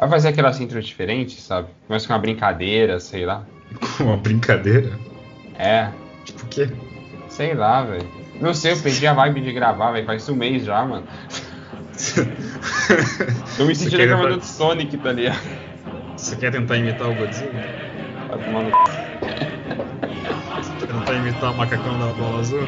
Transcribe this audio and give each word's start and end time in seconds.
Vai 0.00 0.08
fazer 0.08 0.28
aquelas 0.28 0.58
intro 0.60 0.80
diferentes, 0.82 1.42
sabe? 1.42 1.68
Começa 1.86 2.06
com 2.06 2.14
uma 2.14 2.18
brincadeira, 2.18 2.98
sei 2.98 3.26
lá. 3.26 3.44
Uma 4.00 4.16
brincadeira? 4.16 4.98
É, 5.58 5.90
Tipo 6.24 6.44
o 6.44 6.48
quê? 6.48 6.68
sei 7.28 7.54
lá, 7.54 7.82
velho. 7.84 8.08
Não 8.40 8.54
sei, 8.54 8.72
eu 8.72 8.78
perdi 8.78 9.06
a 9.06 9.12
vibe 9.12 9.42
de 9.42 9.52
gravar, 9.52 9.92
velho. 9.92 10.06
Faz 10.06 10.26
um 10.28 10.34
mês 10.34 10.64
já, 10.64 10.82
mano. 10.84 11.04
Eu 13.58 13.66
me 13.66 13.74
Você 13.74 13.84
senti 13.84 13.90
quer 13.96 13.98
na 13.98 14.06
gravar- 14.06 14.22
câmera 14.22 14.38
do 14.40 14.44
Sonic, 14.46 14.96
tá 14.96 15.12
ligado? 15.12 15.38
Você 16.16 16.36
quer 16.36 16.50
tentar 16.50 16.76
imitar 16.78 17.08
o 17.08 17.14
Godzilla? 17.14 17.60
Vai 18.28 18.38
tomar 18.38 18.62
no 18.62 18.70
Você 20.62 20.76
quer 20.78 20.86
tentar 20.92 21.14
imitar 21.14 21.52
o 21.52 21.56
macacão 21.58 21.98
da 21.98 22.06
bola 22.12 22.40
azul? 22.40 22.66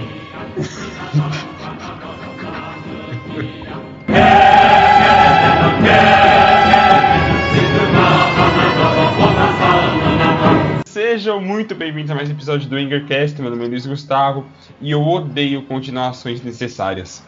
Sejam 11.33 11.47
muito 11.47 11.75
bem-vindos 11.75 12.11
a 12.11 12.15
mais 12.15 12.29
um 12.29 12.33
episódio 12.33 12.69
do 12.69 12.79
Ingercast, 12.79 13.41
meu 13.41 13.51
nome 13.51 13.65
é 13.65 13.69
Luiz 13.69 13.87
Gustavo 13.87 14.45
e 14.83 14.91
eu 14.91 15.01
odeio 15.01 15.63
continuações 15.63 16.43
necessárias. 16.43 17.25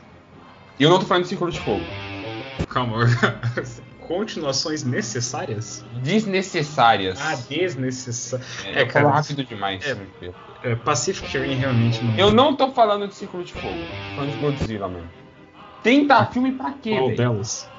E 0.78 0.82
eu 0.82 0.90
não 0.90 0.98
tô 0.98 1.06
falando 1.06 1.22
de 1.22 1.30
Círculo 1.30 1.50
de 1.50 1.58
Fogo. 1.58 1.82
Calma. 2.68 3.06
Continuações 4.06 4.84
necessárias? 4.84 5.82
Desnecessárias. 6.02 7.18
Ah, 7.18 7.34
desnecessárias. 7.48 8.66
é, 8.66 8.82
eu 8.82 8.90
falo 8.90 9.08
rápido 9.08 9.42
demais. 9.42 9.82
É. 9.86 9.94
filho. 9.94 10.34
É, 10.62 10.74
Pacific 10.74 11.38
Rim 11.38 11.54
realmente 11.54 12.04
não. 12.04 12.14
Eu 12.18 12.30
não 12.30 12.54
tô 12.54 12.72
falando 12.72 13.08
de 13.08 13.14
Círculo 13.14 13.42
de 13.42 13.54
Fogo, 13.54 13.68
tô 13.68 14.16
falando 14.16 14.32
de 14.32 14.36
Godzilla 14.36 14.86
mesmo. 14.86 15.08
Tentar 15.82 16.26
filme 16.26 16.52
pra 16.52 16.72
quê, 16.72 16.94
Qual 16.94 17.06
velho? 17.06 17.16
delas? 17.16 17.70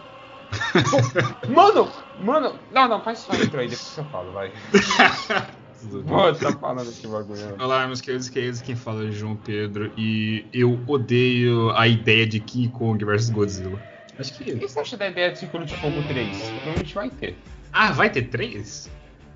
Mano, 1.48 1.92
mano, 2.20 2.55
não, 2.72 2.88
não, 2.88 3.02
faz 3.02 3.20
só 3.20 3.32
intro 3.36 3.60
aí, 3.60 3.68
depois 3.68 3.94
que 3.94 4.00
eu 4.00 4.05
falo, 4.05 4.32
vai. 4.32 4.52
Pô, 6.08 6.34
tá 6.34 6.52
falando 6.54 6.90
esse 6.90 7.08
bagulho. 7.08 7.55
Olá, 7.60 7.86
meus 7.86 8.02
queridos 8.02 8.30
queridos, 8.30 8.62
quem 8.62 8.76
fala 8.76 9.08
é 9.08 9.12
João 9.12 9.36
Pedro 9.36 9.91
e 9.98 10.46
eu 10.54 10.80
odeio 10.88 11.72
a 11.72 11.88
ideia 11.88 12.26
de 12.26 12.40
King 12.40 12.70
Kong 12.70 13.04
versus 13.04 13.30
Godzilla. 13.30 13.80
Acho 14.18 14.34
O 14.34 14.38
que 14.38 14.44
que. 14.46 14.55
você 14.55 14.80
acha 14.80 14.98
da 14.98 15.08
ideia 15.08 15.32
de 15.32 15.40
Círculo 15.40 15.66
de 15.66 15.76
Fogo 15.77 16.02
3? 16.08 16.38
Provavelmente 16.38 16.96
vai 16.96 17.10
ter. 17.10 17.38
Ah, 17.74 17.91
vai 17.91 18.10
ter 18.10 18.24
três? 18.24 18.90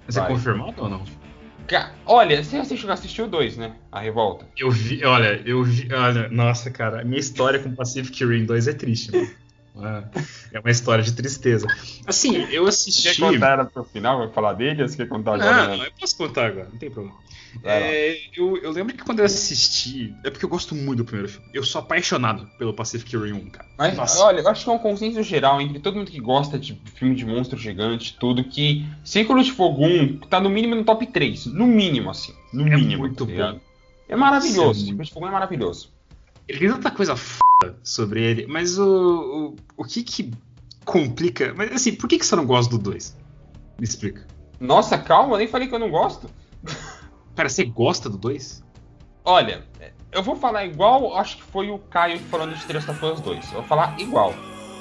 Mas 0.05 0.15
é 0.15 0.21
Vai. 0.21 0.29
confirmado 0.29 0.81
ou 0.81 0.89
não? 0.89 1.03
Olha, 2.05 2.43
você 2.43 2.57
assistiu, 2.57 2.91
assistiu 2.91 3.25
o 3.25 3.27
2, 3.27 3.57
né? 3.57 3.75
A 3.91 3.99
Revolta. 3.99 4.47
Eu 4.57 4.71
vi, 4.71 5.05
olha, 5.05 5.39
eu 5.45 5.63
vi, 5.63 5.87
olha, 5.93 6.27
nossa, 6.29 6.71
cara, 6.71 7.03
minha 7.03 7.19
história 7.19 7.59
com 7.59 7.75
Pacific 7.75 8.25
Rim 8.25 8.45
2 8.45 8.67
é 8.67 8.73
triste, 8.73 9.11
mano. 9.11 9.29
É- 9.75 10.57
É 10.57 10.59
uma 10.59 10.71
história 10.71 11.03
de 11.03 11.11
tristeza. 11.13 11.67
Assim, 12.07 12.35
eu 12.51 12.63
Você 12.65 12.89
assisti. 12.89 13.03
quer 13.21 13.31
contar 13.33 13.51
ela 13.51 13.65
pro 13.65 13.83
final? 13.83 14.17
Vai 14.19 14.29
falar 14.29 14.53
dele 14.53 14.81
ou 14.81 14.87
você 14.89 14.97
quer 14.97 15.07
contar 15.07 15.35
agora? 15.35 15.53
Não, 15.53 15.67
né? 15.71 15.77
não, 15.77 15.83
eu 15.85 15.91
posso 15.99 16.17
contar 16.17 16.47
agora, 16.47 16.67
não 16.69 16.77
tem 16.77 16.89
problema. 16.89 17.17
É, 17.63 18.15
eu, 18.35 18.57
eu 18.57 18.71
lembro 18.71 18.95
que 18.95 19.03
quando 19.03 19.19
eu 19.19 19.25
assisti. 19.25 20.15
É 20.23 20.29
porque 20.29 20.45
eu 20.45 20.49
gosto 20.49 20.75
muito 20.75 20.99
do 20.99 21.05
primeiro 21.05 21.29
filme. 21.31 21.47
Eu 21.53 21.63
sou 21.63 21.79
apaixonado 21.81 22.47
pelo 22.57 22.73
Pacific 22.73 23.15
Rim 23.17 23.33
1, 23.33 23.49
cara. 23.49 23.67
Mas, 23.77 23.97
Nossa. 23.97 24.23
olha, 24.23 24.41
eu 24.41 24.47
acho 24.49 24.63
que 24.63 24.69
é 24.69 24.73
um 24.73 24.77
consenso 24.79 25.21
geral 25.23 25.59
entre 25.61 25.79
todo 25.79 25.95
mundo 25.97 26.11
que 26.11 26.19
gosta 26.19 26.59
de 26.59 26.79
filme 26.95 27.15
de 27.15 27.25
monstro 27.25 27.57
gigante, 27.57 28.15
tudo, 28.19 28.43
que 28.43 28.85
Círculo 29.03 29.43
de 29.43 29.51
Fogo 29.51 29.83
1 29.85 30.19
tá 30.29 30.39
no 30.39 30.49
mínimo 30.49 30.75
no 30.75 30.83
top 30.83 31.05
3. 31.07 31.47
No 31.47 31.65
mínimo, 31.65 32.09
assim. 32.09 32.33
No 32.53 32.67
É 32.67 32.75
mínimo. 32.75 32.99
muito 33.03 33.25
tá 33.25 33.53
bom. 33.53 33.59
É 34.07 34.15
maravilhoso. 34.15 34.71
Isso 34.71 34.81
é 34.81 34.85
Círculo 34.87 35.05
de 35.05 35.11
Fogo 35.13 35.27
é 35.27 35.31
maravilhoso. 35.31 35.91
Ele 36.49 36.57
tem 36.57 36.69
tanta 36.69 36.89
coisa 36.89 37.15
foda 37.15 37.79
sobre 37.83 38.23
ele, 38.23 38.47
mas 38.47 38.79
o. 38.79 39.55
O, 39.77 39.83
o 39.83 39.85
que 39.85 40.01
que 40.01 40.31
complica. 40.83 41.53
Mas 41.55 41.71
assim, 41.71 41.93
por 41.93 42.09
que, 42.09 42.17
que 42.17 42.25
você 42.25 42.35
não 42.35 42.45
gosta 42.47 42.75
do 42.75 42.81
2? 42.81 43.15
Me 43.77 43.85
explica. 43.85 44.25
Nossa, 44.59 44.97
calma, 44.97 45.35
eu 45.35 45.37
nem 45.37 45.47
falei 45.47 45.67
que 45.67 45.75
eu 45.75 45.79
não 45.79 45.91
gosto. 45.91 46.27
Pera, 47.35 47.47
você 47.47 47.63
gosta 47.63 48.09
do 48.09 48.17
2? 48.17 48.63
Olha, 49.23 49.63
eu 50.11 50.23
vou 50.23 50.35
falar 50.35 50.65
igual, 50.65 51.15
acho 51.15 51.37
que 51.37 51.43
foi 51.43 51.69
o 51.69 51.77
Caio 51.77 52.17
que 52.17 52.25
falou 52.25 52.47
de 52.47 52.65
Três 52.65 52.83
Tapas 52.83 53.21
2. 53.21 53.45
Eu 53.45 53.59
vou 53.59 53.63
falar 53.63 53.99
igual. 53.99 54.33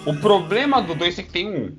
O 0.06 0.16
problema 0.16 0.80
do 0.80 0.94
2 0.94 1.18
é 1.18 1.22
que 1.22 1.30
tem 1.30 1.48
um 1.48 1.76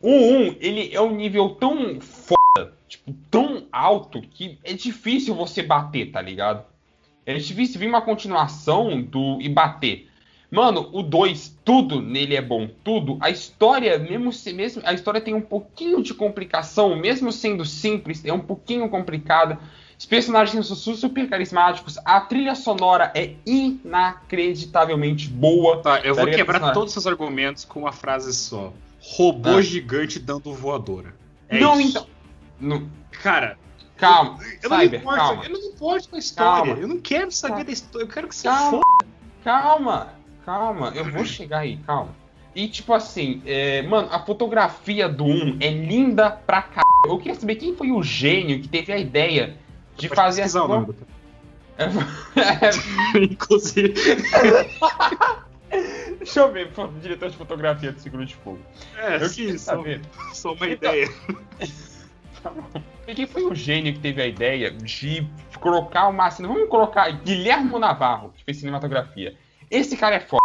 1. 0.00 0.08
O 0.08 0.50
1, 0.50 0.56
ele 0.60 0.94
é 0.94 1.00
um 1.00 1.16
nível 1.16 1.56
tão 1.56 2.00
foda, 2.00 2.78
tipo, 2.86 3.12
tão 3.28 3.66
alto, 3.72 4.20
que 4.20 4.60
é 4.62 4.72
difícil 4.72 5.34
você 5.34 5.64
bater, 5.64 6.12
tá 6.12 6.22
ligado? 6.22 6.64
É 7.26 7.34
difícil 7.34 7.80
vir 7.80 7.88
uma 7.88 8.00
continuação 8.00 9.02
do 9.02 9.38
e 9.40 9.48
bater. 9.48 10.08
Mano, 10.48 10.88
o 10.92 11.02
2, 11.02 11.58
tudo 11.64 12.00
nele 12.00 12.36
é 12.36 12.40
bom, 12.40 12.68
tudo. 12.84 13.18
A 13.20 13.28
história, 13.30 13.98
mesmo, 13.98 14.32
se- 14.32 14.52
mesmo 14.52 14.80
a 14.86 14.92
história 14.94 15.20
tem 15.20 15.34
um 15.34 15.40
pouquinho 15.40 16.00
de 16.02 16.14
complicação, 16.14 16.94
mesmo 16.96 17.32
sendo 17.32 17.64
simples, 17.64 18.24
é 18.24 18.32
um 18.32 18.38
pouquinho 18.38 18.88
complicada. 18.88 19.58
Os 19.98 20.06
personagens 20.06 20.66
são 20.68 20.94
super 20.94 21.28
carismáticos, 21.28 21.98
a 22.04 22.20
trilha 22.20 22.54
sonora 22.54 23.10
é 23.14 23.32
inacreditavelmente 23.44 25.28
boa. 25.28 25.78
Tá, 25.82 25.98
eu 26.00 26.14
vou 26.14 26.24
Daria 26.24 26.36
quebrar 26.36 26.72
todos 26.72 26.96
os 26.96 27.06
argumentos 27.06 27.64
com 27.64 27.80
uma 27.80 27.92
frase 27.92 28.32
só. 28.32 28.72
Robô 29.00 29.56
Ah. 29.56 29.62
gigante 29.62 30.18
dando 30.18 30.52
voadora. 30.52 31.14
É 31.48 31.58
não, 31.58 31.80
isso. 31.80 31.90
então. 31.90 32.06
Não, 32.60 32.88
Cara, 33.22 33.58
calma, 33.96 34.38
eu 34.62 34.70
não, 34.70 34.76
me 34.78 34.84
Cyber, 34.84 35.00
importo, 35.00 35.18
calma. 35.18 35.44
eu 35.44 35.50
não 35.50 35.60
importo 35.60 36.08
com 36.08 36.16
a 36.16 36.18
história. 36.18 36.66
Calma. 36.72 36.80
Eu 36.82 36.88
não 36.88 37.00
quero 37.00 37.30
saber 37.32 37.50
Calma. 37.52 37.64
da 37.64 37.72
história. 37.72 38.04
Eu 38.04 38.08
quero 38.08 38.28
que 38.28 38.34
você 38.36 38.48
Calma. 38.48 38.70
foda. 38.70 39.06
Calma, 39.44 40.12
calma, 40.44 40.92
eu 40.94 41.04
vou 41.10 41.24
chegar 41.24 41.58
aí, 41.60 41.76
calma. 41.78 42.14
E 42.54 42.68
tipo 42.68 42.92
assim, 42.94 43.42
é, 43.44 43.82
mano, 43.82 44.08
a 44.10 44.18
fotografia 44.20 45.08
do 45.08 45.24
1 45.24 45.58
é 45.60 45.70
linda 45.70 46.30
pra 46.30 46.62
caralho. 46.62 46.84
Eu 47.06 47.18
queria 47.18 47.34
saber 47.34 47.56
quem 47.56 47.76
foi 47.76 47.90
o 47.92 48.02
gênio 48.02 48.60
que 48.60 48.68
teve 48.68 48.92
a 48.92 48.98
ideia 48.98 49.56
de 49.96 50.08
Pode 50.08 50.20
fazer 50.20 50.42
essa. 50.42 50.62
o 50.62 50.68
nome 50.68 50.86
do 50.86 50.94
cara. 50.94 51.16
É, 51.78 53.18
Inclusive. 53.22 53.94
Deixa 56.18 56.40
eu 56.40 56.50
ver, 56.52 56.70
diretor 57.02 57.28
de 57.30 57.36
fotografia 57.36 57.92
do 57.92 58.00
Círculo 58.00 58.24
de 58.24 58.34
Fogo. 58.36 58.58
É, 58.96 59.16
Eu 59.16 59.28
sim, 59.28 59.42
queria 59.44 59.58
saber. 59.58 60.00
só 60.32 60.52
uma 60.54 60.66
Então, 60.68 60.94
ideia. 60.94 61.10
E 61.60 61.66
Quem 63.14 63.26
foi 63.26 63.44
o 63.44 63.54
gênio 63.54 63.92
que 63.92 64.00
teve 64.00 64.20
a 64.20 64.26
ideia 64.26 64.70
de 64.70 65.26
colocar 65.60 66.08
uma 66.08 66.30
cena? 66.30 66.48
Vamos 66.48 66.68
colocar 66.68 67.08
Guilhermo 67.10 67.78
Navarro, 67.78 68.32
que 68.36 68.44
fez 68.44 68.58
cinematografia. 68.58 69.34
Esse 69.70 69.96
cara 69.96 70.16
é 70.16 70.20
foda. 70.20 70.42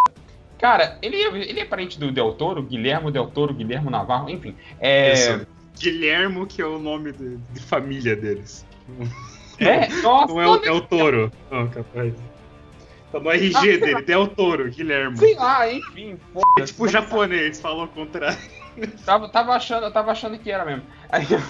Cara, 0.60 0.98
ele 1.02 1.16
é, 1.16 1.28
ele 1.50 1.60
é 1.60 1.66
parente 1.66 2.00
do 2.00 2.12
Del 2.12 2.34
Toro, 2.34 2.62
Guilhermo 2.62 3.10
Del 3.10 3.28
Toro, 3.28 3.54
Guilhermo 3.54 3.90
Navarro, 3.90 4.30
enfim. 4.30 4.56
É. 4.80 5.14
Isso. 5.14 5.48
Guilhermo, 5.80 6.46
que 6.46 6.62
é 6.62 6.66
o 6.66 6.78
nome 6.78 7.12
de, 7.14 7.38
de 7.38 7.60
família 7.62 8.16
deles. 8.16 8.66
É, 9.60 9.88
nossa, 10.04 10.34
Não 10.34 10.42
é 10.42 10.48
o 10.48 10.58
Del 10.58 10.82
Toro. 10.82 11.32
Não, 11.50 11.68
capaz. 11.68 12.14
Tá 13.12 13.20
no 13.20 13.32
RG 13.32 13.56
Ah, 13.56 13.62
dele, 13.62 14.02
Del 14.04 14.28
Toro, 14.28 14.70
Guilhermo. 14.70 15.18
sei 15.18 15.36
lá, 15.36 15.72
enfim, 15.72 16.14
É 16.14 16.18
foda 16.34 16.66
tipo 16.66 16.88
japonês, 16.88 17.60
falou 17.60 17.86
o 17.86 17.88
contrário. 17.88 18.38
Tava, 19.06 19.28
tava, 19.30 19.54
achando, 19.56 19.92
tava 19.92 20.12
achando 20.12 20.38
que 20.40 20.50
era 20.50 20.64
mesmo. 20.64 20.84
Aí, 21.10 21.26
eu- 21.30 21.42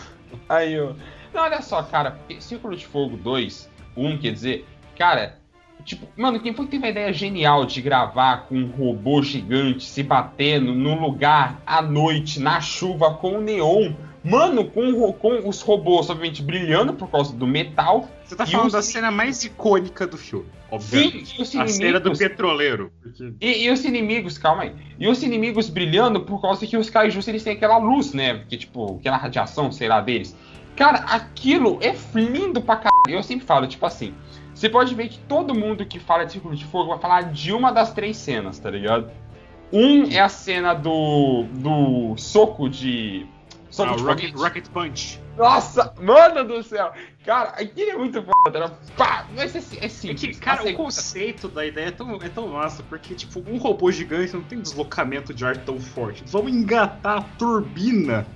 aí 0.48 0.74
eu. 0.74 0.96
Não, 1.34 1.44
olha 1.44 1.62
só, 1.62 1.82
cara, 1.84 2.20
Círculo 2.40 2.76
de 2.76 2.86
Fogo 2.86 3.16
2, 3.18 3.70
1, 3.96 4.18
quer 4.18 4.34
dizer, 4.34 4.66
cara, 4.98 5.38
tipo, 5.84 6.08
mano, 6.18 6.40
quem 6.40 6.54
foi 6.54 6.66
que 6.66 6.72
teve 6.72 6.88
a 6.88 6.90
ideia 6.90 7.14
genial 7.14 7.66
de 7.66 7.82
gravar 7.82 8.48
com 8.48 8.56
um 8.56 8.68
robô 8.68 9.22
gigante 9.22 9.86
se 9.86 10.04
batendo 10.04 10.74
no 10.74 11.00
lugar 11.00 11.62
à 11.66 11.82
noite, 11.82 12.40
na 12.40 12.60
chuva, 12.60 13.14
com 13.14 13.38
o 13.38 13.42
neon? 13.42 13.94
Mano, 14.24 14.66
com, 14.66 15.12
com 15.14 15.50
os 15.50 15.62
robôs, 15.62 16.08
obviamente, 16.10 16.44
brilhando 16.44 16.94
por 16.94 17.10
causa 17.10 17.36
do 17.36 17.48
metal. 17.48 18.08
Você 18.24 18.36
tá 18.36 18.46
falando 18.46 18.68
os- 18.68 18.74
da 18.74 18.82
cena 18.84 19.10
mais 19.10 19.44
icônica 19.44 20.06
do 20.06 20.16
filme, 20.16 20.46
Sim, 20.46 20.68
obviamente. 20.70 21.40
e 21.40 21.42
os 21.42 21.56
a 21.56 21.68
cena 21.68 22.00
do 22.00 22.16
petroleiro. 22.16 22.92
Porque 23.02 23.34
E, 23.42 23.64
e 23.66 23.72
os 23.72 23.84
inimigos, 23.84 24.38
calma 24.38 24.64
aí. 24.64 24.76
E 25.00 25.08
os 25.08 25.24
inimigos 25.24 25.70
brilhando 25.70 26.22
por 26.22 26.40
causa 26.40 26.68
que 26.68 26.78
os 26.78 26.88
kaijus 26.90 27.28
eles 27.28 27.44
têm 27.44 27.54
aquela 27.54 27.78
luz, 27.78 28.14
né? 28.14 28.44
Que 28.48 28.58
tipo, 28.58 28.98
aquela 29.00 29.18
radiação, 29.18 29.72
sei 29.72 29.88
lá, 29.88 30.00
deles. 30.02 30.36
Cara, 30.76 31.00
aquilo 31.00 31.80
é 31.82 31.96
lindo 32.14 32.62
pra 32.62 32.76
caralho. 32.76 32.92
Eu 33.10 33.24
sempre 33.24 33.46
falo, 33.46 33.66
tipo 33.66 33.86
assim. 33.86 34.14
Você 34.54 34.70
pode 34.70 34.94
ver 34.94 35.10
que 35.10 35.18
todo 35.18 35.56
mundo 35.56 35.84
que 35.84 36.00
fala 36.00 36.26
de 36.26 36.34
Círculo 36.34 36.56
de 36.56 36.64
Fogo 36.66 36.90
vai 36.92 37.00
falar 37.00 37.24
de 37.32 37.52
uma 37.52 37.72
das 37.72 37.92
três 37.92 38.16
cenas, 38.18 38.60
tá 38.60 38.70
ligado? 38.70 39.10
Um 39.74 40.04
é 40.12 40.20
a 40.20 40.30
cena 40.30 40.74
do. 40.76 41.46
do 41.56 42.14
soco 42.18 42.70
de. 42.70 43.26
Soco 43.72 43.94
Ah, 43.94 44.04
Rocket. 44.04 44.36
Rocket 44.36 44.68
Punch. 44.70 45.20
Nossa, 45.38 45.94
mano 46.00 46.44
do 46.44 46.62
céu! 46.62 46.92
Cara, 47.26 47.50
aquilo 47.52 47.92
é 47.92 47.96
muito 47.98 48.22
foda. 48.22 48.58
Era, 48.60 48.70
pá, 48.98 49.26
mas 49.36 49.56
é, 49.56 49.60
é 49.82 49.86
É 49.86 49.88
simples. 49.90 50.22
que, 50.38 50.44
cara, 50.44 50.62
A 50.62 50.66
o 50.72 50.76
conceito 50.76 51.48
da 51.48 51.66
ideia 51.66 51.88
é 51.88 51.92
tão, 51.92 52.16
é 52.22 52.28
tão 52.30 52.48
massa, 52.50 52.84
porque, 52.90 53.16
tipo, 53.16 53.42
um 53.50 53.58
robô 53.58 53.90
gigante 53.92 54.34
não 54.34 54.42
tem 54.44 54.60
deslocamento 54.60 55.34
de 55.34 55.46
ar 55.46 55.56
tão 55.58 55.80
forte. 55.80 56.24
Vamos 56.28 56.52
engatar 56.54 57.18
a 57.20 57.22
turbina 57.22 58.28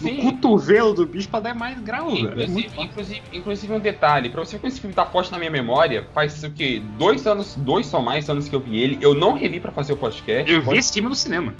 no 0.00 0.08
Sim. 0.10 0.16
cotovelo 0.30 0.92
do 0.92 1.06
bicho 1.06 1.28
pra 1.30 1.40
dar 1.40 1.54
mais 1.54 1.80
grau, 1.80 2.10
velho. 2.10 2.28
É 2.38 2.44
Inclusive, 2.44 2.80
inclusive, 2.82 3.22
inclusive 3.32 3.72
um 3.72 3.80
detalhe, 3.80 4.28
pra 4.28 4.44
você 4.44 4.52
ver 4.56 4.58
como 4.60 4.68
esse 4.68 4.80
filme 4.80 4.94
tá 4.94 5.06
forte 5.06 5.32
na 5.32 5.38
minha 5.38 5.50
memória, 5.50 6.06
faz 6.12 6.44
o 6.44 6.50
quê? 6.50 6.82
Dois 6.98 7.26
anos, 7.26 7.54
dois 7.56 7.92
ou 7.94 8.02
mais 8.02 8.28
anos 8.28 8.46
que 8.46 8.54
eu 8.54 8.60
vi 8.60 8.78
ele. 8.78 8.98
Eu 9.00 9.14
não 9.14 9.32
revi 9.32 9.58
pra 9.58 9.72
fazer 9.72 9.94
o 9.94 9.96
podcast. 9.96 10.52
Eu 10.52 10.60
vi 10.60 10.66
Pode- 10.66 10.78
esse 10.80 10.92
filme 10.92 11.08
no 11.08 11.14
cinema. 11.14 11.54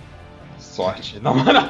Sorte. 0.76 1.18
Na 1.20 1.32
moral, 1.32 1.68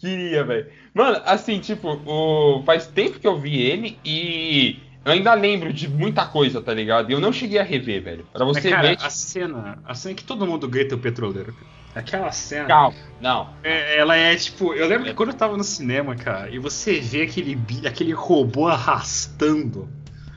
queria, 0.00 0.44
velho. 0.44 0.66
Mano, 0.92 1.22
assim, 1.24 1.60
tipo, 1.60 2.00
o... 2.04 2.62
faz 2.64 2.86
tempo 2.86 3.20
que 3.20 3.26
eu 3.26 3.38
vi 3.38 3.60
ele 3.60 3.98
e 4.04 4.78
eu 5.04 5.12
ainda 5.12 5.32
lembro 5.34 5.72
de 5.72 5.88
muita 5.88 6.26
coisa, 6.26 6.60
tá 6.60 6.74
ligado? 6.74 7.10
E 7.10 7.14
eu 7.14 7.20
não 7.20 7.32
cheguei 7.32 7.58
a 7.58 7.62
rever, 7.62 8.02
velho. 8.02 8.26
Pra 8.32 8.44
você 8.44 8.60
Mas, 8.60 8.70
cara, 8.70 8.88
ver. 8.88 8.98
a 9.00 9.10
cena, 9.10 9.78
a 9.84 9.94
cena 9.94 10.14
que 10.14 10.24
todo 10.24 10.46
mundo 10.46 10.68
grita 10.68 10.96
o 10.96 10.98
petroleiro. 10.98 11.54
Aquela 11.94 12.30
cena. 12.30 12.66
Calma, 12.66 12.96
não. 13.20 13.50
É, 13.62 13.98
ela 13.98 14.16
é 14.16 14.36
tipo. 14.36 14.74
Eu 14.74 14.86
lembro 14.86 15.06
que 15.06 15.14
quando 15.14 15.30
eu 15.30 15.34
tava 15.34 15.56
no 15.56 15.64
cinema, 15.64 16.14
cara, 16.14 16.50
e 16.50 16.58
você 16.58 17.00
vê 17.00 17.22
aquele, 17.22 17.58
aquele 17.86 18.12
robô 18.12 18.68
arrastando 18.68 19.88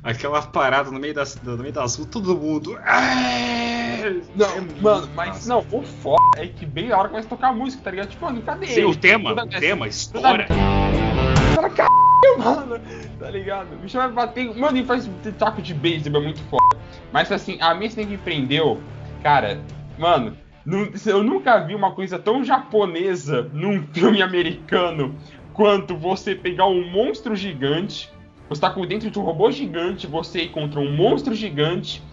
aquela 0.04 0.42
parada 0.42 0.90
no 0.92 1.00
meio 1.00 1.14
das, 1.14 1.40
no 1.42 1.58
meio 1.58 1.74
das 1.74 1.96
ruas, 1.96 2.10
todo 2.10 2.36
mundo. 2.36 2.78
"É!" 2.80 4.14
Não, 4.36 4.48
É 4.48 4.62
mano, 4.82 5.10
mas 5.16 5.30
massa. 5.30 5.50
não, 5.50 5.60
o 5.72 5.84
foda 5.84 6.18
é 6.38 6.48
que 6.48 6.66
bem 6.66 6.88
na 6.90 6.98
hora 6.98 7.08
que 7.10 7.14
vai 7.14 7.24
tocar 7.24 7.50
a 7.50 7.54
música, 7.54 7.84
tá 7.84 7.92
ligado? 7.92 8.10
Tipo, 8.10 8.26
mano, 8.26 8.42
cadê 8.42 8.68
Sim, 8.68 8.74
ele? 8.82 8.86
o 8.86 8.96
tema, 8.96 9.30
Toda 9.30 9.46
o 9.46 9.60
tema, 9.60 9.88
estoura. 9.88 10.48
Fala, 11.56 11.70
caralho, 11.70 12.40
mano, 12.40 12.82
tá 13.20 13.30
ligado? 13.30 13.74
O 13.74 13.78
bicho 13.78 13.98
vai 13.98 14.12
bater. 14.12 14.56
Mano, 14.56 14.78
ele 14.78 14.86
faz 14.86 15.10
taco 15.38 15.62
de 15.62 15.74
beisebol, 15.74 16.22
é 16.22 16.26
muito 16.26 16.42
foda. 16.50 16.78
Mas 17.12 17.32
assim, 17.32 17.58
a 17.62 17.74
minha 17.76 17.90
cena 17.90 18.08
que 18.08 18.18
prendeu, 18.18 18.82
cara, 19.22 19.60
mano, 20.00 20.36
eu 21.06 21.24
nunca 21.24 21.60
vi 21.60 21.76
uma 21.76 21.92
coisa 21.92 22.18
tão 22.18 22.44
japonesa 22.44 23.50
num 23.54 23.86
filme 23.94 24.22
americano 24.24 25.16
quanto 25.54 25.96
você 25.96 26.34
pegar 26.34 26.66
um 26.68 26.90
monstro 26.90 27.36
gigante, 27.36 28.12
você 28.52 28.60
tá 28.60 28.70
dentro 28.70 29.10
de 29.10 29.18
um 29.18 29.24
robô 29.24 29.50
gigante, 29.50 30.06
você 30.06 30.42
ir 30.42 30.50
contra 30.50 30.78
um 30.78 30.94
monstro 30.94 31.34
gigante, 31.34 32.04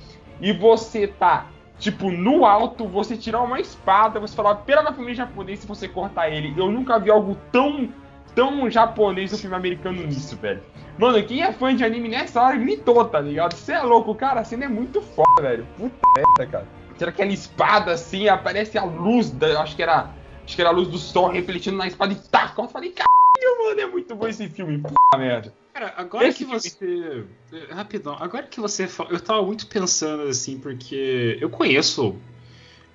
e 0.41 0.53
você 0.53 1.09
tá. 1.09 1.47
Tipo, 1.81 2.13
no 2.13 2.45
alto, 2.45 2.87
você 2.87 3.17
tirar 3.17 3.43
uma 3.43 3.59
espada, 3.59 4.21
você 4.21 4.37
falar 4.37 4.55
pela 4.57 4.83
na 4.83 4.93
família 4.93 5.17
japonesa 5.17 5.63
se 5.63 5.67
você 5.67 5.89
cortar 5.89 6.31
ele. 6.31 6.55
Eu 6.57 6.71
nunca 6.71 6.99
vi 6.99 7.11
algo 7.11 7.37
tão 7.51 7.89
tão 8.37 8.71
japonês 8.71 9.33
no 9.33 9.39
filme 9.39 9.57
americano 9.57 10.01
nisso, 10.07 10.37
velho. 10.37 10.63
Mano, 10.97 11.21
quem 11.25 11.43
é 11.43 11.53
fã 11.53 11.75
de 11.75 11.85
anime 11.85 12.09
nessa 12.09 12.41
hora 12.41 12.57
gritou, 12.57 13.05
tá 13.05 13.21
ligado? 13.21 13.55
Você 13.55 13.73
é 13.73 13.81
louco, 13.81 14.15
cara, 14.15 14.41
a 14.41 14.45
cena 14.45 14.67
é 14.67 14.69
muito 14.69 15.03
foda, 15.03 15.43
velho. 15.43 15.67
Puta 15.77 16.07
merda, 16.17 16.47
cara. 16.47 16.67
Tira 16.97 17.11
aquela 17.11 17.33
espada 17.33 17.93
assim, 17.93 18.29
aparece 18.29 18.79
a 18.79 18.85
luz 18.85 19.31
da. 19.31 19.61
Acho 19.61 19.75
que 19.75 19.83
era. 19.83 20.11
Acho 20.49 20.57
que 20.57 20.63
era 20.63 20.71
a 20.71 20.73
luz 20.73 20.89
do 20.89 20.97
sol 20.97 21.29
refletindo 21.31 21.77
na 21.77 21.87
espada 21.87 22.11
e 22.15 22.17
taca. 22.17 22.63
Eu 22.63 22.69
falei, 22.69 22.91
caralho, 22.91 23.65
mano, 23.69 23.81
é 23.83 23.87
muito 23.87 24.17
bom 24.17 24.27
esse 24.27 24.49
filme, 24.49 24.79
puta 24.79 25.19
merda. 25.19 25.53
Cara, 25.75 25.93
agora 25.95 26.27
Esse 26.27 26.39
que 26.39 26.51
você. 26.51 27.25
eh, 27.53 27.67
Rapidão, 27.75 28.17
agora 28.19 28.45
que 28.47 28.59
você 28.59 28.89
fala. 28.89 29.11
Eu 29.11 29.21
tava 29.21 29.43
muito 29.43 29.67
pensando 29.67 30.23
assim, 30.23 30.59
porque 30.59 31.37
eu 31.39 31.51
conheço. 31.51 32.17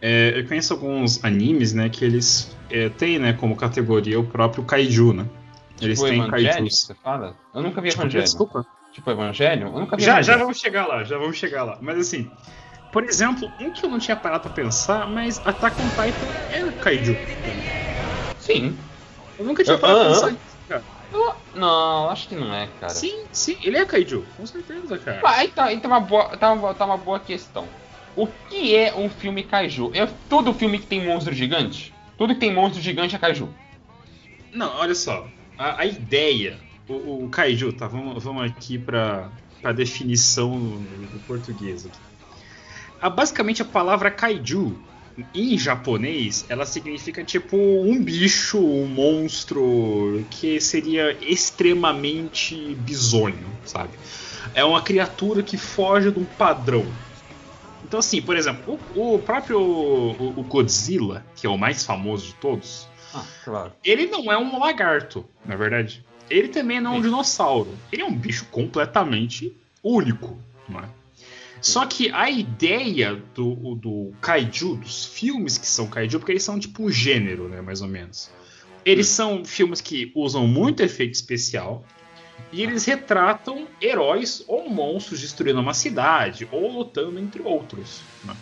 eh, 0.02 0.34
eu 0.36 0.48
conheço 0.48 0.74
alguns 0.74 1.24
animes, 1.24 1.74
né, 1.74 1.90
que 1.90 2.04
eles 2.04 2.54
eh, 2.72 2.90
têm, 2.90 3.20
né, 3.20 3.34
como 3.34 3.56
categoria 3.56 4.20
o 4.20 4.26
próprio 4.26 4.64
Kaiju, 4.64 5.14
né? 5.14 5.28
Eles 5.80 6.00
tipo, 6.00 6.10
têm 6.10 6.22
Evangelho, 6.24 6.54
Kaijus. 6.54 6.82
você 6.82 6.96
fala? 6.96 7.38
Eu 7.54 7.62
nunca 7.62 7.82
vi 7.82 7.90
Tipo, 7.90 8.02
Evangelho. 8.02 8.24
desculpa. 8.24 8.66
Tipo, 8.92 9.12
Evangelho? 9.12 9.68
Eu 9.68 9.80
nunca 9.80 9.96
vi 9.96 10.02
Já, 10.04 10.24
já 10.24 10.38
vamos 10.38 10.58
chegar 10.60 10.88
lá, 10.88 11.04
já 11.04 11.20
vamos 11.20 11.38
chegar 11.38 11.64
lá. 11.64 11.78
Mas 11.82 12.00
assim, 12.00 12.30
por 12.94 13.04
exemplo, 13.04 13.52
um 13.60 13.72
que 13.72 13.84
eu 13.84 13.90
não 13.90 13.98
tinha 13.98 14.16
parado 14.16 14.44
pra 14.44 14.52
pensar, 14.52 15.10
mas 15.10 15.42
Attack 15.46 15.76
on 15.82 15.90
Titan 15.90 16.28
é 16.52 16.72
Kaiju. 16.80 17.18
Sim. 18.40 18.78
Eu 19.40 19.46
nunca 19.46 19.64
tinha 19.64 19.78
parado 19.80 20.00
pra 20.00 20.10
ah, 20.10 20.14
pensar 20.14 20.32
nisso, 20.32 20.58
cara. 20.70 20.84
Eu- 21.12 21.36
Não, 21.56 22.10
acho 22.10 22.28
que 22.30 22.36
não 22.36 22.54
é, 22.54 22.68
cara. 22.80 22.94
Sim, 22.94 23.26
sim, 23.32 23.58
ele 23.64 23.78
é 23.78 23.86
Kaiju, 23.86 24.24
com 24.38 24.46
certeza, 24.46 24.98
cara. 25.00 25.22
Ah, 25.24 25.48
tá, 25.48 25.66
aí 25.66 25.80
tá 25.80 25.88
uma 25.88 26.00
boa, 26.00 26.38
tá 26.38 26.54
uma, 26.54 26.74
tá 26.76 26.86
uma 26.86 26.98
boa 26.98 27.20
questão. 27.20 27.68
O 28.16 28.28
que 28.28 28.76
é 28.76 28.94
um 28.96 29.10
filme 29.10 29.42
kaiju? 29.44 29.92
É 29.96 30.08
todo 30.30 30.54
filme 30.54 30.78
que 30.78 30.86
tem 30.86 31.04
monstro 31.04 31.34
gigante? 31.34 31.92
Tudo 32.16 32.36
que 32.36 32.40
tem 32.40 32.54
monstro 32.54 32.80
gigante 32.80 33.16
é 33.16 33.18
kaiju. 33.20 33.50
Não, 34.54 34.72
olha 34.78 34.94
só. 34.94 35.28
A, 35.58 35.82
a 35.82 35.86
ideia, 35.88 36.60
o, 36.88 37.24
o 37.26 37.30
Kaiju, 37.30 37.74
tá? 37.74 37.88
Vamos, 37.88 38.24
vamos 38.24 38.44
aqui 38.44 38.78
pra, 38.78 39.32
pra 39.62 39.72
definição 39.72 40.56
no 40.56 41.20
português. 41.22 41.88
Aqui. 41.88 41.98
Ah, 43.04 43.10
basicamente, 43.10 43.62
a 43.62 43.66
palavra 43.66 44.10
Kaiju, 44.10 44.78
em 45.36 45.58
japonês, 45.58 46.46
ela 46.48 46.66
significa 46.66 47.22
tipo 47.22 47.58
um 47.58 48.02
bicho, 48.02 48.58
um 48.58 48.88
monstro 48.88 50.26
que 50.32 50.58
seria 50.62 51.12
extremamente 51.22 52.56
bizonho, 52.76 53.46
sabe? 53.66 53.92
É 54.56 54.64
uma 54.64 54.82
criatura 54.82 55.44
que 55.44 55.58
foge 55.58 56.12
de 56.14 56.18
um 56.20 56.24
padrão. 56.24 56.86
Então, 57.84 58.00
assim, 58.00 58.22
por 58.22 58.38
exemplo, 58.38 58.80
o, 58.96 59.16
o 59.16 59.20
próprio 59.20 59.60
o, 59.60 60.40
o 60.40 60.44
Godzilla, 60.44 61.26
que 61.36 61.46
é 61.46 61.50
o 61.50 61.58
mais 61.58 61.84
famoso 61.86 62.28
de 62.28 62.36
todos, 62.36 62.88
Ah, 63.14 63.26
claro. 63.44 63.74
ele 63.84 64.06
não 64.08 64.32
é 64.32 64.38
um 64.38 64.58
lagarto, 64.58 65.26
na 65.46 65.58
verdade. 65.58 66.06
Ele 66.30 66.48
também 66.48 66.80
não 66.80 66.94
é 66.94 66.94
um 66.94 66.98
Sim. 67.04 67.10
dinossauro. 67.10 67.78
Ele 67.92 68.02
é 68.02 68.06
um 68.06 68.16
bicho 68.16 68.46
completamente 68.46 69.54
único, 69.84 70.38
não 70.70 70.80
é? 70.80 71.03
Só 71.64 71.86
que 71.86 72.12
a 72.12 72.30
ideia 72.30 73.16
do, 73.34 73.76
do 73.76 74.12
kaiju, 74.20 74.76
dos 74.76 75.06
filmes 75.06 75.58
que 75.58 75.66
são 75.66 75.88
kaiju, 75.88 76.20
porque 76.20 76.34
eles 76.34 76.44
são 76.44 76.60
tipo 76.60 76.84
um 76.84 76.90
gênero, 76.92 77.48
né, 77.48 77.62
mais 77.62 77.82
ou 77.82 77.88
menos. 77.88 78.30
Eles 78.86 79.08
são 79.08 79.46
filmes 79.46 79.80
que 79.80 80.12
usam 80.14 80.46
muito 80.46 80.84
efeito 80.84 81.14
especial 81.14 81.86
e 82.52 82.62
eles 82.62 82.84
retratam 82.84 83.66
heróis 83.82 84.44
ou 84.46 84.70
monstros 84.70 85.22
destruindo 85.22 85.62
uma 85.62 85.74
cidade 85.74 86.46
ou 86.52 86.70
lutando 86.70 87.18
entre 87.18 87.42
outros. 87.42 88.02
né? 88.26 88.36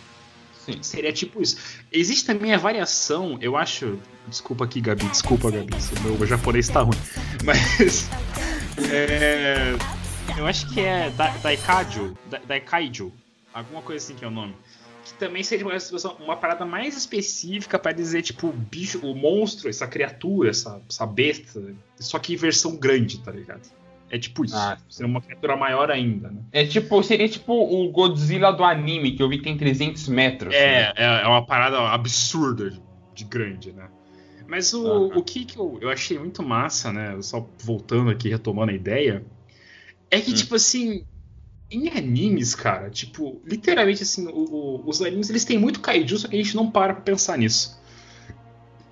Sim. 0.66 0.82
Seria 0.82 1.12
tipo 1.12 1.40
isso. 1.40 1.56
Existe 1.92 2.26
também 2.26 2.52
a 2.52 2.58
variação, 2.58 3.38
eu 3.40 3.56
acho. 3.56 4.00
Desculpa 4.26 4.64
aqui, 4.64 4.80
Gabi, 4.80 5.04
desculpa, 5.06 5.48
Gabi. 5.50 5.72
O 6.06 6.18
meu 6.18 6.26
japonês 6.26 6.68
tá 6.68 6.82
ruim. 6.82 6.98
Mas. 7.44 8.08
é, 8.90 9.76
eu 10.36 10.46
acho 10.46 10.68
que 10.72 10.80
é 10.80 11.10
da, 11.10 11.28
Daikaiju. 11.38 12.16
Da, 12.30 12.38
Daikaiju. 12.38 13.12
Alguma 13.52 13.82
coisa 13.82 14.04
assim 14.04 14.14
que 14.14 14.24
é 14.24 14.28
o 14.28 14.30
nome. 14.30 14.54
Que 15.04 15.14
também 15.14 15.42
seria 15.42 15.66
uma, 15.66 15.76
uma 16.20 16.36
parada 16.36 16.64
mais 16.64 16.96
específica 16.96 17.78
pra 17.78 17.92
dizer, 17.92 18.22
tipo, 18.22 18.48
o 18.48 18.52
bicho, 18.52 19.00
o 19.00 19.14
monstro, 19.14 19.68
essa 19.68 19.86
criatura, 19.86 20.50
essa, 20.50 20.80
essa 20.88 21.04
besta. 21.06 21.60
Só 21.98 22.18
que 22.18 22.34
em 22.34 22.36
versão 22.36 22.76
grande, 22.76 23.18
tá 23.18 23.32
ligado? 23.32 23.68
É 24.10 24.18
tipo 24.18 24.44
isso. 24.44 24.54
Ah, 24.54 24.76
Seria 24.88 25.10
uma 25.10 25.22
criatura 25.22 25.56
maior 25.56 25.90
ainda, 25.90 26.28
né? 26.28 26.40
É 26.52 26.66
tipo, 26.66 27.02
seria 27.02 27.28
tipo 27.28 27.52
o 27.52 27.90
Godzilla 27.90 28.52
do 28.52 28.62
anime, 28.62 29.12
que 29.12 29.22
eu 29.22 29.28
vi 29.28 29.38
que 29.38 29.44
tem 29.44 29.56
300 29.56 30.06
metros. 30.08 30.52
né? 30.52 30.58
É, 30.58 30.92
é, 30.96 31.22
é 31.22 31.26
uma 31.26 31.44
parada 31.44 31.78
absurda 31.88 32.70
de, 32.70 32.80
de 33.14 33.24
grande, 33.24 33.72
né? 33.72 33.88
Mas 34.46 34.74
o, 34.74 35.06
o 35.06 35.22
que, 35.22 35.46
que 35.46 35.58
eu, 35.58 35.78
eu 35.80 35.88
achei 35.88 36.18
muito 36.18 36.42
massa, 36.42 36.92
né? 36.92 37.16
Só 37.22 37.48
voltando 37.64 38.10
aqui, 38.10 38.28
retomando 38.28 38.70
a 38.70 38.74
ideia, 38.74 39.24
é 40.12 40.20
que, 40.20 40.30
Hum. 40.30 40.34
tipo 40.34 40.54
assim, 40.54 41.04
em 41.70 41.88
animes, 41.88 42.54
cara, 42.54 42.90
tipo, 42.90 43.40
literalmente 43.44 44.02
assim, 44.02 44.26
o- 44.28 44.30
o- 44.30 44.82
os 44.88 45.00
animes 45.02 45.28
eles 45.30 45.44
têm 45.44 45.58
muito 45.58 45.80
kaiju, 45.80 46.18
só 46.18 46.28
que 46.28 46.36
a 46.36 46.42
gente 46.42 46.54
não 46.54 46.70
para 46.70 46.92
pra 46.94 47.02
pensar 47.02 47.36
nisso. 47.38 47.80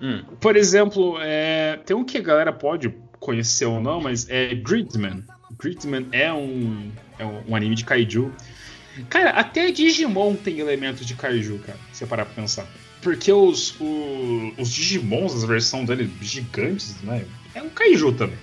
Hum. 0.01 0.23
Por 0.39 0.55
exemplo, 0.55 1.17
é, 1.21 1.77
tem 1.85 1.95
um 1.95 2.03
que 2.03 2.17
a 2.17 2.21
galera 2.21 2.51
pode 2.51 2.91
conhecer 3.19 3.65
ou 3.65 3.79
não, 3.79 4.01
mas 4.01 4.27
é 4.29 4.55
Gridman. 4.55 5.23
Gridman 5.59 6.07
é 6.11 6.33
um, 6.33 6.91
é 7.19 7.25
um, 7.25 7.55
anime 7.55 7.75
de 7.75 7.85
kaiju. 7.85 8.33
Cara, 9.09 9.29
até 9.29 9.71
Digimon 9.71 10.35
tem 10.35 10.59
elementos 10.59 11.05
de 11.05 11.13
kaiju, 11.13 11.59
cara, 11.59 11.77
se 11.93 11.99
você 11.99 12.05
parar 12.07 12.25
pra 12.25 12.33
pensar. 12.33 12.67
Porque 13.01 13.31
os, 13.31 13.79
o- 13.79 14.53
os 14.57 14.69
Digimons, 14.71 15.33
as 15.35 15.43
versões 15.43 15.87
deles 15.87 16.09
gigantes, 16.21 16.99
né? 17.03 17.25
É 17.53 17.61
um 17.61 17.69
kaiju 17.69 18.11
também, 18.13 18.37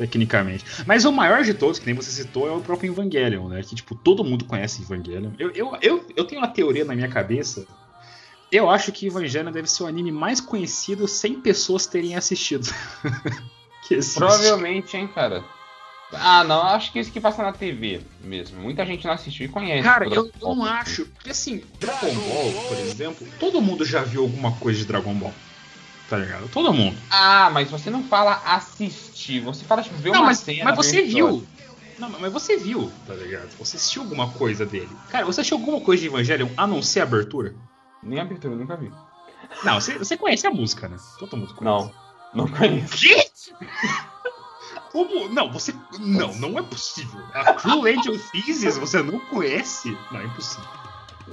tecnicamente. 0.00 0.64
Mas 0.86 1.04
o 1.04 1.12
maior 1.12 1.42
de 1.44 1.52
todos, 1.52 1.78
que 1.78 1.84
nem 1.86 1.94
você 1.94 2.10
citou, 2.10 2.48
é 2.48 2.50
o 2.50 2.60
próprio 2.60 2.90
Evangelion, 2.90 3.48
né? 3.48 3.62
Que, 3.62 3.74
tipo, 3.74 3.94
todo 3.94 4.24
mundo 4.24 4.46
conhece 4.46 4.82
Evangelion. 4.82 5.32
Eu, 5.38 5.50
eu, 5.50 5.76
eu, 5.82 6.06
eu 6.16 6.24
tenho 6.24 6.40
uma 6.40 6.48
teoria 6.48 6.84
na 6.84 6.94
minha 6.94 7.08
cabeça. 7.08 7.66
Eu 8.50 8.70
acho 8.70 8.90
que 8.90 9.06
Evangelion 9.06 9.52
deve 9.52 9.70
ser 9.70 9.82
o 9.82 9.86
anime 9.86 10.10
mais 10.10 10.40
conhecido 10.40 11.06
sem 11.06 11.40
pessoas 11.40 11.86
terem 11.86 12.16
assistido. 12.16 12.66
Provavelmente, 14.14 14.96
hein, 14.96 15.08
cara. 15.08 15.44
Ah, 16.12 16.42
não, 16.42 16.62
acho 16.62 16.92
que 16.92 16.98
isso 16.98 17.12
que 17.12 17.20
passa 17.20 17.42
na 17.42 17.52
TV 17.52 18.00
mesmo. 18.22 18.60
Muita 18.60 18.84
gente 18.84 19.04
não 19.06 19.12
assistiu 19.12 19.46
e 19.46 19.48
conhece. 19.48 19.82
Cara, 19.82 20.06
eu, 20.08 20.30
não 20.40 20.64
acho. 20.64 21.06
Porque 21.06 21.30
assim, 21.30 21.62
Dragon 21.78 22.12
Ball, 22.14 22.52
por 22.68 22.78
exemplo, 22.78 23.28
todo 23.38 23.60
mundo 23.60 23.84
já 23.84 24.02
viu 24.02 24.22
alguma 24.22 24.52
coisa 24.52 24.78
de 24.78 24.86
Dragon 24.86 25.14
Ball. 25.14 25.34
Tá 26.10 26.16
ligado? 26.16 26.48
Todo 26.48 26.72
mundo. 26.74 26.98
Ah, 27.08 27.48
mas 27.52 27.70
você 27.70 27.88
não 27.88 28.02
fala 28.02 28.42
assistir, 28.44 29.40
você 29.40 29.64
fala 29.64 29.80
tipo, 29.80 29.94
ver 29.96 30.10
não, 30.10 30.18
uma 30.20 30.26
mas, 30.26 30.40
cena. 30.40 30.64
mas 30.64 30.76
você 30.76 31.02
viu. 31.02 31.46
Não, 32.00 32.10
mas 32.10 32.32
você 32.32 32.56
viu, 32.56 32.90
tá 33.06 33.14
ligado? 33.14 33.48
Você 33.58 33.76
assistiu 33.76 34.02
alguma 34.02 34.28
coisa 34.32 34.66
dele. 34.66 34.88
Cara, 35.10 35.24
você 35.24 35.40
assistiu 35.40 35.56
alguma 35.58 35.80
coisa 35.80 36.00
de 36.02 36.08
Evangelion 36.08 36.48
a 36.56 36.66
não 36.66 36.82
ser 36.82 37.00
a 37.00 37.02
abertura? 37.04 37.54
Nem 38.02 38.18
a 38.18 38.22
abertura, 38.22 38.54
eu 38.54 38.58
nunca 38.58 38.76
vi. 38.76 38.90
Não, 39.62 39.80
você, 39.80 39.96
você 39.98 40.16
conhece 40.16 40.46
a 40.46 40.50
música, 40.50 40.88
né? 40.88 40.96
Todo 41.20 41.36
mundo 41.36 41.54
conhece. 41.54 41.92
Não, 42.34 42.46
não 42.46 42.48
conheço. 42.52 42.96
Quê? 42.96 43.30
Como? 44.90 45.28
Não, 45.28 45.52
você. 45.52 45.72
Não, 46.00 46.34
não 46.34 46.58
é 46.58 46.62
possível. 46.62 47.20
A 47.32 47.52
True 47.52 47.94
Angel 47.96 48.18
Thesis 48.32 48.76
você 48.76 49.00
não 49.02 49.20
conhece? 49.20 49.96
Não, 50.10 50.20
é 50.20 50.24
impossível. 50.24 50.64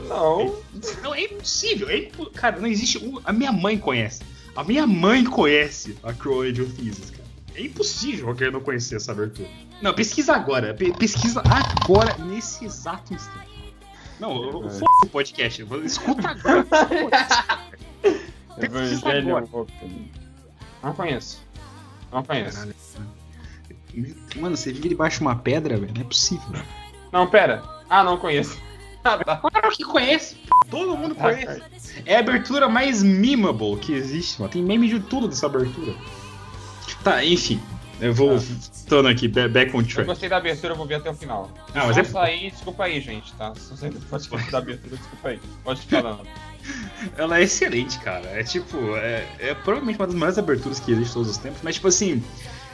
Não. 0.07 0.55
Não, 1.01 1.15
é 1.15 1.23
impossível. 1.23 1.89
É 1.89 1.97
impo... 1.97 2.29
Cara, 2.31 2.59
não 2.59 2.67
existe. 2.67 2.99
um- 2.99 3.19
A 3.25 3.33
minha 3.33 3.51
mãe 3.51 3.77
conhece. 3.79 4.21
A 4.57 4.63
minha 4.63 4.87
mãe 4.87 5.23
conhece 5.23 5.95
a 6.01 6.11
Crow 6.11 6.41
Age 6.41 6.63
of 6.63 6.73
Thesis, 6.73 7.11
cara. 7.11 7.29
É 7.53 7.61
impossível 7.61 8.29
alguém 8.29 8.49
não 8.49 8.59
conhecer 8.59 8.95
essa 8.95 9.11
abertura. 9.11 9.47
Não, 9.83 9.93
pesquisa 9.93 10.33
agora. 10.33 10.73
Pe 10.73 10.91
pesquisa 10.93 11.43
agora, 11.45 12.17
nesse 12.25 12.65
exato 12.65 13.13
instante. 13.13 13.75
Não, 14.19 14.65
é. 14.65 14.69
foda 14.71 14.91
o 15.03 15.09
podcast. 15.09 15.63
Escuta 15.85 16.29
agora. 16.29 16.65
Evangelho. 18.57 19.47
Não 20.81 20.93
conheço. 20.95 21.43
Não 22.11 22.23
conheço. 22.23 22.57
Caralho. 22.57 22.75
Mano, 24.37 24.57
você 24.57 24.73
vive 24.73 24.89
debaixo 24.89 25.19
de 25.19 25.21
uma 25.21 25.35
pedra, 25.35 25.77
velho? 25.77 25.93
Não 25.93 26.01
é 26.01 26.03
possível. 26.03 26.63
Não, 27.11 27.27
pera. 27.27 27.61
Ah, 27.87 28.03
não 28.03 28.17
conheço. 28.17 28.59
Ah, 29.07 29.17
tá. 29.23 29.37
Claro 29.37 29.71
que 29.71 29.83
conhece. 29.83 30.37
Todo 30.69 30.97
mundo 30.97 31.15
ah, 31.19 31.23
conhece. 31.23 31.61
É 32.05 32.17
a 32.17 32.19
abertura 32.19 32.67
mais 32.67 33.01
memeable 33.01 33.77
que 33.77 33.93
existe, 33.93 34.39
mano. 34.39 34.51
Tem 34.51 34.61
meme 34.61 34.89
de 34.89 34.99
tudo 34.99 35.27
dessa 35.27 35.45
abertura. 35.45 35.95
Tá, 37.03 37.23
enfim. 37.23 37.61
Eu 37.99 38.13
vou 38.13 38.35
ah. 38.35 39.09
aqui, 39.09 39.27
back 39.27 39.75
on 39.75 39.83
track. 39.83 39.99
Eu 39.99 40.05
gostei 40.05 40.29
da 40.29 40.37
abertura, 40.37 40.73
eu 40.73 40.77
vou 40.77 40.85
ver 40.85 40.95
até 40.95 41.09
o 41.09 41.13
final. 41.13 41.49
Ah, 41.73 41.87
mas 41.87 41.97
é... 41.97 42.03
sair, 42.03 42.51
desculpa 42.51 42.83
aí, 42.83 43.01
gente, 43.01 43.33
tá? 43.33 43.53
Se 43.55 43.71
você 43.71 43.89
pode 43.89 44.29
gostar 44.29 44.51
da 44.51 44.57
abertura, 44.59 44.97
desculpa 44.97 45.29
aí. 45.29 45.39
Pode 45.63 45.81
ficar 45.81 46.01
falando. 46.01 46.27
Ela 47.17 47.39
é 47.39 47.43
excelente, 47.43 47.97
cara. 47.99 48.27
É 48.27 48.43
tipo, 48.43 48.77
é, 48.97 49.25
é 49.39 49.53
provavelmente 49.55 49.97
uma 49.97 50.07
das 50.07 50.15
maiores 50.15 50.37
aberturas 50.37 50.79
que 50.79 50.91
existe 50.91 51.13
todos 51.13 51.29
os 51.29 51.37
tempos, 51.37 51.61
mas 51.63 51.75
tipo 51.75 51.87
assim, 51.87 52.23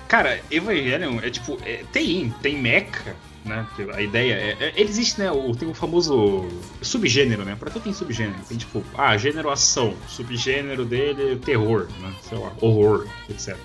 cara, 0.07 0.41
Evangelion 0.51 1.19
é 1.21 1.29
tipo, 1.29 1.57
é, 1.63 1.83
tem, 1.91 2.29
tem 2.41 2.57
mecha, 2.57 3.15
né? 3.45 3.67
A 3.93 4.01
ideia 4.01 4.33
é, 4.33 4.57
é, 4.59 4.73
ele 4.75 4.89
existe, 4.89 5.19
né? 5.19 5.31
O, 5.31 5.55
tem 5.55 5.69
o 5.69 5.73
famoso 5.73 6.47
subgênero, 6.81 7.43
né? 7.43 7.55
Pra 7.55 7.69
tudo 7.69 7.83
tem 7.83 7.93
subgênero. 7.93 8.39
Tem 8.47 8.57
tipo, 8.57 8.83
ah, 8.97 9.17
gênero 9.17 9.49
ação, 9.49 9.95
subgênero 10.07 10.85
dele 10.85 11.37
terror, 11.37 11.87
né? 11.99 12.13
Sei 12.21 12.37
lá, 12.37 12.53
horror, 12.61 13.07
etc. 13.29 13.57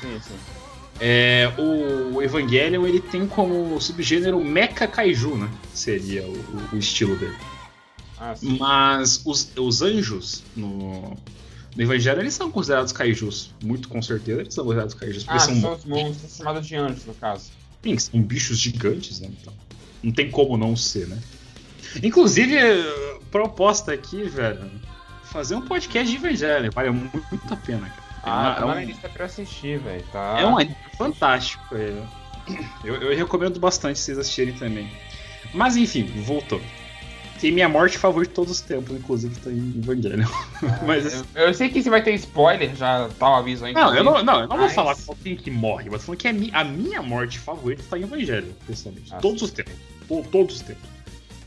Sim, 0.00 0.20
sim. 0.20 0.34
É, 1.00 1.52
o 1.58 2.22
Evangelion 2.22 2.86
ele 2.86 3.00
tem 3.00 3.26
como 3.26 3.80
subgênero 3.80 4.42
Mecha 4.42 4.86
Kaiju, 4.86 5.36
né? 5.36 5.50
Seria 5.74 6.24
o, 6.24 6.74
o 6.74 6.78
estilo 6.78 7.16
dele. 7.16 7.36
Ah, 8.18 8.34
Mas 8.40 9.20
os, 9.24 9.50
os 9.56 9.82
anjos 9.82 10.44
no, 10.54 11.16
no 11.74 11.82
Evangelho 11.82 12.20
eles 12.20 12.34
são 12.34 12.52
considerados 12.52 12.92
kaijus. 12.92 13.52
Muito 13.64 13.88
com 13.88 14.00
certeza 14.00 14.42
eles 14.42 14.54
são 14.54 14.64
considerados 14.64 14.94
kaijus. 14.94 15.24
Ah, 15.26 15.38
são, 15.40 15.60
são 15.60 15.72
os 15.74 15.84
monstros 15.84 16.36
chamados 16.36 16.66
de 16.66 16.76
anjos, 16.76 17.04
no 17.04 17.14
caso. 17.14 17.50
São 17.98 18.20
bichos 18.22 18.58
gigantes, 18.58 19.20
né? 19.20 19.28
Então, 19.40 19.52
não 20.02 20.12
tem 20.12 20.30
como 20.30 20.56
não 20.56 20.76
ser, 20.76 21.06
né? 21.08 21.18
Inclusive, 22.02 22.56
proposta 23.30 23.92
aqui, 23.92 24.22
velho, 24.24 24.70
fazer 25.24 25.54
um 25.54 25.62
podcast 25.62 26.10
de 26.10 26.16
Evangelho. 26.16 26.70
Vale 26.72 26.90
muito, 26.90 27.24
muito 27.30 27.52
a 27.52 27.56
pena, 27.56 27.88
cara. 27.88 28.02
Ah, 28.24 28.56
é 28.60 28.64
uma, 28.64 28.74
tá 28.74 28.80
na 28.80 28.84
lista 28.84 29.08
pra 29.08 29.24
assistir, 29.26 29.80
velho. 29.80 30.04
Tá... 30.12 30.36
É 30.38 30.46
um 30.46 30.56
anime 30.56 30.76
fantástico. 30.96 31.74
É. 31.74 32.02
Eu, 32.84 32.94
eu 32.96 33.16
recomendo 33.16 33.58
bastante 33.58 33.98
vocês 33.98 34.18
assistirem 34.18 34.54
também. 34.54 34.90
Mas 35.52 35.76
enfim, 35.76 36.04
voltou. 36.22 36.60
Tem 37.42 37.50
minha 37.50 37.68
morte 37.68 37.98
favorita 37.98 38.30
de 38.30 38.36
todos 38.36 38.52
os 38.52 38.60
tempos, 38.60 38.96
inclusive 38.96 39.34
tá 39.40 39.50
em 39.50 39.74
Evangelho. 39.76 40.28
mas, 40.86 41.12
eu, 41.12 41.46
eu, 41.46 41.52
sei 41.52 41.68
que 41.68 41.82
você 41.82 41.90
vai 41.90 42.00
ter 42.00 42.14
spoiler, 42.14 42.72
já 42.76 43.08
tá 43.18 43.30
o 43.30 43.34
aviso 43.34 43.64
aí. 43.64 43.72
Não, 43.72 43.92
eu 43.92 44.04
não, 44.04 44.22
não, 44.22 44.42
eu 44.42 44.46
não 44.46 44.56
mas... 44.56 44.58
vou 44.58 44.68
falar 44.70 44.96
quem 45.20 45.34
que 45.34 45.50
morre, 45.50 45.90
mas 45.90 46.04
falando 46.04 46.20
que 46.20 46.28
a, 46.28 46.32
mi, 46.32 46.50
a 46.52 46.62
minha 46.62 47.02
morte 47.02 47.40
favorita 47.40 47.82
tá 47.90 47.98
em 47.98 48.04
Evangelho, 48.04 48.54
pessoalmente. 48.64 49.12
Ah, 49.12 49.16
todos 49.18 49.42
os 49.42 49.50
tempos. 49.50 49.72
Todos 50.30 50.54
os 50.54 50.62
tempos. 50.62 50.88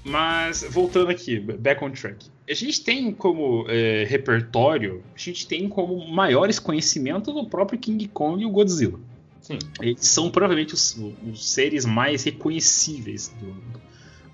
Mas, 0.04 0.66
voltando 0.70 1.10
aqui, 1.10 1.40
back 1.40 1.82
on 1.82 1.92
track. 1.92 2.25
A 2.50 2.54
gente 2.54 2.84
tem 2.84 3.14
como 3.14 3.66
é, 3.70 4.04
repertório, 4.04 5.02
a 5.16 5.18
gente 5.18 5.48
tem 5.48 5.70
como 5.70 6.06
maiores 6.10 6.60
conhecimentos 6.60 7.34
do 7.34 7.48
próprio 7.48 7.80
King 7.80 8.06
Kong 8.10 8.44
e 8.44 8.46
o 8.46 8.50
Godzilla. 8.50 9.00
Sim. 9.40 9.60
Eles 9.82 10.06
são 10.06 10.30
provavelmente 10.30 10.74
os, 10.74 11.00
os 11.32 11.50
seres 11.50 11.86
mais 11.86 12.25
reconhecíveis 12.25 13.34
do, 13.40 13.54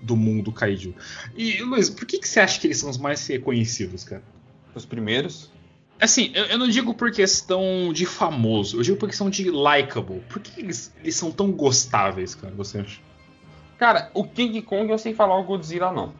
do 0.02 0.16
mundo 0.16 0.52
kaiju. 0.52 0.94
E, 1.36 1.62
Luiz, 1.62 1.88
por 1.88 2.04
que, 2.04 2.18
que 2.18 2.28
você 2.28 2.40
acha 2.40 2.60
que 2.60 2.66
eles 2.66 2.78
são 2.78 2.90
os 2.90 2.98
mais 2.98 3.26
reconhecidos, 3.26 4.04
cara? 4.04 4.22
Os 4.74 4.84
primeiros? 4.84 5.50
Assim, 6.00 6.32
eu, 6.34 6.44
eu, 6.46 6.58
não 6.58 6.68
digo 6.68 6.92
por 6.94 7.12
questão 7.12 7.92
de 7.92 8.04
famoso, 8.04 8.78
eu 8.78 8.82
digo 8.82 8.96
por 8.96 9.08
questão 9.08 9.30
de 9.30 9.48
likable. 9.50 10.20
Por 10.28 10.40
que 10.40 10.60
eles, 10.60 10.92
eles 11.00 11.14
são 11.14 11.30
tão 11.30 11.52
gostáveis, 11.52 12.34
cara, 12.34 12.52
você 12.52 12.78
acha? 12.78 13.00
Cara, 13.78 14.10
o 14.12 14.24
King 14.24 14.60
Kong 14.62 14.90
eu 14.90 14.98
sei 14.98 15.14
falar 15.14 15.38
o 15.38 15.44
Godzilla 15.44 15.92
não. 15.92 16.12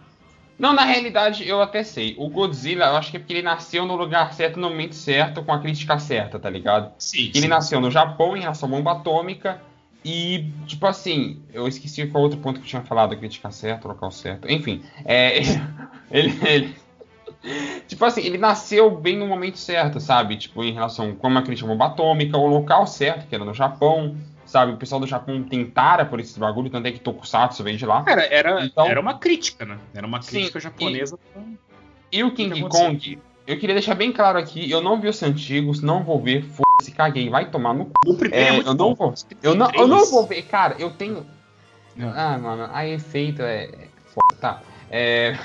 Não, 0.58 0.72
na 0.72 0.84
realidade 0.84 1.48
eu 1.48 1.60
até 1.60 1.82
sei. 1.82 2.14
O 2.16 2.28
Godzilla, 2.28 2.86
eu 2.86 2.96
acho 2.96 3.10
que 3.10 3.16
é 3.16 3.20
porque 3.20 3.32
ele 3.32 3.42
nasceu 3.42 3.84
no 3.84 3.96
lugar 3.96 4.32
certo, 4.32 4.60
no 4.60 4.68
momento 4.68 4.94
certo, 4.94 5.42
com 5.42 5.52
a 5.52 5.60
crítica 5.60 5.98
certa, 5.98 6.38
tá 6.38 6.48
ligado? 6.48 6.92
Sim. 6.98 7.32
Ele 7.34 7.40
sim. 7.40 7.48
nasceu 7.48 7.80
no 7.80 7.90
Japão 7.90 8.36
em 8.36 8.40
relação 8.40 8.68
à 8.68 8.72
bomba 8.72 8.92
atômica. 8.92 9.60
E, 10.04 10.50
tipo 10.66 10.86
assim, 10.86 11.40
eu 11.52 11.68
esqueci 11.68 12.06
qual 12.06 12.24
outro 12.24 12.38
ponto 12.38 12.58
que 12.58 12.66
eu 12.66 12.70
tinha 12.70 12.82
falado, 12.82 13.12
a 13.12 13.16
crítica 13.16 13.50
certa, 13.50 13.86
o 13.86 13.92
local 13.92 14.10
certo. 14.10 14.50
Enfim, 14.50 14.82
é, 15.04 15.38
ele, 16.10 16.38
ele, 16.46 16.76
Tipo 17.88 18.04
assim, 18.04 18.22
ele 18.22 18.38
nasceu 18.38 18.90
bem 18.90 19.16
no 19.16 19.26
momento 19.26 19.58
certo, 19.58 19.98
sabe? 19.98 20.36
Tipo, 20.36 20.62
em 20.62 20.72
relação 20.72 21.14
com 21.14 21.26
a 21.26 21.42
crítica 21.42 21.66
bomba 21.66 21.86
atômica, 21.86 22.38
o 22.38 22.46
local 22.46 22.86
certo, 22.86 23.26
que 23.28 23.34
era 23.34 23.44
no 23.44 23.54
Japão 23.54 24.16
sabe? 24.52 24.72
O 24.72 24.76
pessoal 24.76 25.00
do 25.00 25.06
Japão 25.06 25.42
tentara 25.42 26.04
por 26.04 26.20
esse 26.20 26.38
bagulho, 26.38 26.68
tanto 26.68 26.86
é 26.86 26.92
que 26.92 27.00
Tokusatsu 27.00 27.64
vem 27.64 27.76
de 27.76 27.86
lá. 27.86 28.04
Era, 28.06 28.22
era, 28.26 28.64
então, 28.64 28.86
era 28.86 29.00
uma 29.00 29.18
crítica, 29.18 29.64
né? 29.64 29.78
Era 29.94 30.06
uma 30.06 30.20
crítica 30.20 30.60
sim, 30.60 30.64
japonesa. 30.64 31.18
E, 32.12 32.18
e 32.18 32.24
o 32.24 32.32
King 32.32 32.60
Kong, 32.68 33.18
eu 33.46 33.58
queria 33.58 33.74
deixar 33.74 33.94
bem 33.94 34.12
claro 34.12 34.38
aqui, 34.38 34.70
eu 34.70 34.80
não 34.80 35.00
vi 35.00 35.08
os 35.08 35.22
antigos, 35.22 35.80
não 35.80 36.04
vou 36.04 36.22
ver, 36.22 36.44
foda-se, 36.44 36.92
caguei, 36.92 37.28
vai 37.28 37.50
tomar 37.50 37.74
no 37.74 37.86
cu. 37.86 37.92
O 38.06 38.16
primeiro 38.16 38.44
é, 38.44 38.58
é 38.58 38.68
eu 38.68 38.74
não 38.74 38.94
vou. 38.94 39.14
Eu 39.42 39.54
não, 39.54 39.70
eu 39.72 39.88
não 39.88 40.04
vou 40.06 40.26
ver, 40.26 40.42
cara, 40.42 40.76
eu 40.78 40.90
tenho. 40.90 41.26
Ah, 42.14 42.38
mano, 42.38 42.68
a 42.72 42.86
efeito 42.86 43.42
é. 43.42 43.68
Foda, 44.14 44.40
tá. 44.40 44.62
É. 44.90 45.36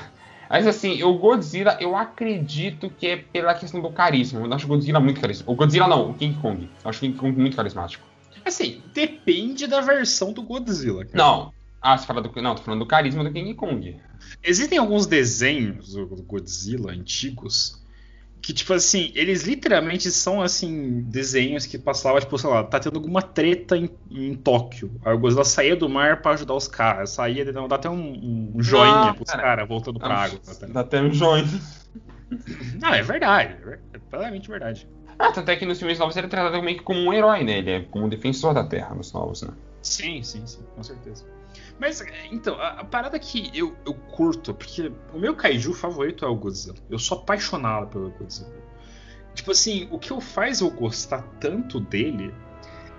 Mas 0.50 0.66
assim, 0.66 1.04
o 1.04 1.18
Godzilla, 1.18 1.77
eu 1.80 1.96
acredito 1.96 2.89
que 2.89 3.08
é 3.08 3.18
pela 3.18 3.54
questão 3.54 3.82
do 3.82 3.92
carisma. 3.92 4.39
Eu 4.39 4.54
acho 4.54 4.66
o 4.66 4.70
Godzilla 4.70 5.00
muito 5.00 5.20
carismático. 5.20 5.51
O 5.51 5.56
Godzilla 5.56 5.88
não, 5.88 6.12
o 6.12 6.13
King 6.13 6.39
Kong. 6.39 6.70
Eu 6.84 6.89
acho 6.89 7.00
o 7.00 7.01
King 7.01 7.18
Kong 7.18 7.38
muito 7.38 7.58
carismático. 7.58 8.06
Assim, 8.46 8.82
depende 8.94 9.68
da 9.68 9.82
versão 9.82 10.32
do 10.32 10.42
Godzilla. 10.42 11.04
Cara. 11.04 11.18
Não. 11.18 11.54
Ah, 11.82 11.98
você 11.98 12.06
fala 12.06 12.22
do. 12.22 12.42
Não, 12.42 12.56
tô 12.56 12.62
falando 12.62 12.80
do 12.80 12.86
carisma 12.86 13.24
do 13.24 13.32
King 13.32 13.54
Kong. 13.56 14.00
Existem 14.42 14.77
alguns 14.77 15.06
desenhos 15.06 15.94
do 15.94 16.24
Godzilla 16.24 16.92
antigos 16.92 17.86
que, 18.48 18.54
tipo 18.54 18.72
assim, 18.72 19.12
eles 19.13 19.44
literalmente 19.44 20.10
são, 20.10 20.42
assim, 20.42 21.01
desenhos 21.01 21.66
que 21.66 21.77
passavam, 21.77 22.18
tipo, 22.22 22.38
sei 22.38 22.50
lá, 22.50 22.63
tá 22.63 22.80
tendo 22.80 22.96
alguma 22.96 23.22
treta 23.22 23.75
em, 23.75 23.89
em 24.10 24.36
Tóquio. 24.36 24.89
Aí 25.04 25.13
o 25.13 25.20
Godzilla 25.20 25.44
saía 25.44 25.75
do 25.75 25.89
mar 25.89 26.22
para 26.22 26.32
ajudar 26.32 26.54
os 26.54 26.66
caras. 26.66 27.10
Saía, 27.10 27.44
dá 27.51 27.75
até 27.75 27.89
um, 27.89 28.54
um 28.56 28.63
joinha 28.63 29.10
ah, 29.10 29.13
pros 29.13 29.30
caras 29.30 29.68
voltando 29.68 30.00
pra 30.00 30.16
água. 30.16 30.39
Tá 30.39 30.66
dá 30.66 30.80
até 30.80 31.01
um 31.01 31.12
joinha. 31.12 31.46
Não, 32.82 32.94
é 32.94 33.01
verdade. 33.01 33.58
É 33.92 33.98
plenamente 34.10 34.50
verdade. 34.50 34.88
Ah, 35.20 35.34
tanto 35.34 35.51
é 35.51 35.58
que 35.58 35.66
nos 35.66 35.77
filmes 35.77 36.00
novos 36.00 36.16
ele 36.16 36.27
é 36.27 36.30
tratado 36.30 36.63
meio 36.63 36.77
que 36.77 36.84
como 36.86 37.01
um 37.01 37.12
herói, 37.12 37.44
né? 37.44 37.58
Ele 37.58 37.72
é 37.72 37.82
como 37.82 38.06
um 38.06 38.10
defensor 38.10 38.54
da 38.54 38.63
Terra 38.63 38.96
nos 38.96 39.12
novos, 39.12 39.42
né? 39.42 39.50
Sim, 39.82 40.24
sim, 40.24 40.48
sim, 40.48 40.62
com 40.74 40.84
certeza. 40.84 41.25
Mas, 41.80 42.04
então, 42.32 42.56
a, 42.56 42.82
a, 42.82 42.86
parada 42.86 43.18
que 43.20 43.52
eu, 43.54 43.76
eu 43.86 43.94
curto, 43.94 44.54
porque 44.54 44.92
o 45.14 45.20
meu 45.20 45.36
kaiju 45.36 45.74
favorito 45.74 46.26
é 46.26 46.28
o 46.28 46.36
Godzilla. 46.36 46.78
Eu 46.90 47.00
sou 47.00 47.18
apaixonado 47.20 47.88
pelo 47.88 48.10
Godzilla. 48.12 48.52
Tipo 49.34 49.52
assim, 49.52 49.88
o 49.92 50.00
que 50.00 50.12
eu 50.12 50.20
faz 50.20 50.62
eu 50.62 50.70
gostar 50.72 51.22
tanto 51.40 51.80
dele 51.80 52.34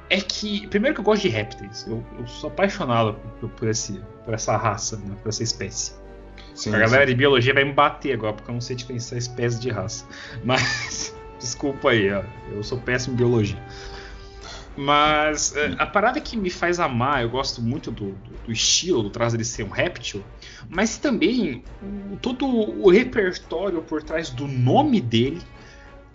é 0.08 0.20
que, 0.20 0.66
primeiro 0.68 0.94
que 0.94 1.00
eu 1.00 1.04
gosto 1.04 1.22
de 1.22 1.28
répteis. 1.28 1.86
Eu, 1.86 2.04
eu 2.18 2.26
sou 2.26 2.48
apaixonado 2.48 3.14
por, 3.40 3.50
por, 3.50 3.68
esse, 3.68 4.00
por 4.24 4.34
essa 4.34 4.56
raça, 4.56 4.96
né, 4.96 5.16
por 5.22 5.28
essa 5.28 5.42
espécie. 5.42 5.92
Sim, 6.54 6.74
a 6.74 6.78
galera 6.78 7.06
sim. 7.06 7.12
de 7.12 7.14
biologia 7.14 7.54
vai 7.54 7.64
me 7.64 7.72
bater 7.72 8.12
agora, 8.12 8.32
porque 8.32 8.50
eu 8.50 8.54
não 8.54 8.60
sei 8.60 8.74
diferenciar 8.74 9.18
espécie 9.18 9.60
de 9.60 9.70
raça. 9.70 10.06
Mas. 10.44 11.14
Desculpa 11.38 11.90
aí, 11.90 12.12
ó. 12.12 12.24
eu 12.50 12.64
sou 12.64 12.78
péssimo 12.78 13.14
em 13.14 13.16
biologia. 13.16 13.62
Mas 14.80 15.56
é, 15.56 15.74
a 15.76 15.84
parada 15.84 16.20
que 16.20 16.36
me 16.36 16.50
faz 16.50 16.78
amar, 16.78 17.22
eu 17.22 17.28
gosto 17.28 17.60
muito 17.60 17.90
do, 17.90 18.12
do, 18.12 18.30
do 18.46 18.52
estilo, 18.52 19.02
do 19.02 19.10
traço 19.10 19.36
de 19.36 19.44
ser 19.44 19.64
um 19.64 19.68
réptil, 19.68 20.22
mas 20.70 20.98
também 20.98 21.64
o, 22.12 22.16
todo 22.16 22.46
o 22.46 22.88
repertório 22.88 23.82
por 23.82 24.04
trás 24.04 24.30
do 24.30 24.46
nome 24.46 25.00
dele 25.00 25.42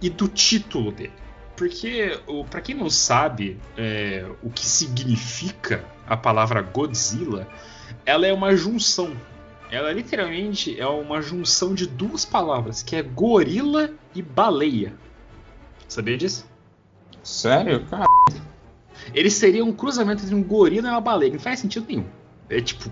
e 0.01 0.09
do 0.09 0.29
título 0.29 0.93
dele. 0.93 1.11
Porque, 1.57 2.17
para 2.49 2.61
quem 2.61 2.73
não 2.73 2.89
sabe 2.89 3.59
é, 3.77 4.25
o 4.41 4.49
que 4.49 4.65
significa 4.65 5.83
a 6.07 6.15
palavra 6.15 6.61
Godzilla, 6.61 7.45
ela 8.05 8.25
é 8.25 8.31
uma 8.31 8.55
junção. 8.55 9.11
Ela 9.69 9.91
literalmente 9.91 10.79
é 10.79 10.87
uma 10.87 11.21
junção 11.21 11.75
de 11.75 11.85
duas 11.85 12.23
palavras, 12.23 12.81
que 12.81 12.95
é 12.95 13.01
gorila 13.01 13.89
e 14.15 14.21
baleia. 14.21 14.93
Sabia 15.85 16.17
disso? 16.17 16.47
Sério? 17.21 17.85
Cara. 17.87 18.12
Ele 19.13 19.29
seria 19.29 19.63
um 19.63 19.73
cruzamento 19.73 20.23
entre 20.23 20.35
um 20.35 20.43
gorila 20.43 20.87
e 20.87 20.91
uma 20.91 21.01
baleia. 21.01 21.33
Não 21.33 21.39
faz 21.39 21.59
sentido 21.59 21.85
nenhum. 21.87 22.05
É 22.49 22.61
tipo. 22.61 22.91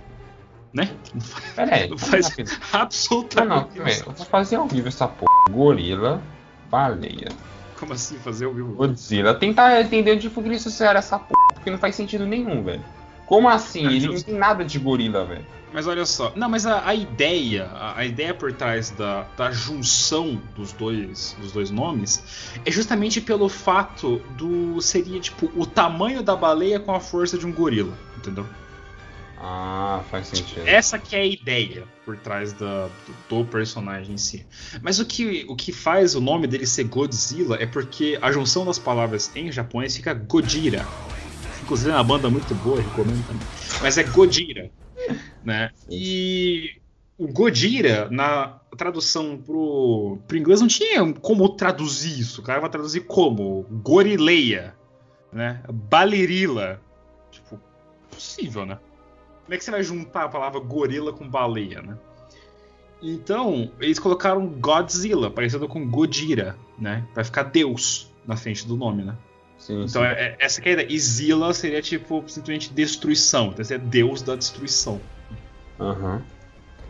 Né? 0.74 0.90
Não 1.14 1.22
faz, 1.22 1.56
Peraí, 1.56 1.90
não 1.90 1.98
faz 1.98 2.30
absolutamente 2.72 3.78
não, 3.78 3.86
não, 3.86 3.92
Eu 3.92 4.12
vou 4.14 4.26
fazer 4.26 4.56
ao 4.56 4.68
vivo 4.68 4.88
essa 4.88 5.08
porra. 5.08 5.32
Gorila, 5.50 6.22
baleia. 6.70 7.30
Como 7.78 7.94
assim 7.94 8.16
fazer 8.18 8.46
o 8.46 8.54
vivo? 8.54 8.74
Godzilla. 8.74 9.34
Tentar 9.34 9.82
entender 9.82 10.20
foi 10.30 10.44
que 10.44 10.50
eles 10.50 10.64
fizeram 10.64 11.00
essa 11.00 11.18
porra, 11.18 11.54
porque 11.54 11.70
não 11.70 11.78
faz 11.78 11.96
sentido 11.96 12.26
nenhum, 12.26 12.64
velho. 12.64 12.84
Como 13.32 13.48
assim? 13.48 13.88
É 13.88 13.94
Ele 13.94 14.08
não 14.08 14.22
tem 14.22 14.36
nada 14.36 14.66
de 14.66 14.78
gorila, 14.78 15.24
velho. 15.24 15.46
Mas 15.72 15.88
olha 15.88 16.06
só, 16.06 16.34
não, 16.36 16.50
mas 16.50 16.66
a, 16.66 16.86
a 16.86 16.94
ideia, 16.94 17.64
a, 17.68 18.00
a 18.00 18.06
ideia 18.06 18.34
por 18.34 18.52
trás 18.52 18.90
da, 18.90 19.22
da 19.38 19.50
junção 19.50 20.42
dos 20.54 20.74
dois, 20.74 21.34
dos 21.40 21.54
dois 21.54 21.72
nomes 21.72 22.22
é 22.66 22.70
justamente 22.70 23.22
pelo 23.22 23.48
fato 23.48 24.22
do 24.32 24.82
seria 24.82 25.18
tipo 25.22 25.50
o 25.56 25.66
tamanho 25.66 26.22
da 26.22 26.36
baleia 26.36 26.78
com 26.78 26.94
a 26.94 27.00
força 27.00 27.38
de 27.38 27.48
um 27.48 27.54
gorila, 27.54 27.98
entendeu? 28.18 28.46
Ah, 29.40 30.04
faz 30.12 30.28
sentido. 30.28 30.68
Essa 30.68 31.00
que 31.00 31.16
é 31.16 31.22
a 31.22 31.26
ideia 31.26 31.86
por 32.04 32.18
trás 32.18 32.52
da, 32.52 32.90
do, 33.30 33.44
do 33.44 33.46
personagem 33.46 34.16
em 34.16 34.18
si. 34.18 34.46
Mas 34.82 35.00
o 35.00 35.06
que, 35.06 35.46
o 35.48 35.56
que 35.56 35.72
faz 35.72 36.16
o 36.16 36.20
nome 36.20 36.48
dele 36.48 36.68
ser 36.68 36.84
Godzilla 36.84 37.56
é 37.62 37.66
porque 37.66 38.20
a 38.22 38.30
junção 38.30 38.66
das 38.66 38.78
palavras 38.78 39.32
em 39.34 39.50
japonês 39.50 39.96
fica 39.96 40.14
Godira. 40.14 40.86
Inclusive 41.72 41.92
é 41.92 41.96
uma 41.96 42.04
banda 42.04 42.30
muito 42.30 42.54
boa, 42.56 42.82
recomendo 42.82 43.26
também. 43.26 43.48
Mas 43.82 43.98
é 43.98 44.04
Godira, 44.04 44.70
né? 45.42 45.72
E 45.90 46.82
o 47.18 47.30
Godira, 47.30 48.10
na 48.12 48.60
tradução 48.76 49.38
pro, 49.38 50.18
pro 50.28 50.38
inglês, 50.38 50.60
não 50.60 50.68
tinha 50.68 51.14
como 51.14 51.48
traduzir 51.48 52.20
isso. 52.20 52.42
O 52.42 52.44
cara 52.44 52.60
vai 52.60 52.70
traduzir 52.70 53.06
como? 53.06 53.66
Gorileia, 53.72 54.76
né? 55.32 55.64
Balerila. 55.72 56.82
Tipo, 57.32 57.58
possível, 58.10 58.66
né? 58.66 58.78
Como 59.46 59.54
é 59.54 59.58
que 59.58 59.64
você 59.64 59.72
vai 59.72 59.82
juntar 59.82 60.26
a 60.26 60.30
palavra 60.30 60.60
gorila 60.60 61.14
com 61.14 61.26
baleia, 61.26 61.82
né? 61.82 61.98
Então, 63.02 63.72
eles 63.80 63.98
colocaram 63.98 64.46
Godzilla, 64.46 65.32
parecido 65.32 65.70
com 65.70 65.90
Godira, 65.90 66.58
né? 66.78 67.08
Vai 67.16 67.24
ficar 67.24 67.44
Deus 67.44 68.12
na 68.28 68.36
frente 68.36 68.68
do 68.68 68.76
nome, 68.76 69.04
né? 69.04 69.16
Sim, 69.62 69.84
Então, 69.84 70.02
sim. 70.02 70.08
é, 70.08 70.12
é- 70.12 70.38
essa 70.40 70.60
que 70.60 70.68
é 70.68 70.72
a 70.72 70.74
ideia. 70.74 70.88
E 70.92 71.00
Zilla 71.00 71.54
seria, 71.54 71.82
tipo, 71.82 72.24
simplesmente 72.28 72.74
destruição. 72.74 73.54
Então, 73.58 73.76
é 73.76 73.78
Deus 73.80 74.22
da 74.22 74.36
destruição. 74.36 75.00
Aham. 75.80 76.22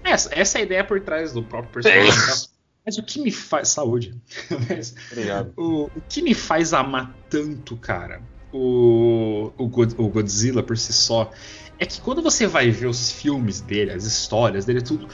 Essa, 0.03 0.29
essa 0.33 0.57
é 0.57 0.61
a 0.61 0.65
ideia 0.65 0.83
por 0.83 0.99
trás 1.01 1.31
do 1.33 1.43
próprio 1.43 1.71
personagem. 1.73 2.11
tá? 2.25 2.51
Mas 2.85 2.97
o 2.97 3.03
que 3.03 3.21
me 3.21 3.31
faz. 3.31 3.69
Saúde. 3.69 4.15
Mas 4.69 4.95
Obrigado. 5.11 5.53
o, 5.55 5.83
o 5.85 6.01
que 6.09 6.21
me 6.21 6.33
faz 6.33 6.73
amar 6.73 7.15
tanto, 7.29 7.77
cara, 7.77 8.21
o, 8.51 9.51
o, 9.57 9.67
God- 9.67 9.93
o 9.99 10.09
Godzilla 10.09 10.63
por 10.63 10.77
si 10.77 10.91
só, 10.91 11.31
é 11.77 11.85
que 11.85 12.01
quando 12.01 12.21
você 12.21 12.47
vai 12.47 12.71
ver 12.71 12.87
os 12.87 13.11
filmes 13.11 13.61
dele, 13.61 13.91
as 13.91 14.03
histórias 14.03 14.65
dele, 14.65 14.81
tudo, 14.81 15.07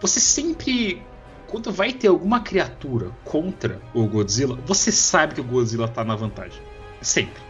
você 0.00 0.18
sempre. 0.18 1.02
Quando 1.46 1.70
vai 1.70 1.92
ter 1.92 2.08
alguma 2.08 2.40
criatura 2.40 3.10
contra 3.24 3.78
o 3.94 4.06
Godzilla, 4.08 4.56
você 4.64 4.90
sabe 4.90 5.34
que 5.34 5.40
o 5.40 5.44
Godzilla 5.44 5.86
tá 5.86 6.02
na 6.02 6.16
vantagem. 6.16 6.58
Sempre. 7.02 7.42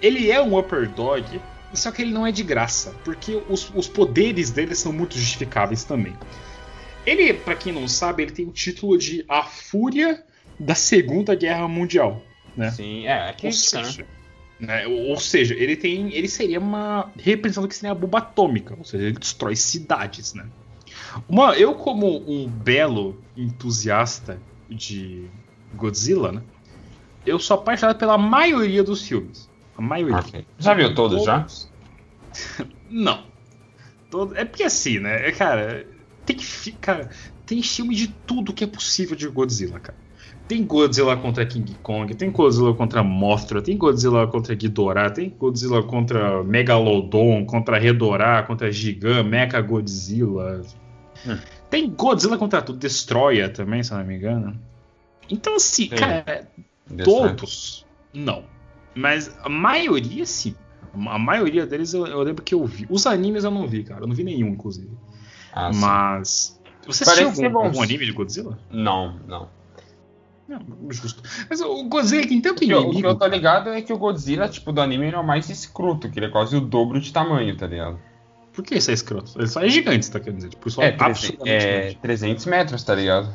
Ele 0.00 0.30
é 0.30 0.40
um 0.40 0.58
upper 0.58 0.88
dog, 0.88 1.40
só 1.74 1.90
que 1.90 2.02
ele 2.02 2.12
não 2.12 2.26
é 2.26 2.32
de 2.32 2.42
graça, 2.42 2.94
porque 3.04 3.42
os, 3.48 3.72
os 3.74 3.88
poderes 3.88 4.50
dele 4.50 4.74
são 4.74 4.92
muito 4.92 5.18
justificáveis 5.18 5.84
também. 5.84 6.16
Ele, 7.04 7.32
pra 7.32 7.54
quem 7.54 7.72
não 7.72 7.88
sabe, 7.88 8.22
ele 8.22 8.32
tem 8.32 8.46
o 8.46 8.52
título 8.52 8.98
de 8.98 9.24
A 9.28 9.42
Fúria 9.42 10.22
da 10.58 10.74
Segunda 10.74 11.34
Guerra 11.34 11.66
Mundial, 11.66 12.22
né? 12.56 12.70
Sim, 12.70 13.06
é, 13.06 13.30
aqui 13.30 13.46
Ou 13.46 13.52
seja, 13.52 14.06
né, 14.58 14.86
ou 14.86 15.10
ou 15.10 15.20
seja, 15.20 15.54
ele 15.54 15.76
tem, 15.76 16.12
ele 16.12 16.28
seria 16.28 16.58
uma 16.58 17.10
representando 17.16 17.64
o 17.64 17.68
que 17.68 17.74
seria 17.74 17.92
a 17.92 17.94
bomba 17.94 18.18
atômica, 18.18 18.74
ou 18.76 18.84
seja, 18.84 19.04
ele 19.04 19.18
destrói 19.18 19.54
cidades, 19.56 20.34
né? 20.34 20.46
Uma, 21.28 21.54
eu 21.56 21.74
como 21.74 22.18
um 22.28 22.48
belo 22.48 23.22
entusiasta 23.36 24.40
de 24.68 25.26
Godzilla, 25.74 26.32
né? 26.32 26.42
Eu 27.28 27.38
sou 27.38 27.56
apaixonado 27.56 27.98
pela 27.98 28.16
maioria 28.18 28.82
dos 28.82 29.02
filmes. 29.06 29.48
A 29.76 29.82
maioria. 29.82 30.16
Ok. 30.16 30.44
Já 30.58 30.74
viu 30.74 30.94
todos 30.94 31.24
já? 31.24 31.46
Não. 32.90 33.24
Todo- 34.10 34.36
É 34.36 34.44
porque 34.44 34.62
assim, 34.64 34.98
né? 34.98 35.28
É, 35.28 35.32
Cara, 35.32 35.86
tem 36.24 36.36
que 36.36 36.44
ficar. 36.44 37.10
Tem 37.46 37.62
filme 37.62 37.94
de 37.94 38.08
tudo 38.08 38.52
que 38.52 38.64
é 38.64 38.66
possível 38.66 39.16
de 39.16 39.26
Godzilla, 39.28 39.78
cara. 39.80 39.96
Tem 40.46 40.64
Godzilla 40.64 41.14
contra 41.16 41.44
King 41.44 41.76
Kong, 41.82 42.14
tem 42.14 42.30
Godzilla 42.30 42.72
contra 42.74 43.02
Mothra, 43.02 43.60
tem 43.60 43.76
Godzilla 43.76 44.26
contra 44.26 44.54
Ghidorah, 44.54 45.10
tem 45.10 45.28
Godzilla 45.28 45.82
contra 45.82 46.42
Megalodon, 46.42 47.44
contra 47.44 47.78
Redorah, 47.78 48.42
contra 48.44 48.72
Gigan, 48.72 49.22
Mecha 49.24 49.60
Godzilla. 49.60 50.62
Hum. 51.26 51.38
Tem 51.68 51.90
Godzilla 51.90 52.38
contra 52.38 52.62
tudo, 52.62 52.78
Destroyer 52.78 53.52
também, 53.52 53.82
se 53.82 53.92
eu 53.92 53.98
não 53.98 54.04
me 54.06 54.16
engano. 54.16 54.58
Então, 55.28 55.56
assim, 55.56 55.90
Sim. 55.90 55.96
cara, 55.96 56.48
Todos, 57.04 57.86
não. 58.12 58.44
Mas 58.94 59.36
a 59.42 59.48
maioria, 59.48 60.26
sim. 60.26 60.54
A 61.06 61.18
maioria 61.18 61.66
deles 61.66 61.92
eu, 61.94 62.06
eu 62.06 62.22
lembro 62.22 62.42
que 62.42 62.54
eu 62.54 62.64
vi. 62.64 62.86
Os 62.88 63.06
animes 63.06 63.44
eu 63.44 63.50
não 63.50 63.66
vi, 63.66 63.84
cara. 63.84 64.02
Eu 64.02 64.06
não 64.06 64.14
vi 64.14 64.24
nenhum, 64.24 64.48
inclusive. 64.48 64.90
Ah, 65.52 65.72
sim. 65.72 65.80
Mas. 65.80 66.60
Você 66.86 67.04
Parece 67.04 67.24
assistiu 67.24 67.46
algum, 67.46 67.58
algum 67.58 67.82
anime 67.82 68.06
de 68.06 68.12
Godzilla? 68.12 68.58
Não, 68.70 69.20
não. 69.26 69.50
Não, 70.48 70.60
justo. 70.90 71.22
Mas 71.48 71.60
o 71.60 71.84
Godzilla 71.84 72.26
tem 72.26 72.40
tanto 72.40 72.56
O 72.56 72.66
que, 72.66 72.70
eu, 72.70 72.78
o 72.78 72.82
que 72.84 72.88
inimigo. 72.92 73.08
eu 73.08 73.14
tô 73.14 73.26
ligado 73.26 73.68
é 73.68 73.82
que 73.82 73.92
o 73.92 73.98
Godzilla, 73.98 74.48
tipo, 74.48 74.72
do 74.72 74.80
anime, 74.80 75.06
ele 75.08 75.16
é 75.16 75.18
o 75.18 75.24
mais 75.24 75.50
escroto, 75.50 76.10
que 76.10 76.18
ele 76.18 76.26
é 76.26 76.30
quase 76.30 76.56
o 76.56 76.60
dobro 76.60 76.98
de 76.98 77.12
tamanho, 77.12 77.54
tá 77.54 77.66
ligado? 77.66 78.00
Por 78.54 78.64
que 78.64 78.74
isso 78.76 78.90
é 78.90 78.94
escroto? 78.94 79.38
Ele 79.38 79.46
só 79.46 79.60
é 79.60 79.68
gigante, 79.68 80.06
você 80.06 80.12
tá 80.12 80.18
querendo 80.18 80.36
dizer? 80.38 80.48
Tipo, 80.48 80.70
só 80.70 80.82
É, 80.82 80.90
300, 80.92 81.06
absurdamente 81.06 81.66
é 81.66 81.80
grande. 81.80 81.96
300 81.96 82.46
metros, 82.46 82.82
tá 82.82 82.94
ligado? 82.94 83.30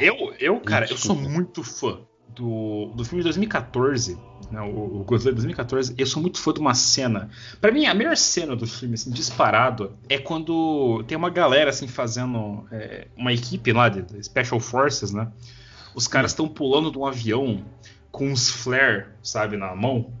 Eu, 0.00 0.34
eu, 0.40 0.60
cara, 0.60 0.86
eu 0.90 0.96
sou 0.98 1.14
muito 1.14 1.62
fã 1.62 2.00
do, 2.36 2.92
do 2.94 3.04
filme 3.04 3.20
de 3.20 3.24
2014, 3.24 4.18
né, 4.50 4.60
o, 4.60 5.00
o 5.00 5.04
Godzilla 5.04 5.32
de 5.32 5.36
2014. 5.36 5.94
Eu 5.96 6.06
sou 6.06 6.20
muito 6.20 6.38
fã 6.38 6.52
de 6.52 6.60
uma 6.60 6.74
cena. 6.74 7.30
Pra 7.60 7.72
mim, 7.72 7.86
a 7.86 7.94
melhor 7.94 8.16
cena 8.16 8.54
do 8.54 8.66
filme, 8.66 8.94
assim, 8.94 9.10
disparado, 9.10 9.92
é 10.08 10.18
quando 10.18 11.02
tem 11.08 11.16
uma 11.16 11.30
galera, 11.30 11.70
assim, 11.70 11.88
fazendo 11.88 12.66
é, 12.70 13.08
uma 13.16 13.32
equipe 13.32 13.72
lá 13.72 13.88
de 13.88 14.22
Special 14.22 14.60
Forces, 14.60 15.10
né? 15.10 15.32
Os 15.94 16.06
caras 16.06 16.32
estão 16.32 16.46
pulando 16.46 16.90
de 16.90 16.98
um 16.98 17.06
avião 17.06 17.64
com 18.12 18.28
uns 18.28 18.50
flare, 18.50 19.06
sabe, 19.22 19.56
na 19.56 19.74
mão. 19.74 20.12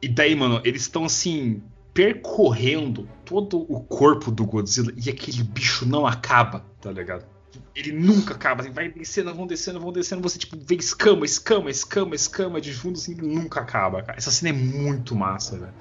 E 0.00 0.08
daí, 0.08 0.34
mano, 0.34 0.60
eles 0.64 0.82
estão 0.82 1.04
assim 1.04 1.62
percorrendo 1.92 3.08
todo 3.24 3.58
o 3.72 3.80
corpo 3.80 4.30
do 4.30 4.44
Godzilla 4.44 4.92
e 4.96 5.08
aquele 5.08 5.42
bicho 5.42 5.86
não 5.86 6.06
acaba, 6.06 6.64
tá 6.80 6.90
ligado? 6.90 7.24
Ele 7.74 7.92
nunca 7.92 8.34
acaba, 8.34 8.62
assim, 8.62 8.70
vai 8.70 8.90
descendo, 8.90 9.34
vão 9.34 9.46
descendo, 9.46 9.80
vão 9.80 9.92
descendo, 9.92 10.20
você 10.22 10.38
tipo 10.38 10.56
vê 10.58 10.74
escama, 10.76 11.24
escama, 11.24 11.70
escama, 11.70 12.14
escama 12.14 12.60
de 12.60 12.72
fundo, 12.72 12.96
assim, 12.96 13.14
nunca 13.14 13.60
acaba, 13.60 14.02
cara. 14.02 14.18
Essa 14.18 14.30
cena 14.30 14.50
é 14.50 14.52
muito 14.52 15.14
massa, 15.14 15.58
velho. 15.58 15.72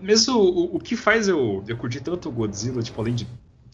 Mesmo 0.00 0.38
o, 0.38 0.76
o 0.76 0.80
que 0.80 0.96
faz 0.96 1.26
eu, 1.28 1.64
eu 1.66 1.76
curtir 1.76 2.00
tanto 2.00 2.28
o 2.28 2.32
Godzilla, 2.32 2.82
tipo, 2.82 3.00
além 3.00 3.14
de 3.14 3.26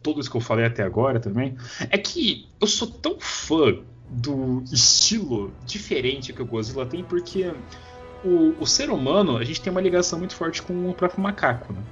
tudo 0.03 0.21
isso 0.21 0.31
que 0.31 0.37
eu 0.37 0.41
falei 0.41 0.65
até 0.67 0.83
agora 0.83 1.21
também, 1.21 1.57
é 1.91 1.97
que 1.99 2.49
eu 2.61 2.67
sou 2.67 2.89
tão 2.89 3.19
fã 3.21 3.77
do 4.09 4.63
estilo 4.73 5.53
diferente 5.65 6.33
que 6.33 6.43
o 6.43 6.47
Godzilla 6.47 6.85
tem, 6.87 7.03
porque 7.05 7.53
o, 8.23 8.55
o 8.63 8.67
ser 8.67 8.91
humano, 8.91 9.37
a 9.37 9.45
gente 9.45 9.61
tem 9.61 9.71
uma 9.71 9.81
ligação 9.81 10.19
muito 10.19 10.35
forte 10.35 10.63
com 10.63 10.89
o 10.91 10.95
próprio 10.95 11.23
macaco, 11.23 11.73
né? 11.73 11.83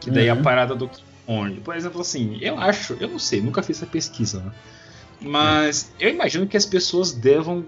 Que 0.00 0.10
daí 0.10 0.26
é 0.28 0.32
Uhum. 0.32 0.40
a 0.40 0.42
parada 0.42 0.74
do 0.74 0.88
King 0.88 1.04
Kong. 1.26 1.60
Por 1.60 1.76
exemplo, 1.76 2.00
assim, 2.00 2.38
eu 2.40 2.58
acho, 2.58 2.94
eu 3.00 3.08
não 3.08 3.18
sei, 3.18 3.40
nunca 3.40 3.62
fiz 3.62 3.76
essa 3.78 3.86
pesquisa, 3.86 4.40
né? 4.42 4.52
Mas 5.20 5.92
eu 5.98 6.08
imagino 6.10 6.46
que 6.46 6.56
as 6.56 6.64
pessoas 6.66 7.12
devam 7.12 7.64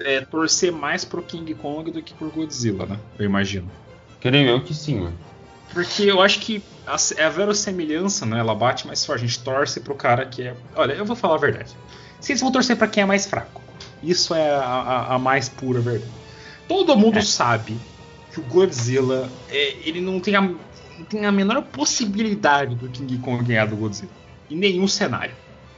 é, 0.00 0.20
torcer 0.20 0.70
mais 0.72 1.04
pro 1.04 1.22
King 1.22 1.54
Kong 1.54 1.90
do 1.90 2.02
que 2.02 2.12
pro 2.14 2.30
Godzilla, 2.30 2.86
né? 2.86 2.98
Eu 3.18 3.24
imagino. 3.24 3.70
Creio 4.20 4.48
eu 4.48 4.60
que 4.62 4.74
sim, 4.74 5.00
mano. 5.00 5.18
Porque 5.72 6.02
eu 6.04 6.20
acho 6.20 6.40
que 6.40 6.62
a, 6.86 6.94
a 6.94 7.28
verossemelhança, 7.30 8.26
né? 8.26 8.38
Ela 8.38 8.54
bate 8.54 8.86
mais 8.86 9.04
forte. 9.04 9.24
A 9.24 9.26
gente 9.26 9.40
torce 9.42 9.80
pro 9.80 9.94
cara 9.94 10.24
que 10.26 10.42
é. 10.42 10.54
Olha, 10.76 10.92
eu 10.92 11.04
vou 11.04 11.16
falar 11.16 11.34
a 11.34 11.38
verdade. 11.38 11.72
Vocês 12.20 12.40
vão 12.40 12.52
torcer 12.52 12.76
pra 12.76 12.86
quem 12.86 13.02
é 13.02 13.06
mais 13.06 13.26
fraco. 13.26 13.60
Isso 14.02 14.34
é 14.34 14.50
a, 14.50 14.60
a- 14.60 15.14
a 15.14 15.18
mais 15.18 15.48
pura 15.48 15.80
verdade. 15.80 16.10
Todo 16.68 16.96
mundo 16.96 17.18
É. 17.18 17.22
sabe 17.22 17.76
que 18.32 18.40
o 18.40 18.42
Godzilla 18.44 19.28
é, 19.50 19.74
ele 19.86 20.00
não 20.00 20.20
tem, 20.20 20.34
a, 20.36 20.40
não 20.42 21.04
tem 21.08 21.24
a 21.26 21.32
menor 21.32 21.62
possibilidade 21.62 22.74
do 22.74 22.88
King 22.88 23.18
Kong 23.18 23.42
ganhar 23.44 23.66
do 23.66 23.76
Godzilla. 23.76 24.10
Em 24.50 24.56
nenhum 24.56 24.86
cenário. 24.86 25.34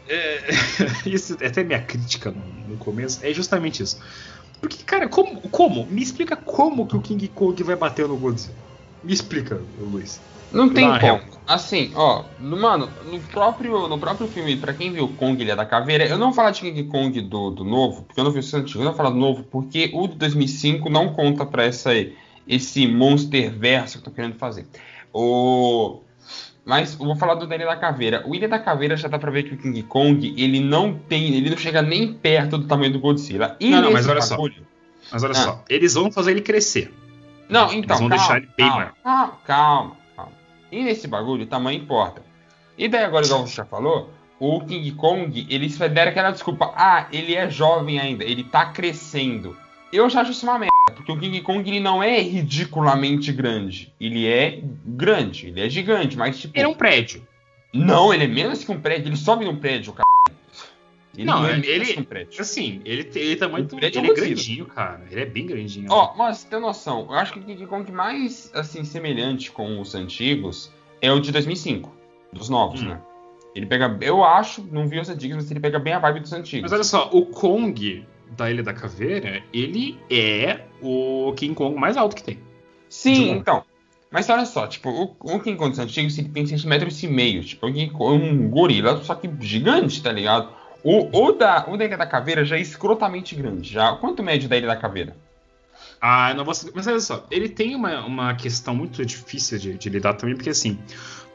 É, 0.08 0.50
isso 1.06 1.36
é 1.40 1.46
até 1.46 1.64
minha 1.64 1.82
crítica 1.82 2.30
no, 2.30 2.44
no 2.44 2.78
começo 2.78 3.24
é 3.24 3.32
justamente 3.32 3.82
isso. 3.82 3.98
Porque, 4.60 4.82
cara, 4.84 5.08
como, 5.08 5.40
como? 5.50 5.86
Me 5.86 6.02
explica 6.02 6.36
como 6.36 6.86
que 6.86 6.96
o 6.96 7.02
King 7.02 7.28
Kong 7.28 7.62
vai 7.62 7.76
bater 7.76 8.08
no 8.08 8.16
Godzilla. 8.16 8.56
Me 9.02 9.12
explica, 9.12 9.56
Luiz. 9.76 10.24
Não 10.50 10.72
tem 10.72 10.86
Na 10.86 10.98
como. 10.98 11.18
real. 11.18 11.20
Assim, 11.46 11.92
ó, 11.94 12.30
no- 12.38 12.56
mano, 12.56 12.86
no 13.04 13.20
próprio, 13.28 13.88
no 13.88 13.98
próprio 14.00 14.28
filme, 14.28 14.56
pra 14.56 14.74
quem 14.74 14.92
viu 14.92 15.14
Kong 15.16 15.40
Ilha 15.42 15.54
da 15.56 15.66
Caveira, 15.66 16.06
eu 16.06 16.18
não 16.18 16.28
vou 16.28 16.34
falar 16.34 16.50
de 16.52 16.60
King 16.60 16.84
Kong 16.84 17.20
do, 17.22 17.50
do 17.50 17.64
novo, 17.64 18.04
porque 18.04 18.20
eu 18.20 18.24
não 18.24 18.30
vi 18.32 18.38
o 18.40 18.56
antigo, 18.56 18.80
eu 18.80 18.84
não 18.84 18.92
vou 18.92 18.96
falar 18.96 19.10
do 19.10 19.16
novo, 19.16 19.44
porque 19.44 19.90
o 19.94 20.08
de 20.08 20.16
2005 20.16 20.88
não 20.88 21.12
conta 21.12 21.44
pra 21.44 21.64
essa, 21.64 21.90
esse 22.46 22.86
monster 22.86 23.56
verso 23.58 23.94
que 24.00 24.08
eu 24.08 24.10
tô 24.10 24.16
querendo 24.16 24.36
fazer. 24.38 24.68
O... 25.12 26.05
Mas 26.66 26.98
eu 26.98 27.07
vou 27.07 27.14
falar 27.14 27.37
do 27.37 27.44
Ilha 27.55 27.64
da 27.64 27.76
Caveira. 27.76 28.24
O 28.26 28.35
Ilha 28.35 28.48
da 28.48 28.59
Caveira 28.59 28.96
já 28.96 29.07
dá 29.07 29.20
pra 29.20 29.31
ver 29.31 29.44
que 29.44 29.55
o 29.55 29.57
King 29.57 29.85
Kong, 29.85 30.35
ele 30.37 30.59
não 30.59 30.92
tem, 30.94 31.35
ele 31.37 31.48
não 31.48 31.57
chega 31.57 31.81
nem 31.81 32.12
perto 32.12 32.59
do 32.59 32.66
tamanho 32.66 32.92
do 32.92 32.98
Godzilla. 32.98 33.57
E 33.61 33.70
Não, 33.70 33.83
não, 33.83 33.92
mas 33.92 34.09
olha 34.09 34.20
só. 34.20 34.35
bagulho- 34.35 34.66
Mas 35.12 35.22
olha 35.22 35.31
ah. 35.31 35.35
só, 35.35 35.64
eles 35.68 35.94
vão 35.94 36.11
fazer 36.11 36.33
ele 36.33 36.40
crescer. 36.40 36.92
Não, 37.48 37.72
então. 37.72 37.76
Eles 37.76 37.87
vão 38.00 38.09
calma, 38.09 38.16
deixar 38.16 38.37
ele 38.38 38.48
bem 38.57 38.66
calma, 38.66 38.76
maior. 38.76 38.92
Calma, 39.05 39.33
calma, 39.46 39.96
calma. 40.16 40.33
E 40.72 40.83
nesse 40.83 41.07
bagulho, 41.07 41.44
o 41.44 41.46
tamanho 41.46 41.81
importa. 41.81 42.20
E 42.76 42.88
daí 42.88 43.05
agora, 43.05 43.24
igual 43.24 43.46
você 43.46 43.55
já 43.55 43.64
falou, 43.64 44.11
o 44.40 44.61
King 44.62 44.90
Kong, 44.90 45.46
eles 45.48 45.79
deram 45.79 46.11
aquela 46.11 46.33
desculpa. 46.33 46.72
Ah, 46.74 47.07
ele 47.12 47.37
é 47.37 47.48
jovem 47.48 48.00
ainda, 48.00 48.24
ele 48.24 48.42
tá 48.42 48.66
crescendo. 48.66 49.57
Eu 49.92 50.11
já 50.11 50.22
acho 50.22 50.33
isso 50.33 50.44
uma 50.44 50.59
merda, 50.59 50.74
porque 50.94 51.12
o 51.12 51.18
King 51.18 51.40
Kong 51.40 51.68
ele 51.68 51.81
não 51.81 52.03
é 52.03 52.20
ridiculamente 52.20 53.33
grande. 53.33 53.92
Ele 54.01 54.27
é 54.27 54.62
grande, 54.85 55.49
ele 55.49 55.61
é 55.61 55.68
gigante, 55.68 56.16
mas 56.16 56.38
tipo. 56.38 56.57
Ele 56.57 56.64
é 56.64 56.68
um 56.68 56.75
prédio. 56.75 57.27
Não, 57.72 58.12
ele 58.12 58.25
é 58.25 58.29
menos 58.29 58.64
que 58.64 58.70
um 58.70 58.81
prédio, 58.81 59.09
ele 59.09 59.16
sobe 59.16 59.44
num 59.44 59.57
prédio, 59.57 59.92
cara. 59.92 60.07
Ele 61.14 61.25
não, 61.25 61.46
é 61.46 61.59
ele, 61.59 61.87
que 61.87 62.01
um 62.01 62.05
prédio. 62.05 62.40
assim, 62.40 62.81
ele, 62.85 63.11
ele 63.14 63.37
tá 63.37 63.49
muito. 63.49 63.75
Um 63.75 63.79
ele 63.79 63.87
é 63.87 64.14
grandinho, 64.14 64.66
cara. 64.66 65.03
Ele 65.11 65.20
é 65.20 65.25
bem 65.25 65.46
grandinho. 65.46 65.87
Ó, 65.90 66.12
oh, 66.12 66.18
mas 66.18 66.44
tem 66.44 66.61
noção, 66.61 67.07
eu 67.09 67.14
acho 67.14 67.33
que 67.33 67.38
o 67.38 67.42
King 67.42 67.66
Kong 67.66 67.90
mais, 67.90 68.51
assim, 68.55 68.85
semelhante 68.85 69.51
com 69.51 69.81
os 69.81 69.94
antigos 69.94 70.70
é 71.01 71.11
o 71.11 71.18
de 71.18 71.33
2005, 71.33 71.90
dos 72.33 72.49
novos, 72.49 72.83
hum. 72.83 72.88
né? 72.88 73.01
Ele 73.55 73.64
pega, 73.64 73.96
eu 74.03 74.22
acho, 74.22 74.62
não 74.70 74.87
vi 74.87 75.01
os 75.01 75.09
antigos, 75.09 75.37
mas 75.37 75.51
ele 75.51 75.61
pega 75.61 75.79
bem 75.79 75.94
a 75.94 75.99
vibe 75.99 76.20
dos 76.20 76.33
antigos. 76.35 76.70
Mas 76.70 76.72
olha 76.72 76.85
só, 76.85 77.09
o 77.11 77.25
Kong 77.25 78.05
da 78.37 78.51
Ilha 78.51 78.62
da 78.62 78.75
Caveira, 78.75 79.42
ele 79.53 79.99
é 80.11 80.65
o 80.80 81.32
King 81.36 81.54
Kong 81.54 81.78
mais 81.78 81.96
alto 81.96 82.16
que 82.16 82.22
tem. 82.22 82.38
Sim, 82.88 83.30
então. 83.32 83.64
Mas 84.10 84.28
olha 84.28 84.46
só, 84.46 84.66
tipo, 84.66 84.88
o, 84.88 85.16
o 85.20 85.40
King 85.40 85.56
Kong 85.56 85.70
dos 85.70 85.78
antigos 85.78 86.16
tem 86.16 86.46
7 86.46 86.66
metros 86.66 87.02
e 87.02 87.08
meio. 87.08 87.42
Tipo, 87.42 87.66
um 87.66 88.48
gorila, 88.48 89.02
só 89.02 89.14
que 89.14 89.28
gigante, 89.40 90.02
tá 90.02 90.12
ligado? 90.12 90.48
O, 90.84 91.26
o, 91.26 91.32
da, 91.32 91.66
o 91.68 91.76
da 91.76 91.84
Ilha 91.84 91.96
da 91.96 92.06
Caveira 92.06 92.44
já 92.44 92.56
é 92.56 92.60
escrotamente 92.60 93.34
grande. 93.34 93.72
Já. 93.72 93.96
Quanto 93.96 94.22
mede 94.22 94.46
da 94.46 94.56
Ilha 94.56 94.68
da 94.68 94.76
Caveira? 94.76 95.16
Ah, 96.00 96.32
não 96.34 96.44
vou. 96.44 96.54
Mas 96.74 96.86
olha 96.86 97.00
só, 97.00 97.26
ele 97.30 97.48
tem 97.48 97.74
uma, 97.74 98.04
uma 98.04 98.34
questão 98.34 98.74
muito 98.74 99.04
difícil 99.04 99.58
de, 99.58 99.74
de 99.76 99.88
lidar 99.88 100.14
também, 100.14 100.36
porque 100.36 100.50
assim, 100.50 100.78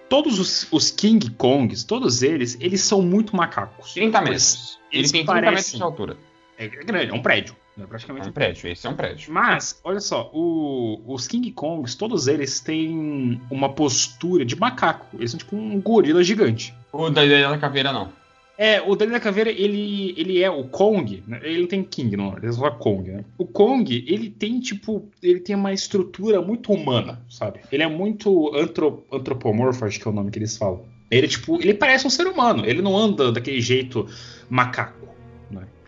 todos 0.07 0.39
os, 0.39 0.67
os, 0.71 0.91
King 0.91 1.31
Kongs, 1.31 1.85
todos 1.85 2.23
eles, 2.23 2.57
eles 2.61 2.81
são 2.81 3.01
muito 3.01 3.35
macacos. 3.35 3.93
30 3.93 4.21
metros. 4.21 4.79
Ele 4.91 5.09
tem 5.09 5.25
30 5.25 5.33
parecem, 5.33 5.51
metros 5.53 5.73
de 5.73 5.83
altura. 5.83 6.17
É 6.57 6.67
grande, 6.67 7.11
é 7.11 7.13
um 7.13 7.21
prédio. 7.21 7.55
É 7.79 7.85
praticamente 7.85 8.27
é 8.27 8.29
um 8.29 8.33
prédio, 8.33 8.69
esse 8.69 8.85
é 8.85 8.89
um 8.89 8.95
prédio. 8.95 9.31
Mas, 9.31 9.79
olha 9.83 9.99
só, 9.99 10.29
o, 10.33 11.01
os 11.05 11.27
King 11.27 11.51
Kongs, 11.51 11.95
todos 11.95 12.27
eles 12.27 12.59
têm 12.59 13.41
uma 13.49 13.69
postura 13.69 14.43
de 14.43 14.55
macaco. 14.55 15.07
Eles 15.17 15.31
são 15.31 15.37
tipo 15.37 15.55
um 15.55 15.79
gorila 15.79 16.23
gigante. 16.23 16.73
O 16.91 17.09
da 17.09 17.25
Ilha 17.25 17.49
da 17.49 17.57
Caveira 17.57 17.93
não. 17.93 18.11
É, 18.57 18.79
o 18.79 18.95
Daniel 18.95 19.17
da 19.17 19.19
Caveira, 19.19 19.49
ele, 19.49 20.13
ele 20.15 20.39
é 20.39 20.47
o 20.47 20.65
Kong, 20.65 21.23
né? 21.25 21.39
ele 21.41 21.61
não 21.61 21.67
tem 21.67 21.83
King, 21.83 22.15
não, 22.15 22.37
ele 22.37 22.45
é 22.45 22.51
só 22.51 22.69
Kong, 22.69 23.09
né? 23.09 23.25
O 23.35 23.43
Kong, 23.43 24.05
ele 24.07 24.29
tem, 24.29 24.59
tipo, 24.59 25.09
ele 25.23 25.39
tem 25.39 25.55
uma 25.55 25.73
estrutura 25.73 26.39
muito 26.43 26.71
humana, 26.71 27.19
sabe? 27.27 27.61
Ele 27.71 27.81
é 27.81 27.87
muito 27.87 28.55
antro, 28.55 29.03
antropomorfo, 29.11 29.83
acho 29.83 29.99
que 29.99 30.07
é 30.07 30.11
o 30.11 30.13
nome 30.13 30.29
que 30.29 30.37
eles 30.37 30.55
falam. 30.57 30.83
Ele, 31.09 31.27
tipo, 31.27 31.59
ele 31.59 31.73
parece 31.73 32.05
um 32.05 32.09
ser 32.11 32.27
humano, 32.27 32.63
ele 32.63 32.83
não 32.83 32.95
anda 32.95 33.31
daquele 33.31 33.59
jeito 33.59 34.07
macaco. 34.47 35.07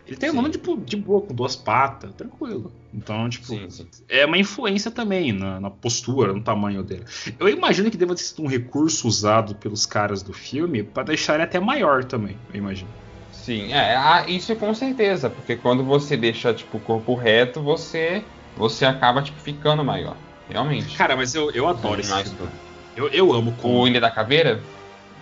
Ele 0.06 0.16
tem 0.16 0.30
um 0.30 0.50
tipo, 0.50 0.76
de 0.76 0.96
boa, 0.96 1.22
com 1.22 1.34
duas 1.34 1.56
patas, 1.56 2.12
tranquilo. 2.14 2.70
Então, 2.92 3.28
tipo, 3.28 3.46
sim, 3.46 3.70
sim. 3.70 3.88
é 4.08 4.26
uma 4.26 4.36
influência 4.36 4.90
também 4.90 5.32
na, 5.32 5.58
na, 5.58 5.70
postura, 5.70 6.32
no 6.32 6.42
tamanho 6.42 6.82
dele. 6.82 7.04
Eu 7.38 7.48
imagino 7.48 7.90
que 7.90 7.96
deva 7.96 8.14
ter 8.14 8.22
sido 8.22 8.42
um 8.42 8.46
recurso 8.46 9.08
usado 9.08 9.54
pelos 9.54 9.86
caras 9.86 10.22
do 10.22 10.32
filme 10.32 10.82
para 10.82 11.04
deixar 11.04 11.34
ele 11.34 11.44
até 11.44 11.58
maior 11.58 12.04
também, 12.04 12.36
eu 12.52 12.58
imagino. 12.58 12.90
Sim, 13.32 13.72
é, 13.72 14.24
isso 14.28 14.54
com 14.56 14.74
certeza, 14.74 15.28
porque 15.28 15.56
quando 15.56 15.82
você 15.82 16.16
deixa, 16.16 16.52
tipo, 16.52 16.76
o 16.76 16.80
corpo 16.80 17.14
reto, 17.14 17.62
você 17.62 18.22
você 18.56 18.84
acaba, 18.84 19.22
tipo, 19.22 19.40
ficando 19.40 19.84
maior. 19.84 20.16
Realmente. 20.48 20.96
Cara, 20.96 21.16
mas 21.16 21.34
eu, 21.34 21.50
eu 21.50 21.66
adoro 21.66 22.00
esse 22.00 22.12
filme. 22.24 22.50
Eu, 22.96 23.08
eu 23.08 23.32
amo 23.32 23.52
Kong. 23.52 23.74
O 23.74 23.88
Ilha 23.88 24.00
da 24.00 24.10
Caveira? 24.10 24.60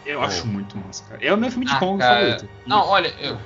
Eu 0.04 0.20
oh. 0.20 0.22
acho 0.22 0.46
muito 0.46 0.76
massa, 0.76 1.04
cara. 1.04 1.24
É 1.24 1.32
o 1.32 1.36
meu 1.36 1.50
filme 1.50 1.64
de 1.64 1.72
ah, 1.72 1.78
Kong 1.78 1.98
cara... 1.98 2.20
favorito. 2.20 2.48
Não, 2.66 2.86
olha, 2.86 3.08
eu, 3.20 3.38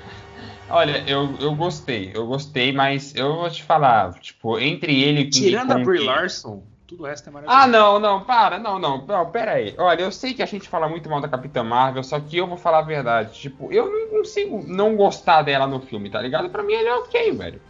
Olha, 0.68 1.04
eu, 1.06 1.36
eu 1.40 1.54
gostei, 1.54 2.10
eu 2.14 2.26
gostei, 2.26 2.72
mas 2.72 3.14
eu 3.14 3.36
vou 3.36 3.50
te 3.50 3.62
falar, 3.62 4.12
tipo, 4.14 4.58
entre 4.58 5.00
ele 5.00 5.22
e 5.22 5.30
Tirando 5.30 5.68
Kong, 5.68 5.80
a 5.80 5.84
Brie 5.84 6.04
Larson, 6.04 6.62
tudo 6.86 7.04
o 7.04 7.06
resto 7.06 7.28
é 7.28 7.32
maravilhoso. 7.32 7.64
Ah, 7.64 7.66
não, 7.66 7.98
não, 7.98 8.24
para, 8.24 8.58
não, 8.58 8.78
não, 8.78 9.04
não, 9.06 9.30
pera 9.30 9.52
aí. 9.52 9.74
Olha, 9.78 10.02
eu 10.02 10.12
sei 10.12 10.34
que 10.34 10.42
a 10.42 10.46
gente 10.46 10.68
fala 10.68 10.88
muito 10.88 11.08
mal 11.08 11.20
da 11.20 11.28
Capitã 11.28 11.62
Marvel, 11.62 12.02
só 12.02 12.18
que 12.18 12.36
eu 12.36 12.46
vou 12.46 12.56
falar 12.56 12.78
a 12.78 12.82
verdade. 12.82 13.38
Tipo, 13.38 13.72
eu 13.72 13.90
não 13.90 14.08
consigo 14.08 14.64
não 14.66 14.96
gostar 14.96 15.42
dela 15.42 15.66
no 15.66 15.80
filme, 15.80 16.10
tá 16.10 16.20
ligado? 16.20 16.48
Pra 16.48 16.62
mim 16.62 16.74
ela 16.74 16.88
é 16.88 16.94
ok, 16.94 17.32
velho. 17.32 17.60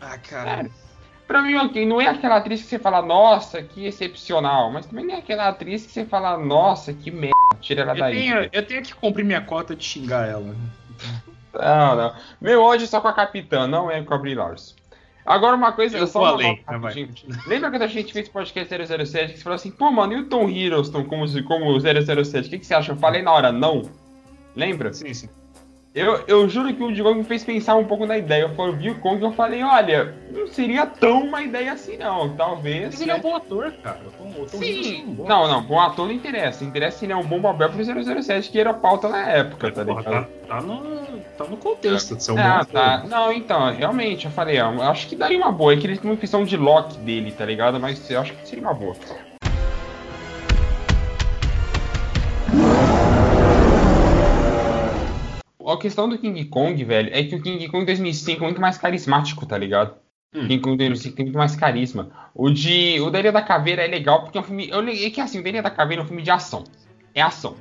Ah, 0.00 0.18
cara. 0.18 0.70
Pra 1.26 1.42
mim, 1.42 1.54
ok, 1.54 1.86
não 1.86 2.00
é 2.00 2.08
aquela 2.08 2.36
atriz 2.36 2.62
que 2.62 2.68
você 2.68 2.78
fala, 2.78 3.00
nossa, 3.00 3.62
que 3.62 3.86
excepcional, 3.86 4.70
mas 4.70 4.86
também 4.86 5.06
não 5.06 5.14
é 5.14 5.18
aquela 5.18 5.48
atriz 5.48 5.86
que 5.86 5.92
você 5.92 6.04
fala, 6.04 6.36
nossa, 6.36 6.92
que 6.92 7.10
merda, 7.10 7.34
tira 7.60 7.82
ela 7.82 7.94
eu 7.94 7.98
daí. 7.98 8.14
Tenho, 8.14 8.50
eu 8.52 8.66
tenho 8.66 8.82
que 8.82 8.94
cumprir 8.94 9.24
minha 9.24 9.40
cota 9.40 9.74
de 9.74 9.84
xingar 9.84 10.28
ela. 10.28 10.54
Não, 11.54 11.96
não. 11.96 12.14
Meu 12.40 12.62
ódio 12.62 12.84
é 12.84 12.86
só 12.86 13.00
com 13.00 13.08
a 13.08 13.12
capitã, 13.12 13.66
não 13.66 13.90
é 13.90 14.02
com 14.02 14.14
a 14.14 14.18
Brie 14.18 14.34
Larson. 14.34 14.74
Agora 15.24 15.54
uma 15.54 15.72
coisa, 15.72 15.96
eu 15.96 16.06
só 16.06 16.20
falei, 16.20 16.64
Lembra 17.46 17.70
quando 17.70 17.82
a 17.82 17.86
gente 17.86 18.12
fez 18.12 18.28
podcast 18.28 18.74
007 18.74 19.32
que 19.32 19.38
você 19.38 19.44
falou 19.44 19.54
assim, 19.54 19.70
pô, 19.70 19.90
mano, 19.90 20.14
e 20.14 20.16
o 20.16 20.26
Tom 20.26 20.48
Hiddleston 20.48 21.04
como, 21.04 21.24
como 21.44 21.80
007? 21.80 22.48
O 22.48 22.50
que, 22.50 22.58
que 22.58 22.66
você 22.66 22.74
acha? 22.74 22.90
Eu 22.90 22.96
falei 22.96 23.22
na 23.22 23.32
hora, 23.32 23.52
não. 23.52 23.82
Lembra? 24.56 24.92
Sim, 24.92 25.14
sim. 25.14 25.28
Eu, 25.94 26.24
eu 26.26 26.48
juro 26.48 26.72
que 26.72 26.82
o 26.82 26.92
Digão 26.92 27.14
me 27.14 27.22
fez 27.22 27.44
pensar 27.44 27.76
um 27.76 27.84
pouco 27.84 28.06
na 28.06 28.16
ideia. 28.16 28.50
Eu 28.56 28.72
vi 28.72 28.90
o 28.90 28.98
Kong 28.98 29.20
e 29.20 29.24
eu 29.24 29.32
falei, 29.32 29.62
olha, 29.62 30.14
não 30.30 30.46
seria 30.46 30.86
tão 30.86 31.24
uma 31.24 31.42
ideia 31.42 31.72
assim, 31.72 31.98
não. 31.98 32.34
Talvez. 32.34 32.86
Mas 32.86 33.00
ele 33.02 33.10
é 33.10 33.14
um 33.14 33.20
bom 33.20 33.36
ator, 33.36 33.72
cara. 33.82 34.00
Tom, 34.16 34.48
Sim. 34.48 35.04
Um 35.06 35.14
bom 35.14 35.28
não, 35.28 35.48
não, 35.48 35.62
bom 35.62 35.78
ator 35.78 36.06
não 36.06 36.14
interessa. 36.14 36.64
Interessa 36.64 36.98
se 36.98 37.04
ele 37.04 37.12
é 37.12 37.16
um 37.16 37.24
bom 37.24 37.42
papel 37.42 37.68
pro 37.68 38.22
007, 38.22 38.50
que 38.50 38.58
era 38.58 38.72
pauta 38.72 39.08
na 39.08 39.28
época, 39.28 39.70
tá 39.70 39.82
ligado? 39.82 40.04
Tá, 40.04 40.28
tá, 40.48 40.60
no, 40.62 41.20
tá 41.36 41.44
no 41.44 41.56
contexto 41.58 42.16
de 42.16 42.24
ser 42.24 42.32
um 42.32 42.38
é, 42.38 42.42
bom 42.42 42.64
tá. 42.64 42.94
ator. 42.94 43.10
Não, 43.10 43.30
então, 43.30 43.70
realmente, 43.74 44.24
eu 44.24 44.30
falei, 44.30 44.58
eu 44.58 44.82
acho 44.82 45.06
que 45.08 45.14
daria 45.14 45.36
uma 45.36 45.52
boa. 45.52 45.74
É 45.74 45.76
que 45.76 45.86
eles 45.86 46.02
não 46.02 46.16
questão 46.16 46.42
de 46.42 46.56
Loki 46.56 46.96
dele, 47.00 47.32
tá 47.32 47.44
ligado? 47.44 47.78
Mas 47.78 48.10
eu 48.10 48.18
acho 48.18 48.32
que 48.32 48.48
seria 48.48 48.64
uma 48.64 48.74
boa. 48.74 48.96
A 55.72 55.78
questão 55.78 56.08
do 56.08 56.18
King 56.18 56.44
Kong, 56.46 56.84
velho, 56.84 57.10
é 57.12 57.22
que 57.24 57.34
o 57.34 57.42
King 57.42 57.68
Kong 57.68 57.84
2005 57.84 58.42
é 58.42 58.46
muito 58.46 58.60
mais 58.60 58.78
carismático, 58.78 59.46
tá 59.46 59.56
ligado? 59.56 59.94
Hum. 60.34 60.46
King 60.46 60.60
Kong 60.60 60.76
2005 60.76 61.16
tem 61.16 61.24
muito 61.26 61.38
mais 61.38 61.54
carisma. 61.56 62.10
O 62.34 62.50
de 62.50 63.00
o 63.00 63.10
da 63.10 63.20
Ilha 63.20 63.32
da 63.32 63.42
Caveira 63.42 63.82
é 63.82 63.86
legal 63.86 64.22
porque 64.22 64.38
é 64.38 64.40
um 64.40 64.44
filme. 64.44 64.68
Eu, 64.68 64.80
é 64.86 65.10
que 65.10 65.20
assim, 65.20 65.40
o 65.40 65.42
da 65.42 65.48
Ilha 65.48 65.62
da 65.62 65.70
Caveira 65.70 66.02
é 66.02 66.04
um 66.04 66.06
filme 66.06 66.22
de 66.22 66.30
ação. 66.30 66.64
É 67.14 67.20
ação. 67.20 67.56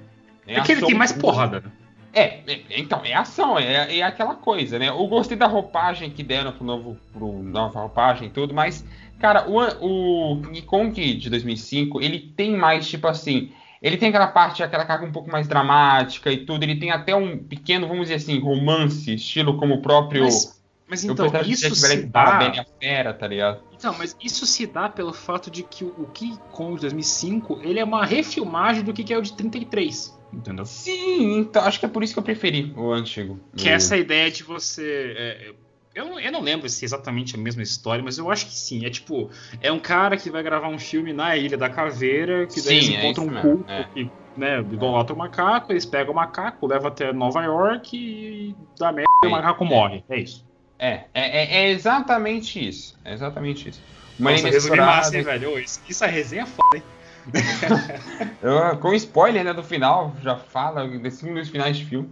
É 0.48 0.56
porque 0.56 0.72
ação, 0.72 0.84
ele 0.84 0.86
tem 0.88 0.96
mais 0.96 1.12
porrada, 1.12 1.60
né? 1.60 1.72
É, 2.14 2.40
é, 2.46 2.62
então, 2.72 3.02
é 3.06 3.14
ação, 3.14 3.58
é, 3.58 3.98
é 3.98 4.04
aquela 4.04 4.36
coisa, 4.36 4.78
né? 4.78 4.90
Eu 4.90 5.08
gostei 5.08 5.38
da 5.38 5.48
roupagem 5.48 6.10
que 6.10 6.24
deram 6.24 6.52
pro 6.52 6.66
novo, 6.66 6.98
pro 7.14 7.42
nova 7.42 7.80
roupagem 7.80 8.28
e 8.28 8.32
tudo, 8.32 8.54
mas, 8.54 8.86
cara, 9.20 9.50
o, 9.50 10.34
o 10.34 10.42
King 10.42 10.62
Kong 10.64 11.14
de 11.14 11.30
2005, 11.30 12.02
ele 12.02 12.20
tem 12.20 12.58
mais, 12.58 12.90
tipo 12.90 13.08
assim, 13.08 13.52
ele 13.82 13.98
tem 13.98 14.10
aquela 14.10 14.28
parte, 14.28 14.62
aquela 14.62 14.86
carga 14.86 15.06
um 15.06 15.12
pouco 15.12 15.32
mais 15.32 15.48
dramática 15.48 16.32
e 16.32 16.46
tudo. 16.46 16.64
Ele 16.64 16.76
tem 16.76 16.92
até 16.92 17.16
um 17.16 17.38
pequeno, 17.38 17.88
vamos 17.88 18.04
dizer 18.04 18.16
assim, 18.16 18.40
romance, 18.40 19.14
estilo 19.14 19.58
como 19.58 19.76
o 19.76 19.82
próprio. 19.82 20.24
Mas, 20.24 20.62
mas 20.88 21.04
então, 21.04 21.26
isso 21.46 21.74
se 21.74 22.06
dá. 22.06 22.38
Bem 22.38 22.60
a 22.60 22.66
fera, 22.80 23.14
tá 23.14 23.28
ligado? 23.28 23.62
Então, 23.74 23.96
mas 23.98 24.16
isso 24.22 24.46
se 24.46 24.68
dá 24.68 24.88
pelo 24.88 25.12
fato 25.12 25.50
de 25.50 25.64
que 25.64 25.84
o 25.84 26.08
King 26.14 26.38
Kong 26.52 26.76
de 26.76 26.82
2005 26.82 27.62
ele 27.64 27.80
é 27.80 27.84
uma 27.84 28.06
refilmagem 28.06 28.84
do 28.84 28.94
que 28.94 29.12
é 29.12 29.18
o 29.18 29.22
de 29.22 29.34
33. 29.34 30.20
Entendeu? 30.32 30.66
Sim, 30.66 31.40
então 31.40 31.64
acho 31.64 31.80
que 31.80 31.86
é 31.86 31.90
por 31.90 32.04
isso 32.04 32.14
que 32.14 32.20
eu 32.20 32.24
preferi 32.24 32.72
o 32.78 32.92
antigo. 32.92 33.40
Que 33.56 33.68
é 33.68 33.74
essa 33.74 33.98
ideia 33.98 34.30
de 34.30 34.44
você. 34.44 35.14
É, 35.18 35.54
eu, 35.94 36.20
eu 36.20 36.32
não 36.32 36.42
lembro 36.42 36.70
se 36.70 36.84
é 36.84 36.86
exatamente 36.86 37.36
a 37.36 37.38
mesma 37.38 37.62
história, 37.62 38.04
mas 38.04 38.18
eu 38.18 38.30
acho 38.32 38.46
que 38.46 38.56
sim. 38.56 38.86
É 38.86 38.90
tipo, 38.90 39.30
é 39.62 39.72
um 39.72 39.80
cara 39.80 40.16
que 40.16 40.30
vai 40.30 40.42
gravar 40.42 40.70
um 40.70 40.80
filme 40.80 41.12
na 41.12 41.36
Ilha 41.36 41.58
da 41.58 41.70
Caveira, 41.70 42.48
que 42.48 42.62
daí 42.62 42.82
sim, 42.82 42.94
eles 42.94 42.96
é 42.96 43.10
encontram 43.10 43.26
é 43.26 43.40
um 43.40 43.42
culto 43.42 43.72
é. 43.72 43.84
que 43.94 44.12
né, 44.36 44.60
idolatra 44.60 45.14
o 45.14 45.18
macaco, 45.18 45.72
eles 45.72 45.86
pegam 45.86 46.14
o 46.14 46.16
macaco, 46.16 46.66
levam 46.66 46.88
até 46.88 47.12
Nova 47.12 47.44
York 47.44 47.98
e 47.98 48.56
dá 48.80 48.92
merda 48.92 49.10
e 49.24 49.28
o 49.28 49.32
macaco 49.32 49.66
morre. 49.66 50.04
É 50.10 50.20
isso. 50.20 50.46
É, 50.80 51.04
é, 51.14 51.64
é, 51.64 51.70
exatamente 51.70 52.68
isso. 52.68 52.98
É 53.04 53.14
exatamente 53.14 53.70
isso. 53.70 53.82
Uma 54.18 54.32
Nossa, 54.32 54.50
resumir 54.50 54.78
massa, 54.78 55.18
hein, 55.18 55.24
velho? 55.24 55.60
Isso, 55.60 55.82
isso 55.88 56.04
é 56.04 56.08
resenha 56.08 56.46
foda, 56.46 56.78
hein? 56.78 56.84
eu, 58.42 58.78
com 58.78 58.94
spoiler 58.96 59.44
né, 59.44 59.54
do 59.54 59.64
final, 59.64 60.16
já 60.24 60.36
fala 60.36 60.88
desse 60.88 61.24
um 61.24 61.36
dos 61.36 61.50
finais 61.50 61.78
de 61.78 61.86
filme. 61.86 62.10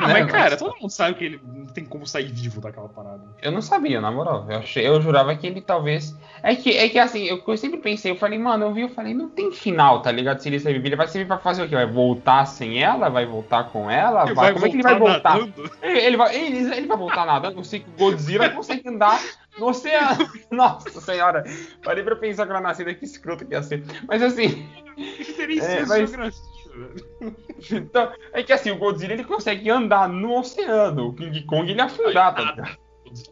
Ah, 0.00 0.08
né? 0.08 0.22
mas 0.22 0.32
cara, 0.32 0.56
todo 0.56 0.74
mundo 0.80 0.90
sabe 0.90 1.14
que 1.14 1.24
ele 1.24 1.40
não 1.44 1.66
tem 1.66 1.84
como 1.84 2.06
sair 2.06 2.32
vivo 2.32 2.60
daquela 2.60 2.88
parada. 2.88 3.20
Eu 3.42 3.52
não 3.52 3.60
sabia, 3.60 4.00
na 4.00 4.10
moral. 4.10 4.46
Eu, 4.48 4.58
achei, 4.58 4.86
eu 4.86 5.00
jurava 5.00 5.34
que 5.36 5.46
ele 5.46 5.60
talvez. 5.60 6.16
É 6.42 6.54
que, 6.56 6.76
é 6.76 6.88
que 6.88 6.98
assim, 6.98 7.24
eu, 7.24 7.42
eu 7.46 7.56
sempre 7.56 7.78
pensei, 7.78 8.10
eu 8.10 8.16
falei, 8.16 8.38
mano, 8.38 8.64
eu 8.64 8.72
vi, 8.72 8.80
eu 8.80 8.88
falei, 8.88 9.12
não 9.12 9.28
tem 9.28 9.52
final, 9.52 10.00
tá 10.00 10.10
ligado? 10.10 10.40
Se 10.40 10.48
ele 10.48 10.58
servir, 10.58 10.86
ele 10.86 10.96
vai 10.96 11.06
servir 11.06 11.26
pra 11.26 11.38
fazer 11.38 11.62
o 11.62 11.68
quê? 11.68 11.74
Vai 11.74 11.86
voltar 11.86 12.46
sem 12.46 12.82
ela? 12.82 13.10
Vai 13.10 13.26
voltar 13.26 13.64
com 13.64 13.90
ela? 13.90 14.32
Vai, 14.32 14.54
como 14.54 14.64
é 14.64 14.70
que 14.70 14.76
ele 14.76 14.82
vai 14.82 14.98
voltar? 14.98 15.38
Ele, 15.82 15.98
ele, 15.98 16.16
vai, 16.16 16.34
ele, 16.34 16.74
ele 16.74 16.86
vai 16.86 16.96
voltar 16.96 17.26
nadando? 17.26 17.58
Eu 17.58 17.64
sei 17.64 17.80
que 17.80 17.90
o 17.90 17.98
Godzilla 17.98 18.48
consegue 18.48 18.88
andar 18.88 19.20
no 19.58 19.68
oceano. 19.68 20.30
Nossa 20.50 21.00
senhora, 21.00 21.44
parei 21.82 22.02
pra 22.02 22.16
pensar 22.16 22.46
que 22.46 22.52
ela 22.52 22.60
nascida 22.60 22.94
que 22.94 23.04
escroto 23.04 23.46
que 23.46 23.54
ia 23.54 23.62
ser. 23.62 23.84
Mas 24.06 24.22
assim. 24.22 24.68
É, 25.60 25.86
mas... 25.86 26.12
Então, 27.70 28.12
é 28.32 28.42
que 28.42 28.52
assim, 28.52 28.70
o 28.70 28.78
Godzilla 28.78 29.12
ele 29.12 29.24
consegue 29.24 29.70
andar 29.70 30.08
no 30.08 30.38
oceano. 30.38 31.08
O 31.08 31.14
King 31.14 31.42
Kong 31.44 31.70
ele 31.70 31.80
afundar, 31.80 32.34
tá 32.34 32.42
ligado? 32.42 32.78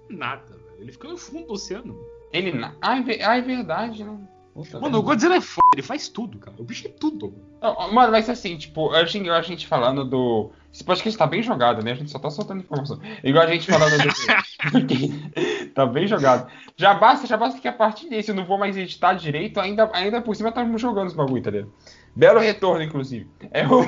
Nada, 0.09 0.57
velho. 0.57 0.81
Ele 0.81 0.93
fica 0.93 1.09
no 1.09 1.17
fundo 1.17 1.47
do 1.47 1.53
oceano. 1.55 1.97
Ele. 2.33 2.53
Ah, 2.81 2.99
é 2.99 3.41
verdade, 3.41 4.05
né? 4.05 4.19
Puta 4.59 4.81
mano, 4.81 4.99
o 4.99 5.03
Godzilla 5.03 5.37
é 5.37 5.41
foda, 5.41 5.69
ele 5.73 5.83
faz 5.83 6.09
tudo, 6.09 6.37
cara. 6.39 6.57
O 6.59 6.65
bicho 6.65 6.89
é 6.89 6.91
tudo. 6.91 7.33
Não, 7.63 7.93
mano, 7.93 8.11
mas 8.11 8.29
assim, 8.29 8.57
tipo, 8.57 8.91
a 8.91 9.05
gente, 9.05 9.31
a 9.31 9.41
gente 9.41 9.69
falando 9.69 10.05
do. 10.05 10.51
Esse 10.75 10.83
podcast 10.83 11.17
tá 11.17 11.29
bem 11.29 11.45
jogado, 11.45 11.85
né? 11.85 11.93
A 11.93 11.95
gente 11.95 12.11
só 12.11 12.19
tá 12.19 12.29
soltando 12.29 12.63
informação. 12.63 12.99
Igual 13.23 13.45
a 13.45 13.51
gente 13.53 13.71
falando 13.71 13.97
do. 13.97 14.09
tá 15.75 15.87
bem 15.87 16.09
jogado. 16.09 16.51
Já 16.77 16.93
basta, 16.93 17.25
já 17.25 17.37
basta 17.37 17.61
que 17.61 17.69
a 17.69 17.73
partir 17.73 18.09
desse 18.09 18.33
eu 18.33 18.35
não 18.35 18.45
vou 18.45 18.59
mais 18.59 18.77
editar 18.77 19.13
direito, 19.15 19.61
ainda, 19.61 19.89
ainda 19.93 20.21
por 20.21 20.35
cima 20.35 20.51
tá 20.51 20.69
jogando 20.77 21.07
os 21.07 21.15
bagulho, 21.15 21.41
tá 21.41 21.53
ligado? 21.53 21.73
Belo 22.17 22.41
retorno, 22.41 22.83
inclusive. 22.83 23.31
É 23.53 23.65
o. 23.65 23.83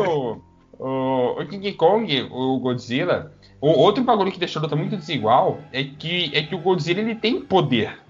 o, 0.00 0.40
o, 0.78 1.42
o 1.42 1.46
King 1.46 1.70
Kong, 1.74 2.28
o 2.30 2.58
Godzilla. 2.60 3.34
O 3.60 3.68
outro 3.68 4.02
bagulho 4.02 4.32
que 4.32 4.38
deixou 4.38 4.60
a 4.60 4.62
luta 4.62 4.74
muito 4.74 4.96
desigual 4.96 5.60
é 5.70 5.84
que, 5.84 6.30
é 6.34 6.42
que 6.42 6.54
o 6.54 6.58
Godzilla 6.58 7.00
ele 7.00 7.14
tem 7.14 7.42
poder. 7.42 8.00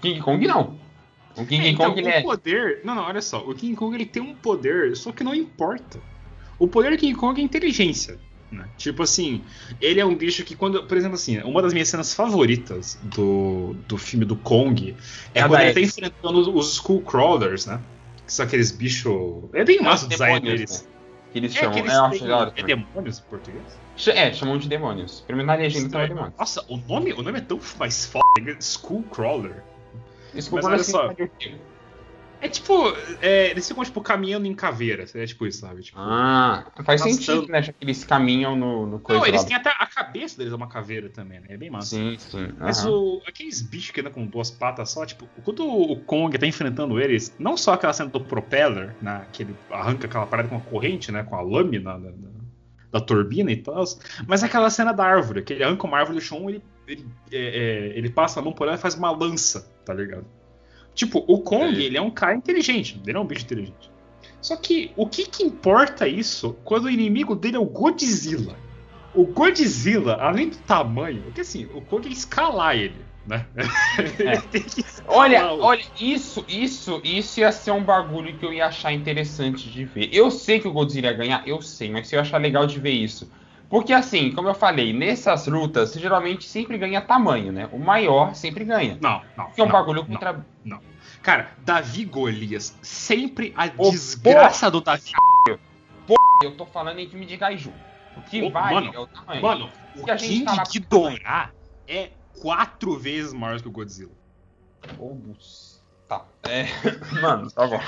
King 0.00 0.18
Kong 0.20 0.46
não. 0.46 0.85
O 1.36 1.44
King 1.44 1.66
é, 1.66 1.70
então, 1.70 1.90
Kong 1.90 2.00
ele 2.00 2.08
o 2.08 2.12
é... 2.12 2.22
poder. 2.22 2.80
Não, 2.82 2.94
não, 2.94 3.02
olha 3.02 3.20
só. 3.20 3.38
O 3.40 3.54
King 3.54 3.76
Kong 3.76 3.94
ele 3.94 4.06
tem 4.06 4.22
um 4.22 4.34
poder, 4.34 4.96
só 4.96 5.12
que 5.12 5.22
não 5.22 5.34
importa. 5.34 6.00
O 6.58 6.66
poder 6.66 6.90
do 6.90 6.96
King 6.96 7.14
Kong 7.14 7.40
é 7.40 7.44
inteligência. 7.44 8.18
Né? 8.50 8.64
Tipo 8.76 9.02
assim, 9.02 9.42
ele 9.80 10.00
é 10.00 10.06
um 10.06 10.14
bicho 10.14 10.44
que 10.44 10.54
quando. 10.54 10.84
Por 10.84 10.96
exemplo, 10.96 11.16
assim, 11.16 11.38
uma 11.42 11.60
das 11.60 11.72
minhas 11.72 11.88
cenas 11.88 12.14
favoritas 12.14 12.98
do, 13.02 13.74
do 13.86 13.98
filme 13.98 14.24
do 14.24 14.36
Kong 14.36 14.94
é, 15.34 15.40
é 15.40 15.48
quando 15.48 15.60
ele 15.60 15.74
tá 15.74 15.80
enfrentando 15.80 16.56
os 16.56 16.72
Skullcrawlers, 16.74 17.66
né? 17.66 17.80
Que 18.24 18.32
são 18.32 18.46
aqueles 18.46 18.70
bichos. 18.70 19.44
É 19.52 19.64
bem 19.64 19.80
massa 19.80 20.06
o 20.06 20.08
design 20.08 20.40
deles. 20.40 20.82
Né? 20.82 20.88
Que 21.32 21.38
eles 21.38 21.56
é, 21.56 21.58
chamam. 21.58 21.74
Que 21.74 21.80
eles 21.80 21.92
é, 21.92 22.50
têm, 22.50 22.64
é 22.64 22.66
demônios 22.66 23.18
em 23.18 23.22
português? 23.22 23.62
É, 24.06 24.32
chamam 24.32 24.58
de 24.58 24.68
demônios. 24.68 25.24
Primeiro 25.26 25.46
na 25.46 25.54
legenda 25.54 25.88
também 25.90 26.06
é 26.06 26.08
demônios. 26.08 26.34
Nossa, 26.38 26.64
o 26.68 26.76
nome, 26.76 27.12
o 27.12 27.22
nome 27.22 27.38
é 27.38 27.42
tão 27.42 27.60
mais 27.78 28.06
foda. 28.06 28.24
Skullcrawler. 28.60 29.62
Mas 30.36 30.64
olha 30.64 30.84
só. 30.84 31.12
É 32.40 32.48
tipo, 32.48 32.74
é, 33.22 33.50
eles 33.50 33.66
ficam, 33.66 33.82
tipo, 33.82 34.00
caminhando 34.02 34.46
em 34.46 34.54
caveira. 34.54 35.06
É 35.14 35.26
tipo 35.26 35.46
isso, 35.46 35.60
sabe? 35.60 35.82
Tipo, 35.82 35.98
ah, 35.98 36.70
faz 36.84 37.00
sentido, 37.00 37.48
né? 37.48 37.62
Já 37.62 37.72
que 37.72 37.82
eles 37.82 38.04
caminham 38.04 38.54
no, 38.54 38.86
no 38.86 39.00
coisa. 39.00 39.20
Não, 39.20 39.26
eles 39.26 39.42
têm 39.44 39.56
até 39.56 39.70
a 39.70 39.86
cabeça 39.86 40.36
deles 40.36 40.52
é 40.52 40.56
uma 40.56 40.68
caveira 40.68 41.08
também, 41.08 41.40
né? 41.40 41.46
É 41.50 41.56
bem 41.56 41.70
massa. 41.70 41.96
Sim, 41.96 42.16
sim. 42.18 42.52
Mas 42.58 42.84
o, 42.84 43.22
aqueles 43.26 43.62
bichos 43.62 43.90
que 43.90 44.00
andam 44.00 44.12
com 44.12 44.26
duas 44.26 44.50
patas 44.50 44.90
só, 44.90 45.06
tipo, 45.06 45.26
quando 45.44 45.66
o 45.66 45.96
Kong 46.04 46.36
tá 46.36 46.46
enfrentando 46.46 47.00
eles, 47.00 47.34
não 47.38 47.56
só 47.56 47.72
aquela 47.72 47.92
cena 47.92 48.10
do 48.10 48.20
propeller, 48.20 48.94
né? 49.00 49.26
Que 49.32 49.42
ele 49.42 49.56
arranca 49.70 50.06
aquela 50.06 50.26
parada 50.26 50.48
com 50.48 50.56
a 50.56 50.60
corrente, 50.60 51.10
né? 51.10 51.22
Com 51.22 51.36
a 51.36 51.40
lâmina 51.40 51.98
da, 51.98 52.10
da, 52.10 52.28
da 52.92 53.00
turbina 53.00 53.50
e 53.50 53.56
tal, 53.56 53.82
mas 54.26 54.42
aquela 54.42 54.68
cena 54.68 54.92
da 54.92 55.04
árvore, 55.04 55.42
que 55.42 55.54
ele 55.54 55.64
arranca 55.64 55.86
uma 55.86 55.98
árvore 55.98 56.18
do 56.18 56.24
chão 56.24 56.48
ele, 56.50 56.62
ele, 56.86 57.06
é, 57.32 57.36
é, 57.38 57.98
ele 57.98 58.10
passa 58.10 58.40
a 58.40 58.42
mão 58.42 58.52
por 58.52 58.66
ela 58.66 58.76
e 58.76 58.80
faz 58.80 58.94
uma 58.94 59.10
lança, 59.10 59.72
tá 59.84 59.92
ligado? 59.92 60.26
Tipo, 60.94 61.24
o 61.26 61.40
Kong, 61.40 61.82
ele 61.82 61.96
é 61.96 62.00
um 62.00 62.10
cara 62.10 62.34
inteligente, 62.34 63.00
ele 63.06 63.16
é 63.16 63.20
um 63.20 63.26
bicho 63.26 63.44
inteligente. 63.44 63.90
Só 64.40 64.56
que 64.56 64.92
o 64.96 65.06
que, 65.06 65.26
que 65.26 65.42
importa 65.42 66.08
isso 66.08 66.56
quando 66.64 66.84
o 66.84 66.90
inimigo 66.90 67.34
dele 67.34 67.56
é 67.56 67.60
o 67.60 67.66
Godzilla? 67.66 68.56
O 69.14 69.24
Godzilla, 69.26 70.14
além 70.14 70.48
do 70.50 70.56
tamanho, 70.58 71.22
porque 71.22 71.40
assim, 71.40 71.66
o 71.74 71.80
Kong 71.80 72.08
é 72.08 72.12
escalar 72.12 72.76
ele, 72.76 73.04
né? 73.26 73.46
É. 73.56 74.60
olha, 75.06 75.52
olha, 75.52 75.84
isso, 76.00 76.44
isso, 76.48 77.00
isso 77.02 77.40
ia 77.40 77.50
ser 77.50 77.72
um 77.72 77.82
bagulho 77.82 78.36
que 78.38 78.46
eu 78.46 78.52
ia 78.52 78.66
achar 78.66 78.92
interessante 78.92 79.68
de 79.68 79.84
ver. 79.84 80.08
Eu 80.12 80.30
sei 80.30 80.60
que 80.60 80.68
o 80.68 80.72
Godzilla 80.72 81.08
ia 81.08 81.12
ganhar, 81.12 81.48
eu 81.48 81.60
sei, 81.60 81.90
mas 81.90 82.10
eu 82.12 82.18
ia 82.18 82.22
achar 82.22 82.38
legal 82.38 82.66
de 82.66 82.78
ver 82.78 82.92
isso. 82.92 83.30
Porque 83.68 83.92
assim, 83.92 84.32
como 84.32 84.48
eu 84.48 84.54
falei, 84.54 84.92
nessas 84.92 85.46
lutas, 85.46 85.92
geralmente 85.94 86.44
sempre 86.44 86.78
ganha 86.78 87.00
tamanho, 87.00 87.52
né? 87.52 87.68
O 87.72 87.78
maior 87.78 88.34
sempre 88.34 88.64
ganha. 88.64 88.98
Não, 89.00 89.22
não. 89.36 89.50
Que 89.50 89.60
é 89.60 89.64
um 89.64 89.66
não, 89.66 89.72
bagulho 89.72 90.06
contra. 90.06 90.32
Não, 90.32 90.44
não. 90.64 90.80
Cara, 91.22 91.50
Davi 91.64 92.04
Golias, 92.04 92.78
sempre 92.80 93.52
a 93.56 93.66
desgraça 93.66 94.70
do 94.70 94.80
Davi. 94.80 95.12
Porra, 96.06 96.18
eu 96.44 96.56
tô 96.56 96.64
falando 96.64 97.00
em 97.00 97.08
time 97.08 97.26
de 97.26 97.36
Gaiju. 97.36 97.72
O 98.16 98.22
que 98.22 98.42
oh, 98.42 98.50
vai 98.50 98.74
mano, 98.74 98.92
é 98.94 98.98
o 98.98 99.06
tamanho. 99.06 99.42
Mano, 99.42 99.70
o, 99.96 100.02
o 100.02 100.16
King 100.16 100.44
tá 100.44 100.62
Ghidorah 100.62 101.50
é 101.88 102.10
quatro 102.40 102.96
vezes 102.96 103.32
maior 103.32 103.60
que 103.60 103.68
o 103.68 103.72
Godzilla. 103.72 104.12
Oh, 104.98 105.16
Tá. 106.08 106.24
É... 106.44 106.66
Mano, 107.20 107.50
tá 107.50 107.66
bom. 107.66 107.80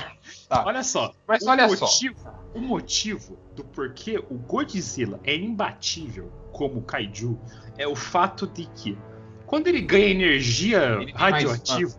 Tá. 0.47 0.63
Olha 0.65 0.83
só. 0.83 1.13
Mas 1.27 1.45
olha 1.45 1.67
motivo, 1.67 2.19
só. 2.19 2.39
O 2.53 2.59
motivo 2.59 3.37
do 3.55 3.63
porquê 3.63 4.17
o 4.29 4.35
Godzilla 4.35 5.19
é 5.23 5.35
imbatível 5.35 6.31
como 6.51 6.81
kaiju 6.81 7.39
é 7.77 7.87
o 7.87 7.95
fato 7.95 8.45
de 8.47 8.65
que 8.65 8.97
quando 9.45 9.67
ele 9.67 9.81
ganha 9.81 10.07
energia 10.07 10.97
ele 11.01 11.11
radioativa, 11.11 11.95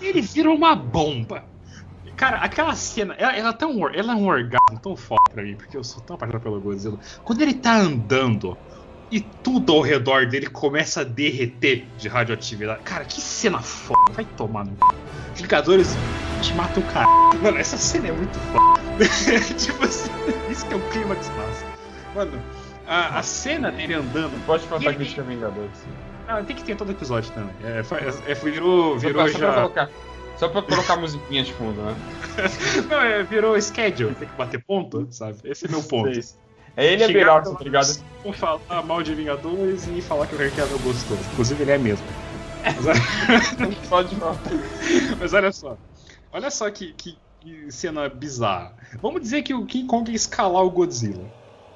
ele 0.00 0.22
vira 0.22 0.50
uma 0.50 0.74
bomba. 0.74 1.44
Cara, 2.16 2.38
aquela 2.38 2.74
cena, 2.74 3.14
ela, 3.14 3.36
ela, 3.36 3.52
tá 3.52 3.66
um, 3.66 3.88
ela 3.88 4.12
é 4.12 4.16
um 4.16 4.26
orgasmo 4.26 4.80
tão 4.82 4.96
foda 4.96 5.22
pra 5.30 5.42
mim, 5.42 5.54
porque 5.54 5.76
eu 5.76 5.84
sou 5.84 6.02
tão 6.02 6.16
apaixonado 6.16 6.42
pelo 6.42 6.60
Godzilla. 6.60 6.98
Quando 7.22 7.42
ele 7.42 7.54
tá 7.54 7.76
andando 7.76 8.56
e 9.10 9.20
tudo 9.20 9.72
ao 9.72 9.80
redor 9.80 10.26
dele 10.26 10.46
começa 10.46 11.02
a 11.02 11.04
derreter 11.04 11.86
de 11.96 12.08
radioatividade. 12.08 12.82
Cara, 12.82 13.04
que 13.04 13.20
cena 13.20 13.60
foda. 13.60 14.12
Vai 14.12 14.24
tomar 14.24 14.64
no. 14.64 14.76
Vingadores 15.38 15.88
te 16.42 16.52
matam 16.54 16.82
o 16.82 16.86
cara. 16.86 17.06
Mano, 17.40 17.58
essa 17.58 17.76
cena 17.76 18.08
é 18.08 18.12
muito 18.12 18.36
foda. 18.52 18.78
tipo 19.56 19.84
assim, 19.84 20.10
isso 20.50 20.66
que 20.66 20.74
é 20.74 20.76
o 20.76 20.80
clímax 20.90 21.30
massa. 21.30 21.64
Mano, 22.14 22.42
a, 22.86 23.18
a 23.18 23.22
cena 23.22 23.70
dele 23.70 23.94
andando. 23.94 24.44
Pode 24.46 24.66
falar 24.66 24.80
que 24.80 24.88
ele... 24.88 25.14
é 25.16 25.22
Vingadores. 25.22 25.86
Ah, 26.26 26.42
tem 26.42 26.56
que 26.56 26.64
ter 26.64 26.76
todo 26.76 26.90
episódio 26.90 27.30
também. 27.32 27.54
É, 27.64 27.82
é, 28.30 28.34
virou, 28.34 28.98
virou 28.98 29.28
só, 29.28 29.38
já. 29.38 29.38
Só 29.38 29.52
pra, 29.52 29.54
colocar, 29.54 29.90
só 30.36 30.48
pra 30.48 30.62
colocar 30.62 30.96
musiquinha 30.96 31.42
de 31.44 31.52
fundo, 31.54 31.80
né? 31.80 31.96
Não, 32.90 33.00
é, 33.00 33.22
virou 33.22 33.60
schedule. 33.60 34.14
Tem 34.14 34.28
que 34.28 34.34
bater 34.34 34.62
ponto, 34.62 35.06
sabe? 35.10 35.38
Esse 35.44 35.66
é 35.66 35.68
meu 35.68 35.82
ponto. 35.82 36.10
É 36.76 36.92
ele 36.92 37.02
é 37.02 37.08
melhor, 37.08 37.42
tá 37.42 37.64
ligado? 37.64 37.98
Vou 38.22 38.32
falar 38.32 38.82
mal 38.84 39.02
de 39.02 39.14
Vingadores 39.14 39.86
e 39.88 40.02
falar 40.02 40.26
que 40.26 40.34
o 40.34 40.42
Henry 40.42 40.50
Cavill 40.50 40.78
gostou. 40.80 41.16
Inclusive, 41.32 41.62
ele 41.62 41.72
é 41.72 41.78
mesmo. 41.78 42.06
Pode 43.88 44.14
falar. 44.16 44.38
Mas 45.18 45.32
olha 45.32 45.52
só. 45.52 45.76
Olha 46.32 46.50
só 46.50 46.70
que, 46.70 46.92
que, 46.92 47.18
que, 47.40 47.72
cena 47.72 48.08
bizarra. 48.08 48.74
Vamos 49.00 49.20
dizer 49.20 49.42
que 49.42 49.54
o 49.54 49.64
King 49.64 49.86
Kong 49.86 50.10
ia 50.10 50.16
escalar 50.16 50.62
o 50.62 50.70
Godzilla. 50.70 51.24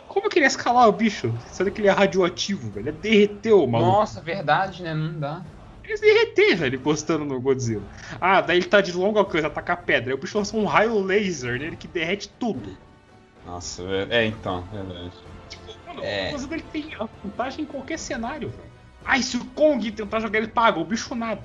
Como 0.08 0.26
eu 0.26 0.30
queria 0.30 0.46
escalar 0.46 0.88
o 0.88 0.92
bicho? 0.92 1.32
Sendo 1.50 1.70
que 1.70 1.80
ele 1.80 1.88
é 1.88 1.90
radioativo, 1.90 2.70
velho. 2.70 2.88
Ele 2.88 2.98
derreteu, 2.98 3.66
mano. 3.66 3.86
Nossa, 3.86 4.20
verdade, 4.20 4.82
né? 4.82 4.92
Não 4.92 5.18
dá. 5.18 5.42
Ele 5.82 5.98
derreter, 5.98 6.56
velho, 6.56 6.80
postando 6.80 7.24
no 7.24 7.40
Godzilla. 7.40 7.82
Ah, 8.20 8.40
daí 8.40 8.58
ele 8.58 8.66
tá 8.66 8.80
de 8.80 8.92
longo 8.92 9.18
alcance, 9.18 9.46
atacar 9.46 9.78
pedra. 9.78 10.10
Aí 10.10 10.14
o 10.14 10.18
bicho 10.18 10.36
lança 10.36 10.56
um 10.56 10.64
raio 10.64 11.00
laser 11.00 11.58
nele 11.58 11.76
que 11.76 11.88
derrete 11.88 12.28
tudo. 12.38 12.76
Nossa, 13.46 13.82
é, 14.10 14.26
então, 14.26 14.62
verdade. 14.70 15.12
Tipo, 15.48 15.64
mano, 15.88 16.04
é. 16.04 16.28
o 16.28 16.32
Godzilla 16.32 16.62
tem 16.72 16.94
a 16.94 17.08
vantagem 17.24 17.64
em 17.64 17.66
qualquer 17.66 17.98
cenário, 17.98 18.50
velho. 18.50 18.71
Ai, 19.04 19.22
se 19.22 19.36
o 19.36 19.44
Kong 19.46 19.90
tentar 19.92 20.20
jogar 20.20 20.38
ele 20.38 20.48
paga, 20.48 20.78
o 20.78 20.84
bicho 20.84 21.14
nada. 21.14 21.42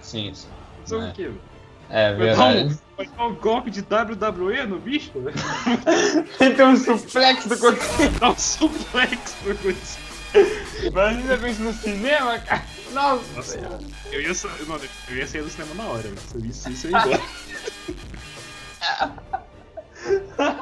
sim, 0.00 0.32
sim. 0.34 0.48
Fazer 0.82 0.96
é. 0.96 1.08
o 1.08 1.12
quê? 1.12 1.30
É 1.90 2.12
verdade. 2.14 2.78
Vai 2.96 3.06
dar 3.06 3.26
um 3.26 3.34
golpe 3.34 3.70
de 3.70 3.80
WWE 3.80 4.66
no 4.66 4.78
bicho? 4.78 5.12
Tem 6.38 6.66
um 6.66 6.76
suplex 6.76 7.46
do 7.46 7.56
Godzilla. 7.56 8.10
Dá 8.20 8.30
um 8.30 8.36
suplex 8.36 9.36
do 9.42 9.54
Godzilla. 9.54 10.10
Imagina 10.84 11.48
isso 11.48 11.62
no 11.62 11.72
cinema, 11.72 12.38
cara. 12.38 12.64
Nossa, 12.92 13.22
Nossa 13.34 13.58
eu, 14.10 14.20
ia, 14.20 14.32
mano, 14.66 14.84
eu 15.08 15.16
ia 15.16 15.26
sair 15.26 15.42
do 15.42 15.50
cinema 15.50 15.74
na 15.74 15.84
hora, 15.84 16.08
isso, 16.44 16.70
isso 16.70 16.88
ia 16.88 16.98
embora. 16.98 17.22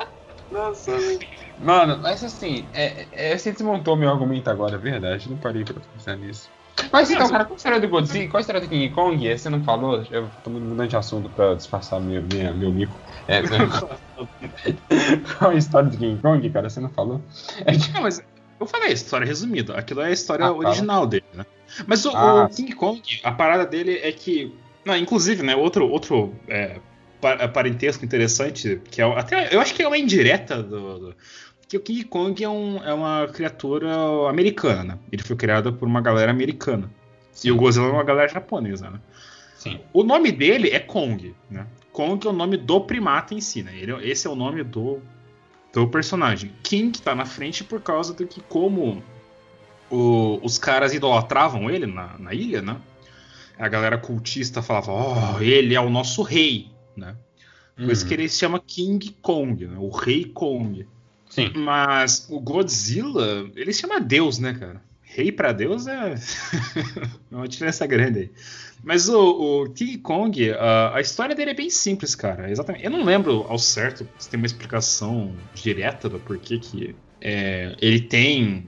Nossa, 0.50 0.92
Mano, 1.60 1.98
mas 2.00 2.22
assim, 2.22 2.64
é, 2.72 3.06
é, 3.12 3.36
você 3.36 3.52
desmontou 3.52 3.96
meu 3.96 4.10
argumento 4.10 4.48
agora, 4.48 4.76
é 4.76 4.78
verdade. 4.78 5.28
Não 5.28 5.36
parei 5.36 5.64
pra 5.64 5.74
pensar 5.94 6.16
nisso. 6.16 6.48
Mas 6.92 7.10
então, 7.10 7.28
cara, 7.28 7.44
qual 7.44 7.54
a 7.54 7.56
história 7.56 7.80
do 7.80 7.88
Godzilla? 7.88 8.28
Qual 8.28 8.38
a 8.38 8.40
história 8.40 8.60
do 8.60 8.68
King 8.68 8.88
Kong? 8.90 9.36
Você 9.36 9.50
não 9.50 9.62
falou? 9.64 10.04
Eu 10.10 10.30
tô 10.44 10.50
mudando 10.50 10.88
de 10.88 10.96
assunto 10.96 11.28
pra 11.30 11.54
disfarçar 11.54 12.00
meu, 12.00 12.22
minha, 12.22 12.52
meu 12.52 12.72
mico. 12.72 12.94
É, 13.26 13.42
qual 15.38 15.50
a 15.50 15.54
história 15.54 15.90
do 15.90 15.96
King 15.96 16.20
Kong, 16.20 16.48
cara? 16.50 16.70
Você 16.70 16.80
não 16.80 16.88
falou? 16.90 17.20
É 17.64 17.72
que... 17.72 17.92
Não, 17.92 18.02
mas 18.02 18.22
eu 18.60 18.66
falei 18.66 18.92
história 18.92 19.26
resumida. 19.26 19.74
Aquilo 19.74 20.00
é 20.00 20.06
a 20.06 20.10
história 20.12 20.46
ah, 20.46 20.52
original 20.52 20.98
fala. 20.98 21.06
dele, 21.08 21.26
né? 21.34 21.46
Mas 21.86 22.04
o, 22.04 22.10
ah, 22.16 22.44
o 22.44 22.48
King 22.48 22.72
Kong, 22.72 23.02
a 23.22 23.32
parada 23.32 23.66
dele 23.66 23.98
é 24.02 24.12
que. 24.12 24.54
Não, 24.84 24.96
inclusive, 24.96 25.42
né? 25.42 25.54
Outro, 25.54 25.88
outro 25.88 26.34
é, 26.48 26.78
parentesco 27.52 28.04
interessante, 28.04 28.80
que 28.90 29.02
é 29.02 29.04
até 29.04 29.54
eu 29.54 29.60
acho 29.60 29.74
que 29.74 29.82
é 29.82 29.86
uma 29.88 29.98
indireta 29.98 30.62
do, 30.62 30.98
do 30.98 31.16
que 31.68 31.76
o 31.76 31.80
King 31.80 32.04
Kong 32.04 32.42
é, 32.42 32.48
um, 32.48 32.82
é 32.82 32.94
uma 32.94 33.28
criatura 33.28 33.94
americana, 34.28 34.84
né? 34.84 34.98
Ele 35.12 35.22
foi 35.22 35.36
criado 35.36 35.72
por 35.74 35.86
uma 35.86 36.00
galera 36.00 36.30
americana. 36.30 36.90
Sim. 37.30 37.48
E 37.48 37.52
o 37.52 37.56
Godzilla 37.56 37.88
é 37.88 37.92
uma 37.92 38.02
galera 38.02 38.28
japonesa, 38.28 38.90
né? 38.90 39.00
Sim. 39.56 39.80
O 39.92 40.02
nome 40.02 40.32
dele 40.32 40.70
é 40.70 40.78
Kong, 40.78 41.34
né? 41.50 41.66
Kong 41.92 42.26
é 42.26 42.30
o 42.30 42.32
nome 42.32 42.56
do 42.56 42.80
primata 42.80 43.34
em 43.34 43.40
si, 43.40 43.62
né? 43.62 43.76
Ele, 43.76 43.92
esse 44.08 44.26
é 44.26 44.30
o 44.30 44.34
nome 44.34 44.64
do, 44.64 45.00
do 45.72 45.86
personagem. 45.88 46.52
King 46.62 46.98
tá 47.00 47.14
na 47.14 47.26
frente 47.26 47.62
por 47.62 47.82
causa 47.82 48.14
do 48.14 48.26
que, 48.26 48.40
como 48.40 49.02
o, 49.90 50.40
os 50.42 50.56
caras 50.56 50.94
idolatravam 50.94 51.68
ele 51.68 51.86
na, 51.86 52.16
na 52.18 52.32
ilha, 52.32 52.62
né? 52.62 52.76
A 53.58 53.68
galera 53.68 53.98
cultista 53.98 54.62
falava, 54.62 54.92
oh, 54.92 55.42
ele 55.42 55.74
é 55.74 55.80
o 55.80 55.90
nosso 55.90 56.22
rei, 56.22 56.70
né? 56.96 57.14
Por 57.76 57.84
uhum. 57.84 57.90
isso 57.90 58.06
que 58.06 58.14
ele 58.14 58.28
se 58.28 58.38
chama 58.38 58.58
King 58.58 59.16
Kong, 59.20 59.66
né? 59.66 59.76
O 59.78 59.90
Rei 59.90 60.24
Kong. 60.24 60.86
Sim. 61.28 61.52
Mas 61.54 62.26
o 62.30 62.40
Godzilla, 62.40 63.50
ele 63.54 63.72
se 63.72 63.80
chama 63.80 64.00
Deus, 64.00 64.38
né, 64.38 64.54
cara? 64.54 64.82
Rei 65.02 65.32
para 65.32 65.52
Deus 65.52 65.86
é... 65.86 66.14
é 67.32 67.34
uma 67.34 67.48
diferença 67.48 67.86
grande 67.86 68.18
aí. 68.18 68.30
Mas 68.82 69.08
o, 69.08 69.62
o 69.64 69.70
King 69.70 69.98
Kong, 69.98 70.52
a, 70.52 70.96
a, 70.96 71.00
história 71.00 71.34
dele 71.34 71.50
é 71.50 71.54
bem 71.54 71.70
simples, 71.70 72.14
cara. 72.14 72.50
Exatamente. 72.50 72.84
Eu 72.84 72.90
não 72.90 73.04
lembro 73.04 73.44
ao 73.48 73.58
certo 73.58 74.08
se 74.18 74.28
tem 74.28 74.38
uma 74.38 74.46
explicação 74.46 75.34
direta 75.54 76.08
do 76.08 76.20
porquê 76.20 76.58
que 76.58 76.94
é, 77.20 77.74
ele 77.80 78.00
tem. 78.00 78.66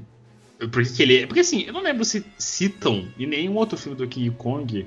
Porque 0.72 0.92
que 0.92 1.02
ele. 1.02 1.26
Porque 1.26 1.40
assim, 1.40 1.62
eu 1.62 1.72
não 1.72 1.82
lembro 1.82 2.04
se 2.04 2.24
citam 2.36 3.08
em 3.18 3.26
nenhum 3.26 3.54
outro 3.54 3.78
filme 3.78 3.96
do 3.96 4.08
King 4.08 4.30
Kong 4.30 4.86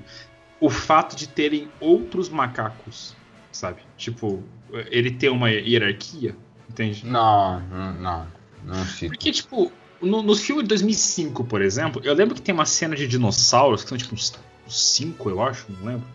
o 0.60 0.70
fato 0.70 1.16
de 1.16 1.28
terem 1.28 1.68
outros 1.80 2.28
macacos, 2.28 3.16
sabe? 3.50 3.82
Tipo, 3.96 4.42
ele 4.90 5.10
ter 5.10 5.28
uma 5.28 5.50
hierarquia, 5.50 6.36
entende? 6.68 7.06
Não, 7.06 7.60
não, 7.60 8.26
não. 8.64 8.84
cita. 8.86 9.14
Porque, 9.14 9.32
tipo, 9.32 9.70
no, 10.00 10.22
no 10.22 10.36
filme 10.36 10.62
de 10.62 10.68
2005, 10.68 11.44
por 11.44 11.62
exemplo, 11.62 12.00
eu 12.04 12.14
lembro 12.14 12.34
que 12.34 12.42
tem 12.42 12.54
uma 12.54 12.66
cena 12.66 12.94
de 12.94 13.06
dinossauros 13.06 13.82
que 13.82 13.88
são 13.88 13.98
tipo 13.98 14.14
uns 14.14 14.32
cinco, 14.68 15.30
eu 15.30 15.42
acho, 15.42 15.66
não 15.70 15.92
lembro. 15.92 16.06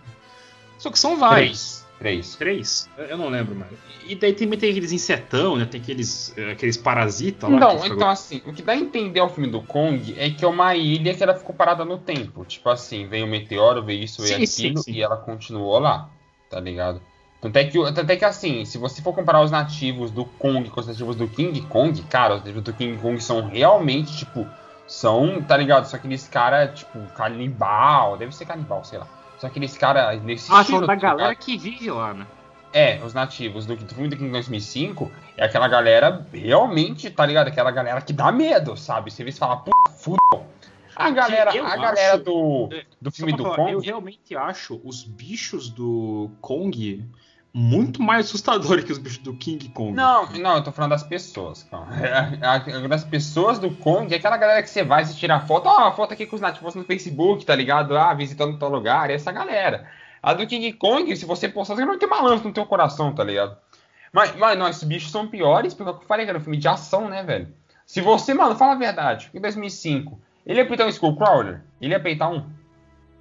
Só 0.78 0.90
que 0.90 0.98
são 0.98 1.18
vários. 1.18 1.86
Três. 2.00 2.36
Três? 2.38 2.90
Eu 2.98 3.18
não 3.18 3.28
lembro 3.28 3.54
mais. 3.54 3.74
E 4.08 4.16
daí 4.16 4.32
também 4.32 4.58
tem 4.58 4.72
aqueles 4.72 4.94
insetão, 4.94 5.58
né? 5.58 5.66
Tem 5.66 5.82
aqueles, 5.82 6.34
aqueles 6.50 6.78
parasitas 6.78 7.50
lá. 7.50 7.60
Não, 7.60 7.86
então 7.86 8.10
assim, 8.10 8.42
o 8.46 8.54
que 8.54 8.62
dá 8.62 8.72
a 8.72 8.78
entender 8.78 9.20
ao 9.20 9.30
filme 9.30 9.52
do 9.52 9.62
Kong 9.62 10.16
é 10.18 10.30
que 10.30 10.46
é 10.46 10.48
uma 10.48 10.74
ilha 10.76 11.14
que 11.14 11.22
ela 11.22 11.36
ficou 11.36 11.54
parada 11.54 11.84
no 11.84 11.98
tempo. 11.98 12.46
Tipo 12.46 12.70
assim, 12.70 13.06
veio 13.06 13.26
um 13.26 13.30
meteoro, 13.30 13.84
veio 13.84 14.06
isso, 14.06 14.22
veio 14.22 14.48
sim, 14.48 14.68
aquilo, 14.68 14.82
sim, 14.82 14.94
sim. 14.94 14.98
e 14.98 15.02
ela 15.02 15.18
continuou 15.18 15.78
lá. 15.78 16.10
Tá 16.50 16.60
ligado? 16.62 17.02
Tanto 17.42 17.56
é, 17.56 17.64
que, 17.64 17.80
tanto 17.94 18.12
é 18.12 18.16
que 18.18 18.26
assim, 18.26 18.66
se 18.66 18.78
você 18.78 19.02
for 19.02 19.14
comparar 19.14 19.42
os 19.42 19.50
nativos 19.50 20.12
do 20.12 20.26
Kong 20.26 20.70
com 20.70 20.82
os 20.82 20.88
nativos 20.88 21.16
do 21.16 21.28
King 21.28 21.62
Kong, 21.62 22.02
cara, 22.04 22.36
os 22.36 22.40
nativos 22.42 22.64
do 22.64 22.74
King 22.74 23.02
Kong 23.02 23.22
são 23.24 23.48
realmente, 23.48 24.18
tipo, 24.18 24.46
são, 24.86 25.42
tá 25.42 25.56
ligado? 25.56 25.86
São 25.86 25.98
aqueles 25.98 26.28
caras, 26.28 26.78
tipo, 26.80 27.00
canibal, 27.16 28.18
deve 28.18 28.36
ser 28.36 28.46
canibal, 28.46 28.84
sei 28.84 29.00
lá. 29.00 29.08
São 29.38 29.50
aqueles 29.50 29.78
caras 29.78 30.22
nesse 30.22 30.52
ah, 30.52 30.62
estilo. 30.62 30.80
Ah, 30.80 30.82
da 30.82 30.88
tá 30.88 30.96
galera 30.96 31.36
que 31.36 31.58
vive 31.58 31.90
lá, 31.90 32.14
né? 32.14 32.28
É, 32.74 33.00
os 33.04 33.14
nativos 33.14 33.66
do, 33.66 33.76
do 33.76 33.96
filme 33.96 34.10
do 34.10 34.18
King 34.18 34.32
2005 34.32 35.10
é 35.38 35.46
aquela 35.46 35.68
galera 35.68 36.28
realmente, 36.34 37.10
tá 37.10 37.26
ligado? 37.26 37.48
Aquela 37.48 37.72
galera 37.72 38.02
que 38.02 38.12
dá 38.12 38.34
medo, 38.34 38.76
sabe? 38.76 39.10
Você 39.10 39.24
vê 39.24 39.32
se 39.32 39.40
fala, 39.40 39.58
pô, 39.58 39.72
fudeu. 39.98 40.46
A 40.96 41.10
galera, 41.10 41.52
a 41.52 41.78
galera 41.78 42.18
do, 42.18 42.68
é, 42.74 42.84
do 43.02 43.10
filme 43.10 43.32
do 43.32 43.44
falar, 43.44 43.56
Kong. 43.56 43.72
Eu 43.72 43.80
realmente 43.80 44.36
acho 44.36 44.82
os 44.84 45.04
bichos 45.04 45.70
do 45.70 46.30
Kong 46.42 47.08
muito 47.54 48.02
mais 48.02 48.28
assustador 48.28 48.84
que 48.84 48.92
os 48.92 48.98
bichos 48.98 49.20
do 49.20 49.34
King 49.34 49.70
Kong. 49.70 49.94
Não, 49.94 50.32
não, 50.34 50.56
eu 50.58 50.64
tô 50.64 50.72
falando 50.72 50.92
das 50.92 51.04
pessoas. 51.04 51.68
Das 52.88 53.04
pessoas 53.04 53.60
do 53.60 53.72
Kong, 53.72 54.14
é 54.14 54.18
aquela 54.18 54.38
galera 54.38 54.62
que 54.62 54.70
você 54.70 54.84
vai 54.84 55.04
se 55.06 55.16
tirar 55.16 55.46
foto, 55.48 55.68
ó, 55.68 55.90
oh, 55.90 55.92
foto 55.94 56.14
aqui 56.14 56.26
com 56.26 56.36
os 56.36 56.42
nativos 56.42 56.76
no 56.76 56.84
Facebook, 56.84 57.46
tá 57.46 57.56
ligado? 57.56 57.98
Ah, 57.98 58.14
visitando 58.14 58.58
tal 58.58 58.70
lugar, 58.70 59.10
essa 59.10 59.32
galera. 59.32 59.88
A 60.22 60.34
do 60.34 60.46
King 60.46 60.74
Kong, 60.74 61.16
se 61.16 61.26
você 61.26 61.48
postar, 61.48 61.76
você 61.76 61.82
não 61.82 61.90
vai 61.90 61.98
ter 61.98 62.08
balanço 62.08 62.44
no 62.44 62.54
teu 62.54 62.66
coração, 62.66 63.14
tá 63.14 63.24
ligado? 63.24 63.58
Mas, 64.12 64.36
mas 64.36 64.58
não, 64.58 64.68
esses 64.68 64.84
bichos 64.84 65.12
são 65.12 65.28
piores, 65.28 65.74
porque 65.74 65.90
eu 65.90 66.08
falei 66.08 66.26
que 66.26 66.30
era 66.30 66.40
um 66.40 66.42
filme 66.42 66.58
de 66.58 66.68
ação, 66.68 67.10
né, 67.10 67.24
velho? 67.24 67.48
Se 67.86 68.02
você, 68.02 68.34
mano, 68.34 68.56
fala 68.56 68.74
a 68.74 68.76
verdade, 68.76 69.30
em 69.34 69.40
2005, 69.40 70.20
ele 70.46 70.60
ia 70.60 70.68
peitar 70.68 70.86
um 70.86 70.90
Skullcrawler? 70.90 71.62
Ele 71.82 71.94
ia 71.94 72.00
peitar 72.00 72.32
um? 72.32 72.46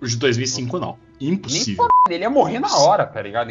Os 0.01 0.13
de 0.13 0.19
2005 0.19 0.79
não. 0.79 0.99
Impossível. 1.21 1.89
Nem 2.09 2.17
ele 2.17 2.25
ia 2.25 2.31
morrer 2.31 2.59
na 2.59 2.77
hora, 2.77 3.07
tá 3.07 3.21
ligado? 3.21 3.51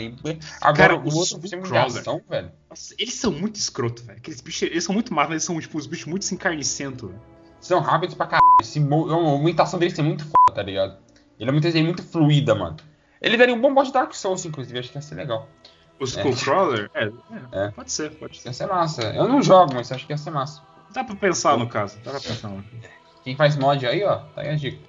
Agora, 0.61 0.73
Cara, 0.73 0.95
o 0.95 1.15
outro 1.15 1.39
filme 1.41 1.63
de 1.63 1.77
ação, 1.77 2.21
velho. 2.29 2.51
Nossa, 2.69 2.95
eles 2.97 3.13
são 3.13 3.31
muito 3.31 3.55
escroto, 3.55 4.03
velho. 4.03 4.17
Aqueles 4.17 4.41
bichos, 4.41 4.63
eles 4.63 4.83
são 4.83 4.93
muito 4.93 5.13
mas 5.13 5.29
eles 5.29 5.43
são, 5.43 5.59
tipo, 5.59 5.77
os 5.77 5.85
bichos 5.85 6.05
muito 6.05 6.25
sem 6.25 6.37
carnicentos, 6.37 7.09
velho. 7.09 7.21
São 7.59 7.79
rápidos 7.79 8.15
pra 8.15 8.27
caralho. 8.27 8.47
Esse, 8.61 8.79
a 8.79 8.81
movimentação 8.81 9.79
deles 9.79 9.97
é 9.97 10.03
muito 10.03 10.23
foda, 10.23 10.55
tá 10.55 10.63
ligado? 10.63 10.97
Ele 11.39 11.49
é 11.49 11.51
muito, 11.51 11.67
ele 11.67 11.79
é 11.79 11.83
muito 11.83 12.03
fluida, 12.03 12.55
mano. 12.55 12.77
Ele 13.21 13.37
daria 13.37 13.53
um 13.53 13.59
bom 13.61 13.73
boss 13.73 13.87
de 13.87 13.93
Dark 13.93 14.13
Souls, 14.13 14.45
inclusive, 14.45 14.79
acho 14.79 14.91
que 14.91 14.97
ia 14.97 15.01
ser 15.01 15.15
legal. 15.15 15.47
O 15.99 16.03
Skullcrawler? 16.03 16.89
É. 16.93 17.05
É, 17.05 17.11
é, 17.65 17.71
Pode 17.71 17.91
ser, 17.91 18.11
pode 18.11 18.39
ser. 18.39 18.49
Ia 18.49 18.53
ser 18.53 18.67
massa. 18.67 19.01
Eu 19.03 19.27
não 19.27 19.41
jogo, 19.41 19.73
mas 19.73 19.91
acho 19.91 20.05
que 20.05 20.13
ia 20.13 20.17
ser 20.17 20.29
massa. 20.29 20.61
Dá 20.93 21.03
pra 21.03 21.15
pensar 21.15 21.57
no 21.57 21.67
caso. 21.67 21.97
Dá 22.03 22.11
pra 22.11 22.19
pensar 22.19 22.49
no 22.49 22.63
caso. 22.63 22.93
Quem 23.23 23.35
faz 23.35 23.57
mod 23.57 23.85
aí, 23.85 24.03
ó, 24.03 24.17
tá 24.17 24.41
aí 24.41 24.49
a 24.49 24.55
dica. 24.55 24.79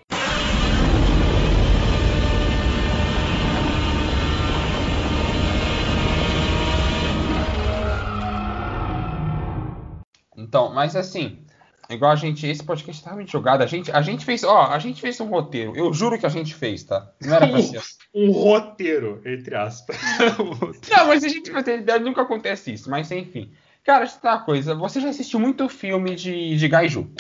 Então, 10.49 10.73
mas 10.73 10.97
assim, 10.97 11.45
igual 11.91 12.11
a 12.11 12.17
gente, 12.17 12.47
esse 12.47 12.65
podcast 12.65 13.05
tá 13.05 13.15
muito 13.15 13.31
jogado, 13.31 13.61
a 13.61 13.67
gente, 13.67 13.93
a 13.93 14.01
gente 14.01 14.25
fez, 14.25 14.43
ó, 14.45 14.69
a 14.73 14.79
gente 14.79 14.99
fez 14.99 15.21
um 15.21 15.27
roteiro, 15.27 15.77
eu 15.77 15.93
juro 15.93 16.19
que 16.19 16.25
a 16.25 16.31
gente 16.31 16.55
fez, 16.55 16.85
tá? 16.85 17.13
Não 17.21 17.35
era 17.35 17.47
pra 17.47 17.61
ser. 17.63 17.83
um 18.15 18.31
roteiro, 18.31 19.21
entre 19.27 19.55
aspas. 19.55 19.99
não, 20.91 21.07
mas 21.07 21.23
a 21.23 21.29
gente 21.29 21.53
nunca 22.01 22.23
acontece 22.23 22.73
isso, 22.73 22.89
mas 22.89 23.11
enfim. 23.11 23.53
Cara, 23.85 24.11
uma 24.23 24.41
coisa, 24.41 24.75
você 24.75 25.03
já 25.03 25.11
assistiu 25.11 25.39
muito 25.39 25.69
filme 25.69 26.15
de, 26.15 26.57
de 26.57 26.69
Gaiju, 26.69 27.11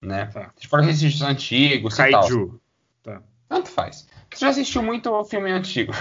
né? 0.00 0.26
Tá. 0.32 0.50
Se 0.56 0.66
for 0.66 0.82
esses 0.88 1.20
antigos 1.20 1.94
Kaiju. 1.94 2.58
Tá. 3.02 3.22
Tanto 3.48 3.68
faz. 3.68 4.08
Você 4.32 4.44
já 4.44 4.48
assistiu 4.48 4.82
muito 4.82 5.24
filme 5.24 5.50
antigo. 5.50 5.92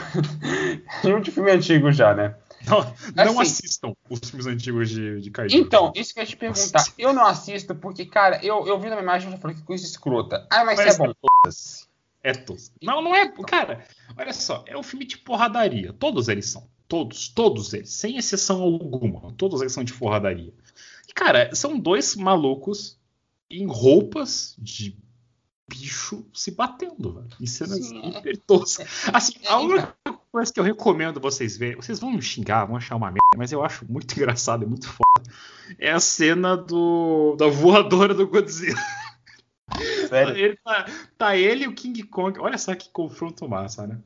muito 1.04 1.32
filme 1.32 1.52
antigo 1.52 1.92
já, 1.92 2.14
né? 2.14 2.36
Não, 2.68 2.96
não 3.16 3.40
assim, 3.40 3.52
assistam 3.66 3.94
os 4.10 4.20
filmes 4.30 4.46
antigos 4.48 4.90
de, 4.90 5.22
de 5.22 5.32
Kaiju. 5.32 5.58
Então, 5.58 5.92
isso 5.96 6.14
que 6.14 6.20
eu 6.20 6.24
ia 6.24 6.28
te 6.28 6.38
perguntar. 6.38 6.86
Eu 6.98 7.14
não 7.14 7.26
assisto 7.26 7.76
porque, 7.76 8.06
cara, 8.06 8.40
eu, 8.44 8.68
eu 8.68 8.80
vi 8.80 8.90
na 8.90 8.96
minha 8.96 9.04
imagem 9.04 9.30
e 9.30 9.32
já 9.32 9.38
falei 9.38 9.56
que 9.56 9.64
coisa 9.64 9.86
escrota. 9.86 10.48
Ah, 10.52 10.66
mas, 10.66 10.78
mas 10.78 10.96
é 10.96 10.98
bom. 10.98 11.14
É 12.24 12.34
tosco. 12.34 12.76
Não, 12.82 13.02
não 13.04 13.16
é. 13.16 13.32
Cara, 13.48 13.86
olha 14.18 14.34
só. 14.34 14.64
É 14.68 14.76
um 14.76 14.82
filme 14.82 15.06
de 15.06 15.18
porradaria. 15.18 15.94
Todos 15.94 16.28
eles 16.28 16.50
são. 16.50 16.68
Todos, 16.88 17.28
todos 17.30 17.74
eles. 17.74 17.92
Sem 17.92 18.18
exceção 18.18 18.62
alguma. 18.62 19.32
Todos 19.34 19.62
eles 19.62 19.74
são 19.74 19.84
de 19.84 19.94
porradaria. 19.94 20.52
E, 21.08 21.14
cara, 21.14 21.54
são 21.54 21.78
dois 21.80 22.16
malucos 22.16 23.00
em 23.50 23.68
roupas 23.68 24.56
de 24.58 24.98
bicho 25.68 26.26
se 26.34 26.52
batendo, 26.52 27.14
velho. 27.14 27.28
Em 27.40 27.46
cenas 27.46 27.86
Sim, 27.86 28.02
é. 28.02 28.20
hiper 28.20 28.38
toscas. 28.38 28.88
Assim, 29.14 29.34
é, 29.44 29.48
a 29.48 29.58
única 29.60 29.96
coisa 30.36 30.52
que 30.52 30.60
eu 30.60 30.66
recomendo 30.66 31.18
vocês 31.18 31.56
verem, 31.56 31.78
vocês 31.78 31.98
vão 31.98 32.12
me 32.12 32.22
xingar, 32.22 32.66
vão 32.66 32.76
achar 32.76 32.98
uma 32.98 33.08
merda, 33.08 33.38
mas 33.38 33.54
eu 33.54 33.64
acho 33.64 33.90
muito 33.90 34.12
engraçado, 34.20 34.66
é 34.66 34.68
muito 34.68 34.90
foda. 34.90 35.32
É 35.80 35.92
a 35.92 36.00
cena 36.00 36.58
do 36.58 37.38
da 37.38 37.48
voadora 37.48 38.14
do 38.14 38.28
Godzilla. 38.28 38.78
Sério? 40.10 40.36
Ele 40.38 40.58
tá, 40.58 40.86
tá 41.18 41.38
ele 41.38 41.64
e 41.64 41.68
o 41.68 41.74
King 41.74 42.04
Kong. 42.04 42.38
Olha 42.40 42.58
só 42.58 42.76
que 42.76 42.90
confronto 42.90 43.48
massa, 43.48 43.88
né? 43.88 43.98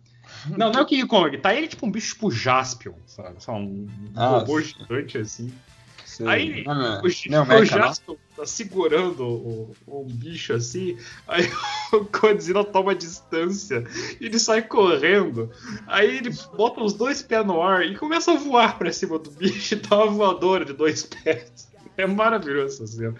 Não, 0.55 0.71
não 0.71 0.81
é 0.81 0.83
o 0.83 0.85
King 0.85 1.07
Kong. 1.07 1.35
Tá 1.39 1.55
ele 1.55 1.67
tipo 1.67 1.87
um 1.87 1.91
bicho 1.91 2.13
tipo 2.13 2.29
Jaspion, 2.29 2.93
sabe? 3.07 3.43
Só 3.43 3.53
um 3.53 3.87
ah, 4.15 4.27
robô 4.27 4.61
gigante 4.61 5.17
assim. 5.17 5.51
Aí 6.27 6.63
não, 6.63 7.01
o, 7.01 7.09
não, 7.29 7.59
o 7.59 7.65
Jasper 7.65 8.17
tá 8.35 8.45
segurando 8.45 9.23
o, 9.25 9.75
o, 9.87 10.05
bicho 10.05 10.53
assim, 10.53 10.97
aí 11.27 11.49
o 11.93 12.05
Godzilla 12.05 12.63
toma 12.63 12.95
distância 12.95 13.83
e 14.19 14.25
ele 14.25 14.39
sai 14.39 14.61
correndo. 14.61 15.49
Aí 15.87 16.17
ele 16.17 16.31
bota 16.55 16.81
os 16.81 16.93
dois 16.93 17.21
pés 17.21 17.45
no 17.45 17.61
ar 17.61 17.85
e 17.85 17.95
começa 17.95 18.31
a 18.31 18.35
voar 18.35 18.77
pra 18.77 18.91
cima 18.91 19.17
do 19.19 19.31
bicho 19.31 19.75
e 19.75 19.77
dá 19.87 19.97
uma 19.97 20.11
voadora 20.11 20.65
de 20.65 20.73
dois 20.73 21.03
pés. 21.03 21.69
É 21.97 22.07
maravilhoso 22.07 22.81
essa 22.81 22.87
cena. 22.87 23.15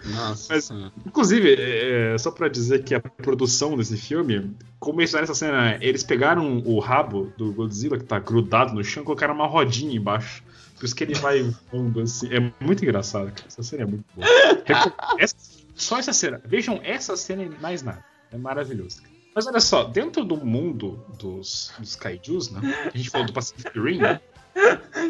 Mas, 0.48 0.70
inclusive, 1.06 1.54
é, 1.58 2.16
só 2.16 2.30
para 2.30 2.48
dizer 2.48 2.82
que 2.82 2.94
a 2.94 3.00
produção 3.00 3.76
desse 3.76 3.94
filme, 3.94 4.56
como 4.78 5.02
eles 5.02 5.10
fizeram 5.10 5.24
essa 5.24 5.34
cena, 5.34 5.76
eles 5.82 6.02
pegaram 6.02 6.62
o 6.64 6.78
rabo 6.78 7.30
do 7.36 7.52
Godzilla 7.52 7.98
que 7.98 8.04
tá 8.04 8.18
grudado 8.18 8.72
no 8.72 8.82
chão 8.82 9.02
e 9.02 9.06
colocaram 9.06 9.34
uma 9.34 9.46
rodinha 9.46 9.94
embaixo. 9.94 10.42
Por 10.78 10.86
isso 10.86 10.96
que 10.96 11.04
ele 11.04 11.14
vai 11.14 11.42
voando 11.70 12.00
assim. 12.00 12.28
É 12.32 12.52
muito 12.58 12.82
engraçado, 12.82 13.26
cara. 13.26 13.44
Essa 13.46 13.62
cena 13.62 13.82
é 13.82 13.86
muito 13.86 14.04
boa. 14.16 14.26
Essa, 15.20 15.36
só 15.74 15.98
essa 15.98 16.12
cena. 16.12 16.40
Vejam 16.44 16.80
essa 16.82 17.16
cena 17.16 17.42
e 17.42 17.48
mais 17.60 17.82
nada. 17.82 18.04
É 18.32 18.36
maravilhoso. 18.36 19.02
Mas 19.34 19.46
olha 19.46 19.60
só, 19.60 19.84
dentro 19.84 20.24
do 20.24 20.36
mundo 20.36 21.04
dos, 21.18 21.72
dos 21.78 21.96
kaijus, 21.96 22.50
né? 22.50 22.60
A 22.92 22.96
gente 22.96 23.10
falou 23.10 23.26
do 23.26 23.32
Pacific 23.32 23.78
Rim, 23.78 23.98
né? 23.98 24.20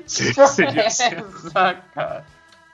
Seria, 0.06 0.46
seria 0.46 0.82
essa, 0.82 1.10
cara? 1.94 2.24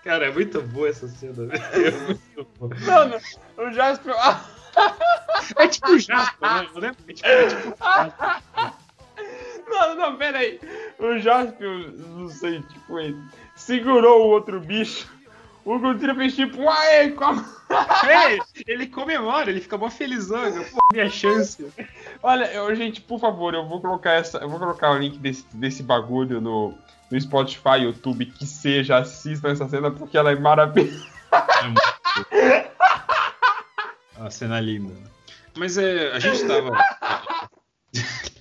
Cara, 0.07 0.27
é 0.27 0.31
muito 0.31 0.63
boa 0.63 0.89
essa 0.89 1.09
cena. 1.09 1.53
É 1.53 1.91
muito 1.91 2.47
boa. 2.59 2.75
Mano, 2.81 3.17
o 3.57 3.73
Jasper. 3.73 4.15
é 5.57 5.69
tipo 5.69 5.91
o 5.91 5.99
Jasper, 5.99 6.53
né? 6.53 6.69
Eu 6.73 6.81
lembro. 6.81 7.05
É 7.09 7.13
tipo, 7.13 7.29
é 7.29 7.49
tipo 7.49 7.69
o 7.69 7.77
Jasper. 7.77 8.73
Não, 9.69 9.97
não, 9.97 10.17
pera 10.17 10.39
aí. 10.39 10.61
O 10.99 11.19
Jasper, 11.19 11.93
não 12.09 12.29
sei, 12.29 12.63
tipo, 12.63 13.01
ele 13.01 13.21
segurou 13.57 14.27
o 14.27 14.31
outro 14.31 14.61
bicho. 14.61 15.13
O 15.67 15.81
Godzilla 15.81 16.15
fez 16.15 16.37
tipo, 16.37 16.69
aê, 16.69 17.11
como. 17.11 17.45
É, 17.69 18.39
ele 18.69 18.87
comemora, 18.87 19.51
ele 19.51 19.61
fica 19.61 19.77
mó 19.77 19.91
felizão, 19.91 20.41
pô, 20.71 20.79
minha 20.93 21.11
chance. 21.11 21.67
Olha, 22.23 22.45
eu, 22.53 22.73
gente, 22.77 23.01
por 23.01 23.19
favor, 23.19 23.55
eu 23.55 23.67
vou 23.67 23.81
colocar 23.81 24.13
essa, 24.13 24.39
eu 24.39 24.49
vou 24.49 24.61
colocar 24.61 24.93
o 24.93 24.99
link 24.99 25.19
desse, 25.19 25.45
desse 25.53 25.83
bagulho 25.83 26.41
no, 26.41 26.73
no 27.11 27.21
Spotify, 27.21 27.81
YouTube, 27.83 28.27
que 28.27 28.47
seja, 28.47 28.99
assistam 28.99 29.51
essa 29.51 29.69
cena 29.69 29.91
porque 29.91 30.17
ela 30.17 30.31
é 30.31 30.37
maravilhosa. 30.37 31.05
É 32.33 32.71
a 34.17 34.31
cena 34.31 34.61
linda. 34.61 34.95
Mas 35.57 35.77
é, 35.77 36.13
a 36.13 36.21
gente 36.21 36.47
tava. 36.47 36.71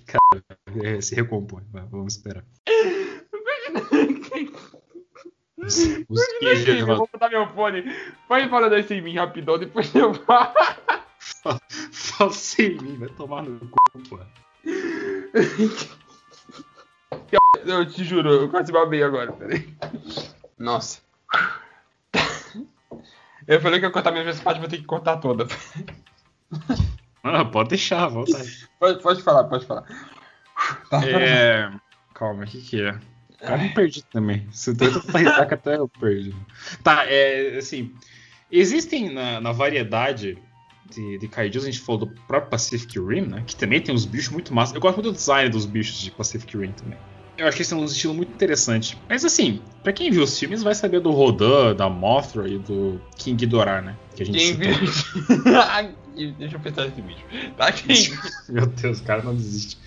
Cara, 0.05 0.43
é, 0.83 1.01
se 1.01 1.15
recompõe, 1.15 1.63
vamos 1.89 2.13
esperar. 2.13 2.43
Os, 5.65 5.77
os 6.09 6.27
queijos, 6.39 6.67
eu 6.67 6.85
vou 6.85 7.09
botar 7.11 7.29
meu 7.29 7.47
fone. 7.49 7.83
Vai 8.29 8.47
falando 8.49 8.73
assim 8.73 8.95
em 8.95 9.01
mim 9.01 9.15
rapidão, 9.15 9.57
depois 9.57 9.93
eu 9.95 10.13
falo. 10.13 10.53
Fala 11.91 12.31
sem 12.31 12.77
mim, 12.77 12.97
vai 12.97 13.09
tomar 13.09 13.43
no 13.43 13.59
cu, 13.59 13.99
pô. 14.09 14.19
Eu 17.65 17.85
te 17.85 18.03
juro, 18.03 18.29
eu 18.29 18.49
quase 18.49 18.71
babei 18.71 19.03
agora, 19.03 19.31
peraí. 19.31 19.73
Nossa. 20.57 21.01
Eu 23.47 23.61
falei 23.61 23.79
que 23.79 23.85
ia 23.85 23.91
cortar 23.91 24.11
minha 24.11 24.35
parte, 24.35 24.59
vou 24.59 24.69
ter 24.69 24.77
que 24.77 24.85
cortar 24.85 25.17
toda. 25.17 25.47
Ah, 27.23 27.43
pode 27.43 27.69
deixar, 27.69 28.07
volta 28.07 28.37
aí. 28.37 28.47
Pode, 28.79 29.01
pode 29.01 29.23
falar, 29.23 29.43
pode 29.45 29.65
falar. 29.65 29.83
Tá, 30.89 31.03
é... 31.07 31.71
Calma, 32.13 32.43
o 32.43 32.47
que 32.47 32.61
que 32.61 32.81
é? 32.81 32.99
Eu 33.41 33.57
me 33.57 33.69
perdi 33.69 34.03
também. 34.03 34.47
Se 34.51 34.73
tenta 34.75 34.99
ressaca 35.17 35.55
até 35.55 35.77
eu 35.77 35.87
perdi. 35.87 36.33
Tá, 36.83 37.05
é 37.07 37.57
assim. 37.57 37.93
Existem 38.51 39.13
na, 39.13 39.41
na 39.41 39.51
variedade 39.51 40.37
de, 40.89 41.17
de 41.17 41.27
kaijus, 41.27 41.63
a 41.63 41.65
gente 41.65 41.79
falou 41.79 42.05
do 42.05 42.07
próprio 42.27 42.51
Pacific 42.51 42.99
Rim, 42.99 43.21
né? 43.21 43.43
Que 43.45 43.55
também 43.55 43.81
tem 43.81 43.93
uns 43.93 44.05
bichos 44.05 44.29
muito 44.29 44.53
massa. 44.53 44.75
Eu 44.75 44.81
gosto 44.81 44.95
muito 44.97 45.11
do 45.11 45.15
design 45.15 45.49
dos 45.49 45.65
bichos 45.65 45.99
de 45.99 46.11
Pacific 46.11 46.55
Rim 46.57 46.71
também. 46.71 46.97
Eu 47.37 47.47
acho 47.47 47.57
que 47.57 47.63
esse 47.63 47.73
é 47.73 47.77
um 47.77 47.83
estilo 47.83 48.13
muito 48.13 48.31
interessante. 48.31 48.97
Mas 49.09 49.25
assim, 49.25 49.61
pra 49.83 49.91
quem 49.91 50.09
viu 50.09 50.23
os 50.23 50.39
filmes 50.39 50.63
vai 50.63 50.73
saber 50.73 51.01
do 51.01 51.11
Rodan, 51.11 51.75
da 51.75 51.89
Mothra 51.89 52.47
e 52.47 52.57
do 52.57 53.01
King 53.17 53.45
Ghidorah, 53.45 53.81
né? 53.81 53.95
Que 54.15 54.23
a 54.23 54.25
gente 54.25 54.37
quem 54.37 54.53
viu... 54.55 54.73
Deixa 56.37 56.55
eu 56.55 56.59
pensar 56.61 56.85
nesse 56.85 57.01
bicho. 57.01 57.25
Tá, 57.57 57.71
quem... 57.73 57.95
Meu 58.47 58.65
Deus, 58.67 58.99
o 58.99 59.03
cara 59.03 59.21
não 59.21 59.35
desiste. 59.35 59.77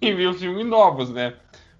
Quem 0.00 0.14
viu 0.14 0.30
os 0.30 0.38
filmes 0.38 0.64
novos, 0.66 1.10
né? 1.10 1.34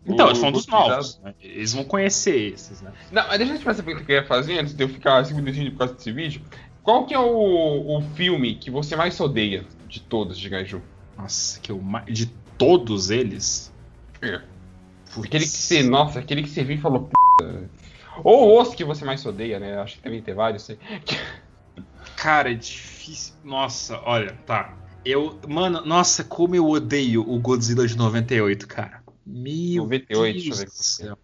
Então, 0.07 0.27
eles 0.27 0.39
são 0.39 0.53
dos 0.53 0.67
novos. 0.67 1.21
Né? 1.23 1.35
Eles 1.41 1.73
vão 1.73 1.85
conhecer 1.85 2.53
esses, 2.53 2.83
né? 2.83 2.93
Não, 3.11 3.27
mas 3.27 3.39
deixa 3.39 3.55
eu 3.55 3.59
te 3.59 3.65
fazer 3.65 3.83
o 3.83 4.05
que 4.05 4.13
eu 4.13 4.17
ia 4.17 4.27
fazer 4.27 4.59
antes 4.59 4.75
de 4.75 4.85
eu 4.85 4.89
ficar 4.89 5.25
cinco 5.25 5.41
minutinhos 5.41 5.71
por 5.71 5.79
causa 5.79 5.95
desse 5.95 6.13
vídeo. 6.13 6.43
Qual 6.83 7.07
que 7.07 7.15
é 7.15 7.19
o, 7.19 7.99
o 7.99 8.03
filme 8.15 8.57
que 8.57 8.71
você 8.71 8.95
mais 8.95 9.19
odeia 9.19 9.65
de 9.89 10.01
todos 10.01 10.39
de 10.39 10.49
Gaiju? 10.49 10.83
Nossa, 11.17 11.59
que 11.61 11.73
eu 11.73 11.83
de 12.07 12.27
todos 12.59 13.11
eles? 13.11 13.73
É. 14.21 14.43
Aquele 15.17 15.45
que 15.45 15.51
você, 15.51 15.83
nossa, 15.83 16.19
aquele 16.19 16.43
que 16.43 16.51
você 16.51 16.63
viu 16.63 16.77
e 16.77 16.81
falou, 16.81 17.09
Puta. 17.39 17.71
Ou 18.23 18.61
os 18.61 18.75
que 18.75 18.85
você 18.85 19.05
mais 19.05 19.25
odeia, 19.25 19.59
né? 19.59 19.79
Acho 19.79 19.97
que 19.97 20.03
também 20.03 20.23
tem 20.23 20.35
vários. 20.35 20.63
Sei. 20.63 20.79
Cara, 22.17 22.51
é 22.51 22.55
difícil. 22.55 23.35
Nossa, 23.43 24.01
olha, 24.05 24.39
tá. 24.47 24.77
Eu, 25.05 25.39
mano, 25.49 25.85
nossa, 25.85 26.25
como 26.25 26.55
eu 26.55 26.69
odeio 26.69 27.29
o 27.29 27.39
Godzilla 27.39 27.87
de 27.87 27.97
98, 27.97 28.67
cara. 28.69 29.04
Meu 29.27 29.85
98, 29.85 30.43
Deus 30.43 30.59
deixa 30.59 31.03
eu 31.03 31.09
ver. 31.09 31.17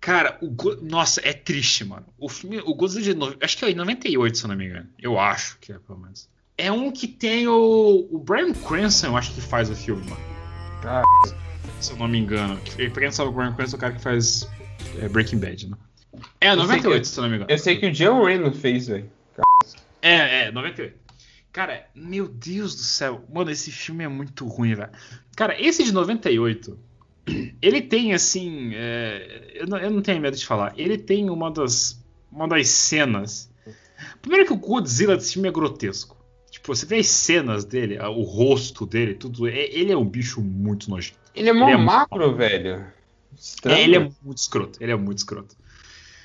Cara, 0.00 0.38
o 0.40 0.48
Go... 0.48 0.76
nossa, 0.80 1.20
é 1.22 1.32
triste, 1.32 1.84
mano. 1.84 2.06
O 2.18 2.28
filme, 2.28 2.58
o 2.60 2.74
Godzilla 2.74 3.04
de 3.04 3.14
no... 3.14 3.36
acho 3.40 3.58
que 3.58 3.64
é 3.66 3.70
em 3.70 3.74
98, 3.74 4.38
se 4.38 4.44
eu 4.44 4.48
não 4.48 4.56
me 4.56 4.66
engano. 4.66 4.88
Eu 4.98 5.18
acho 5.18 5.58
que 5.58 5.72
é, 5.72 5.78
pelo 5.78 5.98
menos. 5.98 6.28
É 6.56 6.72
um 6.72 6.90
que 6.90 7.06
tem 7.06 7.46
o 7.46 8.08
o 8.10 8.18
Brian 8.18 8.52
Cranston, 8.52 9.08
eu 9.08 9.16
acho 9.16 9.34
que 9.34 9.40
faz 9.40 9.68
o 9.68 9.74
filme, 9.74 10.02
mano. 10.08 10.22
Ah, 10.84 11.02
se 11.80 11.92
eu 11.92 11.98
não 11.98 12.08
me 12.08 12.18
engano. 12.18 12.58
Pra 12.92 13.02
quem 13.02 13.10
sabe 13.10 13.28
o 13.28 13.32
Brian 13.32 13.52
Cranston 13.52 13.76
é 13.76 13.78
o 13.78 13.80
cara 13.80 13.94
que 13.94 14.00
faz 14.00 14.48
é, 14.98 15.08
Breaking 15.08 15.38
Bad, 15.38 15.68
né? 15.68 15.76
É, 16.40 16.54
98, 16.54 17.06
se 17.06 17.18
eu 17.18 17.22
não 17.22 17.30
me 17.30 17.36
engano. 17.36 17.50
Eu 17.50 17.58
sei 17.58 17.76
que 17.76 17.86
o 17.86 17.92
John 17.92 18.24
Reynolds 18.24 18.60
fez, 18.60 18.88
velho. 18.88 19.10
É, 20.00 20.46
é, 20.46 20.50
98. 20.50 20.98
Cara, 21.52 21.86
meu 21.94 22.28
Deus 22.28 22.74
do 22.74 22.82
céu. 22.82 23.24
Mano, 23.32 23.50
esse 23.50 23.70
filme 23.70 24.04
é 24.04 24.08
muito 24.08 24.46
ruim, 24.46 24.74
velho. 24.74 24.90
Cara, 25.36 25.60
esse 25.60 25.84
de 25.84 25.92
98 25.92 26.78
ele 27.60 27.82
tem, 27.82 28.12
assim. 28.12 28.72
É, 28.74 29.52
eu, 29.54 29.66
não, 29.66 29.78
eu, 29.78 29.90
não, 29.90 30.02
tenho 30.02 30.20
medo 30.20 30.36
de 30.36 30.46
falar. 30.46 30.72
Ele 30.76 30.98
tem 30.98 31.30
uma 31.30 31.50
das, 31.50 32.02
uma 32.30 32.46
das 32.48 32.68
cenas. 32.68 33.50
Primeiro 34.22 34.46
que 34.46 34.52
o 34.52 34.56
Godzilla 34.56 35.16
desse 35.16 35.34
filme 35.34 35.48
é 35.48 35.52
grotesco. 35.52 36.16
Tipo, 36.50 36.74
você 36.74 36.84
vê 36.84 36.98
as 36.98 37.06
cenas 37.06 37.64
dele, 37.64 37.98
o 37.98 38.22
rosto 38.22 38.84
dele, 38.84 39.14
tudo. 39.14 39.46
É, 39.46 39.66
ele 39.72 39.92
é 39.92 39.96
um 39.96 40.04
bicho 40.04 40.40
muito 40.40 40.90
nojento. 40.90 41.18
Ele 41.34 41.48
é 41.48 41.52
mó 41.52 41.68
ele 41.68 41.74
é 41.74 41.76
macro, 41.76 42.34
velho. 42.34 42.84
É, 43.64 43.82
ele 43.82 43.96
é 43.96 44.10
muito 44.22 44.38
escroto. 44.38 44.82
Ele 44.82 44.92
é 44.92 44.96
muito 44.96 45.18
escroto. 45.18 45.56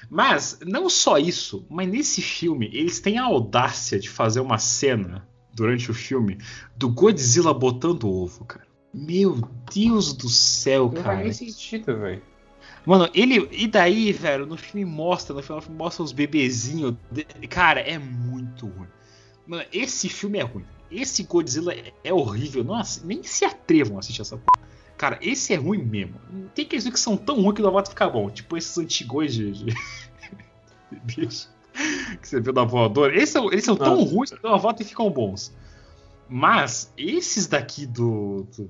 Mas, 0.10 0.60
não 0.66 0.89
só 0.89 1.18
isso, 1.18 1.66
mas 1.70 1.88
nesse 1.88 2.22
filme, 2.22 2.70
eles 2.74 2.99
têm 2.99 3.18
a 3.18 3.26
audácia 3.26 3.99
de 3.99 4.10
fazer 4.10 4.39
uma 4.39 4.58
cena 4.58 5.28
durante 5.53 5.89
o 5.89 5.93
filme 5.93 6.38
do 6.76 6.89
Godzilla 6.89 7.53
botando 7.53 8.10
ovo, 8.10 8.45
cara. 8.45 8.68
Meu 8.98 9.41
Deus 9.74 10.14
do 10.14 10.30
céu, 10.30 10.86
não 10.86 11.04
cara. 11.04 11.18
Não 11.18 11.24
faz 11.26 11.41
nem 11.41 11.50
sentido, 11.52 11.98
velho. 12.00 12.22
Mano, 12.86 13.10
ele. 13.14 13.46
E 13.52 13.68
daí, 13.68 14.14
velho, 14.14 14.46
no 14.46 14.56
filme 14.56 14.86
mostra, 14.86 15.36
no 15.36 15.43
final 15.43 15.62
mostra 15.70 16.02
os 16.02 16.14
bebezinhos. 16.14 16.96
Cara, 17.50 17.82
é 17.82 18.00
muito 18.00 18.68
ruim. 18.68 18.88
Mano, 19.46 19.66
esse 19.74 20.08
filme 20.08 20.39
é 20.39 20.43
ruim. 20.43 20.64
Esse 20.89 21.24
Godzilla 21.24 21.76
é, 22.06 22.14
horrível. 22.14 22.64
Nossa, 22.64 23.06
nem 23.06 23.22
se 23.22 23.43
atrevam 23.43 23.98
a 23.98 24.00
assistir 24.00 24.22
essa 24.22 24.38
porra. 24.38 24.66
Cara, 24.98 25.20
esse 25.22 25.54
é 25.54 25.58
ruim 25.58 25.84
mesmo. 25.84 26.16
Tem 26.54 26.64
aqueles 26.64 26.88
que 26.88 27.00
são 27.00 27.18
tão 27.18 27.41
ruins 27.41 27.56
que 27.56 27.62
o 27.62 27.66
Novato 27.66 27.89
fica 27.89 28.10
bom. 28.10 28.30
Tipo 28.30 28.56
esses 28.56 28.78
antigos 28.78 29.34
de. 29.34 29.52
de... 29.52 29.76
Bicho. 31.04 31.50
Que 32.22 32.30
você 32.30 32.39
viu 32.39 32.54
da 32.54 32.64
voadora. 32.64 33.14
Eles 33.14 33.30
são, 33.30 33.52
eles 33.52 33.66
são 33.66 33.76
tão 33.76 34.02
ruins 34.06 34.30
que 34.30 34.48
o 34.48 34.50
Novato 34.50 34.86
ficam 34.86 35.10
bons. 35.10 35.54
Mas 36.30 36.93
esses 36.98 37.46
daqui 37.46 37.86
do, 37.86 38.48
do 38.56 38.70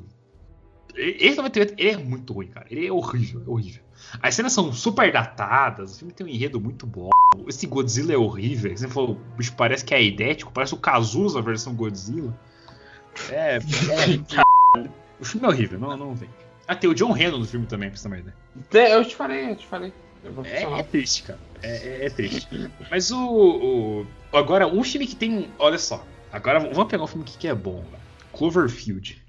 esse 0.95 1.37
98 1.37 1.73
ele 1.77 1.89
é 1.89 1.97
muito 1.97 2.33
ruim, 2.33 2.47
cara. 2.47 2.65
Ele 2.69 2.87
é 2.87 2.91
horrível, 2.91 3.43
é 3.45 3.49
horrível. 3.49 3.83
As 4.21 4.35
cenas 4.35 4.53
são 4.53 4.71
super 4.71 5.11
datadas, 5.11 5.95
o 5.95 5.99
filme 5.99 6.13
tem 6.13 6.25
um 6.25 6.29
enredo 6.29 6.59
muito 6.59 6.85
bom. 6.85 7.09
Esse 7.47 7.67
Godzilla 7.67 8.13
é 8.13 8.17
horrível. 8.17 8.75
Você 8.75 8.87
falou, 8.87 9.11
o 9.11 9.37
bicho 9.37 9.53
parece 9.55 9.83
que 9.83 9.93
é 9.93 10.03
idético, 10.03 10.51
parece 10.51 10.73
o 10.73 10.77
Cazuza 10.77 11.41
versão 11.41 11.73
Godzilla. 11.73 12.37
É, 13.29 13.57
é 13.59 14.85
O 15.19 15.23
filme 15.23 15.47
é 15.47 15.49
horrível, 15.49 15.79
não, 15.79 15.95
não 15.95 16.13
vem. 16.13 16.29
Ah, 16.67 16.75
tem 16.75 16.89
o 16.89 16.93
John 16.93 17.11
Renner 17.11 17.37
no 17.37 17.45
filme 17.45 17.65
também, 17.65 17.89
pra 17.89 17.97
você 17.97 18.07
ideia. 18.07 18.89
Eu 18.89 19.05
te 19.05 19.15
falei, 19.15 19.51
eu 19.51 19.55
te 19.55 19.65
falei. 19.65 19.93
É, 20.43 20.63
é, 20.63 20.83
triste, 20.83 21.23
cara. 21.23 21.39
É, 21.61 21.75
é, 21.77 22.05
é 22.05 22.09
triste. 22.09 22.47
Mas 22.89 23.11
o, 23.11 23.19
o, 23.19 24.05
Agora, 24.35 24.67
um 24.67 24.83
filme 24.83 25.05
que 25.05 25.15
tem. 25.15 25.49
Olha 25.59 25.77
só. 25.77 26.03
Agora 26.31 26.59
vamos 26.59 26.85
pegar 26.85 27.03
um 27.03 27.07
filme 27.07 27.23
que 27.23 27.47
é 27.47 27.53
bom. 27.53 27.85
Cloverfield. 28.33 29.21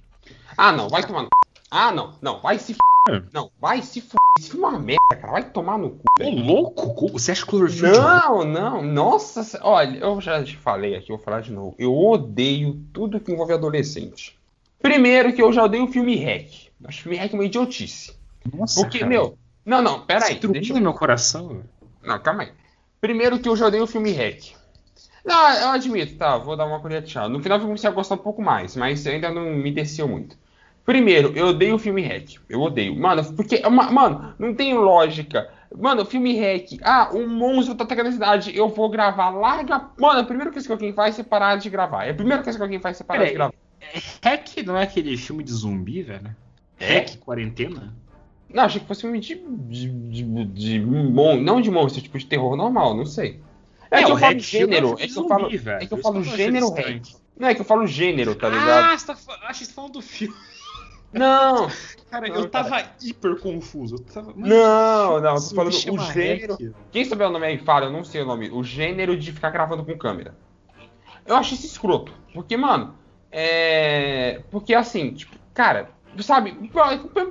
Ah, 0.56 0.72
não, 0.72 0.88
vai 0.88 1.06
tomar. 1.06 1.28
Ah, 1.70 1.92
não, 1.92 2.14
não, 2.20 2.40
vai 2.40 2.58
se 2.58 2.72
f... 2.72 2.78
É. 3.08 3.22
Não, 3.32 3.50
vai 3.60 3.82
se 3.82 4.00
f... 4.00 4.16
Filme 4.38 4.64
é 4.64 4.68
uma 4.68 4.78
merda, 4.78 5.16
cara. 5.18 5.32
Vai 5.32 5.50
tomar 5.50 5.78
no 5.78 5.90
cu. 5.90 6.04
Ô, 6.20 6.30
louco? 6.30 7.08
Você 7.12 7.32
acha 7.32 7.46
Cloverfield? 7.46 7.98
Não, 7.98 8.44
não. 8.44 8.82
Nossa, 8.82 9.58
olha, 9.62 9.98
eu 9.98 10.20
já 10.20 10.44
te 10.44 10.56
falei 10.56 10.94
aqui, 10.94 11.08
vou 11.08 11.18
falar 11.18 11.40
de 11.40 11.52
novo. 11.52 11.74
Eu 11.78 11.96
odeio 11.96 12.84
tudo 12.92 13.18
que 13.18 13.32
envolve 13.32 13.54
adolescente. 13.54 14.38
Primeiro 14.80 15.32
que 15.32 15.42
eu 15.42 15.52
já 15.52 15.64
odeio 15.64 15.84
o 15.84 15.88
filme 15.88 16.16
Hack. 16.16 16.68
Acho 16.84 17.00
o 17.00 17.02
filme 17.04 17.16
Hack 17.16 17.32
uma 17.32 17.44
idiotice. 17.44 18.14
Nossa, 18.52 18.80
Porque, 18.80 18.98
cara. 18.98 19.08
meu... 19.08 19.38
Não, 19.64 19.80
não, 19.80 20.00
pera 20.00 20.26
aí. 20.26 20.38
Deixa 20.38 20.74
eu... 20.74 20.80
meu 20.80 20.92
coração. 20.92 21.62
Não, 22.02 22.18
calma 22.20 22.42
aí. 22.42 22.52
Primeiro 23.00 23.38
que 23.38 23.48
eu 23.48 23.56
já 23.56 23.66
odeio 23.66 23.84
o 23.84 23.88
filme 23.88 24.12
Hack. 24.12 24.54
Não, 25.24 25.50
eu 25.54 25.68
admito, 25.70 26.16
tá, 26.16 26.38
vou 26.38 26.56
dar 26.56 26.66
uma 26.66 26.78
colher 26.78 27.02
de 27.02 27.10
chá. 27.10 27.28
No 27.28 27.42
final 27.42 27.58
eu 27.58 27.64
comecei 27.64 27.90
a 27.90 27.92
gostar 27.92 28.14
um 28.14 28.18
pouco 28.18 28.40
mais, 28.40 28.76
mas 28.76 29.04
ainda 29.06 29.28
não 29.30 29.44
me 29.44 29.72
desceu 29.72 30.06
muito. 30.06 30.36
Primeiro, 30.86 31.32
eu 31.34 31.48
odeio 31.48 31.74
o 31.74 31.78
filme 31.78 32.00
hack. 32.02 32.36
Eu 32.48 32.62
odeio. 32.62 32.94
Mano, 32.96 33.22
porque. 33.34 33.60
Mano, 33.68 34.34
não 34.38 34.54
tem 34.54 34.72
lógica. 34.72 35.50
Mano, 35.76 36.04
filme 36.06 36.38
hack. 36.38 36.78
Ah, 36.82 37.10
um 37.12 37.26
monstro 37.28 37.74
tá 37.74 37.82
atacando 37.82 38.08
a 38.08 38.12
cidade. 38.12 38.56
Eu 38.56 38.68
vou 38.68 38.88
gravar. 38.88 39.30
Larga. 39.30 39.90
Mano, 39.98 40.20
a 40.20 40.24
primeira 40.24 40.52
coisa 40.52 40.64
que 40.66 40.72
alguém 40.72 40.92
faz 40.92 41.18
é 41.18 41.24
parar 41.24 41.56
de 41.56 41.68
gravar. 41.68 42.04
É 42.04 42.10
a 42.10 42.14
primeira 42.14 42.40
coisa 42.42 42.56
que 42.56 42.62
alguém 42.62 42.78
faz 42.78 43.00
é 43.00 43.04
parar 43.04 43.24
de 43.24 43.34
gravar. 43.34 43.54
É, 43.80 43.98
hack 44.22 44.58
não 44.64 44.76
é 44.76 44.84
aquele 44.84 45.16
filme 45.16 45.42
de 45.42 45.52
zumbi, 45.52 46.02
velho? 46.02 46.34
É. 46.78 46.98
Hack 47.00 47.16
quarentena? 47.18 47.92
Não, 48.48 48.62
achei 48.62 48.80
que 48.80 48.86
fosse 48.86 49.00
filme 49.00 49.18
de. 49.18 49.34
de, 49.34 49.88
de, 49.90 50.44
de, 50.46 50.80
mon- 50.80 51.40
não 51.40 51.60
de 51.60 51.68
monstro, 51.70 52.00
tipo 52.00 52.16
de 52.16 52.26
terror 52.26 52.56
normal, 52.56 52.96
não 52.96 53.04
sei. 53.04 53.40
É, 53.90 54.04
que 54.04 54.10
eu 54.12 54.16
falo 54.18 54.38
gênero, 54.38 54.94
é 54.98 55.06
que 55.08 55.18
eu 55.18 55.28
falo, 55.28 55.46
é 55.52 55.86
que 55.86 55.94
eu 55.94 55.98
falo 55.98 56.22
gênero 56.22 56.70
hack. 56.70 57.02
Não, 57.38 57.48
é 57.48 57.54
que 57.54 57.60
eu 57.60 57.64
falo 57.64 57.86
gênero, 57.86 58.34
tá 58.34 58.48
ligado? 58.48 58.92
Ah, 58.92 58.96
você 58.98 59.06
tá, 59.06 59.12
acho 59.48 59.58
que 59.60 59.64
você 59.66 59.70
tá 59.72 59.74
falando 59.74 59.92
do 59.92 60.00
filme. 60.02 60.34
Não, 61.18 61.68
Cara, 62.10 62.28
Não, 62.28 62.36
eu 62.36 62.48
tava 62.48 62.82
hiper 63.02 63.36
confuso. 63.40 63.96
Eu 63.96 64.04
tava, 64.04 64.32
mas 64.34 64.48
não, 64.48 65.20
não, 65.20 65.34
tô 65.34 65.54
falando 65.54 65.74
me 65.74 65.90
o 65.90 65.98
gênero. 65.98 66.56
Quem 66.90 67.04
souber 67.04 67.28
o 67.28 67.32
nome 67.32 67.46
aí 67.46 67.58
fala, 67.58 67.86
eu 67.86 67.92
não 67.92 68.04
sei 68.04 68.22
o 68.22 68.26
nome. 68.26 68.48
O 68.50 68.62
gênero 68.62 69.16
de 69.16 69.32
ficar 69.32 69.50
gravando 69.50 69.84
com 69.84 69.98
câmera. 69.98 70.34
Eu 71.26 71.36
acho 71.36 71.54
isso 71.54 71.66
escroto. 71.66 72.12
Porque, 72.32 72.56
mano, 72.56 72.94
é. 73.30 74.40
Porque 74.50 74.72
assim, 74.72 75.12
tipo, 75.12 75.36
cara, 75.52 75.90
sabe, 76.22 76.56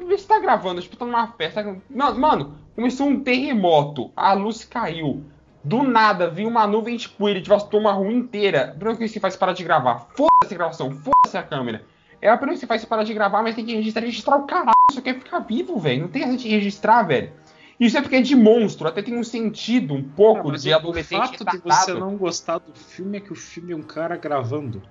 você 0.08 0.28
tá 0.28 0.40
gravando, 0.40 0.82
tipo, 0.82 0.98
tá 0.98 1.06
numa 1.06 1.28
festa. 1.28 1.82
Mano, 1.90 2.58
começou 2.76 3.08
um 3.08 3.24
terremoto, 3.24 4.12
a 4.16 4.34
luz 4.34 4.66
caiu. 4.66 5.24
Do 5.64 5.82
nada, 5.82 6.30
viu 6.30 6.48
uma 6.48 6.68
nuvem 6.68 6.96
de 6.96 7.10
poeira, 7.10 7.42
devastou 7.42 7.80
uma 7.80 7.92
rua 7.92 8.12
inteira. 8.12 8.76
Coisa 8.80 9.00
que 9.00 9.08
você 9.08 9.20
faz 9.20 9.34
é 9.34 9.38
parar 9.38 9.54
de 9.54 9.64
gravar. 9.64 10.10
Foda-se 10.16 10.54
a 10.54 10.58
gravação, 10.58 10.92
foda-se 10.92 11.38
a 11.38 11.42
câmera. 11.42 11.84
É 12.26 12.30
a 12.30 12.38
coisa 12.40 12.56
que 12.56 12.60
você 12.62 12.66
faz 12.66 12.84
é 12.84 12.88
parar 12.88 13.04
de 13.04 13.14
gravar, 13.14 13.44
mas 13.44 13.54
tem 13.54 13.64
que 13.64 13.76
registrar, 13.76 14.02
registrar 14.02 14.38
o 14.38 14.48
caralho. 14.48 14.74
Só 14.92 15.00
quer 15.00 15.14
ficar 15.14 15.40
vivo, 15.40 15.78
velho. 15.78 16.02
Não 16.02 16.08
tem 16.08 16.24
essa 16.24 16.36
de 16.36 16.50
registrar, 16.50 17.04
velho. 17.04 17.32
Isso 17.80 17.96
é 17.96 18.02
porque 18.02 18.16
é 18.16 18.22
de 18.22 18.36
monstro, 18.36 18.88
até 18.88 19.04
tem 19.04 19.16
um 19.16 19.24
sentido 19.24 19.94
um 19.94 20.02
pouco 20.02 20.50
mas 20.50 20.64
de 20.64 20.74
adolescente 20.74 21.36
O 21.36 21.46
fato 21.46 21.46
de 21.46 21.58
você 21.60 21.94
não 21.94 22.16
gostar 22.16 22.58
do 22.58 22.74
filme 22.74 23.18
é 23.18 23.22
que 23.22 23.32
o 23.32 23.36
filme 23.36 23.74
é 23.74 23.76
um 23.76 23.84
cara 23.84 24.16
gravando. 24.18 24.82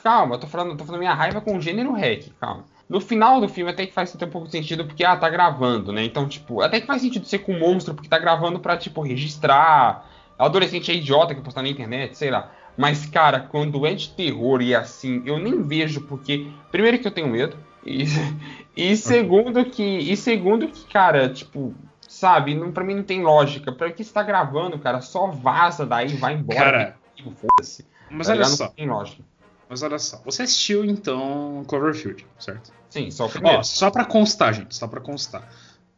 Calma, 0.00 0.36
eu 0.36 0.38
tô 0.38 0.46
falando, 0.46 0.76
tô 0.76 0.84
falando 0.84 1.00
minha 1.00 1.14
raiva 1.14 1.40
com 1.40 1.56
o 1.56 1.60
gênero 1.60 1.92
hack, 1.92 2.28
calma. 2.38 2.64
No 2.88 3.00
final 3.00 3.40
do 3.40 3.48
filme 3.48 3.72
até 3.72 3.84
que 3.84 3.92
faz 3.92 4.14
até 4.14 4.26
um 4.26 4.30
pouco 4.30 4.46
de 4.46 4.52
sentido 4.52 4.84
porque, 4.84 5.02
ah, 5.02 5.16
tá 5.16 5.28
gravando, 5.28 5.92
né? 5.92 6.04
Então, 6.04 6.28
tipo, 6.28 6.60
até 6.60 6.80
que 6.80 6.86
faz 6.86 7.02
sentido 7.02 7.26
ser 7.26 7.38
com 7.38 7.52
um 7.52 7.58
monstro 7.58 7.94
porque 7.94 8.08
tá 8.08 8.18
gravando 8.18 8.60
pra, 8.60 8.76
tipo, 8.76 9.00
registrar. 9.00 10.08
Adolescente 10.38 10.92
é 10.92 10.94
idiota 10.94 11.34
que 11.34 11.40
postar 11.40 11.62
na 11.62 11.68
internet, 11.68 12.16
sei 12.16 12.30
lá. 12.30 12.52
Mas, 12.76 13.06
cara, 13.06 13.40
quando 13.40 13.86
é 13.86 13.94
de 13.94 14.10
terror 14.10 14.60
e 14.60 14.74
assim, 14.74 15.22
eu 15.24 15.38
nem 15.38 15.62
vejo 15.62 16.02
porque, 16.02 16.50
primeiro 16.70 16.98
que 16.98 17.06
eu 17.06 17.12
tenho 17.12 17.28
medo, 17.28 17.56
e, 17.84 18.04
e 18.76 18.96
segundo 18.96 19.64
que, 19.64 19.82
e 19.82 20.16
segundo 20.16 20.68
que, 20.68 20.86
cara, 20.86 21.28
tipo, 21.28 21.74
sabe, 22.06 22.54
não, 22.54 22.70
pra 22.70 22.84
mim 22.84 22.96
não 22.96 23.02
tem 23.02 23.22
lógica. 23.22 23.72
Pra 23.72 23.90
que 23.90 24.04
você 24.04 24.12
tá 24.12 24.22
gravando, 24.22 24.78
cara, 24.78 25.00
só 25.00 25.28
vaza 25.28 25.86
daí, 25.86 26.16
vai 26.16 26.34
embora. 26.34 26.58
Cara, 26.58 26.96
tipo, 27.14 27.30
foda-se. 27.30 27.86
Mas 28.10 28.26
tá 28.26 28.32
olha 28.34 28.44
só, 28.44 28.64
Não 28.64 28.72
tem 28.72 28.88
lógica. 28.88 29.24
mas 29.68 29.82
olha 29.82 29.98
só. 29.98 30.20
Você 30.24 30.42
assistiu 30.42 30.84
então 30.84 31.64
Cloverfield, 31.66 32.26
certo? 32.38 32.72
Sim, 32.90 33.10
só 33.10 33.26
o 33.26 33.30
primeiro. 33.30 33.58
Ó, 33.58 33.62
só 33.62 33.90
pra 33.90 34.04
constar, 34.04 34.54
gente, 34.54 34.74
só 34.74 34.86
pra 34.86 35.00
constar. 35.00 35.48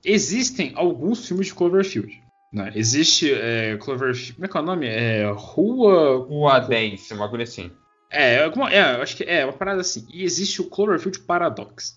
Existem 0.04 0.72
alguns 0.76 1.26
filmes 1.26 1.48
de 1.48 1.54
Cloverfield. 1.54 2.22
Né? 2.52 2.72
Existe 2.74 3.32
é, 3.32 3.76
Cloverfield. 3.76 4.32
Como 4.34 4.44
é 4.44 4.48
que 4.48 4.56
é 4.56 4.60
o 4.60 4.64
nome? 4.64 4.86
É 4.86 5.30
Rua. 5.34 6.26
Rua 6.26 6.58
10, 6.60 7.10
uma 7.12 7.28
coisa 7.28 7.44
assim. 7.44 7.70
É, 8.10 8.42
alguma, 8.44 8.72
é, 8.72 8.96
eu 8.96 9.02
acho 9.02 9.16
que 9.16 9.24
é 9.24 9.44
uma 9.44 9.52
parada 9.52 9.80
assim. 9.80 10.06
E 10.12 10.22
existe 10.24 10.60
o 10.62 10.68
Cloverfield 10.70 11.20
Paradox. 11.20 11.96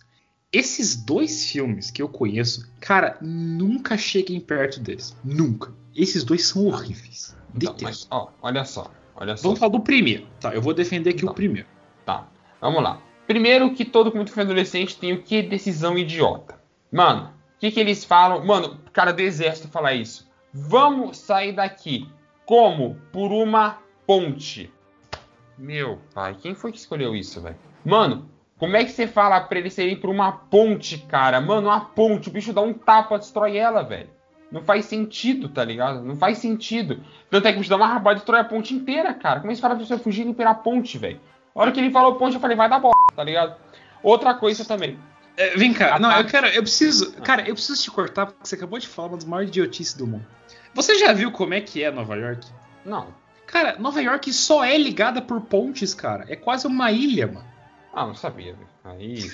Esses 0.52 0.95
dois 0.95 1.49
filmes 1.49 1.89
que 1.89 2.02
eu 2.02 2.10
conheço, 2.10 2.70
cara, 2.82 3.18
nunca 3.22 3.97
cheguem 3.97 4.39
perto 4.41 4.82
deles. 4.82 5.16
Nunca. 5.24 5.74
Esses 5.95 6.26
dois 6.26 6.45
são 6.45 6.66
horríveis. 6.68 7.38
Então, 7.56 7.76
mas, 7.82 8.06
ó, 8.12 8.30
olha 8.41 8.66
só, 8.66 8.91
olha 9.16 9.38
só. 9.38 9.43
Vamos 9.43 9.60
falar 9.60 9.72
do 9.72 9.80
primeiro. 9.80 10.28
Tá, 10.41 10.54
eu 10.54 10.62
vou 10.62 10.74
defender 10.74 11.12
aqui 11.12 11.20
Então. 11.20 11.32
o 11.32 11.36
primeiro. 11.36 11.68
Tá, 12.06 12.28
vamos 12.60 12.84
lá. 12.84 13.02
Primeiro 13.28 13.74
que 13.74 13.86
todo 13.86 14.14
muito 14.14 14.32
filme 14.34 14.43
adolescente 14.43 14.97
tem 14.97 15.14
o 15.14 15.22
que 15.24 15.41
decisão 15.41 15.97
idiota. 15.97 16.60
Mano, 16.91 17.34
o 17.56 17.60
que 17.60 17.72
que 17.72 17.80
eles 17.80 18.04
falam? 18.04 18.45
Mano, 18.45 18.78
o 18.86 18.91
cara 18.91 19.14
do 19.14 19.22
exército 19.22 19.70
fala 19.70 19.93
isso. 19.93 20.30
Vamos 20.54 21.18
sair 21.18 21.54
daqui. 21.54 22.10
Como? 22.45 22.97
Por 23.12 23.32
uma 23.32 23.78
ponte. 24.06 24.72
Meu 25.58 25.99
pai, 26.14 26.36
quem 26.41 26.54
foi 26.54 26.72
que 26.72 26.78
escolheu 26.78 27.16
isso, 27.16 27.39
velho? 27.39 27.56
Mano, 27.86 28.30
como 28.58 28.76
é 28.76 28.84
que 28.84 28.91
você 28.91 29.08
fala 29.08 29.39
pra 29.39 29.60
eles 29.60 29.74
serem 29.74 29.95
por 29.95 30.10
uma 30.10 30.32
ponte, 30.32 30.97
cara? 30.97 31.39
Mano, 31.39 31.68
uma 31.68 31.80
ponte, 31.80 32.30
o 32.30 32.32
bicho 32.32 32.52
dá 32.52 32.62
um 32.62 32.74
tapa, 32.74 33.18
destrói 33.18 33.58
ela, 33.58 33.82
velho. 33.82 34.10
Não 34.52 34.62
faz 34.62 34.86
sentido, 34.86 35.47
tá 35.47 35.64
ligado? 35.64 36.04
Não 36.04 36.16
faz 36.16 36.39
sentido. 36.39 37.02
Tanto 37.30 37.47
é 37.47 37.52
que 37.52 37.58
o 37.58 37.62
bicho 37.62 37.70
dá 37.70 37.78
uma 37.78 37.88
rabada 37.88 38.18
e 38.18 38.20
destrói 38.20 38.41
a 38.41 38.43
ponte 38.43 38.74
inteira, 38.74 39.14
cara. 39.14 39.39
Como 39.39 39.49
é 39.49 39.54
que 39.54 39.56
você 39.56 39.62
fala 39.62 39.76
pra 39.76 39.84
pessoa 39.84 39.99
fugirem 39.99 40.34
pela 40.34 40.54
ponte, 40.54 40.97
velho? 40.97 41.22
A 41.56 41.62
hora 41.62 41.72
que 41.72 41.80
ele 41.80 41.91
falou 41.91 42.16
ponte, 42.16 42.36
eu 42.36 42.41
falei, 42.41 42.58
vai 42.58 42.70
dar 42.70 42.80
bosta, 42.80 43.16
tá 43.16 43.24
ligado? 43.24 43.56
Outra 44.04 44.34
coisa 44.34 44.66
também. 44.66 44.99
É, 45.38 45.56
vem 45.56 45.74
cá, 45.74 45.96
Ah, 45.96 46.00
não, 46.00 46.12
eu 46.18 46.26
quero, 46.26 46.48
eu 46.48 46.62
preciso, 46.62 47.14
cara, 47.22 47.48
eu 47.48 47.54
preciso 47.54 47.82
te 47.82 47.90
cortar 47.90 48.28
porque 48.28 48.46
você 48.48 48.56
acabou 48.56 48.78
de 48.78 48.88
falar 48.88 49.08
uma 49.10 49.18
das 49.18 49.26
maiores 49.26 49.50
idiotices 49.50 49.94
do 49.94 50.06
mundo. 50.06 50.26
Você 50.74 50.98
já 51.00 51.12
viu 51.14 51.32
como 51.32 51.54
é 51.54 51.62
que 51.62 51.84
é 51.84 51.90
Nova 51.92 52.16
York? 52.16 52.48
Não. 52.86 53.14
Cara, 53.48 53.78
Nova 53.80 54.02
York 54.02 54.32
só 54.34 54.64
é 54.64 54.78
ligada 54.78 55.22
por 55.22 55.42
pontes, 55.42 55.94
cara. 55.94 56.26
É 56.30 56.36
quase 56.36 56.68
uma 56.68 56.92
ilha, 56.92 57.28
mano. 57.28 57.46
Ah, 57.94 58.06
não 58.08 58.16
sabia, 58.16 58.54
velho. 58.54 58.68
Aí. 58.86 59.30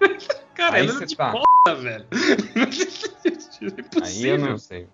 Cara, 0.54 0.76
Aí 0.76 0.84
é 0.86 0.92
você 0.92 1.06
de 1.06 1.16
tá. 1.16 1.30
bosta, 1.30 1.74
velho. 1.80 2.06
é 3.24 3.28
Aí 3.28 3.70
eu 3.70 3.70
impossível. 3.78 4.38
não 4.38 4.58
sei. 4.58 4.88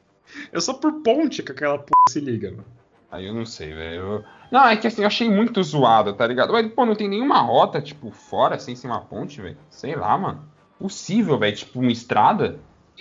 É 0.52 0.60
só 0.60 0.74
por 0.74 1.00
ponte 1.02 1.42
que 1.42 1.52
aquela 1.52 1.78
p 1.78 1.90
se 2.08 2.20
liga, 2.20 2.50
mano. 2.50 2.66
Aí 3.10 3.26
eu 3.26 3.34
não 3.34 3.46
sei, 3.46 3.72
velho. 3.72 3.96
Eu- 4.02 4.24
Não, 4.50 4.66
é 4.68 4.76
que 4.76 4.86
assim, 4.86 5.02
eu 5.02 5.06
achei 5.06 5.28
muito 5.30 5.62
zoado, 5.62 6.12
tá 6.14 6.26
ligado? 6.26 6.52
Mas, 6.52 6.70
pô, 6.72 6.84
não 6.86 6.94
tem 6.94 7.08
nenhuma 7.08 7.38
rota, 7.40 7.80
tipo, 7.80 8.10
fora, 8.10 8.58
sem 8.58 8.74
ser 8.76 8.86
uma 8.86 9.00
ponte, 9.00 9.40
velho. 9.40 9.56
Sei 9.70 9.94
lá, 9.96 10.16
mano. 10.16 10.44
Possível, 10.78 11.38
velho. 11.38 11.56
Tipo, 11.56 11.80
uma 11.80 11.90
estrada. 11.92 12.58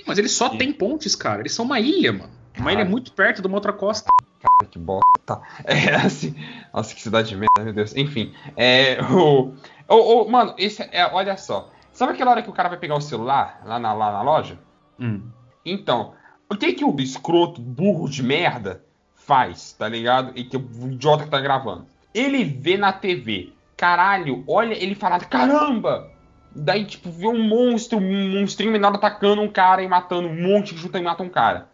Mas 0.08 0.18
eles 0.18 0.32
só 0.32 0.50
Sim. 0.50 0.58
têm 0.58 0.72
pontes, 0.74 1.16
cara. 1.16 1.42
Eles 1.42 1.54
são 1.54 1.66
uma 1.66 1.80
ilha, 1.80 2.12
mano. 2.14 2.30
Uma 2.58 2.72
ilha 2.72 2.86
muito 2.86 3.12
perto 3.12 3.42
de 3.42 3.48
uma 3.48 3.58
outra 3.58 3.74
costa. 3.74 4.08
Cara, 4.40 4.70
que 4.70 4.80
bosta. 4.80 5.06
É 5.66 5.96
assim. 5.96 6.36
Nossa, 6.74 6.94
que 6.94 7.02
cidade 7.02 7.30
de 7.30 7.36
merda, 7.36 7.64
meu 7.64 7.74
Deus. 7.74 7.96
Enfim. 7.96 8.34
É. 8.56 8.98
O. 9.04 9.54
o, 9.90 9.96
o- 10.24 10.32
mano, 10.32 10.54
esse 10.58 10.82
é. 10.92 11.10
Olha 11.12 11.36
só. 11.36 11.70
Sabe 11.92 12.14
aquela 12.14 12.32
hora 12.32 12.42
que 12.44 12.50
o 12.50 12.54
cara 12.54 12.70
vai 12.70 12.78
pegar 12.78 12.96
o 12.96 13.02
celular 13.02 13.62
lá 13.66 13.80
na, 13.80 13.94
lá 13.94 14.12
na 14.12 14.22
loja? 14.22 14.60
Hum. 15.00 15.24
Então, 15.66 16.14
o 16.50 16.56
que 16.56 16.74
que 16.74 16.86
o 16.86 16.96
escroto, 17.00 17.60
burro 17.60 18.08
de 18.10 18.22
merda, 18.22 18.84
faz, 19.26 19.74
tá 19.74 19.88
ligado? 19.88 20.32
E 20.36 20.44
que 20.44 20.58
o 20.58 20.92
idiota 20.92 21.24
que 21.24 21.30
tá 21.30 21.40
gravando. 21.40 21.86
Ele 22.14 22.44
vê 22.44 22.78
na 22.78 22.94
TV, 22.94 23.52
caralho, 23.76 24.44
olha, 24.48 24.74
ele 24.74 24.96
fala, 24.96 25.20
caramba! 25.20 26.12
Daí, 26.56 26.86
tipo, 26.86 27.10
vê 27.12 27.28
um 27.28 27.44
monstro, 27.44 27.98
um 27.98 28.30
monstrinho 28.40 28.72
menor 28.72 28.96
atacando 28.96 29.42
um 29.42 29.50
cara 29.50 29.84
e 29.84 29.88
matando 29.88 30.30
um 30.30 30.42
monte 30.42 30.74
que 30.74 30.80
junta 30.80 30.98
e 30.98 31.02
mata 31.02 31.22
um 31.22 31.30
cara. 31.30 31.68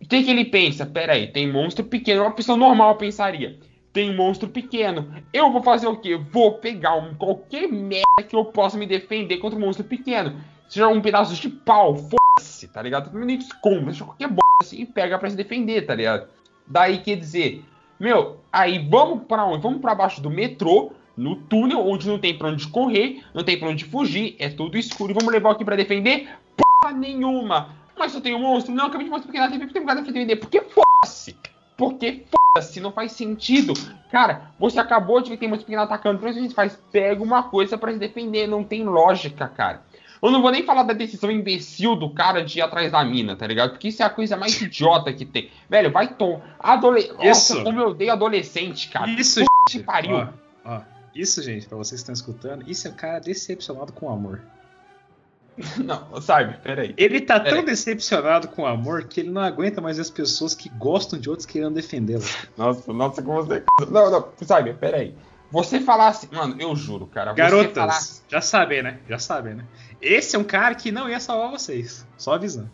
O 0.00 0.06
que 0.06 0.22
que 0.22 0.30
ele 0.30 0.44
pensa? 0.44 0.86
Pera 0.86 1.14
aí, 1.14 1.26
tem 1.26 1.50
monstro 1.50 1.84
pequeno, 1.84 2.22
uma 2.22 2.30
pessoa 2.30 2.56
normal 2.56 2.96
pensaria. 2.96 3.58
Tem 3.92 4.14
monstro 4.14 4.48
pequeno. 4.48 5.12
Eu 5.32 5.50
vou 5.50 5.62
fazer 5.62 5.88
o 5.88 5.96
quê? 5.96 6.16
Vou 6.16 6.58
pegar 6.58 6.94
um, 6.94 7.14
qualquer 7.14 7.66
merda 7.66 8.22
que 8.28 8.36
eu 8.36 8.44
possa 8.44 8.78
me 8.78 8.86
defender 8.86 9.38
contra 9.38 9.58
um 9.58 9.62
monstro 9.62 9.84
pequeno. 9.84 10.38
Seja 10.68 10.86
um 10.86 11.00
pedaço 11.00 11.34
de 11.34 11.48
pau, 11.48 11.96
foda-se, 11.96 12.68
tá 12.68 12.82
ligado? 12.82 13.18
Nem 13.18 13.38
escombro, 13.38 13.86
deixa 13.86 14.04
qualquer 14.04 14.28
bosta 14.28 14.44
assim 14.62 14.82
e 14.82 14.86
pega 14.86 15.18
pra 15.18 15.30
se 15.30 15.36
defender, 15.36 15.86
tá 15.86 15.94
ligado? 15.94 16.28
Daí 16.66 16.98
quer 16.98 17.16
dizer, 17.16 17.64
meu, 17.98 18.38
aí 18.52 18.78
vamos 18.78 19.24
pra 19.26 19.44
onde? 19.44 19.62
Vamos 19.62 19.80
pra 19.80 19.94
baixo 19.94 20.20
do 20.20 20.30
metrô, 20.30 20.92
no 21.16 21.36
túnel, 21.36 21.86
onde 21.86 22.08
não 22.08 22.18
tem 22.18 22.36
pra 22.36 22.48
onde 22.48 22.68
correr, 22.68 23.22
não 23.32 23.42
tem 23.42 23.58
pra 23.58 23.68
onde 23.68 23.84
fugir, 23.84 24.36
é 24.38 24.48
tudo 24.48 24.76
escuro 24.76 25.12
e 25.12 25.14
vamos 25.14 25.32
levar 25.32 25.52
aqui 25.52 25.64
pra 25.64 25.76
defender? 25.76 26.28
Porra 26.56 26.92
nenhuma! 26.92 27.70
Mas 27.98 28.12
só 28.12 28.20
tem 28.20 28.34
um 28.34 28.40
monstro? 28.40 28.74
Não, 28.74 28.86
acabei 28.86 29.04
de 29.04 29.10
mostrar 29.10 29.26
porque 29.26 29.40
na 29.40 29.50
TV 29.50 29.72
tem 29.72 29.84
pra 29.84 29.94
defender. 29.94 30.36
Porque 30.36 30.60
foda-se! 30.60 31.36
Porque 31.76 32.24
foda-se, 32.30 32.80
não 32.80 32.92
faz 32.92 33.12
sentido. 33.12 33.72
Cara, 34.10 34.50
você 34.58 34.78
acabou 34.78 35.20
de 35.20 35.30
ver 35.30 35.36
que 35.36 35.40
tem 35.40 35.48
monstro 35.48 35.66
pequeno 35.66 35.82
atacando, 35.82 36.18
por 36.18 36.28
isso 36.28 36.38
a 36.38 36.42
gente 36.42 36.54
faz, 36.54 36.78
pega 36.92 37.22
uma 37.22 37.44
coisa 37.44 37.78
pra 37.78 37.92
se 37.92 37.98
defender, 37.98 38.46
não 38.46 38.62
tem 38.62 38.84
lógica, 38.84 39.48
cara. 39.48 39.82
Eu 40.26 40.32
não 40.32 40.42
vou 40.42 40.50
nem 40.50 40.64
falar 40.64 40.82
da 40.82 40.92
decisão 40.92 41.30
imbecil 41.30 41.94
do 41.94 42.10
cara 42.10 42.42
de 42.42 42.58
ir 42.58 42.62
atrás 42.62 42.90
da 42.90 43.04
mina, 43.04 43.36
tá 43.36 43.46
ligado? 43.46 43.70
Porque 43.70 43.88
isso 43.88 44.02
é 44.02 44.06
a 44.06 44.10
coisa 44.10 44.36
mais 44.36 44.60
idiota 44.60 45.12
que 45.12 45.24
tem. 45.24 45.50
Velho, 45.70 45.92
vai 45.92 46.14
tom. 46.14 46.42
Adole... 46.58 47.00
Isso. 47.20 47.54
Nossa, 47.54 47.62
como 47.62 47.80
eu 47.80 47.88
odeio 47.90 48.12
adolescente, 48.12 48.88
cara. 48.88 49.08
Isso, 49.10 49.40
Puta 49.40 49.72
gente. 49.72 49.84
pariu. 49.84 50.16
Ó, 50.16 50.28
ó. 50.64 50.80
Isso, 51.14 51.42
gente, 51.42 51.66
pra 51.66 51.78
vocês 51.78 52.02
que 52.02 52.10
estão 52.10 52.12
escutando, 52.12 52.68
isso 52.68 52.88
é 52.88 52.90
um 52.90 52.94
cara 52.94 53.20
decepcionado 53.20 53.92
com 53.92 54.06
o 54.06 54.10
amor. 54.10 54.42
Não, 55.78 56.20
sabe, 56.20 56.58
peraí. 56.62 56.92
Ele 56.96 57.20
tá 57.20 57.40
Pera 57.40 57.56
tão 57.56 57.64
decepcionado 57.64 58.48
com 58.48 58.62
o 58.62 58.66
amor 58.66 59.04
que 59.04 59.20
ele 59.20 59.30
não 59.30 59.40
aguenta 59.40 59.80
mais 59.80 59.98
as 59.98 60.10
pessoas 60.10 60.54
que 60.54 60.68
gostam 60.68 61.18
de 61.18 61.30
outros 61.30 61.46
querendo 61.46 61.72
defendê-lo. 61.72 62.24
Nossa, 62.58 62.92
nossa, 62.92 63.22
como 63.22 63.42
você. 63.42 63.62
Não, 63.90 64.10
não, 64.10 64.28
sabe, 64.42 64.74
peraí. 64.74 65.14
Você 65.50 65.80
falasse. 65.80 66.28
Mano, 66.32 66.56
eu 66.60 66.74
juro, 66.74 67.06
cara. 67.06 67.32
Garotas, 67.32 67.74
falasse. 67.74 68.22
já 68.28 68.40
sabem, 68.40 68.82
né? 68.82 68.98
Já 69.08 69.18
sabem, 69.18 69.54
né? 69.54 69.64
Esse 70.00 70.36
é 70.36 70.38
um 70.38 70.44
cara 70.44 70.74
que 70.74 70.90
não 70.92 71.08
ia 71.08 71.18
salvar 71.20 71.50
vocês. 71.50 72.06
Só 72.16 72.34
avisando. 72.34 72.70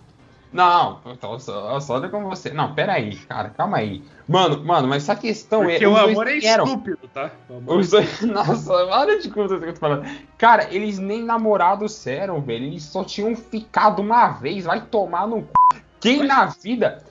Não, 0.53 1.01
então, 1.07 1.39
só, 1.39 1.81
só 1.81 1.95
olha 1.95 2.11
com 2.11 2.23
você. 2.29 2.51
Não, 2.51 2.75
pera 2.75 2.93
aí, 2.93 3.17
cara, 3.17 3.49
calma 3.51 3.79
aí. 3.79 4.03
Mano, 4.29 4.63
mano, 4.63 4.87
mas 4.87 5.03
essa 5.05 5.17
questão 5.17 5.63
Porque 5.63 5.83
é. 5.83 5.89
o 5.89 5.93
os 5.93 5.99
dois 5.99 6.11
amor 6.11 6.29
é 6.29 6.45
eram- 6.45 6.65
estúpido, 6.67 7.09
tá? 7.09 7.31
O 7.49 7.77
Os 7.77 7.89
dois. 7.91 8.21
Nossa, 8.21 8.71
olha 8.73 9.19
de 9.19 9.31
coisa 9.31 9.59
que 9.59 9.65
eu 9.65 9.73
tô 9.73 9.81
falando. 9.81 10.05
Cara, 10.37 10.69
eles 10.71 10.99
nem 10.99 11.23
namorados 11.25 12.07
eram, 12.07 12.43
velho. 12.43 12.67
Eles 12.67 12.83
só 12.83 13.03
tinham 13.03 13.35
ficado 13.35 14.01
uma 14.03 14.29
vez. 14.33 14.65
Vai 14.67 14.83
tomar 14.83 15.27
no 15.27 15.41
cu. 15.43 15.77
Quem 15.99 16.23
na 16.25 16.45
vida. 16.47 17.03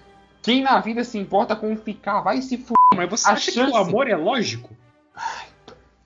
Quem 0.43 0.62
na 0.62 0.80
vida 0.80 1.03
se 1.03 1.18
importa 1.18 1.55
com 1.55 1.76
ficar? 1.76 2.22
Vai 2.22 2.43
se 2.43 2.57
fuder. 2.57 2.76
Mas 2.95 3.09
você 3.09 3.28
A 3.28 3.32
acha 3.34 3.45
que 3.51 3.57
chance- 3.57 3.72
o 3.72 3.76
amor 3.78 4.07
é 4.07 4.16
lógico? 4.16 4.70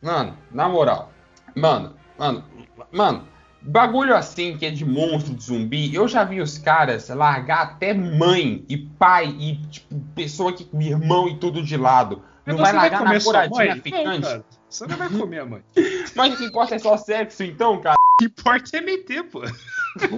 Mano, 0.02 0.38
na 0.52 0.70
moral. 0.70 1.12
Mano, 1.54 1.96
mano, 2.18 2.44
mano. 2.92 3.28
Bagulho 3.68 4.16
assim 4.16 4.58
que 4.58 4.66
é 4.66 4.70
de 4.70 4.86
monstro 4.86 5.34
de 5.34 5.44
zumbi, 5.44 5.94
eu 5.94 6.08
já 6.08 6.24
vi 6.24 6.40
os 6.40 6.58
caras 6.58 7.10
largar 7.10 7.64
até 7.64 7.94
mãe 7.94 8.64
e 8.70 8.78
pai 8.78 9.36
e 9.40 9.56
tipo, 9.68 10.00
pessoa 10.14 10.54
que 10.54 10.68
irmão 10.80 11.28
e 11.28 11.38
tudo 11.38 11.64
de 11.64 11.76
lado. 11.76 12.22
Não 12.46 12.58
Mas 12.58 12.62
vai 12.62 12.72
você 12.72 12.78
largar 12.78 13.00
comer 13.00 13.22
sua 13.22 13.34
namoradinha 13.34 13.76
mãe? 13.76 13.82
ficante. 13.82 14.36
Não. 14.36 14.44
Você 14.70 14.88
não 14.88 14.98
vai 14.98 15.10
comer 15.10 15.40
a 15.40 15.46
mãe. 15.46 15.64
Mas 16.16 16.34
o 16.34 16.38
que 16.38 16.46
importa 16.46 16.76
é 16.76 16.80
só 16.80 16.96
sexo, 16.98 17.44
então, 17.44 17.82
cara. 17.82 17.96
O 17.96 18.18
que 18.20 18.26
importa 18.26 18.78
é 18.78 18.82
meter, 18.82 19.24
pô. 19.24 19.42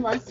Mas 0.02 0.28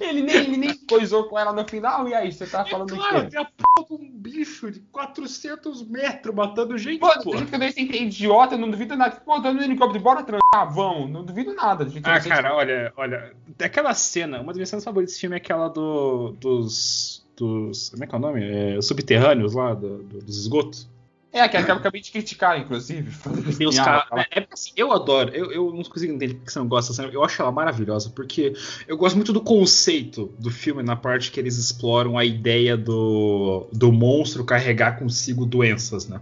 ele 0.00 0.22
nem, 0.22 0.36
ele 0.36 0.56
nem 0.56 0.74
coisou 0.86 1.24
com 1.24 1.38
ela 1.38 1.52
no 1.52 1.66
final, 1.68 2.08
e 2.08 2.14
aí, 2.14 2.32
você 2.32 2.46
tá 2.46 2.64
falando 2.64 2.92
é 2.94 2.94
o 2.94 2.98
claro, 2.98 3.20
quê? 3.24 3.30
tem 3.30 3.40
a 3.40 3.44
porra 3.44 3.86
de 3.88 3.94
um 3.94 4.10
bicho 4.10 4.70
de 4.70 4.80
400 4.92 5.86
metros 5.86 6.34
matando 6.34 6.76
gente, 6.78 7.00
Pô, 7.00 7.08
pô. 7.22 7.32
jeito 7.36 7.48
que 7.48 7.54
eu 7.54 7.58
dei 7.58 7.72
sem 7.72 8.02
idiota, 8.04 8.56
não 8.56 8.70
duvido 8.70 8.96
nada. 8.96 9.16
Pô, 9.16 9.40
tô 9.40 9.52
no 9.52 9.62
helicóptero, 9.62 10.02
bora 10.02 10.22
transar, 10.22 10.74
vamos. 10.74 11.10
Não 11.10 11.24
duvido 11.24 11.54
nada. 11.54 11.84
que 11.86 12.00
Ah, 12.02 12.20
cara, 12.20 12.54
olha, 12.54 12.92
olha. 12.96 13.34
Aquela 13.62 13.92
cena, 13.94 14.38
uma 14.38 14.46
das 14.48 14.56
minhas 14.56 14.68
cenas 14.70 14.84
favoritas 14.84 15.12
desse 15.12 15.20
filme 15.20 15.36
é 15.36 15.38
aquela 15.38 15.68
do, 15.68 16.32
dos. 16.40 17.26
dos. 17.36 17.90
Como 17.90 18.04
é 18.04 18.06
que 18.06 18.14
é 18.14 18.18
o 18.18 18.20
nome? 18.20 18.42
É, 18.76 18.80
subterrâneos 18.82 19.54
lá, 19.54 19.74
do- 19.74 20.02
do- 20.02 20.18
dos 20.20 20.38
esgotos. 20.38 20.88
É, 21.32 21.48
que 21.48 21.56
eu 21.56 21.74
acabei 21.76 22.00
de 22.00 22.10
criticar, 22.10 22.58
inclusive. 22.58 23.16
Tem 23.56 23.66
os 23.68 23.78
caras. 23.78 24.26
É, 24.32 24.40
porque 24.40 24.54
assim, 24.54 24.72
eu 24.76 24.90
adoro, 24.92 25.30
eu, 25.32 25.52
eu 25.52 25.72
não 25.72 25.84
consigo 25.84 26.12
entender 26.12 26.34
por 26.34 26.44
que 26.44 26.52
você 26.52 26.58
não 26.58 26.66
gosta 26.66 26.90
dessa 26.90 27.02
cena. 27.02 27.14
Eu 27.14 27.22
acho 27.22 27.40
ela 27.40 27.52
maravilhosa, 27.52 28.10
porque 28.10 28.52
eu 28.88 28.96
gosto 28.96 29.14
muito 29.14 29.32
do 29.32 29.40
conceito 29.40 30.26
do 30.38 30.50
filme 30.50 30.82
na 30.82 30.96
parte 30.96 31.30
que 31.30 31.38
eles 31.38 31.56
exploram 31.56 32.18
a 32.18 32.24
ideia 32.24 32.76
do, 32.76 33.68
do 33.72 33.92
monstro 33.92 34.44
carregar 34.44 34.98
consigo 34.98 35.46
doenças, 35.46 36.08
né? 36.08 36.20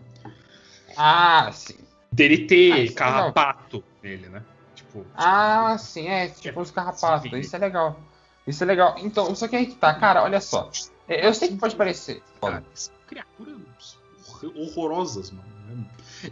Ah, 0.94 1.50
sim. 1.52 1.76
Dele 2.12 2.46
ter 2.46 2.72
Ah, 2.72 2.84
é 2.84 2.88
carrapato 2.88 3.84
nele, 4.02 4.28
né? 4.28 4.42
Tipo, 4.74 5.06
Ah, 5.14 5.76
sim, 5.78 6.06
é, 6.06 6.28
tipo 6.28 6.60
os 6.60 6.70
carrapatos. 6.70 7.32
Isso 7.32 7.56
é 7.56 7.58
legal. 7.58 7.98
Isso 8.46 8.62
é 8.62 8.66
legal. 8.66 8.96
Então, 8.98 9.34
só 9.34 9.48
que 9.48 9.56
aí 9.56 9.66
que 9.66 9.74
tá, 9.76 9.94
cara, 9.94 10.22
olha 10.22 10.40
só. 10.40 10.70
É, 11.06 11.26
Eu 11.26 11.32
sei 11.32 11.48
que 11.48 11.56
pode 11.56 11.76
parecer. 11.76 12.22
Cara, 12.40 12.62
criaturas 13.06 13.54
hor- 13.54 13.97
horrorosas, 14.46 15.30
mano. 15.30 15.48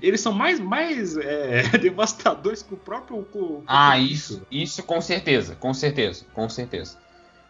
Eles 0.03 0.21
são 0.21 0.33
mais, 0.33 0.59
mais 0.59 1.17
é, 1.17 1.63
devastadores 1.79 2.63
que 2.63 2.75
o 2.75 2.77
próprio. 2.77 3.23
com- 3.25 3.63
Ah, 3.67 3.99
isso, 3.99 4.43
isso 4.51 4.83
com 4.83 5.01
certeza, 5.01 5.55
com 5.57 5.73
certeza, 5.75 6.25
com 6.33 6.49
certeza. 6.49 6.97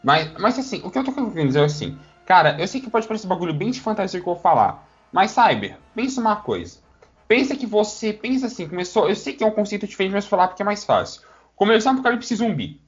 Mas, 0.03 0.31
mas 0.39 0.59
assim, 0.59 0.81
o 0.85 0.91
que 0.91 0.99
eu 0.99 1.05
tô 1.05 1.13
querendo 1.13 1.47
dizer 1.47 1.61
é 1.61 1.65
assim, 1.65 1.99
cara, 2.27 2.57
eu 2.61 2.69
sei 2.69 2.81
que 2.81 2.91
pode 2.91 3.07
parecer 3.07 3.27
um 3.27 3.31
bagulho 3.31 3.55
bem 3.55 3.71
de 3.71 3.81
fantasia 3.81 4.21
que 4.21 4.29
eu 4.29 4.35
vou 4.35 4.43
falar, 4.43 4.87
mas 5.13 5.31
Cyber, 5.31 5.79
pensa 5.95 6.21
uma 6.21 6.37
coisa. 6.37 6.79
Pensa 7.27 7.57
que 7.57 7.67
você, 7.67 8.13
pensa 8.13 8.47
assim, 8.47 8.69
começou, 8.69 9.09
eu 9.09 9.17
sei 9.17 9.33
que 9.33 9.43
é 9.43 9.47
um 9.47 9.51
conceito 9.51 9.87
diferente, 9.87 10.13
mas 10.13 10.25
vou 10.25 10.31
falar 10.31 10.49
porque 10.49 10.63
é 10.63 10.65
mais 10.65 10.85
fácil. 10.85 11.23
Começou 11.57 11.91
um 11.91 11.95
apocalipse 11.95 12.35
zumbi. 12.37 12.81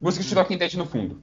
Música 0.00 0.24
de 0.24 0.34
Talking 0.34 0.56
Dead 0.56 0.74
no 0.74 0.86
fundo. 0.86 1.22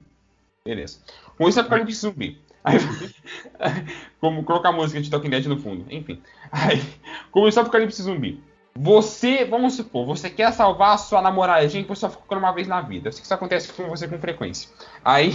Beleza. 0.64 0.98
Começou 1.36 1.62
um 1.62 1.66
apocalipse 1.66 2.00
zumbi. 2.00 2.40
Aí, 2.64 2.78
como 4.20 4.44
colocar 4.44 4.68
a 4.68 4.72
música 4.72 5.00
de 5.00 5.10
Talking 5.10 5.30
Dead 5.30 5.46
no 5.46 5.58
fundo, 5.58 5.86
enfim. 5.90 6.22
Aí, 6.52 6.82
começou 7.30 7.62
o 7.62 7.66
apocalipse 7.66 8.02
zumbi. 8.02 8.42
Você, 8.74 9.44
vamos 9.44 9.74
supor, 9.74 10.06
você 10.06 10.30
quer 10.30 10.52
salvar 10.52 10.94
a 10.94 10.98
sua 10.98 11.20
namoradinha 11.20 11.82
que 11.82 11.88
você 11.88 12.00
só 12.00 12.10
ficou 12.10 12.38
uma 12.38 12.52
vez 12.52 12.68
na 12.68 12.80
vida. 12.80 13.08
Eu 13.08 13.12
sei 13.12 13.20
que 13.20 13.26
isso 13.26 13.34
acontece 13.34 13.72
com 13.72 13.88
você 13.88 14.06
com 14.06 14.18
frequência. 14.18 14.70
Aí, 15.04 15.32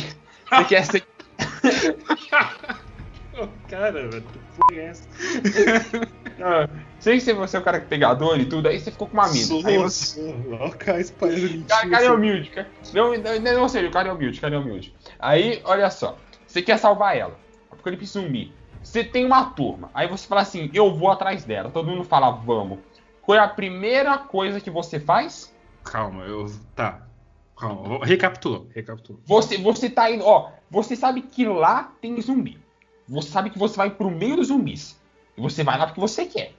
você 0.50 0.64
quer 0.66 0.86
ser. 0.86 1.04
Ô, 3.38 3.48
Cara, 3.70 4.08
velho, 4.08 4.24
que 4.70 4.80
é 4.80 4.86
essa? 4.86 5.08
Ah, 6.42 6.68
sei 7.00 7.18
que 7.18 7.34
você 7.34 7.56
é 7.56 7.60
o 7.62 7.64
cara 7.64 7.80
que 7.80 7.86
é 7.86 7.90
pegador 7.90 8.38
e 8.38 8.46
tudo, 8.46 8.68
aí 8.68 8.78
você 8.78 8.92
ficou 8.92 9.08
com 9.08 9.14
uma 9.14 9.30
mina. 9.30 9.68
Aí 9.68 9.78
você. 9.78 10.20
O 10.22 10.72
cara 10.78 11.00
espalhando 11.00 11.44
mentira. 11.44 11.64
Cara, 11.68 11.90
cara 11.90 12.06
é 12.06 12.12
humilde, 12.12 12.50
cara. 12.50 12.68
Não, 12.94 13.18
não, 13.18 13.40
não, 13.40 13.54
não 13.54 13.70
sei, 13.70 13.88
o 13.88 13.92
cara 13.92 14.10
é 14.10 14.12
humilde, 14.12 14.38
o 14.38 14.42
cara 14.42 14.56
é 14.56 14.58
humilde. 14.58 14.94
Aí, 15.18 15.62
olha 15.64 15.90
só, 15.90 16.18
você 16.56 16.62
quer 16.62 16.78
salvar 16.80 17.18
ela. 17.18 17.38
Apocalipse 17.70 18.06
zumbi. 18.06 18.54
Você 18.82 19.04
tem 19.04 19.26
uma 19.26 19.44
turma. 19.50 19.90
Aí 19.94 20.08
você 20.08 20.26
fala 20.26 20.40
assim, 20.42 20.70
eu 20.74 20.94
vou 20.96 21.12
atrás 21.12 21.44
dela. 21.44 21.70
Todo 21.70 21.90
mundo 21.90 22.06
fala, 22.06 22.32
vamos. 22.32 22.80
Qual 23.22 23.38
é 23.38 23.42
a 23.42 23.48
primeira 23.48 24.18
coisa 24.18 24.62
que 24.62 24.70
você 24.70 24.98
faz? 24.98 25.54
Calma, 25.84 26.24
eu. 26.24 26.46
Tá. 26.74 27.02
Calma, 27.58 28.06
recapitula, 28.06 28.66
recapitula. 28.74 29.20
Você, 29.26 29.58
você 29.58 29.90
tá 29.90 30.10
indo, 30.10 30.24
ó, 30.26 30.52
você 30.70 30.96
sabe 30.96 31.22
que 31.24 31.46
lá 31.46 31.92
tem 32.00 32.20
zumbi. 32.22 32.58
Você 33.08 33.30
sabe 33.30 33.50
que 33.50 33.60
você 33.60 33.76
vai 33.76 33.90
pro 33.90 34.10
meio 34.10 34.38
dos 34.38 34.48
zumbis. 34.48 34.98
E 35.38 35.42
você 35.42 35.62
vai 35.62 35.78
lá 35.78 35.88
porque 35.88 36.00
você 36.00 36.26
quer. 36.26 36.54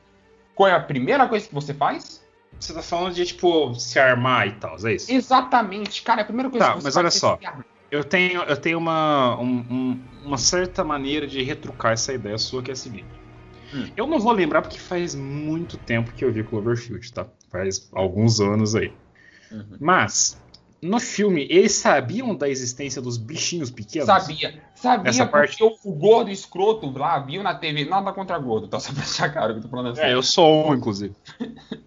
Qual 0.55 0.69
é 0.69 0.75
a 0.75 0.81
primeira 0.81 1.27
coisa 1.27 1.49
que 1.49 1.55
você 1.55 1.73
faz? 1.73 2.23
Você 2.61 2.75
tá 2.75 2.83
falando 2.83 3.15
de, 3.15 3.25
tipo, 3.25 3.75
se 3.75 3.99
armar 3.99 4.47
e 4.49 4.53
tal, 4.53 4.77
é 4.87 4.95
isso? 4.95 5.11
Exatamente, 5.11 6.03
cara, 6.03 6.21
a 6.23 6.25
primeira 6.25 6.51
coisa 6.51 6.67
Tá, 6.67 6.73
que 6.75 6.81
você 6.81 6.85
mas 6.85 6.97
olha 6.97 7.07
é 7.09 7.11
só. 7.11 7.39
armar. 7.43 7.65
Eu 7.91 8.03
tenho, 8.03 8.43
eu 8.43 8.57
tenho 8.61 8.78
uma, 8.78 9.39
um- 9.41 9.61
um- 9.70 10.09
uma 10.24 10.39
certa 10.39 10.82
maneira 10.84 11.26
de 11.26 11.43
retrucar 11.43 11.93
essa 11.93 12.12
ideia 12.12 12.37
sua, 12.39 12.62
que 12.62 12.70
é 12.70 12.72
a 12.72 12.76
seguinte. 12.76 13.20
Hum. 13.72 13.93
Eu 13.97 14.07
não 14.07 14.18
vou 14.18 14.32
lembrar 14.32 14.62
porque 14.62 14.78
faz 14.78 15.14
muito 15.14 15.78
tempo 15.78 16.12
que 16.12 16.24
eu 16.24 16.32
vi 16.32 16.43
Cloverfield, 16.45 17.12
tá? 17.12 17.28
Faz 17.51 17.89
alguns 17.93 18.41
anos 18.41 18.74
aí. 18.74 18.99
Uhum. 19.51 19.76
Mas, 19.80 20.43
no 20.87 21.01
filme, 21.01 21.47
eles 21.51 21.72
sabiam 21.72 22.34
da 22.34 22.49
existência 22.49 23.03
dos 23.03 23.16
bichinhos 23.16 23.70
pequenos? 23.70 24.07
Sabia, 24.07 24.62
sabia 24.74 25.11
Essa 25.11 25.26
porque 25.26 25.62
o, 25.62 25.76
o 25.84 25.93
gordo 25.93 26.30
escroto 26.30 26.91
lá 26.97 27.18
viu 27.18 27.43
na 27.43 27.55
TV, 27.55 27.84
nada 27.84 28.12
contra 28.12 28.39
gordo, 28.39 28.68
tá? 28.68 28.78
Só 28.80 28.93
pra 28.93 29.03
deixar 29.03 29.30
claro 29.30 29.53
que 29.53 29.59
eu 29.59 29.62
tô 29.62 29.68
falando 29.68 29.91
assim. 29.91 30.03
É, 30.03 30.14
eu 30.14 30.22
sou 30.22 30.70
um, 30.70 30.74
inclusive. 30.74 31.14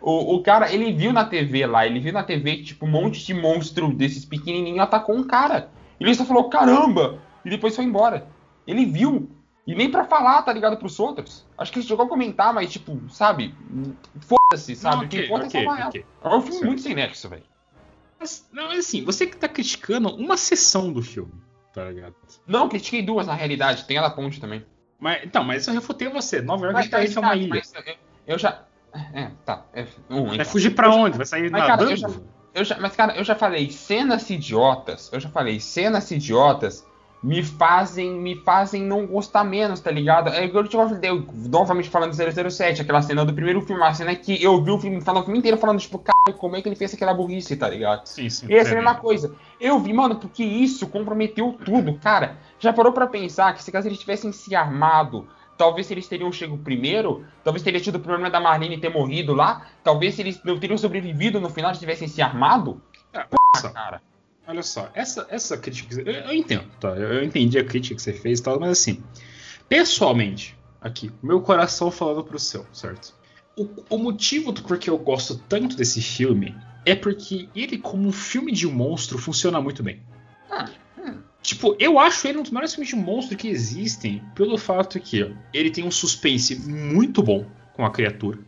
O, 0.00 0.34
o 0.34 0.42
cara, 0.42 0.72
ele 0.72 0.92
viu 0.92 1.12
na 1.12 1.24
TV 1.24 1.66
lá, 1.66 1.86
ele 1.86 2.00
viu 2.00 2.12
na 2.12 2.24
TV 2.24 2.56
que, 2.56 2.64
tipo, 2.64 2.84
um 2.84 2.90
monte 2.90 3.24
de 3.24 3.32
monstro 3.32 3.92
desses 3.94 4.24
pequenininhos 4.24 4.80
atacou 4.80 5.14
um 5.14 5.24
cara. 5.24 5.70
Ele 6.00 6.14
só 6.14 6.24
falou, 6.24 6.48
caramba! 6.48 7.20
E 7.44 7.50
depois 7.50 7.76
foi 7.76 7.84
embora. 7.84 8.26
Ele 8.66 8.84
viu. 8.84 9.30
E 9.66 9.74
nem 9.74 9.90
pra 9.90 10.04
falar, 10.04 10.42
tá 10.42 10.52
ligado, 10.52 10.76
pros 10.76 10.98
outros. 10.98 11.46
Acho 11.56 11.72
que 11.72 11.78
ele 11.78 11.86
chegou 11.86 12.04
a 12.04 12.08
comentar, 12.08 12.52
mas, 12.52 12.72
tipo, 12.72 13.00
sabe? 13.08 13.54
Foda-se, 14.20 14.76
sabe? 14.76 14.96
Não, 14.96 15.04
o 15.04 15.08
que 15.08 15.16
ok, 15.16 15.24
importa 15.26 15.46
ok, 15.46 15.60
é 15.60 15.64
salvar 15.64 15.80
ela. 15.80 15.88
ok. 15.88 16.04
É 16.22 16.28
um 16.28 16.40
filme 16.40 16.52
Certo. 16.52 16.66
muito 16.66 16.82
sem 16.82 16.94
nexo, 16.94 17.28
velho. 17.28 17.44
Mas, 18.24 18.48
não, 18.50 18.68
mas 18.68 18.78
assim, 18.78 19.04
você 19.04 19.26
que 19.26 19.36
tá 19.36 19.46
criticando 19.46 20.08
uma 20.16 20.38
sessão 20.38 20.90
do 20.90 21.02
filme, 21.02 21.30
tá 21.74 21.84
ligado? 21.90 22.14
Não, 22.46 22.70
critiquei 22.70 23.02
duas, 23.02 23.26
na 23.26 23.34
realidade. 23.34 23.84
Tem 23.84 23.98
a 23.98 24.02
da 24.02 24.08
ponte 24.08 24.40
também. 24.40 24.64
Mas, 24.98 25.22
então, 25.24 25.44
mas 25.44 25.66
eu 25.66 25.74
refutei 25.74 26.08
você. 26.08 26.40
Nova 26.40 26.64
York 26.64 26.84
literalmente 26.84 27.16
é 27.16 27.20
uma 27.20 27.28
cara, 27.28 27.38
ilha. 27.38 27.62
eu, 27.86 27.94
eu 28.28 28.38
já... 28.38 28.64
É, 29.12 29.30
tá. 29.44 29.66
É, 29.74 29.86
um, 30.08 30.24
Vai 30.24 30.34
então. 30.36 30.46
fugir 30.46 30.70
pra 30.74 30.88
onde? 30.88 31.18
Vai 31.18 31.26
sair 31.26 31.50
Mas, 31.50 31.60
cara, 31.66 31.72
nadando? 31.76 31.90
eu 31.90 31.96
já- 31.98 32.08
Eu 32.54 32.64
já, 32.64 32.78
mas, 32.78 32.96
cara, 32.96 33.14
eu 33.16 33.24
já 33.24 33.34
falei, 33.34 33.70
cenas 33.70 34.30
idiotas, 34.30 35.10
eu 35.12 35.20
já 35.20 35.28
falei, 35.28 35.60
cenas 35.60 36.10
idiotas 36.10 36.86
me 37.24 37.42
fazem, 37.42 38.20
me 38.20 38.36
fazem 38.36 38.82
não 38.82 39.06
gostar 39.06 39.44
menos, 39.44 39.80
tá 39.80 39.90
ligado? 39.90 40.28
É 40.28 40.44
igual 40.44 40.62
eu 40.62 40.68
te 40.68 40.76
falei, 40.76 41.10
eu, 41.10 41.26
novamente 41.48 41.88
falando 41.88 42.10
de 42.10 42.50
007, 42.50 42.82
aquela 42.82 43.00
cena 43.00 43.24
do 43.24 43.32
primeiro 43.32 43.62
filme, 43.62 43.82
a 43.82 43.94
cena 43.94 44.14
que 44.14 44.42
eu 44.44 44.62
vi 44.62 44.70
o 44.70 44.78
filme, 44.78 45.00
falando 45.00 45.22
o 45.22 45.24
filme 45.24 45.38
inteiro 45.38 45.56
falando, 45.56 45.80
tipo, 45.80 45.98
cara, 45.98 46.36
como 46.36 46.54
é 46.54 46.60
que 46.60 46.68
ele 46.68 46.76
fez 46.76 46.92
aquela 46.92 47.14
burrice, 47.14 47.56
tá 47.56 47.66
ligado? 47.66 48.04
Sim, 48.04 48.28
sim. 48.28 48.46
E 48.50 48.54
essa 48.54 48.72
é 48.72 48.72
a 48.72 48.74
é 48.74 48.82
mesma 48.82 48.96
coisa. 48.96 49.34
Eu 49.58 49.80
vi, 49.80 49.90
mano, 49.94 50.16
porque 50.16 50.44
isso 50.44 50.86
comprometeu 50.86 51.58
tudo. 51.64 51.98
Cara, 51.98 52.36
já 52.58 52.74
parou 52.74 52.92
pra 52.92 53.06
pensar 53.06 53.54
que 53.54 53.62
se 53.62 53.72
caso 53.72 53.88
eles 53.88 53.98
tivessem 53.98 54.30
se 54.30 54.54
armado, 54.54 55.26
talvez 55.56 55.90
eles 55.90 56.06
teriam 56.06 56.30
chego 56.30 56.58
primeiro, 56.58 57.24
talvez 57.42 57.62
teria 57.62 57.80
tido 57.80 57.94
o 57.94 58.00
problema 58.00 58.28
da 58.28 58.38
Marlene 58.38 58.76
ter 58.76 58.90
morrido 58.90 59.32
lá, 59.32 59.66
talvez 59.82 60.18
eles 60.18 60.38
não 60.44 60.60
teriam 60.60 60.76
sobrevivido 60.76 61.40
no 61.40 61.48
final 61.48 61.72
se 61.72 61.80
tivessem 61.80 62.06
se 62.06 62.20
armado. 62.20 62.82
Ah, 63.14 63.26
só, 63.56 63.70
Cara, 63.70 64.02
olha 64.46 64.62
só, 64.62 64.90
essa, 64.94 65.26
essa 65.30 65.56
crítica. 65.56 66.00
Eu, 66.00 66.12
eu 66.12 66.32
entendo, 66.32 66.64
tá? 66.80 66.88
Eu, 66.90 67.14
eu 67.14 67.24
entendi 67.24 67.58
a 67.58 67.64
crítica 67.64 67.94
que 67.94 68.02
você 68.02 68.12
fez 68.12 68.40
e 68.40 68.42
tal, 68.42 68.58
mas 68.58 68.70
assim, 68.70 69.02
pessoalmente, 69.68 70.56
aqui, 70.80 71.10
meu 71.22 71.40
coração 71.40 71.90
falando 71.90 72.24
pro 72.24 72.38
seu, 72.38 72.66
certo? 72.72 73.14
O, 73.56 73.68
o 73.90 73.98
motivo 73.98 74.52
do 74.52 74.62
porquê 74.62 74.90
eu 74.90 74.98
gosto 74.98 75.40
tanto 75.48 75.76
desse 75.76 76.02
filme 76.02 76.54
é 76.84 76.94
porque 76.94 77.48
ele, 77.54 77.78
como 77.78 78.08
um 78.08 78.12
filme 78.12 78.52
de 78.52 78.66
monstro, 78.66 79.16
funciona 79.16 79.60
muito 79.60 79.82
bem. 79.82 80.02
Ah, 80.50 80.68
hum. 80.98 81.18
Tipo, 81.40 81.76
eu 81.78 81.98
acho 81.98 82.26
ele 82.26 82.38
um 82.38 82.42
dos 82.42 82.50
melhores 82.50 82.74
filmes 82.74 82.88
de 82.88 82.96
monstro 82.96 83.36
que 83.36 83.48
existem, 83.48 84.22
pelo 84.34 84.58
fato 84.58 84.98
que 85.00 85.22
ó, 85.22 85.30
ele 85.52 85.70
tem 85.70 85.84
um 85.84 85.90
suspense 85.90 86.56
muito 86.68 87.22
bom 87.22 87.46
com 87.72 87.84
a 87.84 87.90
criatura. 87.90 88.38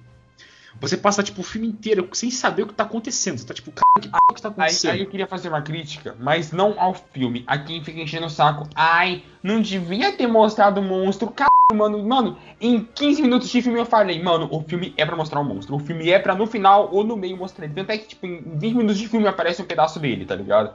Você 0.80 0.96
passa, 0.96 1.22
tipo, 1.22 1.40
o 1.40 1.44
filme 1.44 1.66
inteiro 1.66 2.08
sem 2.12 2.30
saber 2.30 2.62
o 2.62 2.66
que 2.66 2.74
tá 2.74 2.84
acontecendo. 2.84 3.38
Você 3.38 3.46
tá 3.46 3.54
tipo, 3.54 3.72
cara, 3.72 4.00
que 4.00 4.08
porra 4.08 4.34
que 4.34 4.42
tá 4.42 4.48
acontecendo? 4.48 4.90
Aí, 4.90 4.98
aí, 4.98 5.04
eu 5.04 5.10
queria 5.10 5.26
fazer 5.26 5.48
uma 5.48 5.62
crítica, 5.62 6.14
mas 6.18 6.52
não 6.52 6.78
ao 6.78 6.94
filme. 6.94 7.44
A 7.46 7.58
quem 7.58 7.82
fica 7.82 8.00
enchendo 8.00 8.26
o 8.26 8.30
saco. 8.30 8.68
Ai, 8.74 9.22
não 9.42 9.60
devia 9.60 10.12
ter 10.12 10.26
mostrado 10.26 10.80
o 10.80 10.84
monstro. 10.84 11.30
Caralho, 11.30 11.54
mano. 11.74 12.06
Mano, 12.06 12.38
em 12.60 12.84
15 12.84 13.22
minutos 13.22 13.48
de 13.48 13.62
filme 13.62 13.78
eu 13.78 13.86
falei, 13.86 14.22
mano, 14.22 14.48
o 14.50 14.62
filme 14.62 14.92
é 14.96 15.06
pra 15.06 15.16
mostrar 15.16 15.40
o 15.40 15.44
monstro. 15.44 15.76
O 15.76 15.78
filme 15.78 16.10
é 16.10 16.18
pra 16.18 16.34
no 16.34 16.46
final 16.46 16.90
ou 16.92 17.02
no 17.02 17.16
meio 17.16 17.36
mostrar 17.36 17.64
ele. 17.64 17.74
Tanto 17.74 17.90
é 17.90 17.98
que, 17.98 18.08
tipo, 18.08 18.26
em 18.26 18.42
20 18.58 18.74
minutos 18.74 18.98
de 18.98 19.08
filme 19.08 19.26
aparece 19.26 19.62
um 19.62 19.66
pedaço 19.66 19.98
dele, 19.98 20.26
tá 20.26 20.34
ligado? 20.34 20.74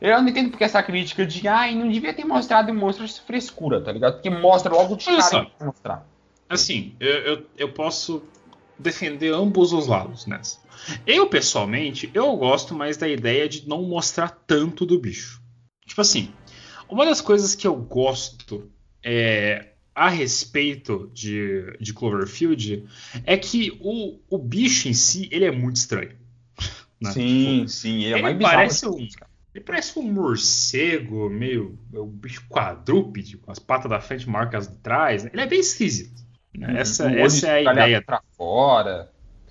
Eu 0.00 0.20
não 0.22 0.28
entendo 0.28 0.50
porque 0.50 0.64
essa 0.64 0.82
crítica 0.82 1.26
de, 1.26 1.48
ai, 1.48 1.74
não 1.74 1.88
devia 1.88 2.14
ter 2.14 2.24
mostrado 2.24 2.70
o 2.70 2.74
monstro 2.74 3.04
essa 3.04 3.20
frescura, 3.22 3.80
tá 3.80 3.90
ligado? 3.90 4.14
Porque 4.14 4.30
mostra 4.30 4.72
logo 4.72 4.94
de 4.94 5.06
cara 5.06 5.46
mostrar. 5.60 6.06
Assim, 6.48 6.94
eu, 7.00 7.14
eu, 7.14 7.46
eu 7.58 7.72
posso 7.72 8.22
defender 8.78 9.32
ambos 9.32 9.72
os 9.72 9.86
lados 9.86 10.26
nessa. 10.26 10.58
Eu, 11.06 11.26
pessoalmente, 11.28 12.10
eu 12.14 12.36
gosto 12.36 12.74
mais 12.74 12.96
da 12.96 13.08
ideia 13.08 13.48
de 13.48 13.68
não 13.68 13.82
mostrar 13.82 14.28
tanto 14.46 14.86
do 14.86 14.98
bicho. 14.98 15.42
Tipo 15.86 16.00
assim, 16.00 16.32
uma 16.88 17.04
das 17.04 17.20
coisas 17.20 17.54
que 17.54 17.66
eu 17.66 17.74
gosto 17.74 18.70
é, 19.02 19.72
a 19.94 20.08
respeito 20.08 21.10
de, 21.12 21.76
de 21.80 21.92
Cloverfield 21.92 22.84
é 23.24 23.36
que 23.36 23.76
o, 23.80 24.18
o 24.30 24.38
bicho 24.38 24.88
em 24.88 24.94
si, 24.94 25.28
ele 25.32 25.44
é 25.44 25.50
muito 25.50 25.76
estranho. 25.76 26.16
Né? 27.00 27.12
Sim, 27.12 27.56
tipo, 27.58 27.68
sim, 27.68 28.02
ele 28.02 28.14
é 28.14 28.22
mais 28.22 28.38
parece 28.40 28.88
um, 28.88 28.98
Ele 29.54 29.64
parece 29.64 29.96
um 30.00 30.02
morcego, 30.02 31.30
meio 31.30 31.78
um 31.94 32.08
bicho 32.08 32.44
quadrúpede, 32.48 33.36
com 33.36 33.52
as 33.52 33.60
patas 33.60 33.88
da 33.88 34.00
frente 34.00 34.28
marcas 34.28 34.66
de 34.66 34.74
trás. 34.78 35.24
Ele 35.24 35.40
é 35.40 35.46
bem 35.46 35.60
esquisito. 35.60 36.20
Né? 36.58 36.68
Uhum. 36.68 36.76
Essa, 36.76 37.10
essa 37.10 37.48
é 37.48 37.68
a 37.68 37.72
ideia. 37.72 38.02
Pra 38.02 38.22
fora. 38.36 39.10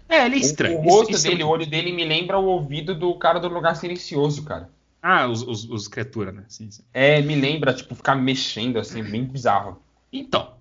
É, 0.10 0.26
ele 0.26 0.36
é 0.36 0.40
estranho. 0.40 0.80
O, 0.80 0.82
o 0.82 0.90
rosto 0.90 1.12
isso, 1.12 1.24
dele, 1.24 1.38
isso... 1.38 1.48
o 1.48 1.50
olho 1.50 1.66
dele 1.66 1.92
me 1.92 2.06
lembra 2.06 2.38
o 2.38 2.46
ouvido 2.46 2.94
do 2.94 3.14
cara 3.16 3.40
do 3.40 3.48
lugar 3.48 3.76
silencioso, 3.76 4.44
cara. 4.44 4.70
Ah, 5.02 5.28
os, 5.28 5.42
os, 5.42 5.70
os 5.70 5.88
criaturas, 5.88 6.34
né? 6.34 6.44
Sim, 6.48 6.70
sim. 6.72 6.84
É, 6.94 7.22
me 7.22 7.36
lembra, 7.36 7.74
tipo, 7.74 7.96
ficar 7.96 8.16
mexendo 8.16 8.80
assim, 8.80 9.04
bem 9.04 9.24
bizarro. 9.24 9.82
Então, 10.12 10.54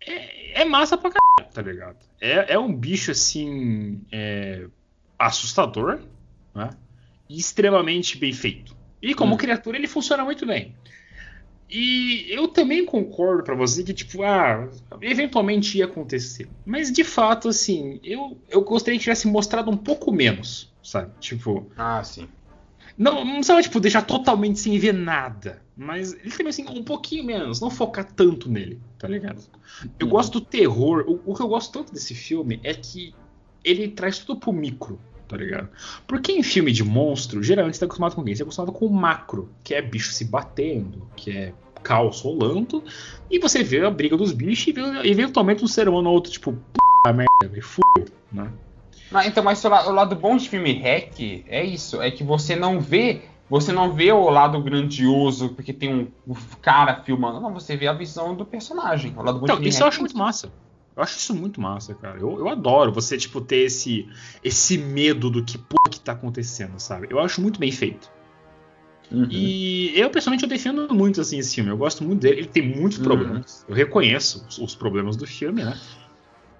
é, 0.00 0.62
é 0.62 0.64
massa 0.64 0.96
pra 0.96 1.10
caralho, 1.10 1.52
tá 1.52 1.62
ligado? 1.62 1.96
É, 2.20 2.54
é 2.54 2.58
um 2.58 2.74
bicho 2.74 3.10
assim. 3.10 4.02
É, 4.10 4.66
assustador, 5.18 6.00
né? 6.54 6.70
E 7.28 7.38
extremamente 7.38 8.18
bem 8.18 8.32
feito. 8.32 8.76
E 9.00 9.14
como 9.14 9.34
hum. 9.34 9.38
criatura, 9.38 9.76
ele 9.76 9.86
funciona 9.86 10.24
muito 10.24 10.44
bem. 10.44 10.74
E 11.68 12.26
eu 12.28 12.46
também 12.48 12.84
concordo 12.84 13.42
para 13.42 13.54
você 13.54 13.82
que, 13.82 13.94
tipo, 13.94 14.22
ah, 14.22 14.68
eventualmente 15.00 15.78
ia 15.78 15.86
acontecer. 15.86 16.48
Mas 16.64 16.92
de 16.92 17.02
fato, 17.02 17.48
assim, 17.48 18.00
eu, 18.04 18.38
eu 18.48 18.62
gostaria 18.62 18.98
que 18.98 19.04
tivesse 19.04 19.26
mostrado 19.26 19.70
um 19.70 19.76
pouco 19.76 20.12
menos, 20.12 20.72
sabe? 20.82 21.12
Tipo. 21.18 21.70
Ah, 21.76 22.02
sim. 22.04 22.28
Não, 22.96 23.24
não 23.24 23.34
precisava, 23.34 23.62
tipo, 23.62 23.80
deixar 23.80 24.02
totalmente 24.02 24.60
sem 24.60 24.78
ver 24.78 24.94
nada. 24.94 25.62
Mas 25.76 26.12
ele 26.12 26.30
também, 26.30 26.50
assim, 26.50 26.66
um 26.68 26.84
pouquinho 26.84 27.24
menos. 27.24 27.60
Não 27.60 27.70
focar 27.70 28.04
tanto 28.12 28.48
nele, 28.48 28.80
tá 28.98 29.08
ligado? 29.08 29.42
Eu 29.98 30.06
uhum. 30.06 30.12
gosto 30.12 30.38
do 30.38 30.46
terror. 30.46 31.04
O, 31.08 31.32
o 31.32 31.34
que 31.34 31.42
eu 31.42 31.48
gosto 31.48 31.72
tanto 31.72 31.92
desse 31.92 32.14
filme 32.14 32.60
é 32.62 32.72
que 32.72 33.14
ele 33.64 33.88
traz 33.88 34.18
tudo 34.18 34.38
pro 34.38 34.52
micro, 34.52 35.00
tá 35.28 35.36
ligado? 35.36 35.68
Porque 36.06 36.32
em 36.32 36.42
filme 36.42 36.72
de 36.72 36.84
monstro, 36.84 37.42
geralmente 37.42 37.74
você 37.74 37.80
tá 37.80 37.86
acostumado 37.86 38.14
com 38.14 38.24
quem? 38.24 38.34
Você 38.34 38.42
tá 38.42 38.44
acostumado 38.44 38.72
com 38.72 38.86
o 38.86 38.92
macro, 38.92 39.50
que 39.62 39.74
é 39.74 39.82
bicho 39.82 40.12
se 40.12 40.24
batendo, 40.24 41.06
que 41.16 41.30
é 41.30 41.52
caos 41.82 42.20
rolando, 42.20 42.82
e 43.30 43.38
você 43.38 43.62
vê 43.62 43.84
a 43.84 43.90
briga 43.90 44.16
dos 44.16 44.32
bichos 44.32 44.68
e 44.68 44.72
vê 44.72 44.80
eventualmente 45.08 45.62
um 45.62 45.68
ser 45.68 45.88
humano 45.88 46.08
ou 46.08 46.14
outro, 46.14 46.32
tipo, 46.32 46.52
puta 46.52 47.12
merda, 47.12 47.62
fudeu, 47.62 48.14
né? 48.32 48.50
Mas, 49.10 49.26
então, 49.26 49.44
mas 49.44 49.62
o 49.64 49.68
lado, 49.68 49.88
o 49.90 49.92
lado 49.92 50.16
bom 50.16 50.36
de 50.36 50.48
filme 50.48 50.72
hack 50.72 51.20
é 51.46 51.62
isso, 51.62 52.00
é 52.00 52.10
que 52.10 52.24
você 52.24 52.56
não 52.56 52.80
vê 52.80 53.22
você 53.48 53.72
não 53.72 53.92
vê 53.92 54.10
o 54.10 54.30
lado 54.30 54.60
grandioso 54.62 55.50
porque 55.50 55.72
tem 55.72 55.94
um, 55.94 56.08
um 56.26 56.34
cara 56.62 57.02
filmando, 57.04 57.40
não, 57.40 57.52
você 57.52 57.76
vê 57.76 57.86
a 57.86 57.92
visão 57.92 58.34
do 58.34 58.44
personagem. 58.44 59.14
O 59.16 59.22
lado 59.22 59.40
então, 59.42 59.60
isso 59.62 59.82
eu 59.82 59.86
acho 59.86 60.00
muito 60.00 60.16
massa. 60.16 60.50
Eu 60.96 61.02
acho 61.02 61.18
isso 61.18 61.34
muito 61.34 61.60
massa, 61.60 61.94
cara. 61.94 62.18
Eu, 62.18 62.38
eu 62.38 62.48
adoro 62.48 62.92
você, 62.92 63.16
tipo, 63.16 63.40
ter 63.40 63.64
esse, 63.64 64.08
esse 64.42 64.78
medo 64.78 65.28
do 65.28 65.44
que, 65.44 65.58
porra, 65.58 65.90
que 65.90 66.00
tá 66.00 66.12
acontecendo, 66.12 66.78
sabe? 66.78 67.08
Eu 67.10 67.18
acho 67.18 67.40
muito 67.40 67.58
bem 67.58 67.72
feito. 67.72 68.10
Uhum. 69.10 69.26
E 69.30 69.98
eu, 69.98 70.08
pessoalmente, 70.10 70.44
eu 70.44 70.48
defendo 70.48 70.92
muito 70.94 71.20
assim 71.20 71.38
esse 71.38 71.54
filme. 71.54 71.70
Eu 71.70 71.76
gosto 71.76 72.02
muito 72.04 72.20
dele. 72.20 72.40
Ele 72.40 72.48
tem 72.48 72.62
muitos 72.62 72.98
uhum. 72.98 73.04
problemas. 73.04 73.64
Eu 73.68 73.74
reconheço 73.74 74.44
os, 74.48 74.58
os, 74.58 74.74
problemas 74.74 75.16
do 75.16 75.26
filme, 75.26 75.64
né? 75.64 75.78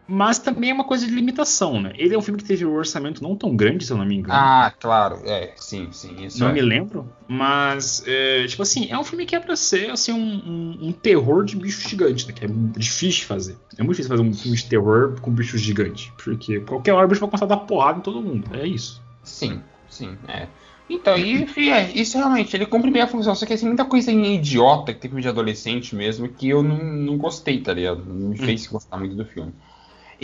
Mas 0.06 0.38
também 0.38 0.70
é 0.70 0.74
uma 0.74 0.84
coisa 0.84 1.06
de 1.06 1.12
limitação, 1.12 1.80
né? 1.80 1.92
Ele 1.96 2.14
é 2.14 2.18
um 2.18 2.20
filme 2.20 2.38
que 2.38 2.46
teve 2.46 2.64
um 2.64 2.74
orçamento 2.74 3.22
não 3.22 3.34
tão 3.34 3.56
grande, 3.56 3.86
se 3.86 3.92
eu 3.92 3.96
não 3.96 4.04
me 4.04 4.16
engano. 4.16 4.34
Ah, 4.34 4.72
claro. 4.78 5.20
É, 5.24 5.54
sim, 5.56 5.88
sim. 5.92 6.28
não 6.38 6.48
é. 6.48 6.52
me 6.52 6.60
lembro. 6.60 7.10
Mas, 7.26 8.04
é, 8.06 8.46
tipo 8.46 8.62
assim, 8.62 8.86
é 8.90 8.98
um 8.98 9.04
filme 9.04 9.24
que 9.24 9.34
é 9.34 9.40
pra 9.40 9.56
ser 9.56 9.90
assim, 9.90 10.12
um, 10.12 10.18
um, 10.18 10.88
um, 10.88 10.92
terror 10.92 11.44
de 11.44 11.56
bicho 11.56 11.88
gigante, 11.88 12.26
né? 12.26 12.34
Que 12.34 12.44
é 12.44 12.48
difícil 12.76 13.26
fazer. 13.26 13.56
É 13.78 13.82
muito 13.82 13.96
difícil 13.96 14.10
fazer 14.10 14.22
um 14.22 14.34
filme 14.34 14.56
de 14.56 14.66
terror 14.66 15.18
com 15.22 15.30
bichos 15.30 15.60
gigantes. 15.60 16.12
Porque 16.22 16.60
qualquer 16.60 16.92
hora 16.92 17.06
o 17.06 17.08
bicho 17.08 17.20
vai 17.20 17.30
começar 17.30 17.46
a 17.46 17.48
dar 17.48 17.58
porrada 17.58 17.98
em 17.98 18.02
todo 18.02 18.20
mundo. 18.20 18.50
É 18.52 18.66
isso. 18.66 19.02
Sim, 19.22 19.62
sim. 19.88 20.18
É. 20.28 20.48
Então, 20.88 21.16
e, 21.16 21.70
é, 21.70 21.90
isso 21.94 22.18
realmente, 22.18 22.54
ele 22.54 22.66
cumpre 22.66 22.90
bem 22.90 23.00
a 23.00 23.06
função, 23.06 23.34
só 23.34 23.46
que 23.46 23.54
assim, 23.54 23.66
muita 23.66 23.86
coisa 23.86 24.12
idiota 24.12 24.92
que 24.92 25.00
teve 25.00 25.18
de 25.18 25.28
adolescente 25.28 25.96
mesmo, 25.96 26.28
que 26.28 26.50
eu 26.50 26.62
não, 26.62 26.76
não 26.76 27.16
gostei, 27.16 27.58
tá 27.58 27.72
ligado? 27.72 28.04
Não 28.04 28.28
me 28.28 28.36
fez 28.36 28.66
hum. 28.66 28.72
gostar 28.72 28.98
muito 28.98 29.14
do 29.14 29.24
filme. 29.24 29.54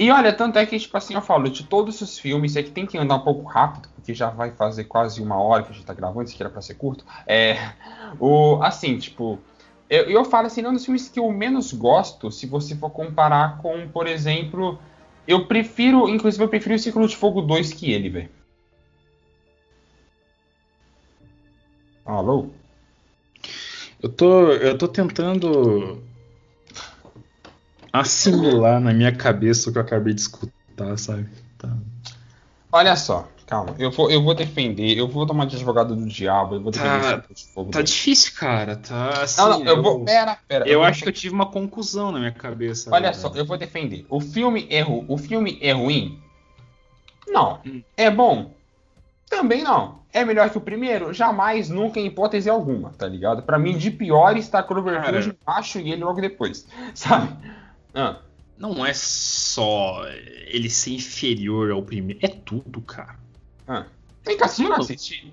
E 0.00 0.10
olha, 0.10 0.32
tanto 0.32 0.58
é 0.58 0.64
que, 0.64 0.78
tipo 0.78 0.96
assim, 0.96 1.12
eu 1.12 1.20
falo, 1.20 1.50
de 1.50 1.62
todos 1.62 2.00
os 2.00 2.18
filmes, 2.18 2.56
é 2.56 2.62
que 2.62 2.70
tem 2.70 2.86
que 2.86 2.96
andar 2.96 3.16
um 3.16 3.20
pouco 3.20 3.46
rápido, 3.46 3.86
porque 3.94 4.14
já 4.14 4.30
vai 4.30 4.50
fazer 4.50 4.84
quase 4.84 5.20
uma 5.20 5.38
hora 5.38 5.62
que 5.62 5.72
a 5.72 5.74
gente 5.74 5.84
tá 5.84 5.92
gravando, 5.92 6.22
isso 6.22 6.34
que 6.34 6.42
era 6.42 6.48
pra 6.48 6.62
ser 6.62 6.72
curto. 6.76 7.04
É. 7.26 7.74
O, 8.18 8.62
assim, 8.62 8.96
tipo. 8.96 9.38
Eu, 9.90 10.04
eu 10.04 10.24
falo 10.24 10.46
assim, 10.46 10.62
não 10.62 10.72
dos 10.72 10.86
filmes 10.86 11.10
que 11.10 11.20
eu 11.20 11.30
menos 11.30 11.74
gosto, 11.74 12.30
se 12.30 12.46
você 12.46 12.74
for 12.74 12.88
comparar 12.88 13.58
com, 13.58 13.86
por 13.90 14.06
exemplo. 14.06 14.78
Eu 15.28 15.46
prefiro, 15.46 16.08
inclusive, 16.08 16.42
eu 16.42 16.48
prefiro 16.48 16.76
o 16.76 16.78
Círculo 16.78 17.06
de 17.06 17.14
Fogo 17.14 17.42
2 17.42 17.70
que 17.70 17.92
ele, 17.92 18.08
velho. 18.08 18.30
Alô? 22.06 22.48
Eu 24.02 24.08
tô, 24.08 24.50
eu 24.52 24.78
tô 24.78 24.88
tentando 24.88 26.02
assimilar 27.92 28.80
na 28.80 28.92
minha 28.92 29.14
cabeça 29.14 29.68
o 29.68 29.72
que 29.72 29.78
eu 29.78 29.82
acabei 29.82 30.14
de 30.14 30.20
escutar, 30.20 30.98
sabe? 30.98 31.28
Tá. 31.58 31.68
Olha 32.72 32.94
só, 32.96 33.28
calma. 33.46 33.74
Eu 33.78 33.90
vou, 33.90 34.10
eu 34.10 34.22
vou 34.22 34.34
defender, 34.34 34.96
eu 34.96 35.08
vou 35.08 35.28
uma 35.30 35.46
de 35.46 35.56
advogado 35.56 35.96
do 35.96 36.06
diabo, 36.06 36.54
eu 36.54 36.62
vou 36.62 36.70
defender 36.70 37.00
tá, 37.00 37.24
de 37.34 37.44
fogo. 37.46 37.70
Tá 37.70 37.82
difícil, 37.82 38.32
cara. 38.38 38.76
Tá 38.76 39.22
assim, 39.22 39.40
não, 39.40 39.50
não, 39.50 39.60
eu, 39.60 39.76
eu 39.76 39.82
vou. 39.82 40.04
Pera, 40.04 40.38
pera. 40.46 40.66
Eu, 40.66 40.74
eu 40.74 40.82
acho 40.84 41.02
que 41.02 41.08
eu 41.08 41.12
tive 41.12 41.34
uma 41.34 41.46
conclusão 41.46 42.12
na 42.12 42.18
minha 42.20 42.32
cabeça. 42.32 42.90
Olha 42.92 43.12
só, 43.12 43.32
eu 43.34 43.44
vou 43.44 43.58
defender. 43.58 44.06
O 44.08 44.20
filme 44.20 44.66
é, 44.70 44.80
ru... 44.80 45.04
o 45.08 45.18
filme 45.18 45.58
é 45.60 45.72
ruim? 45.72 46.20
Não. 47.26 47.60
Hum. 47.66 47.82
É 47.96 48.10
bom? 48.10 48.52
Também 49.28 49.62
não. 49.62 50.00
É 50.12 50.24
melhor 50.24 50.50
que 50.50 50.58
o 50.58 50.60
primeiro? 50.60 51.12
Jamais, 51.12 51.68
nunca, 51.68 52.00
em 52.00 52.06
hipótese 52.06 52.50
alguma, 52.50 52.90
tá 52.90 53.06
ligado? 53.06 53.42
Para 53.42 53.58
mim, 53.58 53.78
de 53.78 53.90
pior 53.90 54.36
está 54.36 54.60
Cloverfield 54.60 55.36
embaixo 55.40 55.78
e 55.78 55.92
ele 55.92 56.02
logo 56.02 56.20
depois, 56.20 56.66
sabe? 56.94 57.32
Ah. 57.94 58.20
Não 58.58 58.84
é 58.84 58.92
só 58.92 60.04
ele 60.46 60.68
ser 60.68 60.92
inferior 60.92 61.70
ao 61.70 61.82
primeiro, 61.82 62.20
é 62.22 62.28
tudo, 62.28 62.80
cara. 62.82 63.18
Ah. 63.66 63.86
Tem 64.22 64.36
cassino 64.36 64.74
assistir? 64.74 65.32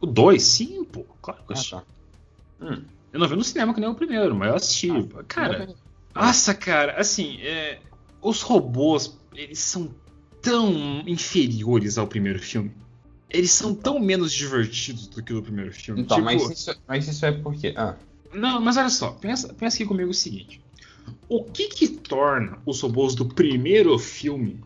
O 0.00 0.06
2, 0.06 0.42
sim, 0.42 0.84
pô, 0.84 1.04
claro 1.22 1.42
que 1.44 1.52
eu 1.52 1.54
assisti. 1.54 1.74
Ah, 1.74 1.80
tá. 1.80 2.66
hum. 2.66 2.84
Eu 3.10 3.20
não 3.20 3.26
vi 3.26 3.36
no 3.36 3.44
cinema 3.44 3.72
que 3.72 3.80
nem 3.80 3.88
o 3.88 3.94
primeiro, 3.94 4.34
mas 4.34 4.48
eu 4.50 4.54
assisti. 4.56 4.90
Ah, 4.90 5.24
cara, 5.26 5.74
nossa, 6.14 6.54
cara, 6.54 7.00
assim, 7.00 7.40
é, 7.40 7.78
os 8.20 8.42
robôs, 8.42 9.18
eles 9.34 9.58
são 9.58 9.94
tão 10.42 11.02
inferiores 11.06 11.96
ao 11.96 12.06
primeiro 12.06 12.38
filme. 12.38 12.70
Eles 13.30 13.50
são 13.50 13.74
tão 13.74 13.98
menos 13.98 14.32
divertidos 14.32 15.06
do 15.06 15.22
que 15.22 15.32
o 15.32 15.42
primeiro 15.42 15.72
filme. 15.72 16.02
Então, 16.02 16.16
tipo... 16.16 16.24
mas, 16.24 16.50
isso, 16.50 16.74
mas 16.86 17.08
isso 17.08 17.26
é 17.26 17.32
porque. 17.32 17.74
Ah. 17.76 17.96
Não, 18.32 18.60
mas 18.60 18.76
olha 18.76 18.90
só, 18.90 19.12
pensa, 19.12 19.52
pensa 19.54 19.76
aqui 19.76 19.86
comigo 19.86 20.10
o 20.10 20.14
seguinte. 20.14 20.62
O 21.28 21.44
que 21.44 21.68
que 21.68 21.88
torna 21.88 22.58
os 22.64 22.80
robôs 22.80 23.14
do 23.14 23.26
primeiro 23.26 23.98
filme 23.98 24.60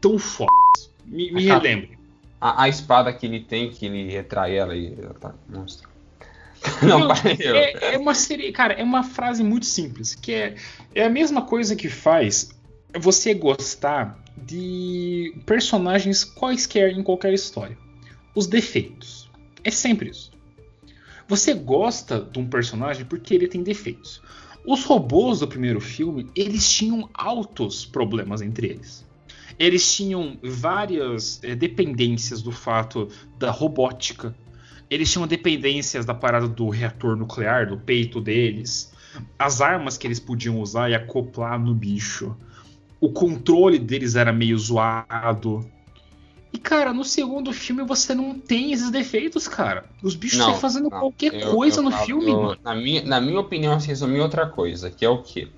tão 0.00 0.18
fodas? 0.18 0.90
Me, 1.04 1.30
me 1.32 1.50
a, 1.50 1.54
relembre. 1.54 1.98
A, 2.40 2.64
a, 2.64 2.68
espada 2.68 3.12
que 3.12 3.26
ele 3.26 3.40
tem, 3.40 3.70
que 3.70 3.86
ele 3.86 4.10
retrai 4.10 4.56
ela 4.56 4.76
e 4.76 4.94
ela 5.00 5.14
tá 5.14 5.34
monstro. 5.48 5.88
Não, 6.82 7.00
Não 7.00 7.12
é, 7.12 7.94
é, 7.94 7.98
uma 7.98 8.14
série, 8.14 8.50
cara, 8.50 8.72
é 8.74 8.82
uma 8.82 9.02
frase 9.02 9.44
muito 9.44 9.66
simples, 9.66 10.14
que 10.14 10.32
é, 10.32 10.54
é 10.94 11.04
a 11.04 11.10
mesma 11.10 11.42
coisa 11.42 11.76
que 11.76 11.90
faz 11.90 12.50
você 12.98 13.34
gostar 13.34 14.18
de 14.36 15.34
personagens 15.44 16.24
quaisquer 16.24 16.90
em 16.92 17.02
qualquer 17.02 17.32
história. 17.32 17.76
Os 18.34 18.46
defeitos. 18.46 19.30
É 19.62 19.70
sempre 19.70 20.10
isso. 20.10 20.32
Você 21.26 21.54
gosta 21.54 22.20
de 22.20 22.38
um 22.38 22.46
personagem 22.46 23.04
porque 23.04 23.34
ele 23.34 23.48
tem 23.48 23.62
defeitos. 23.62 24.20
Os 24.66 24.82
robôs 24.84 25.40
do 25.40 25.46
primeiro 25.46 25.78
filme, 25.78 26.26
eles 26.34 26.72
tinham 26.72 27.10
altos 27.12 27.84
problemas 27.84 28.40
entre 28.40 28.68
eles. 28.68 29.04
Eles 29.58 29.94
tinham 29.94 30.38
várias 30.42 31.38
é, 31.44 31.54
dependências 31.54 32.40
do 32.40 32.50
fato 32.50 33.08
da 33.38 33.50
robótica. 33.50 34.34
Eles 34.88 35.12
tinham 35.12 35.26
dependências 35.26 36.06
da 36.06 36.14
parada 36.14 36.48
do 36.48 36.70
reator 36.70 37.14
nuclear, 37.14 37.68
do 37.68 37.76
peito 37.76 38.22
deles. 38.22 38.90
As 39.38 39.60
armas 39.60 39.98
que 39.98 40.06
eles 40.06 40.18
podiam 40.18 40.58
usar 40.58 40.90
e 40.90 40.94
acoplar 40.94 41.58
no 41.58 41.74
bicho. 41.74 42.34
O 42.98 43.12
controle 43.12 43.78
deles 43.78 44.16
era 44.16 44.32
meio 44.32 44.58
zoado. 44.58 45.70
E, 46.54 46.58
cara, 46.58 46.92
no 46.92 47.04
segundo 47.04 47.52
filme 47.52 47.82
você 47.82 48.14
não 48.14 48.38
tem 48.38 48.72
esses 48.72 48.88
defeitos, 48.88 49.48
cara. 49.48 49.86
Os 50.00 50.14
bichos 50.14 50.38
estão 50.38 50.54
fazendo 50.54 50.88
não, 50.88 51.00
qualquer 51.00 51.34
eu, 51.34 51.50
coisa 51.50 51.80
eu, 51.80 51.82
no 51.82 51.90
eu, 51.90 51.98
filme, 51.98 52.32
mano. 52.32 52.56
Na 52.62 52.76
minha, 52.76 53.02
na 53.02 53.20
minha 53.20 53.40
opinião, 53.40 53.80
se 53.80 53.88
resumir 53.88 54.20
outra 54.20 54.46
coisa, 54.46 54.88
que 54.88 55.04
é 55.04 55.08
o 55.08 55.20
quê? 55.20 55.48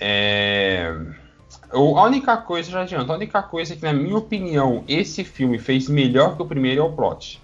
É. 0.00 0.90
A 1.70 1.78
única 1.78 2.34
coisa, 2.38 2.70
já 2.70 2.80
adianta, 2.80 3.12
a 3.12 3.16
única 3.16 3.42
coisa 3.42 3.76
que, 3.76 3.82
na 3.82 3.92
minha 3.92 4.16
opinião, 4.16 4.84
esse 4.88 5.22
filme 5.22 5.58
fez 5.58 5.86
melhor 5.86 6.34
que 6.34 6.40
o 6.40 6.46
primeiro 6.46 6.80
é 6.80 6.84
o 6.84 6.92
plot. 6.92 7.42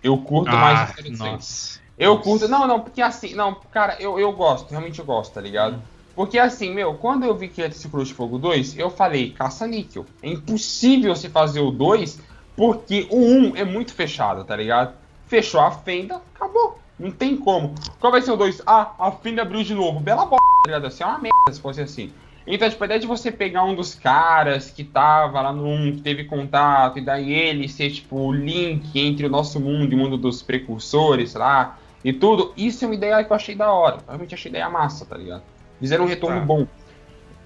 Eu 0.00 0.16
curto 0.18 0.50
ah, 0.50 0.56
mais 0.56 1.18
nossa. 1.18 1.80
Eu 1.98 2.14
nossa. 2.14 2.22
curto. 2.22 2.46
Não, 2.46 2.68
não, 2.68 2.80
porque 2.80 3.02
assim, 3.02 3.34
não, 3.34 3.56
cara, 3.72 3.96
eu, 3.98 4.16
eu 4.20 4.30
gosto, 4.32 4.70
realmente 4.70 5.00
eu 5.00 5.04
gosto, 5.04 5.34
tá 5.34 5.40
ligado? 5.40 5.82
Porque 6.14 6.38
assim, 6.38 6.74
meu, 6.74 6.94
quando 6.94 7.24
eu 7.24 7.34
vi 7.34 7.48
que 7.48 7.60
ia 7.60 7.70
ter 7.70 7.88
Cruz 7.88 8.08
de 8.08 8.14
Fogo 8.14 8.38
2, 8.38 8.78
eu 8.78 8.90
falei, 8.90 9.30
caça-níquel. 9.30 10.04
É 10.22 10.28
impossível 10.28 11.16
se 11.16 11.28
fazer 11.28 11.60
o 11.60 11.70
2, 11.70 12.20
porque 12.56 13.06
o 13.10 13.18
1 13.18 13.56
é 13.56 13.64
muito 13.64 13.94
fechado, 13.94 14.44
tá 14.44 14.54
ligado? 14.54 14.94
Fechou 15.26 15.60
a 15.60 15.70
fenda, 15.70 16.20
acabou. 16.34 16.78
Não 16.98 17.10
tem 17.10 17.36
como. 17.36 17.74
Qual 17.98 18.12
vai 18.12 18.20
ser 18.20 18.32
o 18.32 18.36
2? 18.36 18.62
Ah, 18.66 18.92
a 18.98 19.10
fenda 19.10 19.42
abriu 19.42 19.62
de 19.64 19.74
novo. 19.74 19.98
Bela 19.98 20.26
bosta, 20.26 20.44
tá 20.64 20.68
ligado? 20.68 20.86
Assim, 20.86 21.02
é 21.02 21.06
uma 21.06 21.18
merda 21.18 21.52
se 21.52 21.60
fosse 21.60 21.80
assim. 21.80 22.12
Então, 22.46 22.68
tipo, 22.68 22.82
a 22.82 22.86
ideia 22.86 23.00
de 23.00 23.06
você 23.06 23.30
pegar 23.30 23.64
um 23.64 23.74
dos 23.74 23.94
caras 23.94 24.70
que 24.70 24.82
tava 24.82 25.40
lá 25.40 25.52
no 25.52 25.66
1, 25.66 25.96
que 25.96 26.00
teve 26.02 26.24
contato, 26.24 26.98
e 26.98 27.02
daí 27.02 27.32
ele 27.32 27.68
ser, 27.68 27.90
tipo, 27.90 28.16
o 28.16 28.32
link 28.32 28.98
entre 28.98 29.26
o 29.26 29.30
nosso 29.30 29.60
mundo 29.60 29.92
e 29.92 29.94
o 29.94 29.98
mundo 29.98 30.16
dos 30.16 30.42
precursores, 30.42 31.34
lá, 31.34 31.78
e 32.04 32.12
tudo, 32.12 32.52
isso 32.56 32.84
é 32.84 32.88
uma 32.88 32.94
ideia 32.96 33.22
que 33.22 33.32
eu 33.32 33.36
achei 33.36 33.54
da 33.54 33.70
hora. 33.72 33.98
Realmente 34.06 34.34
achei 34.34 34.50
ideia 34.50 34.68
massa, 34.68 35.06
tá 35.06 35.16
ligado? 35.16 35.42
Fizeram 35.82 36.04
um 36.04 36.06
retorno 36.06 36.38
tá. 36.38 36.46
bom. 36.46 36.66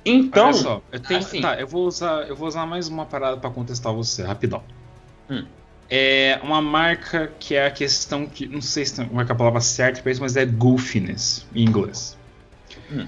Então, 0.05 0.49
Olha 0.49 0.55
só, 0.55 0.83
eu 0.93 1.01
tenho, 1.01 1.21
assim, 1.21 1.41
tá, 1.41 1.59
eu 1.59 1.67
vou 1.67 1.87
usar, 1.87 2.29
eu 2.29 2.37
vou 2.37 2.47
usar 2.47 2.67
mais 2.67 2.87
uma 2.87 3.07
parada 3.07 3.39
para 3.39 3.49
contestar 3.49 3.93
você, 3.95 4.23
rapidão. 4.23 4.63
Hum. 5.29 5.45
É 5.89 6.39
uma 6.43 6.61
marca 6.61 7.33
que 7.41 7.55
é 7.55 7.67
a 7.67 7.71
questão 7.71 8.27
que 8.27 8.47
não 8.47 8.61
sei 8.61 8.85
se 8.85 9.01
é 9.01 9.05
a 9.05 9.35
palavra 9.35 9.61
certa 9.61 10.03
para 10.03 10.13
isso, 10.13 10.21
mas 10.21 10.37
é 10.37 10.45
goofiness 10.45 11.47
em 11.55 11.65
inglês. 11.65 12.17
Hum. 12.93 13.07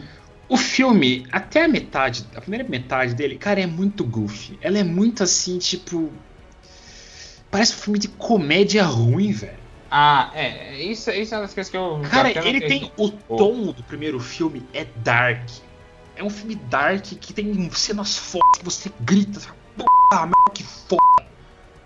O 0.49 0.57
filme, 0.57 1.27
até 1.31 1.65
a 1.65 1.69
metade, 1.69 2.25
a 2.35 2.41
primeira 2.41 2.67
metade 2.67 3.15
dele, 3.15 3.37
cara, 3.37 3.61
é 3.61 3.67
muito 3.67 4.03
goofy. 4.03 4.59
Ela 4.63 4.79
é 4.79 4.85
muito 4.85 5.23
assim, 5.23 5.59
tipo. 5.59 6.11
Parece 7.51 7.75
um 7.75 7.77
filme 7.77 7.99
de 7.99 8.09
comédia 8.09 8.83
ruim, 8.83 9.31
velho. 9.31 9.68
Ah, 9.91 10.31
é. 10.35 10.83
Isso, 10.83 11.11
isso 11.11 11.35
é 11.35 11.39
uma 11.39 11.45
das 11.45 11.55
coisas 11.55 11.71
que 11.71 11.77
eu. 11.77 12.01
Cara, 12.11 12.31
ele 12.47 12.61
tem. 12.61 12.93
O 12.97 13.11
tom 13.11 13.73
do 13.73 13.83
primeiro 13.83 14.21
filme 14.21 14.63
é 14.73 14.87
dark. 14.97 15.49
É 16.15 16.23
um 16.23 16.31
filme 16.31 16.57
dark 16.57 17.05
que 17.05 17.33
tem 17.33 17.71
cenas 17.71 18.17
fortes 18.17 18.59
que 18.59 18.65
você 18.65 18.93
grita. 19.01 19.41
Porra, 19.77 20.27
merda, 20.27 20.51
que 20.53 20.63
foda. 20.63 21.27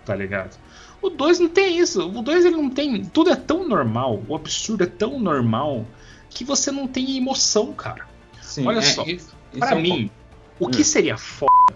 Tá 0.05 0.15
ligado? 0.15 0.57
O 1.01 1.09
2 1.09 1.39
não 1.39 1.49
tem 1.49 1.77
isso. 1.77 2.07
O 2.09 2.21
2 2.21 2.45
ele 2.45 2.55
não 2.55 2.69
tem. 2.69 3.05
Tudo 3.05 3.29
é 3.29 3.35
tão 3.35 3.67
normal. 3.67 4.23
O 4.27 4.35
absurdo 4.35 4.83
é 4.83 4.87
tão 4.87 5.19
normal 5.19 5.85
que 6.29 6.43
você 6.43 6.71
não 6.71 6.87
tem 6.87 7.17
emoção, 7.17 7.73
cara. 7.73 8.07
Sim, 8.41 8.65
Olha 8.65 8.79
é, 8.79 8.81
só, 8.81 9.03
isso, 9.03 9.35
pra 9.57 9.67
isso 9.71 9.81
mim, 9.81 10.11
é 10.59 10.63
um... 10.63 10.67
o 10.67 10.69
que 10.69 10.81
hum. 10.81 10.85
seria 10.85 11.17
foda 11.17 11.75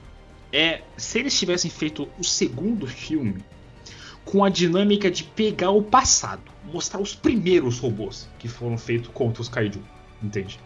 é 0.52 0.82
se 0.96 1.20
eles 1.20 1.38
tivessem 1.38 1.70
feito 1.70 2.08
o 2.18 2.24
segundo 2.24 2.88
filme 2.88 3.44
com 4.28 4.44
a 4.44 4.50
dinâmica 4.50 5.10
de 5.10 5.24
pegar 5.24 5.72
o 5.72 5.82
passado, 5.82 6.44
mostrar 6.66 7.00
os 7.00 7.16
primeiros 7.16 7.80
robôs 7.80 8.30
que 8.38 8.48
foram 8.48 8.78
feitos 8.78 9.10
contra 9.14 9.42
os 9.42 9.50
Kaiju, 9.50 9.82
entende? 10.22 10.60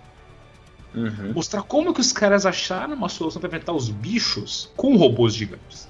Uhum. 0.93 1.31
Mostrar 1.33 1.61
como 1.63 1.93
que 1.93 2.01
os 2.01 2.11
caras 2.11 2.45
acharam 2.45 2.93
uma 2.95 3.07
solução 3.07 3.39
para 3.39 3.47
enfrentar 3.47 3.71
os 3.71 3.87
bichos 3.89 4.69
com 4.75 4.97
robôs 4.97 5.33
gigantes. 5.33 5.87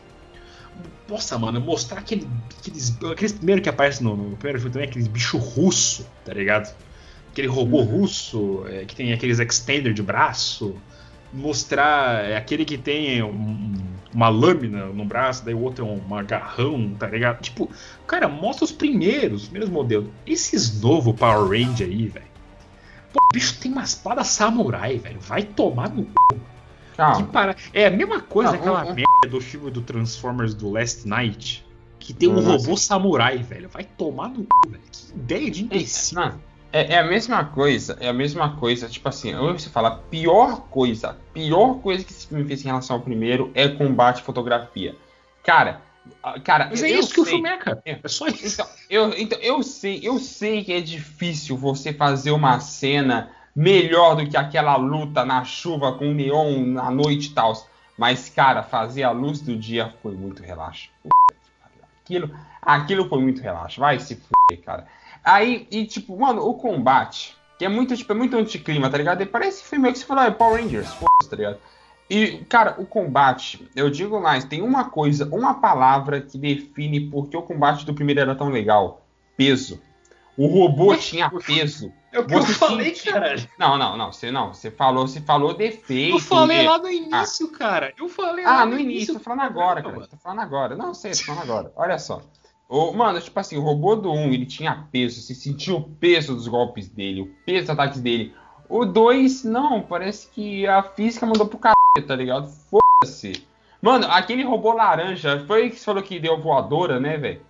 Nossa, 1.09 1.37
mano, 1.39 1.59
mostrar 1.59 1.99
aquele, 1.99 2.27
aqueles, 2.59 2.97
aqueles 3.03 3.31
primeiros 3.31 3.63
que 3.63 3.69
aparecem 3.69 4.03
no, 4.03 4.15
no 4.15 4.37
primeiro 4.37 4.59
filme 4.59 4.73
também, 4.73 4.87
aqueles 4.87 5.07
bicho 5.07 5.37
russo, 5.37 6.05
tá 6.23 6.33
ligado? 6.33 6.75
aquele 7.31 7.47
robô 7.47 7.79
uhum. 7.79 7.85
russo 7.85 8.65
é, 8.67 8.85
que 8.85 8.95
tem 8.95 9.13
aqueles 9.13 9.39
extender 9.39 9.93
de 9.93 10.03
braço, 10.03 10.75
mostrar 11.33 12.25
é, 12.25 12.37
aquele 12.37 12.65
que 12.65 12.77
tem 12.77 13.21
um, 13.23 13.73
uma 14.13 14.29
lâmina 14.29 14.85
no 14.87 15.05
braço, 15.05 15.45
daí 15.45 15.53
o 15.53 15.61
outro 15.61 15.85
é 15.85 15.89
um 15.89 16.15
agarrão, 16.15 16.93
tá 16.97 17.07
ligado? 17.07 17.41
Tipo, 17.41 17.69
cara, 18.05 18.27
mostra 18.27 18.65
os 18.65 18.71
primeiros, 18.71 19.43
os 19.43 19.47
primeiros 19.47 19.69
modelos. 19.69 20.09
Esses 20.25 20.81
novos 20.81 21.15
Power 21.15 21.49
Ranger 21.49 21.87
aí, 21.87 22.07
velho. 22.07 22.31
Pô, 23.13 23.19
o 23.19 23.33
bicho 23.33 23.59
tem 23.59 23.71
uma 23.71 23.83
espada 23.83 24.23
samurai, 24.23 24.97
velho. 24.97 25.19
Vai 25.19 25.43
tomar 25.43 25.89
no 25.89 26.05
cu. 26.05 26.39
Que 27.17 27.23
para... 27.23 27.55
É 27.73 27.87
a 27.87 27.91
mesma 27.91 28.21
coisa, 28.21 28.51
não, 28.51 28.59
aquela 28.59 28.83
merda 28.85 29.29
do 29.29 29.41
filme 29.41 29.71
do 29.71 29.81
Transformers 29.81 30.53
do 30.53 30.69
Last 30.69 31.07
Night. 31.07 31.65
Que 31.99 32.13
tem 32.13 32.29
um 32.29 32.39
robô 32.39 32.75
samurai, 32.75 33.37
velho. 33.37 33.69
Vai 33.69 33.83
tomar 33.83 34.29
no 34.29 34.43
cu, 34.43 34.69
velho. 34.69 34.83
Que 34.91 35.13
ideia 35.13 35.51
de 35.51 35.63
imbecil. 35.63 36.19
Não. 36.19 36.50
É, 36.73 36.93
é, 36.93 36.99
a 36.99 37.03
mesma 37.03 37.43
coisa, 37.45 37.97
é 37.99 38.07
a 38.07 38.13
mesma 38.13 38.55
coisa, 38.55 38.87
tipo 38.87 39.07
assim, 39.09 39.33
você 39.35 39.69
fala, 39.69 39.97
pior 40.09 40.61
coisa, 40.69 41.17
pior 41.33 41.75
coisa 41.79 42.03
que 42.03 42.11
esse 42.11 42.27
filme 42.27 42.45
fez 42.45 42.61
em 42.61 42.67
relação 42.67 42.95
ao 42.95 43.01
primeiro 43.01 43.51
é 43.53 43.67
combate 43.67 44.19
e 44.19 44.23
fotografia. 44.23 44.95
Cara, 45.43 45.81
cara. 46.43 46.67
Mas 46.69 46.81
é 46.83 46.89
isso 46.89 47.09
sei, 47.09 47.13
que 47.13 47.21
o 47.21 47.25
filme 47.25 47.49
é, 47.49 47.57
cara. 47.57 47.81
É, 47.85 47.99
é 48.01 48.07
só 48.07 48.27
isso. 48.27 48.61
Então 48.61 48.67
eu, 48.89 49.09
então, 49.17 49.39
eu 49.39 49.61
sei, 49.63 49.99
eu 50.01 50.17
sei 50.19 50.63
que 50.63 50.71
é 50.71 50.81
difícil 50.81 51.57
você 51.57 51.91
fazer 51.93 52.31
uma 52.31 52.59
cena 52.59 53.31
melhor 53.55 54.15
do 54.15 54.27
que 54.27 54.37
aquela 54.37 54.75
luta 54.77 55.25
na 55.25 55.43
chuva 55.43 55.93
com 55.93 56.09
o 56.09 56.13
neon 56.13 56.65
na 56.65 56.89
noite 56.89 57.27
e 57.27 57.33
tal. 57.33 57.53
Mas, 57.97 58.29
cara, 58.29 58.63
fazer 58.63 59.03
a 59.03 59.11
luz 59.11 59.41
do 59.41 59.55
dia 59.55 59.93
foi 60.01 60.13
muito 60.13 60.41
relaxo. 60.41 60.89
Aquilo, 62.03 62.31
aquilo 62.61 63.07
foi 63.07 63.21
muito 63.21 63.41
relaxo. 63.41 63.79
Vai 63.79 63.99
se 63.99 64.15
fuder, 64.15 64.63
cara. 64.63 64.87
Aí, 65.23 65.67
e 65.71 65.85
tipo, 65.85 66.17
mano, 66.19 66.41
o 66.41 66.53
combate, 66.55 67.35
que 67.57 67.65
é 67.65 67.69
muito, 67.69 67.95
tipo, 67.95 68.11
é 68.11 68.15
muito 68.15 68.35
anticlima, 68.35 68.89
tá 68.89 68.97
ligado? 68.97 69.21
E 69.21 69.25
parece 69.25 69.63
filme 69.63 69.91
que 69.91 69.99
você 69.99 70.05
falou, 70.05 70.23
é 70.23 70.31
Power 70.31 70.61
Rangers, 70.61 70.91
foda 70.93 71.11
tá 71.29 71.35
ligado? 71.35 71.57
E, 72.09 72.39
cara, 72.49 72.75
o 72.77 72.85
combate, 72.85 73.69
eu 73.75 73.89
digo 73.89 74.19
mais, 74.19 74.43
tem 74.43 74.61
uma 74.61 74.89
coisa, 74.89 75.29
uma 75.31 75.53
palavra 75.53 76.19
que 76.19 76.37
define 76.37 77.09
por 77.09 77.29
que 77.29 77.37
o 77.37 77.41
combate 77.41 77.85
do 77.85 77.93
primeiro 77.93 78.19
era 78.19 78.35
tão 78.35 78.49
legal. 78.49 79.05
Peso. 79.37 79.81
O 80.37 80.47
robô 80.47 80.95
tinha 80.95 81.29
peso. 81.29 81.91
É 82.11 82.19
o 82.19 82.25
que 82.25 82.33
você 82.33 82.51
eu 82.51 82.55
falei, 82.55 82.91
tinha... 82.91 83.13
caralho. 83.13 83.47
Não, 83.57 83.77
não, 83.77 83.95
não. 83.95 84.11
Você 84.11 84.29
não. 84.31 84.53
Você 84.53 84.69
falou, 84.69 85.07
você 85.07 85.21
falou 85.21 85.53
defeito. 85.53 86.17
Eu 86.17 86.19
falei 86.19 86.67
lá 86.67 86.77
no 86.77 86.91
início, 86.91 87.49
ah. 87.53 87.57
cara. 87.57 87.93
Eu 87.97 88.09
falei 88.09 88.43
ah, 88.43 88.51
lá 88.51 88.65
no, 88.65 88.73
no 88.73 88.79
início. 88.81 88.95
início. 88.97 89.13
Tô 89.13 89.19
falando 89.21 89.41
agora, 89.43 89.81
cara. 89.81 90.07
Tô 90.07 90.17
falando 90.17 90.39
agora. 90.39 90.75
Não 90.75 90.93
sei, 90.93 91.11
tô 91.13 91.23
falando 91.23 91.43
agora. 91.43 91.71
Olha 91.73 91.97
só. 91.97 92.21
O, 92.71 92.93
mano, 92.93 93.19
tipo 93.19 93.37
assim, 93.37 93.57
o 93.57 93.61
robô 93.61 93.97
do 93.97 94.09
1, 94.09 94.31
ele 94.31 94.45
tinha 94.45 94.87
peso, 94.89 95.19
você 95.19 95.35
sentiu 95.35 95.75
o 95.75 95.83
peso 95.83 96.33
dos 96.33 96.47
golpes 96.47 96.87
dele, 96.87 97.23
o 97.23 97.25
peso 97.45 97.63
dos 97.63 97.69
ataques 97.71 97.99
dele. 97.99 98.33
O 98.69 98.85
2, 98.85 99.43
não, 99.43 99.81
parece 99.81 100.29
que 100.29 100.65
a 100.65 100.81
física 100.81 101.25
mandou 101.25 101.45
pro 101.45 101.59
caralho, 101.59 102.07
tá 102.07 102.15
ligado? 102.15 102.47
Foda-se. 102.47 103.45
Mano, 103.81 104.07
aquele 104.09 104.45
robô 104.45 104.71
laranja, 104.71 105.43
foi 105.45 105.69
que 105.69 105.75
você 105.75 105.83
falou 105.83 106.01
que 106.01 106.17
deu 106.17 106.39
voadora, 106.39 106.97
né, 106.97 107.17
velho? 107.17 107.41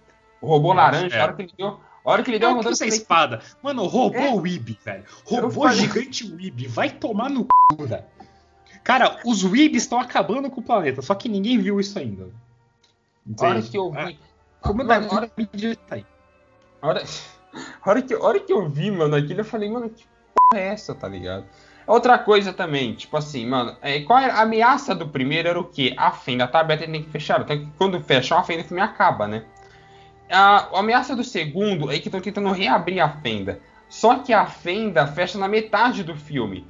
O 0.41 0.47
robô 0.47 0.73
laranja, 0.73 1.15
é. 1.15 1.19
a 1.19 1.23
hora 1.25 1.33
que 1.33 1.41
ele 1.43 1.53
deu. 1.55 1.79
A 2.03 2.11
hora 2.11 2.23
que 2.23 2.31
ele 2.31 2.39
deu 2.39 2.49
uma. 2.49 2.67
Essa 2.67 2.87
espada. 2.87 3.41
Mano, 3.61 3.85
robô 3.85 4.17
é. 4.17 4.33
Weeb, 4.33 4.79
velho. 4.83 5.03
Robô 5.23 5.69
gigante 5.69 6.33
Weeb. 6.33 6.65
Vai 6.65 6.89
tomar 6.89 7.29
no 7.29 7.41
c, 7.41 7.85
velho. 7.85 8.03
Cara, 8.83 9.19
os 9.23 9.43
Weebs 9.43 9.83
estão 9.83 9.99
acabando 9.99 10.49
com 10.49 10.61
o 10.61 10.63
planeta, 10.63 11.03
só 11.03 11.13
que 11.13 11.29
ninguém 11.29 11.59
viu 11.59 11.79
isso 11.79 11.99
ainda. 11.99 12.27
A 13.39 13.45
hora 13.45 13.61
que 13.61 13.77
eu 13.77 13.91
vi. 13.91 14.17
Como 14.61 14.83
da 14.83 14.99
hora 14.99 15.27
que 15.27 15.75
tá 15.75 15.95
aí. 15.95 16.05
A 16.81 16.87
hora, 16.87 17.03
a 17.81 17.89
hora, 17.89 18.01
que, 18.01 18.13
a 18.13 18.19
hora 18.19 18.39
que 18.39 18.53
eu 18.53 18.69
vi, 18.69 18.91
mano, 18.91 19.15
aquilo, 19.15 19.41
eu 19.41 19.45
falei, 19.45 19.69
mano, 19.69 19.89
que 19.89 20.05
porra 20.35 20.61
é 20.61 20.67
essa, 20.67 20.93
tá 20.93 21.07
ligado? 21.07 21.45
Outra 21.87 22.17
coisa 22.17 22.53
também, 22.53 22.93
tipo 22.93 23.17
assim, 23.17 23.45
mano, 23.45 23.75
é, 23.81 24.01
qual 24.01 24.19
era 24.19 24.35
a 24.35 24.41
ameaça 24.41 24.93
do 24.93 25.07
primeiro 25.07 25.49
era 25.49 25.59
o 25.59 25.63
quê? 25.63 25.93
A 25.97 26.11
fenda 26.11 26.47
tá 26.47 26.59
aberta 26.59 26.85
e 26.85 26.91
tem 26.91 27.03
que 27.03 27.09
fechar. 27.09 27.41
Então, 27.41 27.69
quando 27.77 27.99
fecha 28.01 28.35
uma 28.35 28.43
fenda, 28.43 28.61
o 28.61 28.65
filme 28.65 28.81
acaba, 28.81 29.27
né? 29.27 29.43
A, 30.29 30.67
a 30.75 30.79
ameaça 30.79 31.15
do 31.15 31.23
segundo 31.23 31.91
é 31.91 31.99
que 31.99 32.07
estão 32.07 32.21
tentando 32.21 32.51
reabrir 32.51 32.99
a 32.99 33.09
fenda. 33.09 33.59
Só 33.89 34.19
que 34.19 34.31
a 34.31 34.45
fenda 34.45 35.05
fecha 35.07 35.37
na 35.37 35.47
metade 35.47 36.03
do 36.03 36.15
filme. 36.15 36.65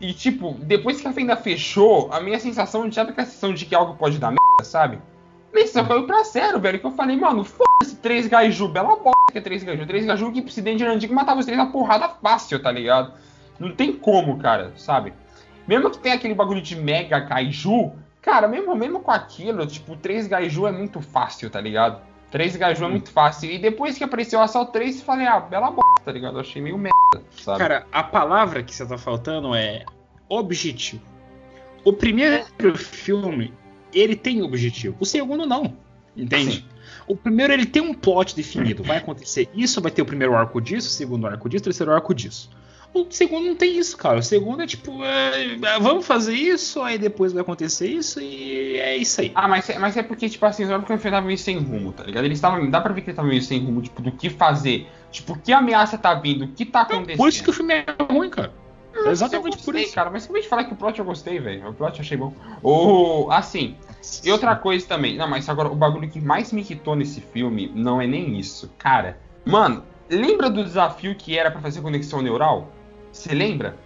E, 0.00 0.12
tipo, 0.12 0.54
depois 0.60 1.00
que 1.00 1.08
a 1.08 1.12
fenda 1.12 1.34
fechou, 1.34 2.12
a 2.12 2.20
minha 2.20 2.38
sensação 2.38 2.90
já 2.90 3.06
fica 3.06 3.22
a 3.22 3.24
sensação 3.24 3.54
de 3.54 3.64
que 3.64 3.74
algo 3.74 3.94
pode 3.96 4.18
dar 4.18 4.28
merda, 4.28 4.64
sabe? 4.64 5.00
Isso 5.54 5.84
caiu 5.84 6.06
pra 6.06 6.22
zero, 6.24 6.60
velho. 6.60 6.78
Que 6.78 6.86
eu 6.86 6.92
falei, 6.92 7.16
mano, 7.16 7.44
foda-se, 7.44 7.96
três 7.96 8.26
gaiju, 8.26 8.68
bela 8.68 8.96
bosta 8.96 9.32
que 9.32 9.38
é 9.38 9.40
três 9.40 9.62
gaiju. 9.62 9.86
Três 9.86 10.04
gaiju 10.04 10.32
que 10.32 10.42
presidente 10.42 10.78
de 10.78 10.84
Irandico 10.84 11.14
matava 11.14 11.40
os 11.40 11.46
três 11.46 11.58
na 11.58 11.66
porrada 11.66 12.08
fácil, 12.08 12.62
tá 12.62 12.70
ligado? 12.70 13.12
Não 13.58 13.74
tem 13.74 13.92
como, 13.92 14.38
cara, 14.38 14.72
sabe? 14.76 15.12
Mesmo 15.66 15.90
que 15.90 15.98
tenha 15.98 16.14
aquele 16.14 16.34
bagulho 16.34 16.62
de 16.62 16.76
mega 16.76 17.20
kaiju, 17.20 17.92
Cara, 18.20 18.48
mesmo, 18.48 18.74
mesmo 18.74 19.00
com 19.00 19.10
aquilo, 19.10 19.66
tipo, 19.66 19.96
3 19.96 20.26
Gaiju 20.26 20.66
é 20.66 20.72
muito 20.72 21.00
fácil, 21.00 21.48
tá 21.48 21.60
ligado? 21.60 22.02
3 22.30 22.56
Gaiju 22.56 22.84
é 22.84 22.88
muito 22.88 23.10
fácil. 23.10 23.50
E 23.50 23.58
depois 23.58 23.96
que 23.96 24.04
apareceu 24.04 24.40
a 24.40 24.46
Sal 24.46 24.66
3, 24.66 24.98
eu 24.98 25.04
falei, 25.04 25.26
ah, 25.26 25.40
bela 25.40 25.70
bosta, 25.70 26.02
tá 26.04 26.12
ligado? 26.12 26.36
Eu 26.36 26.40
achei 26.40 26.60
meio 26.60 26.76
merda, 26.76 27.24
sabe? 27.30 27.58
Cara, 27.58 27.86
a 27.90 28.02
palavra 28.02 28.62
que 28.62 28.74
você 28.74 28.84
tá 28.84 28.98
faltando 28.98 29.54
é 29.54 29.84
objetivo. 30.28 31.02
O 31.84 31.92
primeiro 31.92 32.44
filme, 32.76 33.54
ele 33.92 34.16
tem 34.16 34.42
objetivo. 34.42 34.96
O 35.00 35.06
segundo, 35.06 35.46
não. 35.46 35.76
Entende? 36.16 36.56
Sim. 36.56 36.64
O 37.06 37.16
primeiro, 37.16 37.52
ele 37.52 37.64
tem 37.64 37.80
um 37.80 37.94
plot 37.94 38.36
definido. 38.36 38.82
Vai 38.82 38.98
acontecer 38.98 39.48
isso, 39.54 39.80
vai 39.80 39.90
ter 39.90 40.02
o 40.02 40.06
primeiro 40.06 40.34
arco 40.34 40.60
disso, 40.60 40.88
o 40.88 40.92
segundo 40.92 41.26
arco 41.26 41.48
disso, 41.48 41.62
o 41.62 41.64
terceiro 41.64 41.92
arco 41.92 42.14
disso. 42.14 42.50
O 42.92 43.06
segundo 43.10 43.46
não 43.46 43.54
tem 43.54 43.78
isso, 43.78 43.96
cara. 43.96 44.18
O 44.18 44.22
segundo 44.22 44.62
é 44.62 44.66
tipo, 44.66 45.04
é, 45.04 45.54
é, 45.54 45.78
vamos 45.78 46.06
fazer 46.06 46.34
isso, 46.34 46.82
aí 46.82 46.98
depois 46.98 47.32
vai 47.32 47.42
acontecer 47.42 47.86
isso 47.86 48.20
e 48.20 48.76
é 48.78 48.96
isso 48.96 49.20
aí. 49.20 49.30
Ah, 49.34 49.46
mas, 49.46 49.68
é, 49.68 49.78
mas 49.78 49.96
é 49.96 50.02
porque, 50.02 50.28
tipo 50.28 50.44
assim, 50.46 50.64
o 50.64 50.82
filme 50.86 50.98
tava 50.98 51.20
meio 51.20 51.38
sem 51.38 51.58
rumo, 51.58 51.92
tá 51.92 52.02
ligado? 52.04 52.24
Eles 52.24 52.38
estavam. 52.38 52.68
Dá 52.70 52.80
pra 52.80 52.92
ver 52.92 53.02
que 53.02 53.10
ele 53.10 53.16
tava 53.16 53.28
meio 53.28 53.42
sem 53.42 53.62
rumo, 53.62 53.82
tipo, 53.82 54.00
do 54.00 54.10
que 54.10 54.30
fazer. 54.30 54.86
Tipo, 55.10 55.38
que 55.38 55.52
ameaça 55.52 55.96
tá 55.96 56.14
vindo, 56.14 56.44
o 56.44 56.48
que 56.48 56.64
tá 56.64 56.82
acontecendo. 56.82 57.16
Por 57.16 57.28
isso 57.28 57.42
que 57.42 57.50
o 57.50 57.52
filme 57.52 57.74
é 57.74 57.84
ruim, 58.10 58.30
cara. 58.30 58.52
É 59.06 59.10
exatamente 59.10 59.56
gostei, 59.56 59.72
por 59.72 59.80
isso. 59.80 59.94
cara, 59.94 60.10
mas 60.10 60.24
acabei 60.24 60.42
de 60.42 60.48
falar 60.48 60.64
que 60.64 60.72
o 60.72 60.76
plot 60.76 60.98
eu 60.98 61.04
gostei, 61.04 61.38
velho. 61.38 61.68
O 61.68 61.74
plot 61.74 61.98
eu 61.98 62.00
achei 62.00 62.16
bom. 62.16 62.32
Ou, 62.62 63.30
assim, 63.30 63.76
e 64.24 64.30
outra 64.30 64.54
coisa 64.56 64.86
também. 64.86 65.16
Não, 65.16 65.28
mas 65.28 65.48
agora 65.48 65.68
o 65.68 65.74
bagulho 65.74 66.08
que 66.08 66.20
mais 66.20 66.52
me 66.52 66.60
irritou 66.60 66.94
nesse 66.94 67.20
filme 67.20 67.70
não 67.74 68.00
é 68.00 68.06
nem 68.06 68.38
isso. 68.38 68.72
Cara, 68.78 69.18
mano, 69.44 69.84
lembra 70.08 70.48
do 70.48 70.64
desafio 70.64 71.14
que 71.14 71.38
era 71.38 71.50
para 71.50 71.60
fazer 71.60 71.80
conexão 71.80 72.22
neural? 72.22 72.70
Você 73.12 73.34
lembra? 73.34 73.76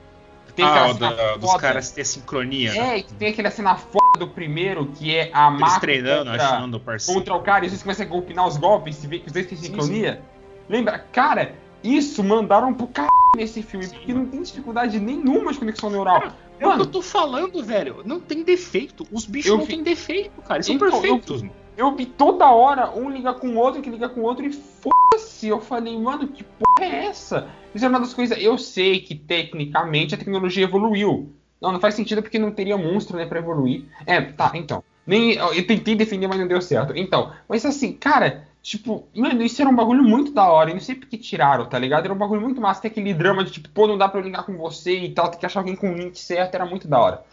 Tem 0.54 0.64
ah, 0.66 0.90
o 0.90 0.94
da, 0.94 1.36
dos 1.36 1.54
caras 1.54 1.90
ter 1.90 2.04
sincronia. 2.04 2.72
É, 2.72 2.74
né? 2.74 3.02
que 3.02 3.14
tem 3.14 3.28
aquela 3.28 3.50
cena 3.50 3.74
foda 3.74 4.18
do 4.18 4.28
primeiro, 4.28 4.86
que 4.86 5.14
é 5.14 5.30
a 5.32 5.50
máquina 5.50 5.80
treinando, 5.80 6.30
contra, 6.30 6.46
achando 6.46 6.76
o 6.76 6.80
parceiro. 6.80 7.20
contra 7.20 7.34
o 7.34 7.40
cara, 7.40 7.64
e 7.64 7.70
vocês 7.70 7.82
começam 7.82 8.04
a 8.04 8.08
golpinar 8.08 8.46
os 8.46 8.58
golpes 8.58 9.02
e 9.02 9.06
vê 9.06 9.18
que 9.18 9.28
os 9.28 9.32
dois 9.32 9.46
têm 9.46 9.56
sincronia. 9.56 10.12
Sim, 10.12 10.18
sim. 10.18 10.24
Lembra? 10.68 11.06
Cara, 11.10 11.54
isso 11.82 12.22
mandaram 12.22 12.72
pro 12.72 12.86
caralho 12.86 13.12
nesse 13.36 13.62
filme, 13.62 13.86
sim, 13.86 13.96
porque 13.96 14.12
mano. 14.12 14.24
não 14.24 14.30
tem 14.30 14.42
dificuldade 14.42 15.00
nenhuma 15.00 15.52
de 15.52 15.58
conexão 15.58 15.90
neural. 15.90 16.20
Cara, 16.20 16.34
é 16.60 16.66
o 16.66 16.74
que 16.74 16.80
eu 16.80 16.86
tô 16.86 17.02
falando, 17.02 17.62
velho. 17.62 18.02
Não 18.04 18.20
tem 18.20 18.42
defeito. 18.42 19.06
Os 19.10 19.26
bichos 19.26 19.50
eu 19.50 19.58
não 19.58 19.64
vi... 19.64 19.74
têm 19.74 19.82
defeito, 19.82 20.40
cara. 20.42 20.56
Eles 20.56 20.68
então, 20.68 20.90
são 20.90 21.00
perfeitos, 21.00 21.42
eu, 21.42 21.50
eu 21.76 21.96
vi 21.96 22.06
toda 22.06 22.50
hora 22.50 22.90
um 22.96 23.10
ligar 23.10 23.34
com 23.34 23.48
o 23.48 23.56
outro, 23.56 23.82
que 23.82 23.90
liga 23.90 24.08
com 24.08 24.20
o 24.20 24.24
outro 24.24 24.46
e 24.46 24.52
foda-se. 24.52 25.48
Eu 25.48 25.60
falei, 25.60 25.98
mano, 25.98 26.28
que 26.28 26.44
porra 26.44 26.84
é 26.84 27.06
essa? 27.06 27.48
Isso 27.74 27.84
é 27.84 27.88
uma 27.88 28.00
das 28.00 28.14
coisas. 28.14 28.38
Eu 28.40 28.56
sei 28.58 29.00
que 29.00 29.14
tecnicamente 29.14 30.14
a 30.14 30.18
tecnologia 30.18 30.64
evoluiu. 30.64 31.32
Não, 31.60 31.72
não 31.72 31.80
faz 31.80 31.94
sentido 31.94 32.22
porque 32.22 32.38
não 32.38 32.50
teria 32.50 32.76
monstro, 32.76 33.16
né, 33.16 33.24
pra 33.24 33.38
evoluir. 33.38 33.84
É, 34.06 34.20
tá, 34.20 34.52
então. 34.54 34.82
Nem, 35.06 35.32
eu 35.32 35.66
tentei 35.66 35.94
defender, 35.94 36.28
mas 36.28 36.38
não 36.38 36.46
deu 36.46 36.60
certo. 36.60 36.92
Então, 36.96 37.32
mas 37.48 37.64
assim, 37.66 37.92
cara, 37.92 38.46
tipo, 38.62 39.08
mano, 39.14 39.42
isso 39.42 39.60
era 39.60 39.68
um 39.70 39.74
bagulho 39.74 40.02
muito 40.02 40.32
da 40.32 40.48
hora. 40.48 40.70
E 40.70 40.74
não 40.74 40.80
sei 40.80 40.94
porque 40.94 41.18
tiraram, 41.18 41.66
tá 41.66 41.78
ligado? 41.78 42.04
Era 42.04 42.14
um 42.14 42.18
bagulho 42.18 42.40
muito 42.40 42.60
massa. 42.60 42.82
Tem 42.82 42.90
aquele 42.90 43.12
drama 43.12 43.44
de 43.44 43.50
tipo, 43.50 43.68
pô, 43.70 43.86
não 43.86 43.98
dá 43.98 44.08
pra 44.08 44.20
eu 44.20 44.24
ligar 44.24 44.44
com 44.44 44.56
você 44.56 45.00
e 45.00 45.10
tal, 45.12 45.28
tem 45.28 45.40
que 45.40 45.46
achar 45.46 45.60
alguém 45.60 45.76
com 45.76 45.90
o 45.90 45.94
link 45.94 46.18
certo. 46.18 46.54
Era 46.54 46.64
muito 46.64 46.86
da 46.86 46.98
hora. 46.98 47.24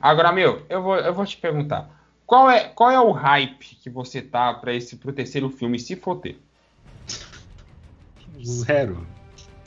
Agora, 0.00 0.32
meu, 0.32 0.62
eu 0.68 0.82
vou, 0.82 0.96
eu 0.96 1.14
vou 1.14 1.26
te 1.26 1.36
perguntar. 1.36 1.90
Qual 2.26 2.50
é, 2.50 2.64
qual 2.64 2.90
é 2.90 3.00
o 3.00 3.10
hype 3.10 3.76
que 3.82 3.88
você 3.88 4.20
tá 4.20 4.52
pra 4.54 4.74
esse 4.74 4.96
pro 4.96 5.12
terceiro 5.12 5.48
filme, 5.48 5.78
se 5.78 5.96
for 5.96 6.16
ter? 6.16 6.38
Zero. 8.44 9.06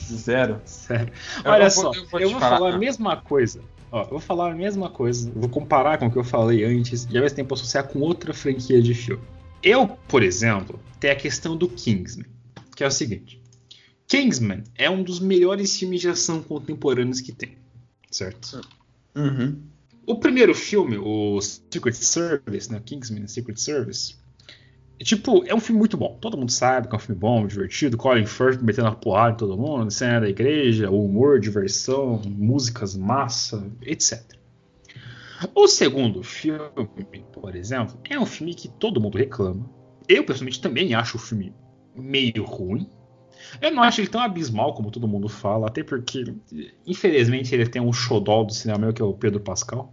Zero? 0.00 0.60
Zero. 0.66 1.12
Olha 1.44 1.64
eu 1.64 1.70
só, 1.70 1.82
vou, 1.82 1.94
eu 1.94 2.06
vou, 2.06 2.20
eu 2.20 2.30
vou 2.30 2.40
falar, 2.40 2.58
falar 2.58 2.74
a 2.74 2.78
mesma 2.78 3.16
coisa. 3.16 3.60
Ó, 3.90 4.02
eu 4.02 4.08
vou 4.08 4.20
falar 4.20 4.52
a 4.52 4.54
mesma 4.54 4.88
coisa. 4.88 5.30
Vou 5.34 5.48
comparar 5.48 5.98
com 5.98 6.06
o 6.06 6.10
que 6.10 6.16
eu 6.16 6.24
falei 6.24 6.64
antes 6.64 7.06
e 7.10 7.16
ao 7.16 7.22
mesmo 7.22 7.36
tempo 7.36 7.54
associar 7.54 7.84
com 7.84 8.00
outra 8.00 8.32
franquia 8.32 8.80
de 8.80 8.94
filme. 8.94 9.22
Eu, 9.62 9.86
por 9.86 10.22
exemplo, 10.22 10.80
tenho 10.98 11.12
a 11.12 11.16
questão 11.16 11.56
do 11.56 11.68
Kingsman, 11.68 12.26
que 12.74 12.82
é 12.82 12.86
o 12.86 12.90
seguinte. 12.90 13.40
Kingsman 14.06 14.64
é 14.74 14.90
um 14.90 15.02
dos 15.02 15.20
melhores 15.20 15.78
filmes 15.78 16.00
de 16.00 16.08
ação 16.08 16.42
contemporâneos 16.42 17.20
que 17.20 17.32
tem, 17.32 17.56
certo? 18.10 18.60
Uhum. 19.14 19.62
O 20.04 20.16
primeiro 20.18 20.54
filme, 20.54 20.98
o 20.98 21.40
Secret 21.40 21.94
Service, 21.94 22.70
né? 22.70 22.82
Kingsman 22.84 23.28
Secret 23.28 23.56
Service, 23.56 24.16
Tipo, 25.02 25.44
é 25.46 25.54
um 25.54 25.60
filme 25.60 25.78
muito 25.78 25.96
bom. 25.96 26.16
Todo 26.20 26.36
mundo 26.36 26.52
sabe 26.52 26.86
que 26.86 26.94
é 26.94 26.96
um 26.96 27.00
filme 27.00 27.20
bom, 27.20 27.46
divertido. 27.46 27.96
Colin 27.96 28.26
Firth 28.26 28.62
metendo 28.62 28.88
a 28.88 28.92
porrada 28.92 29.34
em 29.34 29.36
todo 29.36 29.56
mundo, 29.56 29.90
cena 29.90 30.20
da 30.20 30.28
igreja, 30.28 30.90
humor, 30.90 31.40
diversão, 31.40 32.22
músicas 32.24 32.96
massa, 32.96 33.66
etc. 33.82 34.22
O 35.54 35.66
segundo 35.66 36.22
filme, 36.22 37.24
por 37.32 37.54
exemplo, 37.54 37.98
é 38.08 38.18
um 38.18 38.26
filme 38.26 38.54
que 38.54 38.68
todo 38.68 39.00
mundo 39.00 39.18
reclama. 39.18 39.68
Eu, 40.08 40.24
pessoalmente, 40.24 40.60
também 40.60 40.94
acho 40.94 41.16
o 41.16 41.20
filme 41.20 41.54
meio 41.96 42.44
ruim. 42.44 42.88
Eu 43.60 43.70
não 43.70 43.82
acho 43.82 44.00
ele 44.00 44.08
tão 44.08 44.20
abismal 44.20 44.74
como 44.74 44.90
todo 44.90 45.08
mundo 45.08 45.28
fala, 45.28 45.66
até 45.66 45.82
porque, 45.82 46.24
infelizmente, 46.86 47.54
ele 47.54 47.66
tem 47.66 47.82
um 47.82 47.92
xodó 47.92 48.44
do 48.44 48.52
cinema 48.52 48.92
que 48.92 49.02
é 49.02 49.04
o 49.04 49.14
Pedro 49.14 49.40
Pascal. 49.40 49.92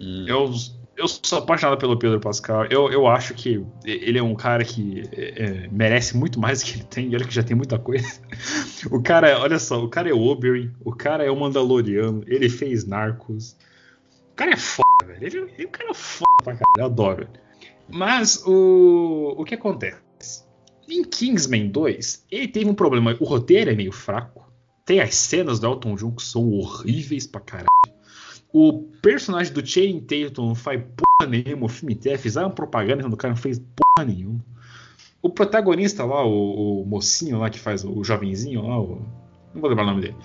Hum. 0.00 0.24
Eu 0.26 0.52
eu 1.00 1.08
sou 1.08 1.38
apaixonado 1.38 1.78
pelo 1.78 1.98
Pedro 1.98 2.20
Pascal. 2.20 2.66
Eu, 2.66 2.92
eu 2.92 3.06
acho 3.06 3.32
que 3.32 3.64
ele 3.84 4.18
é 4.18 4.22
um 4.22 4.34
cara 4.34 4.62
que 4.64 5.02
é, 5.12 5.44
é 5.44 5.68
merece 5.72 6.14
muito 6.16 6.38
mais 6.38 6.60
do 6.60 6.66
que 6.66 6.74
ele 6.74 6.84
tem, 6.84 7.10
e 7.10 7.14
olha 7.14 7.24
que 7.24 7.34
já 7.34 7.42
tem 7.42 7.56
muita 7.56 7.78
coisa. 7.78 8.20
O 8.90 9.02
cara, 9.02 9.38
olha 9.38 9.58
só, 9.58 9.82
o 9.84 9.88
cara 9.88 10.08
é 10.08 10.12
Oberyn, 10.12 10.70
o 10.82 10.90
cara 10.90 11.22
é 11.22 11.30
o 11.30 11.38
Mandaloriano, 11.38 12.22
ele 12.26 12.48
fez 12.48 12.86
Narcos. 12.86 13.54
O 14.40 14.42
cara 14.42 14.52
é 14.52 14.56
foda, 14.56 15.06
velho. 15.06 15.26
Ele, 15.26 15.52
ele, 15.58 15.66
o 15.66 15.68
cara 15.68 15.90
é 15.90 15.94
foda 15.94 16.36
pra 16.42 16.54
caralho, 16.54 16.78
eu 16.78 16.84
adoro. 16.86 17.28
Mas 17.86 18.42
o, 18.46 19.34
o 19.36 19.44
que 19.44 19.54
acontece? 19.54 20.00
Em 20.88 21.04
Kingsman 21.04 21.68
2, 21.68 22.24
ele 22.30 22.48
teve 22.48 22.70
um 22.70 22.72
problema. 22.72 23.14
O 23.20 23.24
roteiro 23.26 23.70
é 23.70 23.74
meio 23.74 23.92
fraco. 23.92 24.50
Tem 24.86 24.98
as 24.98 25.14
cenas 25.14 25.60
do 25.60 25.66
Elton 25.66 25.94
John 25.94 26.12
que 26.12 26.22
são 26.22 26.48
horríveis 26.48 27.26
pra 27.26 27.42
caralho. 27.42 27.68
O 28.50 28.84
personagem 29.02 29.52
do 29.52 29.64
Channing 29.64 30.00
Tatum 30.00 30.46
não 30.46 30.54
faz 30.54 30.80
porra 30.80 31.30
nenhuma. 31.30 31.66
O 31.66 31.68
filme 31.68 31.92
inteiro 31.92 32.18
fizeram 32.18 32.50
propaganda 32.50 33.02
quando 33.02 33.12
o 33.12 33.18
cara 33.18 33.34
não 33.34 33.40
fez 33.40 33.58
porra 33.58 34.08
nenhuma. 34.08 34.42
O 35.20 35.28
protagonista 35.28 36.02
lá, 36.02 36.24
o, 36.24 36.80
o, 36.80 36.86
mocinho 36.86 37.38
lá 37.38 37.50
que 37.50 37.58
faz 37.58 37.84
o, 37.84 38.02
jovenzinho 38.02 38.66
lá, 38.66 38.80
o, 38.80 39.06
não 39.54 39.60
vou 39.60 39.68
lembrar 39.68 39.84
o 39.84 39.88
nome 39.88 40.00
dele. 40.00 40.16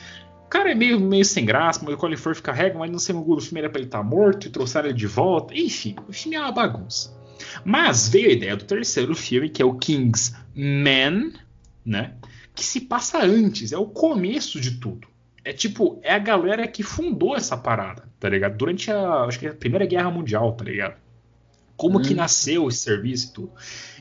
O 0.46 0.48
cara 0.48 0.72
é 0.72 0.76
meio, 0.76 1.00
meio 1.00 1.26
sem 1.26 1.46
graça, 1.46 1.82
mas 1.84 1.94
o 1.94 1.98
Colin 1.98 2.18
Firth 2.18 2.42
carrega, 2.42 2.78
mas 2.78 2.90
no 2.90 3.00
segundo 3.00 3.42
filme 3.42 3.60
era 3.60 3.70
pra 3.70 3.80
ele 3.80 3.88
estar 3.88 4.00
tá 4.00 4.04
morto 4.04 4.48
e 4.48 4.50
trouxeram 4.50 4.90
ele 4.90 4.98
de 4.98 5.08
volta. 5.08 5.54
Enfim, 5.56 5.96
o 6.08 6.14
filme 6.14 6.38
é 6.38 6.40
uma 6.40 6.52
bagunça. 6.52 7.16
Mas 7.64 8.08
veio 8.08 8.30
a 8.30 8.34
ideia 8.34 8.56
do 8.56 8.64
terceiro 8.64 9.16
filme, 9.16 9.50
que 9.50 9.62
é 9.62 9.66
o 9.66 9.76
Kingsman, 9.76 11.34
né? 11.84 12.16
Que 12.54 12.64
se 12.64 12.82
passa 12.82 13.22
antes, 13.24 13.72
é 13.72 13.78
o 13.78 13.88
começo 13.88 14.62
de 14.62 14.80
tudo 14.80 15.08
é 15.46 15.54
tipo, 15.54 16.00
é 16.02 16.12
a 16.12 16.20
galera 16.20 16.68
que 16.68 16.82
fundou 16.82 17.36
essa 17.36 17.56
parada, 17.56 18.10
tá 18.20 18.28
ligado? 18.28 18.58
Durante 18.58 18.92
a, 18.92 19.22
acho 19.26 19.40
que 19.40 19.48
a 19.48 19.54
Primeira 19.54 19.86
Guerra 19.86 20.10
Mundial, 20.10 20.52
tá 20.54 20.66
ligado? 20.66 20.96
Como 21.78 22.00
hum. 22.00 22.02
que 22.02 22.16
nasceu 22.16 22.68
esse 22.68 22.80
serviço 22.80 23.28
e 23.28 23.34
tudo. 23.34 23.52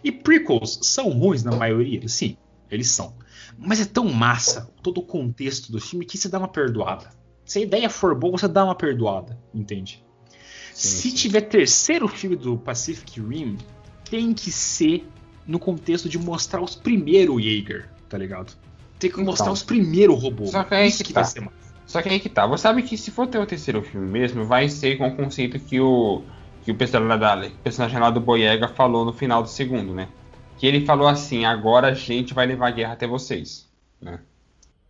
E 0.02 0.10
prequels 0.10 0.80
são 0.82 1.10
ruins 1.10 1.44
na 1.44 1.54
maioria? 1.54 2.08
Sim, 2.08 2.38
eles 2.70 2.88
são. 2.88 3.14
Mas 3.58 3.80
é 3.80 3.84
tão 3.84 4.06
massa 4.12 4.70
todo 4.82 4.98
o 4.98 5.02
contexto 5.02 5.70
do 5.70 5.80
filme 5.80 6.04
que 6.04 6.18
você 6.18 6.28
dá 6.28 6.38
uma 6.38 6.48
perdoada. 6.48 7.10
Se 7.44 7.58
a 7.58 7.62
ideia 7.62 7.90
for 7.90 8.14
boa, 8.14 8.38
você 8.38 8.48
dá 8.48 8.64
uma 8.64 8.74
perdoada, 8.74 9.38
entende? 9.54 10.02
Sim, 10.72 10.88
Se 10.88 11.10
sim. 11.10 11.16
tiver 11.16 11.42
terceiro 11.42 12.08
filme 12.08 12.36
do 12.36 12.56
Pacific 12.56 13.20
Rim, 13.20 13.58
tem 14.08 14.32
que 14.32 14.50
ser 14.50 15.06
no 15.46 15.58
contexto 15.58 16.08
de 16.08 16.18
mostrar 16.18 16.62
os 16.62 16.74
primeiros 16.74 17.42
Jaeger, 17.42 17.88
tá 18.08 18.16
ligado? 18.16 18.56
Tem 18.98 19.10
que 19.10 19.20
mostrar 19.20 19.46
então, 19.46 19.52
os 19.52 19.62
primeiros 19.62 20.20
robôs. 20.20 20.50
Só 20.50 20.64
que 20.64 20.74
aí 20.74 20.88
Isso 20.88 20.98
que, 20.98 21.04
que 21.04 21.12
tá. 21.12 21.20
vai 21.20 21.30
ser 21.30 21.40
mais. 21.40 21.54
Só 21.86 22.00
que 22.00 22.08
aí 22.08 22.18
que 22.18 22.28
tá. 22.28 22.46
Você 22.46 22.62
sabe 22.62 22.82
que 22.82 22.96
se 22.96 23.10
for 23.10 23.26
ter 23.26 23.38
o 23.38 23.46
terceiro 23.46 23.82
filme 23.82 24.10
mesmo, 24.10 24.46
vai 24.46 24.68
ser 24.68 24.96
com 24.96 25.06
o 25.06 25.14
conceito 25.14 25.58
que 25.58 25.78
o 25.80 26.22
que 26.64 26.70
o 26.70 26.74
personagem, 26.74 27.50
o 27.50 27.58
personagem 27.58 28.00
lá 28.00 28.10
do 28.10 28.20
Boyega 28.20 28.66
falou 28.68 29.04
no 29.04 29.12
final 29.12 29.42
do 29.42 29.48
segundo, 29.50 29.92
né? 29.92 30.08
Que 30.58 30.66
ele 30.66 30.84
falou 30.84 31.08
assim: 31.08 31.44
agora 31.44 31.88
a 31.88 31.94
gente 31.94 32.34
vai 32.34 32.46
levar 32.46 32.68
a 32.68 32.70
guerra 32.70 32.92
até 32.92 33.06
vocês, 33.06 33.68
né? 34.00 34.20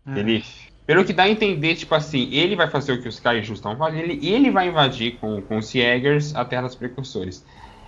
Hum. 0.06 0.16
Ele, 0.16 0.44
pelo 0.86 1.04
que 1.04 1.12
dá 1.12 1.22
a 1.24 1.30
entender, 1.30 1.74
tipo 1.76 1.94
assim, 1.94 2.28
ele 2.32 2.54
vai 2.54 2.68
fazer 2.68 2.92
o 2.92 3.02
que 3.02 3.08
os 3.08 3.18
Kaijus 3.18 3.58
estão 3.58 3.76
fazendo 3.76 4.12
e 4.12 4.28
ele 4.28 4.50
vai 4.50 4.68
invadir 4.68 5.16
com, 5.18 5.40
com 5.40 5.58
os 5.58 5.70
Jaegers 5.70 6.34
a 6.34 6.44
Terra 6.44 6.62
dos 6.62 6.74
Precursores. 6.74 7.44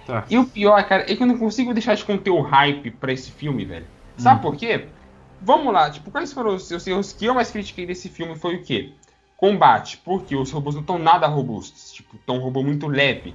Tá. 0.07 0.25
E 0.31 0.39
o 0.39 0.47
pior, 0.47 0.83
cara, 0.85 1.03
é 1.03 1.17
que 1.17 1.23
eu 1.23 1.27
não 1.27 1.37
consigo 1.37 1.75
deixar 1.75 1.95
de 1.95 2.05
conter 2.05 2.31
o 2.31 2.41
hype 2.41 2.93
pra 2.93 3.13
esse 3.13 3.31
filme, 3.31 3.65
velho. 3.65 3.87
Sabe 4.17 4.39
hum. 4.39 4.43
por 4.43 4.57
quê? 4.57 4.87
Vamos 5.43 5.73
lá, 5.73 5.91
tipo, 5.91 6.11
quais 6.11 6.33
foram 6.33 6.55
os, 6.55 6.71
os 6.71 6.87
erros 6.87 7.13
que 7.13 7.27
eu 7.27 7.35
mais 7.35 7.51
critiquei 7.51 7.85
desse 7.85 8.09
filme 8.09 8.37
foi 8.37 8.57
o 8.57 8.63
quê? 8.63 8.93
Combate, 9.37 9.99
porque 9.99 10.35
os 10.35 10.51
robôs 10.51 10.75
não 10.75 10.81
estão 10.81 10.99
nada 10.99 11.27
robustos, 11.27 11.93
tipo, 11.93 12.17
estão 12.17 12.37
um 12.37 12.41
robô 12.41 12.63
muito 12.63 12.87
leve. 12.87 13.35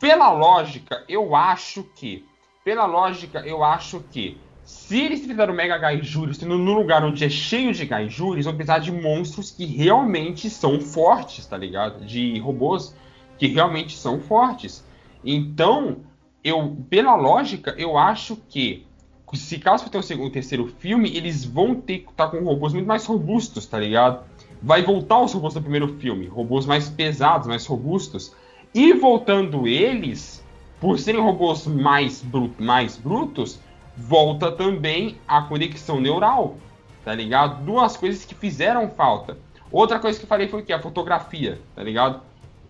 Pela 0.00 0.32
lógica, 0.32 1.04
eu 1.08 1.36
acho 1.36 1.84
que, 1.94 2.26
pela 2.64 2.86
lógica, 2.86 3.40
eu 3.40 3.64
acho 3.64 4.00
que 4.10 4.38
se 4.64 5.00
eles 5.00 5.24
fizeram 5.26 5.54
Mega 5.54 5.78
Gaijures 5.78 6.40
num 6.42 6.74
lugar 6.74 7.04
onde 7.04 7.24
é 7.24 7.28
cheio 7.28 7.72
de 7.72 7.86
Gaijures, 7.86 8.44
vão 8.44 8.54
precisar 8.54 8.78
de 8.78 8.92
monstros 8.92 9.50
que 9.50 9.64
realmente 9.64 10.48
são 10.48 10.80
fortes, 10.80 11.46
tá 11.46 11.56
ligado? 11.56 12.04
De 12.04 12.38
robôs 12.38 12.94
que 13.38 13.46
realmente 13.46 13.96
são 13.96 14.20
fortes. 14.20 14.84
Então, 15.24 15.98
eu, 16.44 16.76
pela 16.88 17.16
lógica, 17.16 17.74
eu 17.76 17.96
acho 17.98 18.36
que 18.48 18.86
se 19.32 19.58
caso 19.58 19.84
for 19.84 19.90
ter 19.90 19.98
o 19.98 20.02
segundo, 20.02 20.30
terceiro 20.30 20.66
filme, 20.78 21.16
eles 21.16 21.44
vão 21.44 21.74
ter 21.74 22.00
que 22.00 22.10
estar 22.10 22.28
com 22.28 22.42
robôs 22.44 22.72
muito 22.72 22.86
mais 22.86 23.06
robustos, 23.06 23.66
tá 23.66 23.78
ligado? 23.78 24.24
Vai 24.62 24.82
voltar 24.82 25.20
os 25.20 25.32
robôs 25.32 25.54
do 25.54 25.62
primeiro 25.62 25.96
filme, 25.98 26.26
robôs 26.26 26.66
mais 26.66 26.88
pesados, 26.88 27.46
mais 27.46 27.64
robustos. 27.66 28.34
E 28.74 28.92
voltando 28.92 29.66
eles, 29.66 30.39
por 30.80 30.98
serem 30.98 31.20
robôs 31.20 31.66
mais, 31.66 32.24
mais 32.58 32.96
brutos, 32.96 33.60
volta 33.96 34.50
também 34.50 35.18
a 35.28 35.42
conexão 35.42 36.00
neural, 36.00 36.56
tá 37.04 37.14
ligado? 37.14 37.62
Duas 37.64 37.96
coisas 37.96 38.24
que 38.24 38.34
fizeram 38.34 38.88
falta. 38.88 39.36
Outra 39.70 39.98
coisa 39.98 40.18
que 40.18 40.24
eu 40.24 40.28
falei 40.28 40.48
foi 40.48 40.62
o 40.62 40.64
que? 40.64 40.72
A 40.72 40.80
fotografia, 40.80 41.60
tá 41.76 41.82
ligado? 41.82 42.22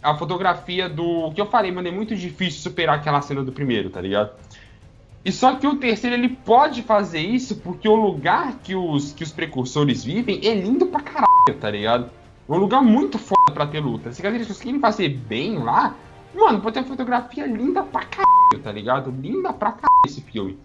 A 0.02 0.14
fotografia 0.14 0.88
do. 0.88 1.30
Que 1.32 1.40
eu 1.40 1.46
falei, 1.46 1.70
mano, 1.70 1.88
é 1.88 1.90
muito 1.90 2.16
difícil 2.16 2.60
superar 2.60 2.96
aquela 2.96 3.22
cena 3.22 3.44
do 3.44 3.52
primeiro, 3.52 3.88
tá 3.88 4.00
ligado? 4.00 4.32
E 5.24 5.30
só 5.30 5.54
que 5.54 5.66
o 5.66 5.76
terceiro 5.76 6.16
ele 6.16 6.30
pode 6.30 6.82
fazer 6.82 7.20
isso 7.20 7.56
porque 7.56 7.88
o 7.88 7.94
lugar 7.94 8.58
que 8.62 8.74
os, 8.74 9.12
que 9.12 9.22
os 9.22 9.30
precursores 9.30 10.02
vivem 10.02 10.40
é 10.42 10.54
lindo 10.54 10.86
pra 10.86 11.00
caralho, 11.00 11.60
tá 11.60 11.70
ligado? 11.70 12.10
É 12.48 12.52
um 12.52 12.56
lugar 12.56 12.82
muito 12.82 13.18
foda 13.18 13.52
pra 13.52 13.66
ter 13.66 13.80
luta. 13.80 14.12
Se 14.12 14.26
eles 14.26 14.48
conseguirem 14.48 14.80
fazer 14.80 15.10
bem 15.10 15.58
lá, 15.58 15.94
mano, 16.34 16.60
pode 16.60 16.74
ter 16.74 16.80
uma 16.80 16.88
fotografia 16.88 17.46
linda 17.46 17.82
pra 17.82 18.04
caralho, 18.04 18.62
tá 18.62 18.72
ligado? 18.72 19.10
Linda 19.10 19.52
pra 19.52 19.72
caralho 19.72 20.02
esse 20.06 20.20
filme. 20.20 20.58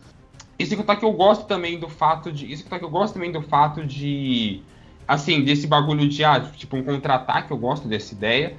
Isso 0.57 0.71
que 0.71 0.77
contar 0.77 0.95
que 0.95 1.05
eu 1.05 1.11
gosto 1.11 1.45
também 1.45 1.79
do 1.79 1.89
fato 1.89 2.31
de. 2.31 2.51
Isso 2.51 2.63
que 2.63 2.69
contar 2.69 2.79
que 2.79 2.85
eu 2.85 2.89
gosto 2.89 3.13
também 3.13 3.31
do 3.31 3.41
fato 3.41 3.85
de. 3.85 4.61
Assim, 5.07 5.43
desse 5.43 5.67
bagulho 5.67 6.07
de, 6.07 6.23
ah, 6.23 6.39
tipo, 6.39 6.75
um 6.75 6.83
contra-ataque, 6.83 7.51
eu 7.51 7.57
gosto 7.57 7.87
dessa 7.87 8.13
ideia. 8.13 8.55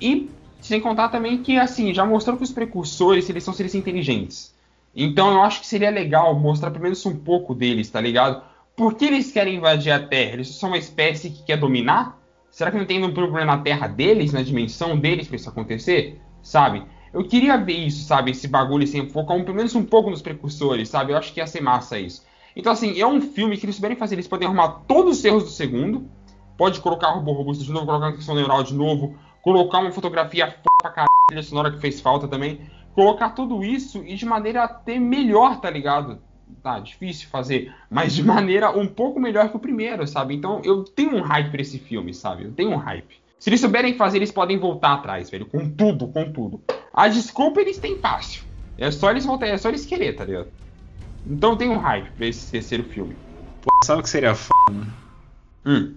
E 0.00 0.30
sem 0.60 0.80
contar 0.80 1.08
também 1.08 1.42
que, 1.42 1.56
assim, 1.58 1.92
já 1.92 2.04
mostrou 2.04 2.36
que 2.36 2.44
os 2.44 2.52
precursores, 2.52 3.28
eles 3.28 3.42
são 3.42 3.54
seres 3.54 3.74
inteligentes. 3.74 4.54
Então 4.94 5.32
eu 5.32 5.42
acho 5.42 5.60
que 5.60 5.66
seria 5.66 5.90
legal 5.90 6.34
mostrar 6.38 6.70
pelo 6.70 6.84
menos 6.84 7.04
um 7.06 7.16
pouco 7.16 7.54
deles, 7.54 7.90
tá 7.90 8.00
ligado? 8.00 8.42
Por 8.76 8.94
que 8.94 9.06
eles 9.06 9.32
querem 9.32 9.56
invadir 9.56 9.92
a 9.92 9.98
Terra? 9.98 10.34
Eles 10.34 10.48
são 10.48 10.70
uma 10.70 10.78
espécie 10.78 11.30
que 11.30 11.42
quer 11.42 11.56
dominar? 11.56 12.18
Será 12.50 12.70
que 12.70 12.78
não 12.78 12.86
tem 12.86 13.02
um 13.04 13.12
problema 13.12 13.44
na 13.44 13.58
Terra 13.58 13.86
deles, 13.86 14.32
na 14.32 14.42
dimensão 14.42 14.98
deles 14.98 15.26
para 15.26 15.36
isso 15.36 15.48
acontecer? 15.48 16.20
Sabe? 16.42 16.84
Eu 17.12 17.26
queria 17.26 17.56
ver 17.56 17.86
isso, 17.86 18.04
sabe? 18.04 18.30
Esse 18.30 18.46
bagulho 18.46 18.84
assim, 18.84 19.08
focar 19.08 19.36
um, 19.36 19.44
pelo 19.44 19.56
menos 19.56 19.74
um 19.74 19.84
pouco 19.84 20.10
nos 20.10 20.22
precursores, 20.22 20.88
sabe? 20.88 21.12
Eu 21.12 21.16
acho 21.16 21.32
que 21.32 21.40
ia 21.40 21.46
ser 21.46 21.60
massa 21.60 21.98
isso. 21.98 22.26
Então, 22.54 22.72
assim, 22.72 23.00
é 23.00 23.06
um 23.06 23.20
filme 23.20 23.56
que 23.56 23.64
eles 23.64 23.76
souberem 23.76 23.96
fazer, 23.96 24.14
eles 24.14 24.28
podem 24.28 24.46
arrumar 24.46 24.84
todos 24.86 25.18
os 25.18 25.24
erros 25.24 25.44
do 25.44 25.50
segundo. 25.50 26.10
Pode 26.56 26.80
colocar 26.80 27.10
robô 27.10 27.32
robusto 27.32 27.64
de 27.64 27.70
novo, 27.70 27.86
colocar 27.86 28.06
uma 28.06 28.16
questão 28.16 28.34
neural 28.34 28.62
de 28.62 28.74
novo, 28.74 29.16
colocar 29.42 29.78
uma 29.78 29.92
fotografia 29.92 30.46
f 30.46 30.58
pra 30.82 30.90
caralho, 30.90 31.42
sonora 31.42 31.70
que 31.70 31.78
fez 31.78 32.00
falta 32.00 32.26
também 32.26 32.60
colocar 32.98 33.30
tudo 33.30 33.62
isso 33.62 34.02
e 34.04 34.16
de 34.16 34.26
maneira 34.26 34.64
até 34.64 34.98
melhor, 34.98 35.60
tá 35.60 35.70
ligado? 35.70 36.20
Tá, 36.64 36.80
difícil 36.80 37.28
fazer, 37.28 37.72
mas 37.88 38.12
de 38.12 38.24
maneira 38.24 38.76
um 38.76 38.88
pouco 38.88 39.20
melhor 39.20 39.48
que 39.50 39.56
o 39.56 39.60
primeiro, 39.60 40.04
sabe? 40.04 40.34
Então 40.34 40.60
eu 40.64 40.82
tenho 40.82 41.14
um 41.14 41.20
hype 41.20 41.48
pra 41.48 41.60
esse 41.60 41.78
filme, 41.78 42.12
sabe? 42.12 42.42
Eu 42.42 42.52
tenho 42.52 42.70
um 42.70 42.76
hype. 42.76 43.20
Se 43.38 43.50
eles 43.50 43.60
souberem 43.60 43.96
fazer, 43.96 44.18
eles 44.18 44.32
podem 44.32 44.58
voltar 44.58 44.94
atrás, 44.94 45.30
velho. 45.30 45.46
Com 45.46 45.70
tudo, 45.70 46.08
com 46.08 46.32
tudo. 46.32 46.60
A 46.92 47.08
desculpa 47.08 47.60
eles 47.60 47.78
têm 47.78 47.98
fácil. 47.98 48.42
É 48.76 48.90
só 48.90 49.10
eles 49.10 49.24
voltar, 49.24 49.46
é 49.46 49.56
só 49.56 49.68
eles 49.68 49.86
querer, 49.86 50.14
tá 50.16 50.24
ligado? 50.24 50.48
Então 51.26 51.56
tenho 51.56 51.72
um 51.72 51.78
hype 51.78 52.10
pra 52.12 52.26
esse 52.26 52.50
terceiro 52.50 52.84
filme. 52.84 53.16
Pô, 53.62 53.70
sabe 53.84 54.00
o 54.00 54.02
que 54.02 54.10
seria 54.10 54.30
f, 54.30 54.48
mano? 54.68 54.92
Hum. 55.64 55.94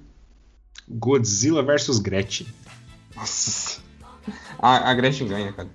Godzilla 0.88 1.64
vs 1.64 2.00
Gretchen. 2.00 2.48
Nossa. 3.16 3.82
A, 4.60 4.92
a 4.92 4.94
Gretchen 4.94 5.28
ganha, 5.28 5.52
cara. 5.54 5.70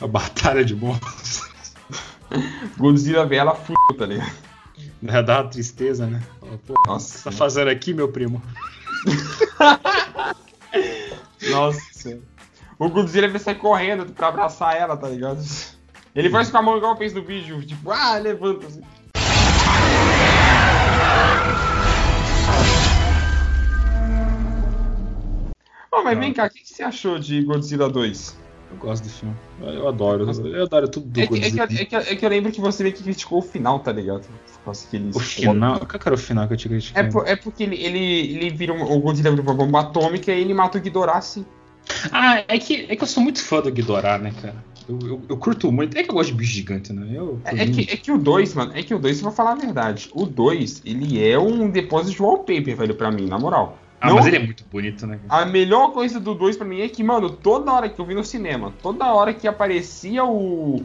A 0.00 0.06
batalha 0.06 0.64
de 0.64 0.74
monstros. 0.74 1.42
Godzilla 2.76 3.26
vê 3.26 3.36
ela 3.36 3.54
fudeu, 3.54 3.98
tá 3.98 4.06
ligado? 4.06 4.32
Dá 5.26 5.42
uma 5.42 5.50
tristeza, 5.50 6.06
né? 6.06 6.22
Pô, 6.66 6.74
Nossa. 6.86 7.10
O 7.10 7.12
que 7.12 7.18
você 7.18 7.24
tá 7.24 7.32
fazendo 7.32 7.68
aqui, 7.68 7.92
meu 7.94 8.08
primo? 8.08 8.42
Nossa. 11.50 12.20
O 12.78 12.88
Godzilla 12.88 13.28
vai 13.28 13.38
sair 13.38 13.56
correndo 13.56 14.06
pra 14.12 14.28
abraçar 14.28 14.76
ela, 14.76 14.96
tá 14.96 15.08
ligado? 15.08 15.42
Ele 16.14 16.30
faz 16.30 16.50
com 16.50 16.58
a 16.58 16.62
mão 16.62 16.76
igual 16.76 16.96
fez 16.96 17.12
no 17.12 17.22
vídeo, 17.22 17.64
tipo, 17.66 17.90
ah, 17.90 18.16
levanta 18.18 18.66
assim. 18.66 18.82
Oh, 25.90 26.02
mas 26.02 26.18
vem 26.18 26.32
cá, 26.32 26.46
o 26.46 26.50
que 26.50 26.66
você 26.66 26.82
achou 26.82 27.18
de 27.18 27.42
Godzilla 27.42 27.88
2? 27.88 28.43
Eu 28.70 28.76
gosto 28.78 29.04
do 29.04 29.10
filme. 29.10 29.34
Eu 29.60 29.88
adoro. 29.88 30.30
Eu 30.46 30.64
adoro 30.64 30.88
tudo 30.88 31.06
do 31.06 31.20
é 31.20 31.26
que, 31.26 31.34
é, 31.38 31.50
que, 31.50 31.60
é, 31.60 31.84
que, 31.84 31.96
é 31.96 32.16
que 32.16 32.24
eu 32.24 32.28
lembro 32.28 32.50
que 32.50 32.60
você 32.60 32.82
meio 32.82 32.94
que 32.94 33.02
criticou 33.02 33.38
o 33.38 33.42
final, 33.42 33.78
tá 33.80 33.92
ligado? 33.92 34.26
o 34.66 35.20
final? 35.20 35.78
Qual 35.80 35.88
que 35.88 36.08
era 36.08 36.14
o 36.14 36.18
final 36.18 36.46
que 36.46 36.54
eu 36.54 36.56
te 36.56 36.68
critiquei? 36.68 37.02
É, 37.02 37.04
por, 37.04 37.28
é 37.28 37.36
porque 37.36 37.62
ele, 37.62 37.76
ele, 37.76 37.98
ele 37.98 38.50
vira 38.50 38.72
um, 38.72 38.82
o 38.82 38.98
Godzilla 38.98 39.30
vira 39.30 39.42
uma 39.42 39.54
bomba 39.54 39.80
atômica 39.80 40.32
e 40.32 40.40
ele 40.40 40.54
mata 40.54 40.78
o 40.78 40.80
Ghidorah 40.80 41.18
assim. 41.18 41.44
Ah, 42.10 42.42
é 42.48 42.58
que, 42.58 42.86
é 42.88 42.96
que 42.96 43.02
eu 43.02 43.06
sou 43.06 43.22
muito 43.22 43.42
fã 43.42 43.60
do 43.60 43.70
Ghidorah, 43.70 44.18
né, 44.18 44.32
cara? 44.40 44.64
Eu, 44.88 44.98
eu, 45.00 45.22
eu, 45.28 45.36
curto 45.36 45.70
muito. 45.70 45.96
É 45.96 46.02
que 46.02 46.10
eu 46.10 46.14
gosto 46.14 46.30
de 46.30 46.36
bicho 46.36 46.52
gigante, 46.52 46.92
né? 46.92 47.06
Eu, 47.12 47.40
é, 47.44 47.62
é, 47.62 47.66
que, 47.66 47.80
é 47.82 47.96
que 47.96 48.12
o 48.12 48.18
2, 48.18 48.54
mano, 48.54 48.72
é 48.74 48.82
que 48.82 48.94
o 48.94 48.98
2, 48.98 49.16
se 49.16 49.22
eu 49.22 49.24
vou 49.24 49.32
falar 49.32 49.52
a 49.52 49.56
verdade, 49.56 50.10
o 50.14 50.26
2, 50.26 50.82
ele 50.84 51.26
é 51.26 51.38
um 51.38 51.70
depósito 51.70 52.16
de 52.16 52.22
wallpaper, 52.22 52.76
velho, 52.76 52.94
pra 52.94 53.10
mim, 53.10 53.26
na 53.26 53.38
moral. 53.38 53.78
Ah, 54.04 54.08
não, 54.08 54.16
mas 54.16 54.26
ele 54.26 54.36
é 54.36 54.40
muito 54.40 54.64
bonito, 54.70 55.06
né? 55.06 55.18
A 55.30 55.46
melhor 55.46 55.92
coisa 55.92 56.20
do 56.20 56.34
2 56.34 56.58
pra 56.58 56.66
mim 56.66 56.80
é 56.80 56.88
que, 56.88 57.02
mano, 57.02 57.30
toda 57.30 57.72
hora 57.72 57.88
que 57.88 57.98
eu 57.98 58.04
vi 58.04 58.14
no 58.14 58.22
cinema, 58.22 58.72
toda 58.82 59.12
hora 59.14 59.32
que 59.32 59.48
aparecia 59.48 60.22
o. 60.24 60.84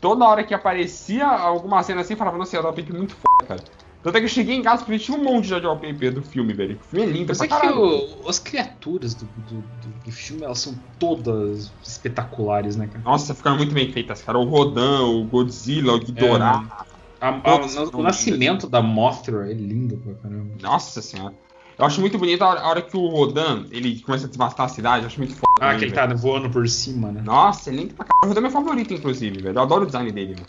Toda 0.00 0.24
hora 0.24 0.44
que 0.44 0.54
aparecia 0.54 1.26
alguma 1.26 1.82
cena 1.82 2.00
assim, 2.00 2.14
eu 2.14 2.16
falava, 2.16 2.38
nossa, 2.38 2.56
é 2.56 2.60
um 2.60 2.72
pipe 2.72 2.92
muito 2.92 3.14
foda, 3.16 3.46
cara. 3.46 3.60
Tanto 4.02 4.16
é 4.16 4.20
que 4.20 4.24
eu 4.24 4.30
cheguei 4.30 4.54
em 4.54 4.62
casa 4.62 4.84
e 4.88 4.98
tinha 4.98 5.18
um 5.18 5.22
monte 5.22 5.48
de 5.48 5.66
wallpaper 5.66 6.14
do 6.14 6.22
filme, 6.22 6.54
velho. 6.54 6.78
O 6.80 6.84
filme 6.84 7.04
é 7.04 7.08
lindo, 7.10 7.26
Mas 7.28 7.40
é 7.40 7.48
que 7.48 7.66
o, 7.66 8.28
as 8.28 8.38
criaturas 8.38 9.12
do, 9.14 9.26
do, 9.26 9.62
do, 10.04 10.12
filme, 10.12 10.42
elas 10.42 10.60
são 10.60 10.74
todas 10.98 11.70
espetaculares, 11.82 12.76
né, 12.76 12.86
cara? 12.86 13.02
Nossa, 13.04 13.34
ficaram 13.34 13.58
muito 13.58 13.74
bem 13.74 13.92
feitas, 13.92 14.22
cara. 14.22 14.38
O 14.38 14.44
Rodan, 14.44 15.02
o 15.02 15.24
Godzilla, 15.24 15.92
o 15.92 15.98
Ghidorah. 15.98 16.86
É, 17.20 17.26
a, 17.26 17.28
a, 17.28 17.56
o 17.92 18.02
nascimento 18.02 18.66
da 18.66 18.80
Mothra 18.80 19.50
é 19.50 19.52
lindo 19.52 19.98
pra 19.98 20.14
caramba. 20.14 20.54
Nossa 20.62 21.02
senhora. 21.02 21.34
Eu 21.80 21.86
acho 21.86 21.98
muito 22.00 22.18
bonito 22.18 22.42
a 22.42 22.68
hora, 22.68 22.82
que 22.82 22.94
o 22.94 23.06
Rodan 23.06 23.64
ele 23.70 24.00
começa 24.00 24.26
a 24.26 24.28
desmastar 24.28 24.66
a 24.66 24.68
cidade. 24.68 25.04
Eu 25.04 25.06
acho 25.06 25.18
muito 25.18 25.34
foda. 25.34 25.46
Ah, 25.60 25.74
que 25.74 25.86
ele 25.86 25.92
tá 25.92 26.06
voando 26.06 26.50
por 26.50 26.68
cima, 26.68 27.10
né? 27.10 27.22
Nossa, 27.24 27.70
é 27.70 27.72
lindo 27.72 27.94
pra 27.94 28.04
caralho. 28.04 28.24
O 28.24 28.28
Rodan 28.28 28.40
é 28.40 28.42
meu 28.42 28.50
favorito, 28.50 28.92
inclusive, 28.92 29.40
velho. 29.40 29.56
Eu 29.56 29.62
adoro 29.62 29.84
o 29.84 29.86
design 29.86 30.12
dele, 30.12 30.34
mano. 30.34 30.46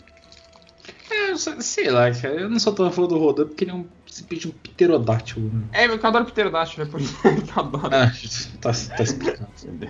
É, 1.10 1.34
sei 1.62 1.90
lá, 1.90 2.10
cara. 2.10 2.34
Eu 2.34 2.50
não 2.50 2.58
sou 2.58 2.74
tão 2.74 2.92
fã 2.92 3.06
do 3.06 3.16
Rodan 3.16 3.46
porque 3.46 3.64
ele 3.64 3.70
é 3.70 3.74
um 3.74 3.86
simplesmente 4.04 4.48
um 4.48 4.50
pterodáctilo. 4.50 5.50
Né? 5.50 5.62
É, 5.72 5.86
eu 5.86 5.94
adoro 5.94 6.26
é 6.26 6.84
por 6.84 7.00
isso 7.00 7.18
que 7.18 7.26
eu 7.26 7.34
adoro. 7.56 7.88
Ah, 7.94 8.12
tá, 8.60 8.72
tá 8.72 9.02
explicado. 9.02 9.48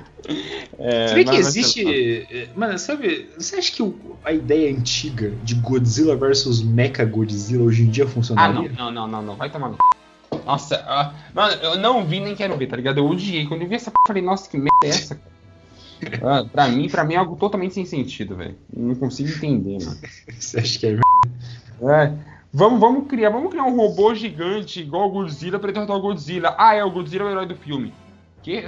é, 0.79 1.09
Você 1.09 1.15
vê 1.15 1.25
que 1.25 1.35
existe. 1.35 2.27
É, 2.31 2.49
mano, 2.55 2.79
sabe. 2.79 3.29
Você 3.37 3.57
acha 3.57 3.73
que 3.73 3.95
a 4.25 4.33
ideia 4.33 4.71
antiga 4.71 5.31
de 5.43 5.57
Godzilla 5.57 6.15
versus 6.15 6.63
Mecha 6.63 7.05
Godzilla 7.05 7.65
hoje 7.65 7.83
em 7.83 7.91
dia 7.91 8.07
funcionaria? 8.07 8.71
Ah, 8.79 8.85
não, 8.85 8.93
não, 8.93 8.93
não, 8.93 9.09
não, 9.09 9.23
não. 9.23 9.37
Vai 9.37 9.51
tomar 9.51 9.71
no 9.71 9.77
nossa, 10.45 10.81
uh, 10.81 11.35
mano, 11.35 11.55
eu 11.63 11.77
não 11.79 12.05
vi 12.05 12.21
nem 12.21 12.35
quero 12.35 12.57
ver, 12.57 12.67
tá 12.67 12.77
ligado? 12.77 12.99
Eu 12.99 13.07
odiei. 13.07 13.47
Quando 13.47 13.63
eu 13.63 13.69
vi 13.69 13.75
essa 13.75 13.91
p, 13.91 13.97
falei, 14.07 14.23
nossa, 14.23 14.49
que 14.49 14.57
merda 14.57 14.71
é 14.85 14.89
essa, 14.89 15.15
cara? 15.15 15.33
Uh, 16.43 16.49
pra 16.49 16.69
mim, 16.69 16.89
pra 16.89 17.05
mim 17.05 17.15
é 17.15 17.17
algo 17.17 17.37
totalmente 17.37 17.75
sem 17.75 17.85
sentido, 17.85 18.35
velho. 18.37 18.57
Não 18.75 18.95
consigo 18.95 19.31
entender, 19.31 19.79
mano. 19.85 19.99
Você 20.39 20.59
acha 20.59 20.79
que 20.79 20.87
é 20.87 20.99
É. 21.89 22.13
Vamos, 22.53 22.81
vamos 22.81 23.09
criar, 23.09 23.31
vamos 23.31 23.51
criar 23.51 23.65
um 23.65 23.77
robô 23.77 24.15
gigante 24.15 24.81
igual 24.81 25.09
o 25.09 25.13
Godzilla 25.13 25.59
pra 25.59 25.73
derrotar 25.73 25.97
o 25.97 26.03
Godzilla. 26.03 26.55
Ah, 26.59 26.75
é, 26.75 26.85
o 26.85 26.91
Godzilla 26.91 27.25
é 27.25 27.29
o 27.29 27.31
herói 27.31 27.47
do 27.47 27.57
filme. 27.57 27.95
Que? 28.43 28.65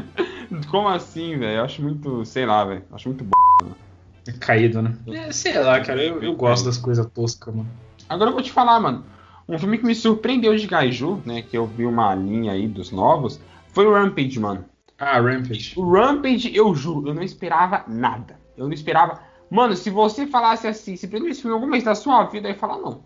Como 0.70 0.88
assim, 0.88 1.38
velho? 1.38 1.58
Eu 1.58 1.64
acho 1.64 1.80
muito, 1.80 2.24
sei 2.26 2.44
lá, 2.44 2.64
velho. 2.64 2.82
Acho 2.92 3.08
muito 3.08 3.24
bom. 3.24 3.70
É 4.26 4.32
caído, 4.32 4.82
né? 4.82 4.94
É, 5.08 5.32
sei 5.32 5.58
lá, 5.58 5.80
cara. 5.80 6.02
Eu, 6.02 6.22
eu 6.22 6.34
gosto 6.34 6.64
das 6.64 6.76
coisas 6.76 7.06
toscas, 7.06 7.54
mano. 7.54 7.68
Agora 8.08 8.30
eu 8.30 8.34
vou 8.34 8.42
te 8.42 8.52
falar, 8.52 8.78
mano. 8.80 9.04
Um 9.48 9.58
filme 9.58 9.78
que 9.78 9.84
me 9.84 9.94
surpreendeu 9.94 10.56
de 10.56 10.66
Gaiju, 10.66 11.22
né? 11.24 11.42
Que 11.42 11.56
eu 11.56 11.66
vi 11.66 11.84
uma 11.84 12.14
linha 12.14 12.52
aí 12.52 12.66
dos 12.66 12.90
novos, 12.90 13.40
foi 13.68 13.86
o 13.86 13.92
Rampage, 13.92 14.40
mano. 14.40 14.64
Ah, 14.98 15.20
Rampage. 15.20 15.74
O 15.76 15.90
Rampage, 15.90 16.54
eu 16.54 16.74
juro, 16.74 17.08
eu 17.08 17.14
não 17.14 17.22
esperava 17.22 17.84
nada. 17.86 18.38
Eu 18.56 18.66
não 18.66 18.72
esperava. 18.72 19.20
Mano, 19.50 19.76
se 19.76 19.90
você 19.90 20.26
falasse 20.26 20.66
assim, 20.66 20.96
se 20.96 21.06
prendeu 21.08 21.30
esse 21.30 21.42
filme 21.42 21.54
alguma 21.54 21.72
vez 21.72 21.84
da 21.84 21.94
sua 21.94 22.24
vida, 22.24 22.48
eu 22.48 22.52
ia 22.52 22.58
falar, 22.58 22.78
não. 22.78 23.02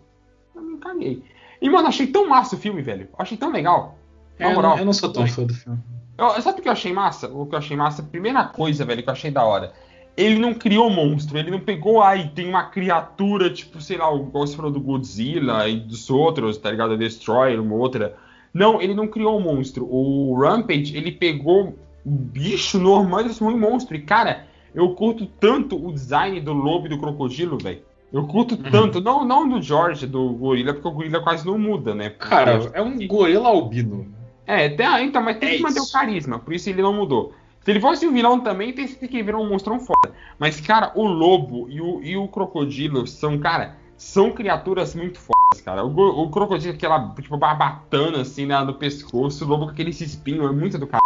Eu 0.55 0.61
me 0.61 0.77
caguei. 0.77 1.23
E, 1.61 1.69
mano, 1.69 1.87
achei 1.87 2.07
tão 2.07 2.29
massa 2.29 2.55
o 2.55 2.59
filme, 2.59 2.81
velho. 2.81 3.09
Achei 3.17 3.37
tão 3.37 3.51
legal. 3.51 3.97
É, 4.37 4.53
eu, 4.53 4.61
não, 4.61 4.77
eu 4.77 4.85
não 4.85 4.93
sou 4.93 5.11
tão 5.11 5.27
fã 5.27 5.43
do 5.43 5.53
filme. 5.53 5.79
Eu, 6.17 6.41
sabe 6.41 6.59
o 6.59 6.61
que 6.61 6.69
eu 6.69 6.73
achei 6.73 6.93
massa? 6.93 7.27
O 7.27 7.45
que 7.45 7.55
eu 7.55 7.59
achei 7.59 7.75
massa? 7.75 8.03
Primeira 8.03 8.45
coisa, 8.45 8.85
velho, 8.85 9.03
que 9.03 9.09
eu 9.09 9.13
achei 9.13 9.31
da 9.31 9.43
hora 9.43 9.73
ele 10.21 10.37
não 10.39 10.53
criou 10.53 10.89
monstro, 10.89 11.37
ele 11.37 11.49
não 11.51 11.59
pegou, 11.59 12.01
ai, 12.01 12.31
tem 12.35 12.47
uma 12.47 12.63
criatura, 12.65 13.49
tipo, 13.49 13.79
sei 13.81 13.97
lá, 13.97 14.13
igual 14.13 14.45
você 14.45 14.55
falou 14.55 14.71
do 14.71 14.79
Godzilla 14.79 15.67
e 15.67 15.77
dos 15.79 16.09
outros, 16.09 16.57
tá 16.57 16.69
ligado? 16.71 16.93
A 16.93 16.97
Destroyer, 16.97 17.61
uma 17.61 17.75
outra. 17.75 18.15
Não, 18.53 18.81
ele 18.81 18.93
não 18.93 19.07
criou 19.07 19.37
um 19.37 19.41
monstro. 19.41 19.85
O 19.89 20.35
Rampage, 20.39 20.95
ele 20.97 21.11
pegou 21.11 21.75
um 22.05 22.15
bicho 22.15 22.79
normal 22.79 23.21
e 23.21 23.23
transformou 23.25 23.57
em 23.57 23.61
monstro. 23.61 23.95
E, 23.95 24.01
cara, 24.01 24.45
Eu 24.71 24.89
curto 24.93 25.25
tanto 25.25 25.75
o 25.83 25.91
design 25.91 26.39
do 26.41 26.53
lobo 26.53 26.85
e 26.85 26.89
do 26.89 26.99
crocodilo, 26.99 27.57
velho. 27.57 27.81
Eu 28.13 28.27
curto 28.27 28.53
Uhum. 28.55 28.69
tanto, 28.71 29.01
não, 29.01 29.25
não 29.25 29.49
do 29.49 29.59
George, 29.61 30.05
do 30.05 30.29
gorila, 30.33 30.73
porque 30.73 30.87
o 30.87 30.91
gorila 30.91 31.21
quase 31.21 31.43
não 31.43 31.57
muda, 31.57 31.95
né? 31.95 32.11
Cara, 32.11 32.69
é 32.73 32.79
um 32.81 32.95
gorila 33.07 33.49
albino. 33.49 34.05
É, 34.45 34.67
então, 35.03 35.21
mas 35.23 35.37
tem 35.37 35.49
É 35.49 35.55
que 35.57 35.61
manter 35.63 35.79
isso. 35.79 35.89
o 35.89 35.91
carisma, 35.91 36.37
por 36.39 36.53
isso 36.53 36.69
ele 36.69 36.83
não 36.83 36.93
mudou. 36.93 37.33
Se 37.69 37.73
ele 37.73 37.79
fosse 37.79 38.07
um 38.07 38.11
vilão 38.11 38.39
também, 38.39 38.73
tem 38.73 38.87
que 38.87 39.21
virar 39.21 39.37
um 39.37 39.47
monstrão 39.47 39.79
foda. 39.79 40.11
Mas, 40.39 40.59
cara, 40.59 40.91
o 40.95 41.05
lobo 41.05 41.67
e 41.69 41.79
o, 41.79 42.01
e 42.01 42.17
o 42.17 42.27
crocodilo 42.27 43.05
são, 43.05 43.37
cara, 43.37 43.75
são 43.95 44.31
criaturas 44.31 44.95
muito 44.95 45.19
fodas, 45.19 45.61
cara. 45.63 45.85
O, 45.85 46.23
o 46.23 46.31
crocodilo, 46.31 46.73
aquela, 46.73 47.13
tipo, 47.13 47.37
barbatana 47.37 48.21
assim 48.21 48.47
na, 48.47 48.65
no 48.65 48.73
pescoço, 48.73 49.45
o 49.45 49.47
lobo 49.47 49.65
com 49.65 49.71
aquele 49.71 49.91
espinho, 49.91 50.47
é 50.47 50.51
muito 50.51 50.79
do 50.79 50.87
cara. 50.87 51.03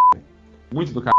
Muito 0.73 0.93
do 0.93 1.01
cara. 1.01 1.13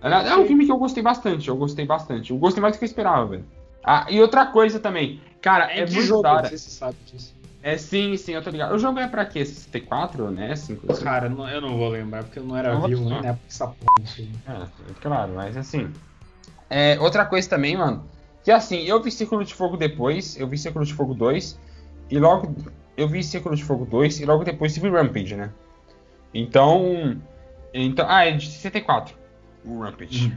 É, 0.00 0.28
é 0.28 0.36
um 0.36 0.46
filme 0.46 0.64
que 0.64 0.70
eu 0.70 0.78
gostei 0.78 1.02
bastante, 1.02 1.48
eu 1.48 1.56
gostei 1.56 1.84
bastante. 1.84 2.30
Eu 2.30 2.38
gostei 2.38 2.62
mais 2.62 2.76
do 2.76 2.78
que 2.78 2.84
eu 2.84 2.88
esperava, 2.88 3.26
velho. 3.26 3.44
Ah, 3.82 4.06
e 4.08 4.20
outra 4.20 4.46
coisa 4.46 4.78
também, 4.78 5.20
cara, 5.42 5.64
é, 5.64 5.84
de 5.84 5.96
muito 5.96 6.06
jogo, 6.06 6.22
da 6.22 6.34
hora. 6.34 6.48
você 6.48 6.56
sabe 6.58 6.96
disso. 7.06 7.34
É 7.62 7.76
sim, 7.76 8.16
sim, 8.16 8.32
eu 8.32 8.42
tô 8.42 8.48
ligado. 8.50 8.74
O 8.74 8.78
jogo 8.78 8.98
é 8.98 9.06
pra 9.06 9.26
quê? 9.26 9.44
64, 9.44 10.30
né? 10.30 10.56
5, 10.56 10.86
Cara, 11.02 11.28
não- 11.28 11.48
eu 11.48 11.60
não 11.60 11.76
vou 11.76 11.88
lembrar, 11.90 12.24
porque 12.24 12.38
eu 12.38 12.44
não 12.44 12.56
era 12.56 12.72
Não 12.72 12.86
vivo 12.86 13.02
nem 13.04 13.20
na 13.20 13.28
época 13.28 13.44
que 13.46 13.52
essa 13.52 13.66
porra 13.66 13.92
lançou. 13.98 14.24
É, 14.48 14.66
claro, 15.00 15.32
mas 15.34 15.56
assim. 15.56 15.90
É, 16.70 16.98
outra 17.00 17.26
coisa 17.26 17.48
também, 17.48 17.76
mano. 17.76 18.04
Que 18.42 18.50
assim, 18.50 18.82
eu 18.84 19.02
vi 19.02 19.10
Círculo 19.10 19.44
de 19.44 19.52
Fogo 19.52 19.76
depois, 19.76 20.38
eu 20.38 20.48
vi 20.48 20.56
Círculo 20.56 20.84
de 20.86 20.94
Fogo 20.94 21.12
2, 21.14 21.58
e 22.10 22.18
logo. 22.18 22.54
Eu 22.96 23.06
vi 23.08 23.22
Círculo 23.22 23.54
de 23.54 23.62
Fogo 23.62 23.84
2 23.84 24.20
e 24.20 24.24
logo 24.24 24.42
depois 24.42 24.72
tive 24.72 24.88
Rampage, 24.88 25.36
né? 25.36 25.50
Então. 26.32 27.18
Então. 27.74 28.06
Ah, 28.08 28.24
é 28.24 28.32
de 28.32 28.46
64. 28.46 29.14
O 29.64 29.80
Rampage. 29.80 30.32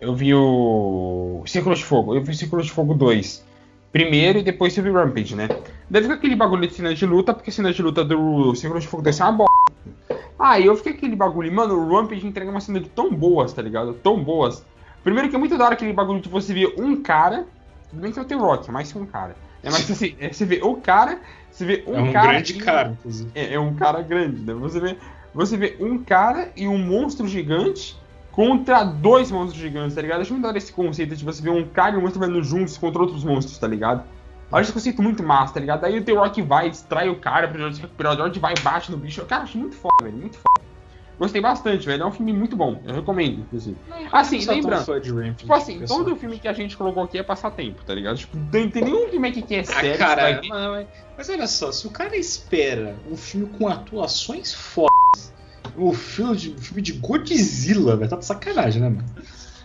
Eu 0.00 0.14
vi 0.16 0.34
o. 0.34 1.42
Círculo 1.46 1.76
de 1.76 1.84
Fogo. 1.84 2.14
Eu 2.14 2.24
vi 2.24 2.34
Círculo 2.34 2.62
de 2.62 2.70
Fogo 2.72 2.94
2 2.94 3.44
primeiro 3.92 4.38
e 4.38 4.42
depois 4.42 4.72
tive 4.72 4.90
Rampage, 4.90 5.34
né? 5.34 5.48
Deve 5.90 6.04
ficar 6.04 6.14
aquele 6.14 6.36
bagulho 6.36 6.68
de 6.68 6.72
cena 6.74 6.94
de 6.94 7.04
luta, 7.04 7.34
porque 7.34 7.50
cena 7.50 7.72
de 7.72 7.82
luta 7.82 8.04
do 8.04 8.54
Círculo 8.54 8.80
de 8.80 8.86
Fogo 8.86 9.02
2 9.02 9.18
é 9.18 9.24
uma 9.24 9.32
bosta. 9.32 9.72
Aí 10.38 10.64
eu 10.64 10.76
fiquei 10.76 10.92
aquele 10.92 11.16
bagulho, 11.16 11.52
mano, 11.52 11.74
o 11.74 11.94
Rampage 11.94 12.24
entrega 12.24 12.50
uma 12.50 12.60
cena 12.60 12.78
de 12.78 12.88
tão 12.88 13.12
boas, 13.12 13.52
tá 13.52 13.60
ligado? 13.60 13.94
Tão 13.94 14.22
boas. 14.22 14.64
Primeiro 15.02 15.28
que 15.28 15.34
é 15.34 15.38
muito 15.38 15.58
da 15.58 15.64
hora 15.64 15.74
aquele 15.74 15.92
bagulho 15.92 16.20
de 16.20 16.28
você 16.28 16.54
ver 16.54 16.74
um 16.78 17.02
cara. 17.02 17.44
Tudo 17.90 18.00
bem 18.00 18.12
que 18.12 18.18
é 18.20 18.22
o 18.22 18.24
The 18.24 18.36
Rock, 18.36 18.70
mais 18.70 18.92
que 18.92 18.98
um 18.98 19.04
cara. 19.04 19.34
É 19.62 19.70
mais 19.70 19.90
assim, 19.90 20.14
é, 20.18 20.32
você 20.32 20.46
vê 20.46 20.60
o 20.62 20.76
cara, 20.76 21.20
você 21.50 21.66
vê 21.66 21.84
um, 21.86 21.96
é 21.96 22.02
um 22.02 22.12
cara. 22.12 22.32
grande 22.32 22.52
e- 22.52 22.58
cara. 22.58 22.98
É, 23.34 23.54
é 23.54 23.60
um 23.60 23.74
cara 23.74 24.00
grande, 24.00 24.42
né? 24.42 24.54
Você 24.54 24.80
vê, 24.80 24.96
você 25.34 25.56
vê 25.56 25.76
um 25.80 25.98
cara 25.98 26.52
e 26.56 26.68
um 26.68 26.78
monstro 26.78 27.26
gigante 27.26 27.98
contra 28.30 28.84
dois 28.84 29.30
monstros 29.30 29.60
gigantes, 29.60 29.96
tá 29.96 30.00
ligado? 30.00 30.20
Acho 30.20 30.32
muito 30.32 30.44
da 30.44 30.48
hora 30.50 30.58
esse 30.58 30.72
conceito 30.72 31.16
de 31.16 31.24
você 31.24 31.42
ver 31.42 31.50
um 31.50 31.66
cara 31.66 31.96
e 31.96 31.98
um 31.98 32.02
monstro 32.02 32.20
vendo 32.20 32.42
juntos 32.42 32.78
contra 32.78 33.02
outros 33.02 33.24
monstros, 33.24 33.58
tá 33.58 33.66
ligado? 33.66 34.04
Eu 34.50 34.58
Acho 34.58 34.62
esse 34.62 34.72
conceito 34.72 35.02
muito 35.02 35.22
massa, 35.22 35.54
tá 35.54 35.60
ligado? 35.60 35.84
Aí 35.84 35.98
o 35.98 36.04
The 36.04 36.12
Rock 36.12 36.42
vai, 36.42 36.70
distrai 36.70 37.08
o 37.08 37.16
cara 37.16 37.46
pra 37.48 37.62
ele 37.62 37.74
se 37.74 37.80
recuperar, 37.80 38.14
o 38.14 38.16
The 38.16 38.22
Rock 38.24 38.38
vai 38.38 38.54
e 38.56 38.60
bate 38.60 38.90
no 38.90 38.96
bicho. 38.96 39.24
Cara, 39.26 39.44
acho 39.44 39.56
muito 39.56 39.76
foda, 39.76 39.94
velho, 40.02 40.16
muito 40.16 40.36
foda. 40.38 40.68
Gostei 41.18 41.40
bastante, 41.40 41.84
velho. 41.86 42.02
É 42.02 42.06
um 42.06 42.10
filme 42.10 42.32
muito 42.32 42.56
bom. 42.56 42.80
Eu 42.84 42.94
recomendo, 42.94 43.40
inclusive. 43.42 43.76
Assim, 44.10 44.38
Eu 44.42 44.54
lembrando. 44.54 44.84
Tipo 45.34 45.52
assim, 45.52 45.78
pessoal. 45.80 46.02
todo 46.02 46.16
filme 46.16 46.38
que 46.38 46.48
a 46.48 46.52
gente 46.54 46.76
colocou 46.78 47.02
aqui 47.04 47.18
é 47.18 47.22
passatempo, 47.22 47.84
tá 47.84 47.94
ligado? 47.94 48.16
Tipo, 48.16 48.38
não 48.38 48.70
tem 48.70 48.82
nenhum 48.82 49.06
filme 49.08 49.28
aqui 49.28 49.42
que 49.42 49.54
é 49.54 49.62
sério. 49.62 49.90
Ah, 49.90 49.92
que 49.92 49.98
cara, 49.98 50.22
vai 50.22 50.40
ver- 50.40 50.48
mas, 50.48 50.86
mas- 51.18 51.28
olha 51.28 51.46
só, 51.46 51.70
se 51.70 51.86
o 51.86 51.90
cara 51.90 52.16
espera 52.16 52.96
um 53.10 53.16
filme 53.16 53.46
com 53.58 53.68
atuações 53.68 54.54
fodas, 54.54 54.90
o 55.76 55.92
filme 55.92 56.36
de, 56.36 56.50
um 56.52 56.58
filme 56.58 56.80
de 56.82 56.92
Godzilla, 56.94 57.96
velho, 57.96 58.08
tá 58.10 58.16
de 58.16 58.24
sacanagem, 58.24 58.80
né, 58.80 58.88
mano? 58.88 59.04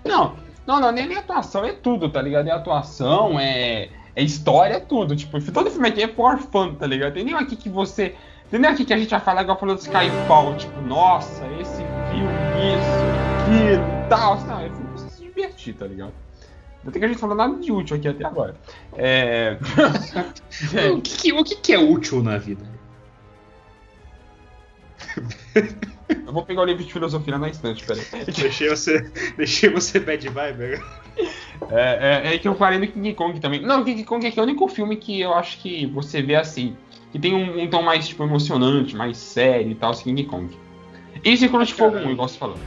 Não, 0.04 0.36
não, 0.68 0.82
não, 0.82 0.92
nem, 0.92 1.08
nem 1.08 1.18
atuação, 1.18 1.64
é 1.64 1.72
tudo, 1.72 2.10
tá 2.10 2.22
ligado? 2.22 2.48
É 2.50 2.52
atuação, 2.52 3.40
é, 3.40 3.88
é 4.16 4.24
história, 4.24 4.76
é 4.76 4.80
tudo. 4.80 5.16
Tipo, 5.16 5.40
todo 5.52 5.70
filme 5.70 5.90
aqui 5.90 6.04
é 6.04 6.08
for 6.08 6.38
fun, 6.38 6.76
tá 6.76 6.88
ligado? 6.88 7.14
Tem 7.14 7.24
nenhum 7.24 7.38
aqui 7.38 7.56
que 7.56 7.70
você. 7.70 8.16
Tem 8.50 8.60
nenhum 8.60 8.74
aqui 8.74 8.86
que 8.86 8.94
a 8.94 8.98
gente 8.98 9.10
vai 9.10 9.20
falar 9.20 9.42
igual 9.42 9.60
falou 9.60 9.76
do 9.76 9.82
Skyfall, 9.82 10.56
tipo, 10.56 10.80
nossa, 10.82 11.46
esse 11.60 11.78
filme, 12.12 12.34
isso, 12.76 13.06
aquilo, 13.42 14.10
tal. 14.10 14.40
Não, 14.42 14.60
é 14.60 14.70
filme 14.70 14.86
pra 14.86 14.98
você 14.98 15.10
se 15.10 15.22
divertir, 15.24 15.74
tá 15.76 15.86
ligado? 15.88 16.14
Não 16.84 16.92
tem 16.92 17.00
que 17.00 17.06
a 17.06 17.08
gente 17.10 17.20
falou 17.20 17.36
nada 17.36 17.56
de 17.60 17.72
útil 17.72 17.98
aqui 17.98 18.08
até 18.08 18.26
agora. 18.26 18.56
É. 18.96 19.58
O, 20.94 21.02
que, 21.02 21.18
que- 21.18 21.34
o 21.34 21.44
que 21.44 21.56
que 21.56 21.74
é 21.74 21.80
útil 21.80 22.22
na 22.24 22.38
vida? 22.38 22.64
Eu 26.26 26.32
vou 26.32 26.44
pegar 26.46 26.62
o 26.62 26.66
livro 26.66 26.84
de 26.84 26.92
filosofia 26.94 27.38
na 27.38 27.50
estante, 27.50 27.84
peraí. 27.86 28.06
Deixei 28.26 28.70
você, 28.70 29.02
deixei 29.38 29.70
você 29.70 30.00
bad 30.00 30.28
vibe 30.30 30.64
agora. 30.76 31.05
É, 31.72 32.30
é, 32.30 32.36
é 32.36 32.38
que 32.38 32.48
eu 32.48 32.56
parei 32.56 32.80
no 32.80 32.88
King 32.88 33.14
Kong 33.14 33.40
também. 33.40 33.62
Não, 33.62 33.84
King 33.84 34.04
Kong 34.04 34.26
aqui 34.26 34.40
é 34.40 34.42
o 34.42 34.46
único 34.46 34.68
filme 34.68 34.98
que 34.98 35.22
eu 35.22 35.34
acho 35.34 35.60
que 35.60 35.86
você 35.88 36.22
vê 36.22 36.36
assim. 36.36 36.76
Que 37.12 37.20
tem 37.20 37.34
um, 37.34 37.64
um 37.64 37.70
tom 37.70 37.82
mais 37.82 38.08
tipo, 38.08 38.24
emocionante, 38.24 38.96
mais 38.96 39.18
sério 39.18 39.72
e 39.72 39.76
tal, 39.76 39.92
assim, 39.92 40.04
King 40.04 40.26
Kong. 40.26 40.58
E 41.24 41.38
Círculo 41.38 41.66
de 41.66 41.74
Fogo 41.74 41.98
1, 41.98 42.12
igual 42.12 42.28
você 42.28 42.38
falou. 42.38 42.58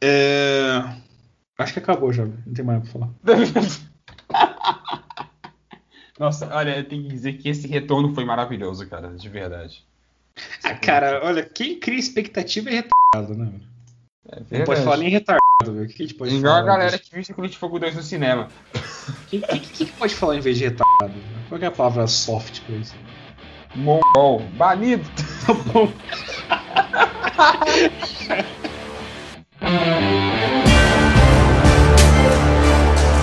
É... 0.00 0.84
Acho 1.58 1.72
que 1.72 1.78
acabou 1.80 2.12
já, 2.12 2.24
não 2.24 2.54
tem 2.54 2.64
mais 2.64 2.82
pra 2.82 2.92
falar. 2.92 3.10
Nossa, 6.18 6.52
olha, 6.54 6.76
eu 6.76 6.88
tenho 6.88 7.02
que 7.02 7.08
dizer 7.08 7.34
que 7.34 7.48
esse 7.48 7.66
retorno 7.66 8.14
foi 8.14 8.24
maravilhoso, 8.24 8.88
cara, 8.88 9.08
de 9.14 9.28
verdade. 9.28 9.87
Ah, 10.64 10.74
cara, 10.74 11.20
olha, 11.24 11.42
quem 11.44 11.78
cria 11.78 11.98
expectativa 11.98 12.68
é 12.70 12.74
retardado, 12.74 13.36
né? 13.38 13.52
É 14.50 14.58
Não 14.58 14.64
pode 14.66 14.82
falar 14.82 14.98
nem 14.98 15.08
retardado, 15.08 15.40
velho. 15.64 15.84
O 15.84 15.88
que 15.88 16.02
a 16.02 16.06
gente 16.06 16.14
pode 16.14 16.34
Igual 16.34 16.54
falar? 16.54 16.62
a 16.62 16.66
galera 16.76 16.98
que 16.98 17.10
viu 17.14 17.24
Círculo 17.24 17.48
de 17.48 17.56
Fogo 17.56 17.78
2 17.78 17.94
no 17.94 18.02
cinema. 18.02 18.48
Quem, 19.30 19.40
quem- 19.40 19.60
quem 19.60 19.86
que 19.86 19.92
pode 19.94 20.14
falar 20.14 20.36
em 20.36 20.40
vez 20.40 20.58
de 20.58 20.64
retardado? 20.64 21.14
Qual 21.48 21.58
que 21.58 21.64
é 21.64 21.68
a 21.68 21.72
palavra 21.72 22.06
soft 22.06 22.60
pra 22.62 22.76
isso? 22.76 22.94
Mongol, 23.74 24.40
banido. 24.56 25.04
Tá 25.46 25.54
bom. 25.54 25.90